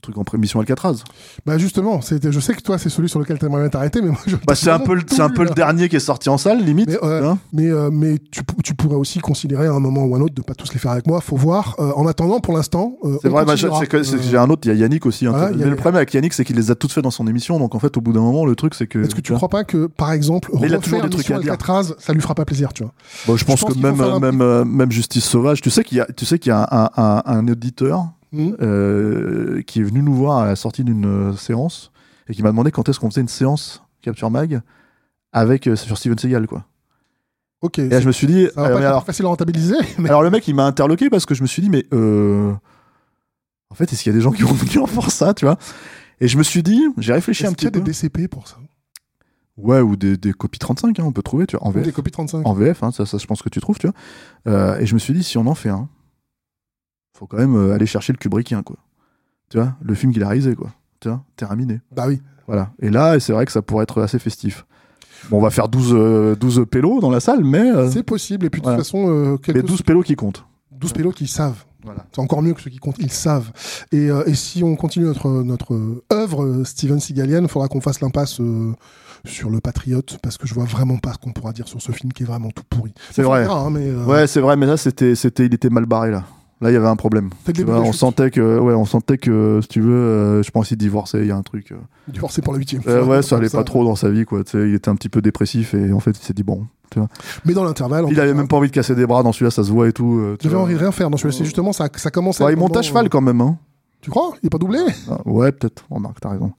le 0.00 0.02
truc 0.02 0.18
en 0.18 0.24
prémission 0.24 0.60
Alcatraz. 0.60 1.04
Bah 1.46 1.58
justement, 1.58 2.00
c'était, 2.00 2.32
je 2.32 2.40
sais 2.40 2.54
que 2.54 2.62
toi, 2.62 2.78
c'est 2.78 2.88
celui 2.88 3.08
sur 3.08 3.18
lequel 3.20 3.38
t'aimerais 3.38 3.60
bien 3.60 3.68
t'arrêter, 3.68 4.00
mais 4.00 4.08
moi, 4.08 4.18
je. 4.26 4.36
Bah, 4.46 4.54
c'est 4.54 4.70
un 4.70 4.78
peu, 4.78 4.94
le- 4.94 5.02
c'est 5.06 5.20
un 5.20 5.28
peu 5.28 5.44
le 5.44 5.50
dernier 5.50 5.88
qui 5.88 5.96
est 5.96 6.00
sorti 6.00 6.28
en 6.28 6.38
salle, 6.38 6.64
limite. 6.64 6.88
Mais, 6.88 6.98
euh, 7.02 7.28
hein. 7.30 7.38
Mais, 7.52 7.66
euh, 7.68 7.90
mais 7.92 8.16
tu, 8.30 8.40
tu 8.64 8.74
pourrais 8.74 8.96
aussi 8.96 9.18
considérer 9.20 9.66
à 9.66 9.72
un 9.72 9.80
moment 9.80 10.04
ou 10.04 10.16
un 10.16 10.20
autre 10.20 10.34
de 10.34 10.42
pas 10.42 10.54
tous 10.54 10.72
les 10.72 10.78
faire 10.78 10.92
avec 10.92 11.06
moi. 11.06 11.20
Faut 11.20 11.36
voir. 11.36 11.76
Euh, 11.78 11.92
en 11.96 12.06
attendant, 12.06 12.40
pour 12.40 12.54
l'instant, 12.56 12.94
C'est 13.22 13.28
vrai, 13.28 13.44
bah, 13.44 13.54
c'est 13.56 13.86
que- 13.86 14.02
j'ai 14.02 14.36
un 14.38 14.48
autre, 14.50 14.62
il 14.64 14.68
y 14.68 14.70
a 14.70 14.74
Yannick 14.74 15.04
aussi. 15.06 15.26
hein. 15.26 15.50
mais 15.54 15.64
le 15.66 15.76
problème 15.76 15.96
avec 15.96 16.12
Yannick, 16.14 16.32
c'est 16.32 16.44
qu'il 16.44 16.56
les 16.56 16.70
a 16.70 16.74
toutes 16.74 16.92
fait 16.92 17.02
dans 17.02 17.10
son 17.10 17.26
émission, 17.26 17.58
donc 17.58 17.74
en 17.74 17.78
fait, 17.78 17.96
au 17.96 18.00
bout 18.00 18.12
d'un 18.12 18.20
moment, 18.20 18.46
le 18.46 18.56
truc, 18.56 18.74
c'est 18.74 18.86
que. 18.86 18.98
Est-ce 19.00 19.14
que 19.14 19.20
tu 19.20 19.32
crois 19.34 19.48
pas 19.48 19.64
que, 19.64 19.86
par 19.86 20.12
exemple, 20.12 20.50
Mais 20.60 20.68
il 20.68 20.74
a 20.74 20.78
toujours 20.78 21.02
des 21.02 21.10
trucs 21.10 21.30
à 21.30 21.38
dire. 21.38 21.52
Alcatraz, 21.52 21.94
ça 21.98 22.12
lui 22.12 22.20
fera 22.22 22.34
pas 22.34 22.44
plaisir, 22.44 22.72
tu 22.72 22.82
vois 22.84 22.92
Bon, 23.26 23.36
je 23.36 23.44
pense 23.44 23.60
pense 23.60 23.74
que 23.74 23.78
même, 23.78 24.18
même, 24.20 24.64
même 24.64 24.90
Justice 24.92 25.24
Sauvage, 25.24 25.60
tu 25.60 25.70
sais 25.70 25.84
qu'il 25.84 25.98
y 25.98 26.00
a, 26.00 26.06
tu 26.16 26.24
sais 26.24 26.38
qu'il 26.38 26.50
y 26.50 26.52
a 26.52 27.22
un 27.26 27.46
auditeur 27.48 28.06
Hmm 28.32 28.52
euh, 28.60 29.62
qui 29.62 29.80
est 29.80 29.82
venu 29.82 30.02
nous 30.02 30.14
voir 30.14 30.38
à 30.38 30.46
la 30.46 30.54
sortie 30.56 30.84
d'une 30.84 31.04
euh, 31.04 31.32
séance 31.34 31.90
et 32.28 32.34
qui 32.34 32.42
m'a 32.42 32.50
demandé 32.50 32.70
quand 32.70 32.88
est-ce 32.88 33.00
qu'on 33.00 33.10
faisait 33.10 33.20
une 33.22 33.28
séance 33.28 33.82
Capture 34.02 34.30
Mag 34.30 34.60
avec 35.32 35.66
euh, 35.66 35.74
sur 35.76 35.98
Steven 35.98 36.16
Seagal 36.18 36.46
quoi. 36.46 36.64
Ok. 37.60 37.78
Et 37.80 37.88
là 37.88 38.00
je 38.00 38.06
me 38.06 38.12
suis 38.12 38.26
dit 38.28 38.46
Ça 38.54 38.62
va 38.62 38.68
euh, 38.68 38.72
pas 38.74 38.78
être 38.80 38.86
alors, 38.86 39.04
facile 39.04 39.24
à 39.24 39.28
rentabiliser, 39.28 39.74
mais 39.98 40.08
alors 40.08 40.22
le 40.22 40.30
mec 40.30 40.46
il 40.48 40.54
m'a 40.54 40.64
interloqué 40.64 41.10
parce 41.10 41.26
que 41.26 41.34
je 41.34 41.42
me 41.42 41.46
suis 41.48 41.60
dit 41.60 41.70
mais 41.70 41.84
euh, 41.92 42.52
en 43.70 43.74
fait 43.74 43.92
est-ce 43.92 44.02
qu'il 44.02 44.12
y 44.12 44.14
a 44.14 44.16
des 44.16 44.22
gens 44.22 44.32
qui 44.32 44.42
vont 44.42 44.52
venir 44.54 44.84
pour 44.84 45.10
ça 45.10 45.34
tu 45.34 45.44
vois? 45.44 45.58
Et 46.20 46.28
je 46.28 46.38
me 46.38 46.42
suis 46.44 46.62
dit 46.62 46.82
j'ai 46.98 47.12
réfléchi 47.12 47.42
est-ce 47.42 47.50
un 47.50 47.54
qu'il 47.54 47.66
y 47.66 47.70
petit 47.70 47.78
a 47.78 47.80
des 47.80 47.84
peu. 47.84 47.90
DCP 47.92 48.28
pour 48.28 48.46
ça? 48.48 48.56
Ouais 49.56 49.80
ou 49.80 49.96
des, 49.96 50.16
des 50.16 50.32
copies 50.32 50.58
35 50.60 50.98
hein, 51.00 51.02
on 51.04 51.12
peut 51.12 51.22
trouver 51.22 51.46
tu 51.46 51.56
vois 51.56 51.66
en 51.66 51.70
Ou 51.70 51.74
VF. 51.74 51.84
Des 51.84 51.92
copies 51.92 52.12
35 52.12 52.46
En 52.46 52.54
VF 52.54 52.82
hein, 52.82 52.92
ça, 52.92 53.04
ça 53.06 53.18
je 53.18 53.26
pense 53.26 53.42
que 53.42 53.48
tu 53.48 53.60
trouves 53.60 53.78
tu 53.78 53.88
vois. 53.88 53.96
Euh, 54.46 54.78
et 54.78 54.86
je 54.86 54.94
me 54.94 54.98
suis 55.00 55.12
dit 55.12 55.22
si 55.24 55.36
on 55.36 55.46
en 55.46 55.54
fait 55.54 55.68
un 55.68 55.88
faut 57.12 57.26
quand 57.26 57.38
même 57.38 57.56
euh, 57.56 57.74
aller 57.74 57.86
chercher 57.86 58.12
le 58.12 58.18
Kubrickien 58.18 58.62
quoi. 58.62 58.76
Tu 59.50 59.58
vois 59.58 59.74
le 59.82 59.94
film 59.94 60.12
qu'il 60.12 60.22
a 60.22 60.28
réalisé 60.28 60.54
quoi. 60.54 60.70
Tu 61.00 61.08
vois 61.08 61.22
terminé. 61.36 61.80
Bah 61.94 62.04
oui. 62.08 62.20
Voilà. 62.46 62.70
Et 62.80 62.90
là, 62.90 63.18
c'est 63.20 63.32
vrai 63.32 63.46
que 63.46 63.52
ça 63.52 63.62
pourrait 63.62 63.84
être 63.84 64.02
assez 64.02 64.18
festif. 64.18 64.66
Bon, 65.30 65.38
on 65.38 65.40
va 65.40 65.50
faire 65.50 65.68
12, 65.68 65.92
euh, 65.94 66.34
12 66.34 66.66
pélos 66.70 67.00
dans 67.00 67.10
la 67.10 67.20
salle, 67.20 67.44
mais, 67.44 67.60
euh, 67.60 67.90
C'est 67.90 68.02
possible. 68.02 68.46
Et 68.46 68.50
puis 68.50 68.60
de 68.60 68.64
voilà. 68.64 68.78
toute 68.78 68.86
façon, 68.86 69.08
euh, 69.08 69.32
mais 69.32 69.38
quelques 69.38 69.66
12 69.66 69.82
pélos 69.82 70.02
qui 70.02 70.16
comptent. 70.16 70.44
12 70.72 70.92
pélos 70.92 71.12
qui 71.12 71.26
savent. 71.26 71.64
Voilà. 71.84 72.04
C'est 72.12 72.20
encore 72.20 72.42
mieux 72.42 72.52
que 72.54 72.60
ceux 72.60 72.70
qui 72.70 72.78
comptent, 72.78 72.98
ils 72.98 73.12
savent. 73.12 73.50
Et, 73.92 74.10
euh, 74.10 74.24
et 74.26 74.34
si 74.34 74.64
on 74.64 74.76
continue 74.76 75.04
notre, 75.06 75.28
notre 75.42 76.02
œuvre 76.12 76.62
Steven 76.64 77.00
Seagalienne, 77.00 77.44
il 77.44 77.48
faudra 77.50 77.68
qu'on 77.68 77.80
fasse 77.80 78.00
l'impasse 78.00 78.40
sur 79.24 79.50
le 79.50 79.60
Patriote, 79.60 80.18
parce 80.22 80.36
que 80.38 80.46
je 80.46 80.54
vois 80.54 80.64
vraiment 80.64 80.96
pas 80.98 81.12
ce 81.12 81.18
qu'on 81.18 81.32
pourra 81.32 81.52
dire 81.52 81.68
sur 81.68 81.80
ce 81.80 81.92
film 81.92 82.12
qui 82.12 82.22
est 82.22 82.26
vraiment 82.26 82.50
tout 82.50 82.64
pourri. 82.68 82.92
C'est 83.10 83.22
vrai. 83.22 83.44
hein, 83.46 83.70
mais, 83.70 83.86
euh, 83.88 84.04
Ouais, 84.04 84.26
c'est 84.26 84.40
vrai, 84.40 84.56
mais 84.56 84.66
là, 84.66 84.76
c'était, 84.76 85.14
c'était, 85.14 85.46
il 85.46 85.54
était 85.54 85.70
mal 85.70 85.86
barré, 85.86 86.10
là. 86.10 86.24
Là, 86.60 86.70
il 86.70 86.74
y 86.74 86.76
avait 86.76 86.88
un 86.88 86.96
problème. 86.96 87.30
Tu 87.54 87.64
vois, 87.64 87.80
on 87.80 87.92
sentait 87.92 88.30
que, 88.30 88.58
ouais, 88.58 88.74
on 88.74 88.84
sentait 88.84 89.16
que, 89.16 89.60
si 89.62 89.68
tu 89.68 89.80
veux, 89.80 89.94
euh, 89.94 90.42
je 90.42 90.50
pense 90.50 90.68
qu'il 90.68 90.76
divorçait, 90.76 91.20
il 91.20 91.26
y 91.26 91.30
a 91.30 91.36
un 91.36 91.42
truc. 91.42 91.72
euh. 91.72 91.76
divorcé 92.08 92.42
pour 92.42 92.52
la 92.52 92.58
huitième 92.58 92.82
Euh, 92.86 93.04
ouais, 93.04 93.22
ça 93.22 93.36
allait 93.36 93.48
pas 93.48 93.64
trop 93.64 93.82
dans 93.84 93.96
sa 93.96 94.10
vie, 94.10 94.26
quoi. 94.26 94.44
Tu 94.44 94.50
sais, 94.52 94.68
il 94.68 94.74
était 94.74 94.90
un 94.90 94.94
petit 94.94 95.08
peu 95.08 95.22
dépressif 95.22 95.72
et 95.72 95.92
en 95.92 96.00
fait, 96.00 96.10
il 96.10 96.22
s'est 96.22 96.34
dit 96.34 96.42
bon. 96.42 96.66
Mais 97.44 97.54
dans 97.54 97.64
l'intervalle, 97.64 98.04
Il 98.10 98.18
avait 98.20 98.34
même 98.34 98.48
pas 98.48 98.56
envie 98.56 98.68
de 98.68 98.74
casser 98.74 98.94
des 98.94 99.06
bras 99.06 99.22
dans 99.22 99.32
celui-là, 99.32 99.50
ça 99.52 99.62
se 99.64 99.70
voit 99.70 99.88
et 99.88 99.92
tout. 99.92 100.18
euh, 100.20 100.36
tu 100.38 100.48
vois. 100.48 100.60
envie 100.60 100.74
de 100.74 100.78
rien 100.80 100.90
faire 100.92 101.08
dans 101.08 101.16
celui-là. 101.16 101.36
C'est 101.38 101.44
justement 101.44 101.72
ça, 101.72 101.88
ça 101.94 102.10
commence 102.10 102.40
à. 102.40 102.44
Ouais, 102.46 102.52
il 102.52 102.58
monte 102.58 102.76
à 102.76 102.82
cheval 102.82 103.08
quand 103.08 103.20
même, 103.20 103.40
hein. 103.40 103.56
Tu 104.02 104.10
crois? 104.10 104.32
Il 104.42 104.46
est 104.46 104.50
pas 104.50 104.58
doublé? 104.58 104.78
Ah, 105.10 105.18
Ouais, 105.24 105.52
peut-être. 105.52 105.84
Remarque, 105.90 106.20
t'as 106.20 106.30
raison. 106.30 106.52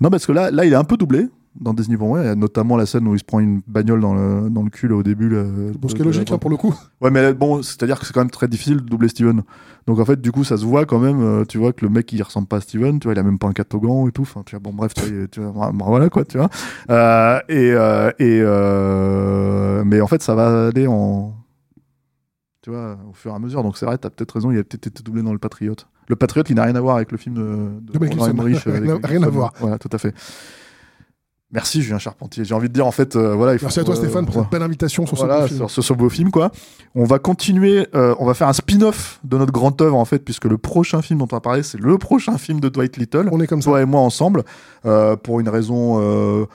Non, 0.00 0.10
parce 0.10 0.26
que 0.26 0.32
là, 0.32 0.50
là, 0.50 0.64
il 0.64 0.72
est 0.72 0.76
un 0.76 0.84
peu 0.84 0.96
doublé. 0.96 1.26
Dans 1.60 1.72
Disney 1.72 1.96
y 1.98 2.16
a 2.26 2.34
notamment 2.34 2.76
la 2.76 2.84
scène 2.86 3.06
où 3.06 3.14
il 3.14 3.18
se 3.18 3.24
prend 3.24 3.38
une 3.40 3.60
bagnole 3.66 4.00
dans 4.00 4.14
le, 4.14 4.50
dans 4.50 4.62
le 4.62 4.70
cul 4.70 4.88
là, 4.88 4.96
au 4.96 5.02
début. 5.02 5.28
là, 5.28 5.44
Bon, 5.78 5.88
ce 5.88 5.94
qui 5.94 6.02
est 6.02 6.04
logique 6.04 6.28
la- 6.30 6.34
hein, 6.34 6.38
pour 6.38 6.50
le 6.50 6.56
coup. 6.56 6.74
Ouais, 7.00 7.10
mais 7.10 7.32
bon, 7.34 7.62
c'est-à-dire 7.62 8.00
que 8.00 8.06
c'est 8.06 8.12
quand 8.12 8.20
même 8.22 8.30
très 8.30 8.48
difficile 8.48 8.76
de 8.76 8.82
doubler 8.82 9.08
Steven. 9.08 9.42
Donc 9.86 9.98
en 9.98 10.04
fait, 10.04 10.20
du 10.20 10.32
coup, 10.32 10.42
ça 10.42 10.56
se 10.56 10.64
voit 10.64 10.86
quand 10.86 10.98
même. 10.98 11.20
euh, 11.20 11.44
tu 11.44 11.58
vois 11.58 11.72
que 11.72 11.84
le 11.84 11.90
mec 11.90 12.10
il 12.12 12.22
ressemble 12.22 12.46
pas 12.48 12.56
à 12.56 12.60
Steven. 12.60 12.98
Tu 12.98 13.06
vois, 13.06 13.12
il 13.14 13.18
a 13.18 13.22
même 13.22 13.38
pas 13.38 13.46
un 13.48 13.52
catogan 13.52 14.08
et 14.08 14.12
tout. 14.12 14.22
Enfin, 14.22 14.42
tu 14.44 14.56
vois, 14.56 14.60
bon, 14.60 14.72
bref, 14.72 14.94
tu 14.94 15.02
vois, 15.02 15.28
tu 15.28 15.40
vois, 15.40 15.70
bon, 15.72 15.84
voilà 15.84 16.08
quoi, 16.08 16.24
tu 16.24 16.38
vois. 16.38 16.48
Euh, 16.90 17.38
et 17.48 17.72
euh, 17.72 18.10
et 18.18 18.40
euh, 18.42 19.84
mais 19.84 20.00
en 20.00 20.06
fait, 20.06 20.22
ça 20.22 20.34
va 20.34 20.68
aller 20.68 20.86
en 20.86 21.34
tu 22.62 22.70
vois, 22.70 22.96
au 23.10 23.12
fur 23.12 23.30
et 23.30 23.34
à 23.34 23.38
mesure. 23.38 23.62
Donc 23.62 23.76
c'est 23.76 23.84
vrai, 23.84 23.98
t'as 23.98 24.08
peut-être 24.08 24.32
raison, 24.32 24.50
il 24.50 24.58
a 24.58 24.64
peut-être 24.64 24.86
été 24.86 25.02
doublé 25.02 25.22
dans 25.22 25.32
le 25.34 25.38
Patriote. 25.38 25.86
Le 26.08 26.16
Patriote, 26.16 26.48
il 26.48 26.56
n'a 26.56 26.64
rien 26.64 26.74
à 26.74 26.80
voir 26.80 26.96
avec 26.96 27.12
le 27.12 27.18
film 27.18 27.34
de, 27.34 27.42
De 27.42 27.92
euh, 27.94 28.08
Rien 28.08 28.34
avec 28.66 29.06
rien 29.06 29.22
à 29.22 29.28
voir. 29.28 29.52
Voilà, 29.60 29.78
tout 29.78 29.90
à 29.92 29.98
fait. 29.98 30.14
Merci 31.54 31.82
Julien 31.82 32.00
Charpentier. 32.00 32.44
J'ai 32.44 32.52
envie 32.52 32.68
de 32.68 32.74
dire 32.74 32.84
en 32.84 32.90
fait, 32.90 33.14
euh, 33.14 33.32
voilà. 33.32 33.52
Il 33.52 33.60
faut, 33.60 33.66
Merci 33.66 33.78
à 33.78 33.84
toi, 33.84 33.94
euh, 33.94 33.98
Stéphane, 33.98 34.24
pour 34.24 34.34
voilà. 34.34 34.46
cette 34.46 34.52
belle 34.52 34.66
invitation 34.66 35.06
sur 35.06 35.16
ce 35.16 35.24
beau 35.24 35.46
film. 35.46 35.56
sur, 35.56 35.70
sur 35.70 35.84
ce 35.84 35.92
beau 35.92 36.08
film, 36.08 36.30
quoi. 36.32 36.50
On 36.96 37.04
va 37.04 37.20
continuer, 37.20 37.86
euh, 37.94 38.12
on 38.18 38.26
va 38.26 38.34
faire 38.34 38.48
un 38.48 38.52
spin-off 38.52 39.20
de 39.22 39.38
notre 39.38 39.52
grande 39.52 39.80
œuvre, 39.80 39.96
en 39.96 40.04
fait, 40.04 40.18
puisque 40.18 40.46
le 40.46 40.58
prochain 40.58 41.00
film 41.00 41.20
dont 41.20 41.28
on 41.30 41.36
va 41.36 41.40
parler, 41.40 41.62
c'est 41.62 41.78
le 41.80 41.96
prochain 41.96 42.38
film 42.38 42.58
de 42.58 42.68
Dwight 42.68 42.96
Little. 42.96 43.28
On 43.30 43.40
est 43.40 43.46
comme 43.46 43.62
ça. 43.62 43.70
Toi 43.70 43.82
et 43.82 43.84
moi 43.84 44.00
ensemble, 44.00 44.42
euh, 44.84 45.14
pour 45.14 45.38
une 45.38 45.48
raison 45.48 46.00
euh, 46.00 46.46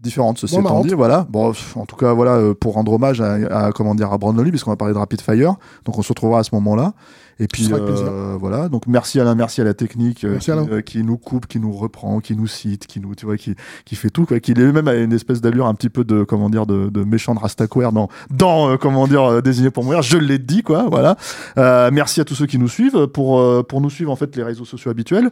différente, 0.00 0.36
ceci 0.36 0.58
étant 0.58 0.82
dit, 0.82 0.92
voilà. 0.92 1.26
Bon, 1.30 1.54
en 1.76 1.86
tout 1.86 1.96
cas, 1.96 2.12
voilà, 2.12 2.32
euh, 2.32 2.52
pour 2.52 2.74
rendre 2.74 2.92
hommage 2.92 3.22
à, 3.22 3.36
à, 3.50 3.72
comment 3.72 3.94
dire, 3.94 4.12
à 4.12 4.18
Brandon 4.18 4.42
Lee, 4.42 4.50
puisqu'on 4.50 4.72
va 4.72 4.76
parler 4.76 4.92
de 4.92 4.98
Rapid 4.98 5.22
Fire. 5.22 5.54
Donc, 5.86 5.96
on 5.96 6.02
se 6.02 6.08
retrouvera 6.08 6.40
à 6.40 6.44
ce 6.44 6.54
moment-là. 6.54 6.92
Et 7.40 7.48
puis, 7.48 7.68
euh, 7.72 8.36
voilà. 8.38 8.68
Donc, 8.68 8.86
merci 8.86 9.20
Alain, 9.20 9.34
merci 9.34 9.60
à 9.60 9.64
la 9.64 9.74
technique 9.74 10.24
euh, 10.24 10.38
qui, 10.38 10.50
euh, 10.50 10.80
qui 10.80 11.02
nous 11.02 11.16
coupe, 11.16 11.46
qui 11.46 11.58
nous 11.58 11.72
reprend, 11.72 12.20
qui 12.20 12.36
nous 12.36 12.46
cite, 12.46 12.86
qui 12.86 13.00
nous, 13.00 13.14
tu 13.14 13.26
vois, 13.26 13.36
qui, 13.36 13.54
qui 13.84 13.96
fait 13.96 14.10
tout, 14.10 14.24
quoi. 14.24 14.38
Qui 14.40 14.52
est 14.52 14.72
même 14.72 14.88
à 14.88 14.94
une 14.94 15.12
espèce 15.12 15.40
d'allure 15.40 15.66
un 15.66 15.74
petit 15.74 15.88
peu 15.88 16.04
de, 16.04 16.22
comment 16.22 16.48
dire, 16.48 16.66
de, 16.66 16.88
de 16.90 17.04
méchant 17.04 17.34
de 17.34 17.40
Rastaquaire 17.40 17.92
dans, 17.92 18.08
dans, 18.30 18.70
euh, 18.70 18.76
comment 18.76 19.06
dire, 19.06 19.22
euh, 19.24 19.40
désigné 19.40 19.70
pour 19.70 19.84
mourir. 19.84 20.02
Je 20.02 20.18
l'ai 20.18 20.38
dit, 20.38 20.62
quoi. 20.62 20.86
Voilà. 20.88 21.16
Euh, 21.58 21.90
merci 21.92 22.20
à 22.20 22.24
tous 22.24 22.34
ceux 22.34 22.46
qui 22.46 22.58
nous 22.58 22.68
suivent 22.68 23.06
pour, 23.08 23.40
euh, 23.40 23.62
pour 23.62 23.80
nous 23.80 23.90
suivre, 23.90 24.12
en 24.12 24.16
fait, 24.16 24.34
les 24.36 24.42
réseaux 24.42 24.64
sociaux 24.64 24.90
habituels. 24.90 25.30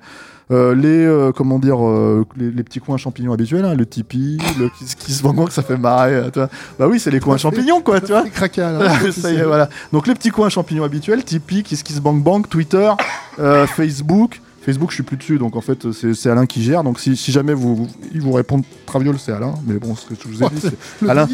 Euh, 0.50 0.74
les 0.74 1.06
euh, 1.06 1.32
comment 1.32 1.58
dire 1.58 1.86
euh, 1.86 2.26
les, 2.36 2.50
les 2.50 2.62
petits 2.64 2.80
coins 2.80 2.98
champignons 2.98 3.32
habituels 3.32 3.64
hein, 3.64 3.74
le 3.74 3.86
Tipeee 3.86 4.38
le 4.58 4.68
Kiss 4.68 4.96
Kiss 4.96 5.22
Bang 5.22 5.36
Bang, 5.36 5.50
ça 5.50 5.62
fait 5.62 5.78
marrer 5.78 6.30
tu 6.32 6.40
vois. 6.40 6.50
bah 6.78 6.88
oui 6.88 6.98
c'est 6.98 7.10
les 7.12 7.20
coins 7.20 7.38
champignons 7.38 7.80
quoi 7.80 8.00
tu 8.00 8.08
vois 8.08 8.28
craquas, 8.28 8.72
là. 8.78 9.12
ça 9.12 9.32
y 9.32 9.36
est 9.36 9.44
voilà 9.44 9.70
donc 9.92 10.08
les 10.08 10.14
petits 10.14 10.30
coins 10.30 10.48
champignons 10.48 10.82
habituels 10.82 11.24
Tipeee 11.24 11.62
Kiss 11.62 11.82
Kiss 11.92 12.00
Bang 12.00 12.46
Twitter 12.48 12.90
euh, 13.38 13.66
Facebook. 13.66 14.40
Facebook 14.64 14.90
je 14.90 14.94
suis 14.94 15.02
plus 15.02 15.16
dessus 15.16 15.38
donc 15.38 15.56
en 15.56 15.60
fait 15.60 15.86
c'est 15.92 16.30
Alain 16.30 16.46
qui 16.46 16.62
gère. 16.62 16.84
Donc 16.84 17.00
si, 17.00 17.16
si 17.16 17.32
jamais 17.32 17.52
vous, 17.52 17.74
vous 17.76 17.88
il 18.14 18.20
vous 18.22 18.32
répond 18.32 18.62
Traviole 18.86 19.18
c'est 19.18 19.32
Alain. 19.32 19.54
Mais 19.66 19.74
bon 19.74 19.94
ce 19.96 20.06
que 20.06 20.14
je 20.14 20.28
vous 20.28 20.42
ai 20.42 20.48
dit 20.50 20.60
c'est 21.00 21.08
Alain- 21.10 21.28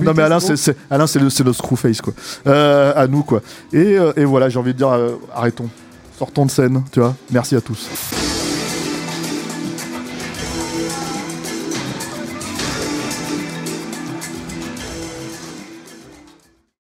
non 0.00 0.12
mais 0.16 0.22
Alain 0.22 0.40
c'est 0.40 0.76
Alain 0.90 1.06
c'est 1.06 1.18
le 1.18 1.28
le 1.44 1.52
screwface 1.52 2.00
quoi. 2.00 2.12
Euh, 2.46 2.92
à 2.96 3.06
nous 3.06 3.22
quoi. 3.22 3.42
Et, 3.72 3.98
euh, 3.98 4.12
et 4.16 4.24
voilà 4.24 4.48
j'ai 4.48 4.58
envie 4.58 4.72
de 4.72 4.78
dire 4.78 4.88
euh, 4.88 5.12
arrêtons. 5.34 5.68
Sortons 6.18 6.46
de 6.46 6.50
scène 6.50 6.82
tu 6.90 7.00
vois. 7.00 7.14
Merci 7.30 7.54
à 7.54 7.60
tous 7.60 8.39